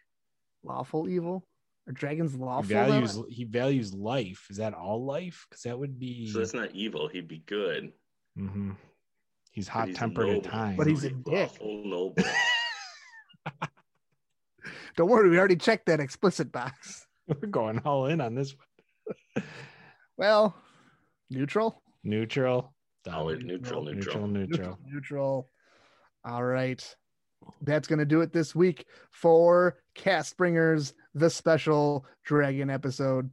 lawful 0.62 1.08
evil. 1.08 1.44
Are 1.86 1.92
dragons 1.92 2.32
He 2.32 2.38
lawful? 2.38 2.68
values 2.68 3.14
though? 3.16 3.26
he 3.28 3.44
values 3.44 3.92
life. 3.92 4.46
Is 4.48 4.56
that 4.56 4.72
all 4.72 5.04
life? 5.04 5.46
Because 5.50 5.64
that 5.64 5.78
would 5.78 5.98
be. 5.98 6.30
So 6.30 6.38
that's 6.38 6.54
not 6.54 6.70
evil. 6.74 7.08
He'd 7.08 7.28
be 7.28 7.42
good. 7.44 7.92
Mhm. 8.38 8.76
He's 9.54 9.68
hot 9.68 9.88
he's 9.88 9.96
tempered 9.96 10.28
at 10.28 10.42
times. 10.42 10.76
But 10.76 10.88
he's 10.88 11.04
a 11.04 11.08
a 11.08 11.10
dick. 11.10 11.50
noble. 11.62 12.14
Don't 14.96 15.08
worry, 15.08 15.30
we 15.30 15.38
already 15.38 15.56
checked 15.56 15.86
that 15.86 16.00
explicit 16.00 16.50
box. 16.52 17.06
We're 17.28 17.48
going 17.48 17.78
all 17.80 18.06
in 18.06 18.20
on 18.20 18.34
this 18.34 18.54
one. 18.54 19.44
Well, 20.16 20.54
neutral. 21.28 21.82
Neutral. 22.04 22.72
Solid 23.04 23.44
neutral, 23.44 23.82
neutral, 23.84 24.28
neutral. 24.28 24.28
neutral. 24.28 24.78
Neutral. 24.86 25.50
All 26.24 26.44
right. 26.44 26.96
that's 27.62 27.88
going 27.88 27.98
to 27.98 28.04
do 28.04 28.20
it 28.20 28.32
this 28.32 28.54
week 28.54 28.86
for 29.10 29.76
Castbringers, 29.96 30.92
the 31.14 31.28
special 31.28 32.06
Dragon 32.24 32.70
episode. 32.70 33.28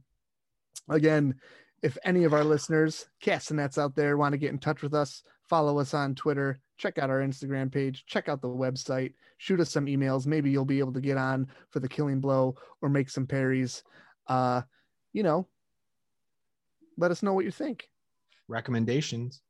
Again, 0.88 1.36
if 1.82 1.98
any 2.04 2.24
of 2.24 2.32
our 2.32 2.44
listeners, 2.44 3.06
castanets 3.20 3.76
out 3.76 3.96
there, 3.96 4.16
want 4.16 4.32
to 4.32 4.38
get 4.38 4.50
in 4.50 4.58
touch 4.58 4.82
with 4.82 4.94
us, 4.94 5.22
follow 5.48 5.78
us 5.78 5.94
on 5.94 6.14
Twitter, 6.14 6.60
check 6.78 6.98
out 6.98 7.10
our 7.10 7.20
Instagram 7.20 7.72
page, 7.72 8.04
check 8.06 8.28
out 8.28 8.40
the 8.40 8.48
website, 8.48 9.14
shoot 9.38 9.60
us 9.60 9.70
some 9.70 9.86
emails. 9.86 10.26
Maybe 10.26 10.50
you'll 10.50 10.64
be 10.64 10.78
able 10.78 10.92
to 10.92 11.00
get 11.00 11.16
on 11.16 11.48
for 11.70 11.80
the 11.80 11.88
killing 11.88 12.20
blow 12.20 12.56
or 12.80 12.88
make 12.88 13.10
some 13.10 13.26
parries. 13.26 13.82
Uh, 14.28 14.62
you 15.12 15.22
know, 15.22 15.48
let 16.96 17.10
us 17.10 17.22
know 17.22 17.34
what 17.34 17.44
you 17.44 17.50
think. 17.50 17.88
Recommendations. 18.48 19.42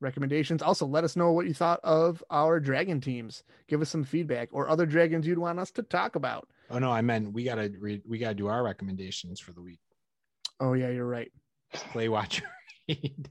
Recommendations. 0.00 0.62
Also, 0.62 0.86
let 0.86 1.04
us 1.04 1.16
know 1.16 1.32
what 1.32 1.46
you 1.46 1.54
thought 1.54 1.80
of 1.82 2.22
our 2.30 2.60
dragon 2.60 3.00
teams. 3.00 3.42
Give 3.68 3.82
us 3.82 3.90
some 3.90 4.04
feedback 4.04 4.48
or 4.52 4.68
other 4.68 4.86
dragons 4.86 5.26
you'd 5.26 5.38
want 5.38 5.58
us 5.58 5.70
to 5.72 5.82
talk 5.82 6.14
about. 6.14 6.48
Oh 6.70 6.78
no, 6.78 6.90
I 6.90 7.02
meant 7.02 7.32
we 7.32 7.44
gotta 7.44 7.70
read. 7.78 8.02
We 8.08 8.18
gotta 8.18 8.34
do 8.34 8.46
our 8.46 8.62
recommendations 8.62 9.40
for 9.40 9.52
the 9.52 9.60
week. 9.60 9.80
Oh 10.60 10.72
yeah, 10.74 10.88
you're 10.88 11.06
right. 11.06 11.30
Play, 11.72 12.08
watch, 12.08 12.42
read. 12.88 13.28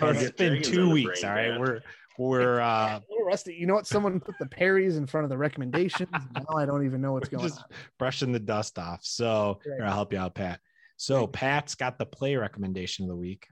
All 0.00 0.08
it's 0.10 0.22
right. 0.24 0.36
been 0.36 0.62
two 0.62 0.90
weeks. 0.90 1.20
brain, 1.22 1.30
All 1.30 1.36
right, 1.36 1.50
man. 1.52 1.60
we're 1.60 1.80
we're 2.18 2.60
uh 2.60 2.98
a 2.98 3.02
little 3.10 3.26
rusty. 3.26 3.54
You 3.54 3.66
know 3.66 3.74
what? 3.74 3.86
Someone 3.86 4.20
put 4.20 4.34
the 4.38 4.46
parries 4.46 4.96
in 4.96 5.06
front 5.06 5.24
of 5.24 5.30
the 5.30 5.38
recommendations. 5.38 6.10
now 6.34 6.56
I 6.56 6.66
don't 6.66 6.84
even 6.84 7.00
know 7.00 7.12
what's 7.12 7.28
going 7.28 7.44
just 7.44 7.58
on. 7.60 7.64
brushing 7.98 8.32
the 8.32 8.40
dust 8.40 8.78
off. 8.78 9.00
So 9.04 9.58
Right. 9.66 9.76
here, 9.78 9.86
I'll 9.86 9.94
help 9.94 10.12
you 10.12 10.18
out, 10.18 10.34
Pat. 10.34 10.60
So 10.96 11.26
Pat's 11.26 11.74
got 11.74 11.98
the 11.98 12.06
play 12.06 12.36
recommendation 12.36 13.04
of 13.04 13.08
the 13.10 13.16
week. 13.16 13.46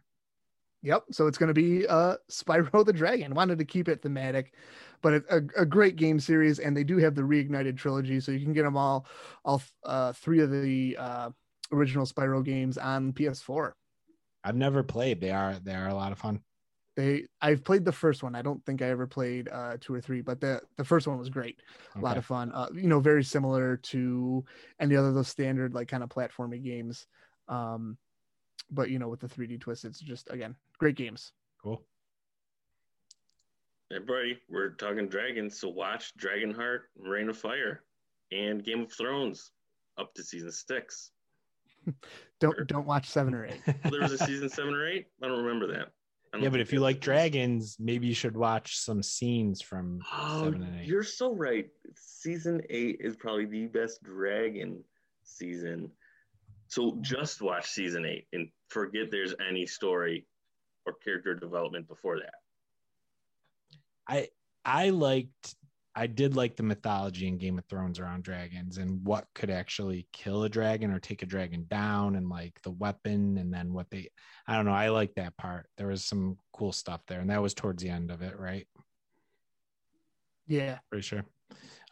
Yep. 0.82 1.04
So 1.12 1.26
it's 1.26 1.38
going 1.38 1.48
to 1.48 1.54
be 1.54 1.86
uh 1.86 2.16
Spyro 2.30 2.84
the 2.84 2.92
Dragon. 2.92 3.34
Wanted 3.34 3.58
to 3.58 3.64
keep 3.64 3.88
it 3.88 4.02
thematic, 4.02 4.54
but 5.02 5.14
it's 5.14 5.30
a, 5.30 5.42
a 5.56 5.64
great 5.66 5.96
game 5.96 6.20
series, 6.20 6.58
and 6.58 6.76
they 6.76 6.84
do 6.84 6.98
have 6.98 7.14
the 7.14 7.22
reignited 7.22 7.76
trilogy, 7.78 8.20
so 8.20 8.32
you 8.32 8.40
can 8.40 8.52
get 8.52 8.64
them 8.64 8.76
all, 8.76 9.06
all 9.46 9.62
uh, 9.84 10.12
three 10.12 10.40
of 10.40 10.50
the 10.50 10.96
uh, 10.98 11.30
original 11.72 12.04
Spyro 12.06 12.44
games 12.44 12.76
on 12.76 13.12
PS4. 13.14 13.72
I've 14.44 14.56
never 14.56 14.82
played. 14.82 15.20
They 15.20 15.30
are 15.30 15.54
they 15.62 15.74
are 15.74 15.88
a 15.88 15.94
lot 15.94 16.12
of 16.12 16.18
fun. 16.18 16.40
They 16.96 17.26
I've 17.40 17.64
played 17.64 17.84
the 17.84 17.92
first 17.92 18.22
one. 18.22 18.34
I 18.34 18.42
don't 18.42 18.64
think 18.64 18.82
I 18.82 18.86
ever 18.90 19.06
played 19.06 19.48
uh, 19.50 19.78
two 19.80 19.94
or 19.94 20.00
three, 20.00 20.20
but 20.20 20.40
the 20.40 20.60
the 20.76 20.84
first 20.84 21.08
one 21.08 21.18
was 21.18 21.30
great. 21.30 21.60
A 21.96 22.00
lot 22.00 22.18
of 22.18 22.24
fun. 22.24 22.52
Uh, 22.52 22.68
you 22.74 22.88
know, 22.88 23.00
very 23.00 23.24
similar 23.24 23.78
to 23.78 24.44
any 24.78 24.96
other 24.96 25.08
of 25.08 25.14
those 25.14 25.28
standard 25.28 25.74
like 25.74 25.88
kind 25.88 26.02
of 26.02 26.10
platforming 26.10 26.62
games. 26.62 27.06
Um, 27.48 27.96
but 28.70 28.90
you 28.90 28.98
know, 28.98 29.08
with 29.08 29.20
the 29.20 29.28
3D 29.28 29.60
twist, 29.60 29.84
it's 29.84 29.98
just 29.98 30.30
again 30.30 30.54
great 30.78 30.96
games. 30.96 31.32
cool. 31.62 31.82
Everybody, 33.92 34.38
we're 34.48 34.70
talking 34.70 35.08
dragons, 35.08 35.60
so 35.60 35.68
watch 35.68 36.12
Dragonheart, 36.18 36.80
Reign 36.96 37.28
of 37.28 37.36
Fire, 37.36 37.84
and 38.32 38.64
Game 38.64 38.80
of 38.80 38.92
Thrones 38.92 39.52
up 39.98 40.14
to 40.14 40.24
season 40.24 40.50
six. 40.50 41.10
Don't 42.40 42.54
Sure. 42.56 42.64
don't 42.64 42.86
watch 42.86 43.08
seven 43.08 43.32
or 43.34 43.46
eight. 43.46 43.60
Well, 43.66 43.76
there 43.92 44.00
was 44.02 44.12
a 44.12 44.18
season 44.26 44.48
seven 44.48 44.74
or 44.74 44.86
eight. 44.86 45.06
I 45.22 45.28
don't 45.28 45.44
remember 45.44 45.66
that. 45.68 45.92
Don't 46.32 46.42
Yeah, 46.42 46.48
but 46.48 46.60
if 46.60 46.72
you 46.72 46.80
like 46.80 46.96
was. 46.96 47.04
dragons, 47.04 47.76
maybe 47.78 48.06
you 48.08 48.14
should 48.14 48.36
watch 48.36 48.76
some 48.78 49.02
scenes 49.02 49.62
from 49.62 50.00
Oh, 50.12 50.44
seven 50.44 50.62
and 50.64 50.80
eight. 50.80 50.86
you're 50.86 51.02
so 51.04 51.32
right. 51.34 51.68
Season 51.96 52.60
eight 52.70 52.96
is 53.00 53.16
probably 53.16 53.46
the 53.46 53.66
best 53.66 54.02
dragon 54.02 54.82
season. 55.22 55.90
So 56.66 56.98
just 57.02 57.40
watch 57.40 57.68
season 57.70 58.04
eight 58.04 58.26
and 58.32 58.48
forget 58.68 59.10
there's 59.12 59.34
any 59.46 59.64
story 59.66 60.26
or 60.86 60.94
character 61.04 61.34
development 61.34 61.86
before 61.86 62.18
that. 62.18 62.34
I 64.08 64.28
I 64.64 64.90
liked 64.90 65.54
I 65.96 66.06
did 66.08 66.34
like 66.34 66.56
the 66.56 66.62
mythology 66.64 67.28
in 67.28 67.38
Game 67.38 67.56
of 67.56 67.64
Thrones 67.66 68.00
around 68.00 68.24
dragons 68.24 68.78
and 68.78 69.04
what 69.04 69.26
could 69.34 69.50
actually 69.50 70.08
kill 70.12 70.42
a 70.42 70.48
dragon 70.48 70.90
or 70.90 70.98
take 70.98 71.22
a 71.22 71.26
dragon 71.26 71.66
down 71.68 72.16
and 72.16 72.28
like 72.28 72.60
the 72.62 72.72
weapon 72.72 73.38
and 73.38 73.54
then 73.54 73.72
what 73.72 73.90
they 73.90 74.10
I 74.46 74.56
don't 74.56 74.64
know, 74.64 74.72
I 74.72 74.88
like 74.88 75.14
that 75.14 75.36
part. 75.36 75.66
There 75.76 75.86
was 75.86 76.04
some 76.04 76.36
cool 76.52 76.72
stuff 76.72 77.02
there 77.06 77.20
and 77.20 77.30
that 77.30 77.42
was 77.42 77.54
towards 77.54 77.82
the 77.82 77.90
end 77.90 78.10
of 78.10 78.22
it, 78.22 78.38
right? 78.38 78.66
Yeah. 80.48 80.78
Pretty 80.90 81.02
sure. 81.02 81.24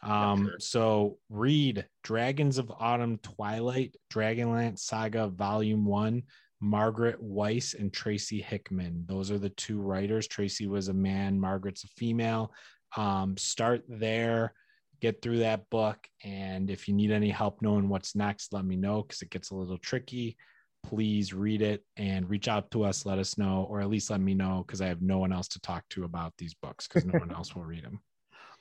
Um 0.01 0.47
sure. 0.47 0.59
so 0.59 1.17
read 1.29 1.87
Dragons 2.03 2.57
of 2.57 2.71
Autumn 2.77 3.19
Twilight, 3.19 3.95
Dragonlance 4.11 4.79
Saga 4.79 5.29
Volume 5.29 5.85
1 5.85 6.23
Margaret 6.59 7.21
Weis 7.21 7.77
and 7.77 7.91
Tracy 7.91 8.41
Hickman. 8.41 9.03
Those 9.05 9.31
are 9.31 9.37
the 9.37 9.49
two 9.49 9.81
writers. 9.81 10.27
Tracy 10.27 10.65
was 10.65 10.87
a 10.87 10.93
man, 10.93 11.39
Margaret's 11.39 11.83
a 11.83 11.87
female. 11.87 12.53
Um, 12.95 13.37
start 13.37 13.83
there, 13.87 14.53
get 15.01 15.21
through 15.21 15.39
that 15.39 15.69
book. 15.69 15.97
And 16.23 16.69
if 16.69 16.87
you 16.87 16.93
need 16.93 17.11
any 17.11 17.29
help 17.29 17.61
knowing 17.61 17.89
what's 17.89 18.15
next, 18.15 18.53
let 18.53 18.65
me 18.65 18.75
know 18.75 19.01
because 19.01 19.21
it 19.21 19.29
gets 19.29 19.51
a 19.51 19.55
little 19.55 19.77
tricky. 19.77 20.37
Please 20.83 21.33
read 21.33 21.61
it 21.61 21.83
and 21.97 22.29
reach 22.29 22.47
out 22.47 22.69
to 22.71 22.83
us. 22.83 23.05
Let 23.05 23.19
us 23.19 23.37
know, 23.37 23.65
or 23.69 23.81
at 23.81 23.89
least 23.89 24.09
let 24.09 24.21
me 24.21 24.33
know 24.33 24.63
because 24.65 24.81
I 24.81 24.87
have 24.87 25.01
no 25.01 25.17
one 25.17 25.31
else 25.31 25.47
to 25.49 25.61
talk 25.61 25.83
to 25.89 26.03
about 26.03 26.33
these 26.37 26.53
books 26.53 26.87
because 26.87 27.05
no 27.05 27.19
one 27.19 27.31
else 27.35 27.55
will 27.55 27.63
read 27.63 27.83
them. 27.83 27.99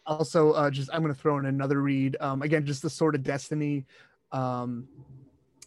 Also, 0.06 0.52
uh, 0.52 0.70
just 0.70 0.90
I'm 0.92 1.02
going 1.02 1.14
to 1.14 1.20
throw 1.20 1.38
in 1.38 1.46
another 1.46 1.80
read. 1.80 2.16
Um, 2.20 2.42
again, 2.42 2.66
just 2.66 2.82
the 2.82 2.90
Sword 2.90 3.14
of 3.14 3.22
Destiny. 3.22 3.86
Um, 4.32 4.88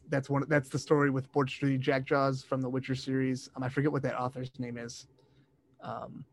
that's 0.10 0.30
one. 0.30 0.44
That's 0.48 0.70
the 0.70 0.80
story 0.80 1.10
with 1.10 1.32
Borch 1.32 1.60
Three 1.60 1.78
Jackdaws 1.78 2.44
from 2.44 2.62
the 2.62 2.70
Witcher 2.70 2.96
series. 2.96 3.50
Um, 3.56 3.64
I 3.64 3.70
forget 3.70 3.92
what 3.92 4.02
that 4.04 4.20
author's 4.20 4.52
name 4.60 4.78
is. 4.78 5.08
Um, 5.82 6.26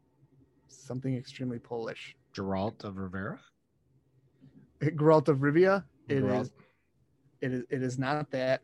something 0.68 1.16
extremely 1.16 1.58
Polish. 1.58 2.16
Geralt 2.34 2.84
of 2.84 2.96
Rivera. 2.96 3.38
Geralt 4.82 5.28
of 5.28 5.38
Rivia. 5.38 5.84
It 6.08 6.22
Geralt. 6.22 6.42
is. 6.42 6.50
It 7.40 7.52
is. 7.52 7.64
It 7.70 7.82
is 7.82 7.98
not 7.98 8.30
that. 8.30 8.62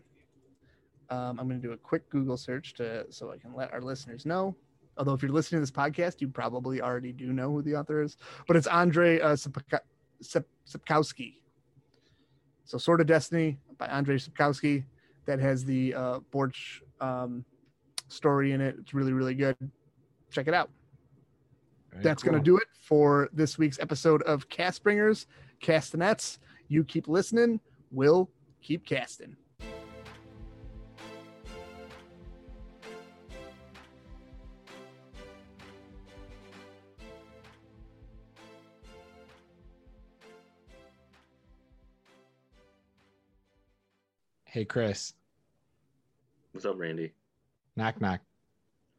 Um, 1.11 1.39
I'm 1.41 1.49
going 1.49 1.61
to 1.61 1.67
do 1.67 1.73
a 1.73 1.77
quick 1.77 2.09
Google 2.11 2.37
search 2.37 2.75
to 2.75 3.07
so 3.11 3.33
I 3.33 3.39
can 3.39 3.55
let 3.55 3.73
our 3.73 3.81
listeners 3.81 4.27
know. 4.27 4.55
Although 4.99 5.15
if 5.15 5.23
you're 5.23 5.33
listening 5.33 5.59
to 5.59 5.63
this 5.63 5.71
podcast, 5.71 6.21
you 6.21 6.29
probably 6.29 6.83
already 6.83 7.13
do 7.13 7.33
know 7.33 7.51
who 7.51 7.63
the 7.63 7.77
author 7.77 8.03
is. 8.03 8.17
But 8.47 8.57
it's 8.57 8.67
Andre 8.67 9.21
uh, 9.21 9.37
Sapkowski. 10.23 11.35
So 12.65 12.77
Sword 12.77 13.01
of 13.01 13.07
Destiny 13.07 13.59
by 13.79 13.89
Andre 13.89 14.19
Sapkowski 14.19 14.85
that 15.25 15.39
has 15.39 15.65
the 15.65 15.95
uh, 15.95 16.19
Borch 16.31 16.83
um, 17.01 17.45
story 18.09 18.53
in 18.53 18.61
it. 18.61 18.77
It's 18.81 18.93
really 18.93 19.13
really 19.13 19.35
good. 19.35 19.57
Check 20.31 20.49
it 20.49 20.55
out 20.55 20.71
Very 21.99 22.05
that's 22.05 22.23
going 22.23 22.37
to 22.37 22.45
do 22.45 22.57
it 22.59 22.69
for 22.81 23.29
this 23.33 23.59
week's 23.59 23.81
episode 23.81 24.23
of 24.23 24.49
Castbringers, 24.49 25.27
Castanets. 25.61 26.39
You 26.69 26.85
keep 26.85 27.09
listening, 27.09 27.59
we'll 27.91 28.31
keep 28.63 28.87
casting. 28.87 29.37
Hey, 44.45 44.65
Chris. 44.65 45.15
What's 46.53 46.65
up, 46.65 46.79
Randy? 46.79 47.13
Knock 47.77 48.01
knock. 48.01 48.21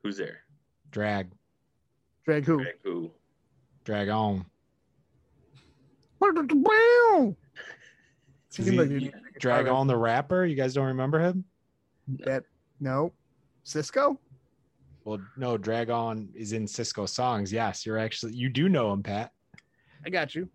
Who's 0.04 0.18
there? 0.18 0.42
Drag. 0.92 1.32
Drag 2.30 2.46
who? 2.46 2.58
Greg, 2.58 2.76
who? 2.84 3.12
Drag 3.86 4.10
on. 4.10 4.46
Seemed 8.52 8.78
like 8.78 9.14
Drag 9.40 9.68
on 9.68 9.88
the 9.88 9.98
rapper. 9.98 10.46
You 10.46 10.56
guys 10.56 10.76
don't 10.76 10.86
remember 10.86 11.20
him? 11.20 11.44
that. 12.20 12.44
No, 12.80 13.14
Cisco. 13.64 14.20
Well, 15.06 15.20
no, 15.38 15.58
Drag 15.58 15.90
On 15.90 16.30
is 16.36 16.54
in 16.54 16.68
Cisco 16.68 17.08
songs. 17.08 17.52
Yes, 17.52 17.84
you're 17.84 17.98
actually 17.98 18.34
you 18.34 18.48
do 18.48 18.70
know 18.70 18.94
him, 18.94 19.02
Pat. 19.02 19.32
I 20.06 20.12
got 20.12 20.36
you. 20.36 20.48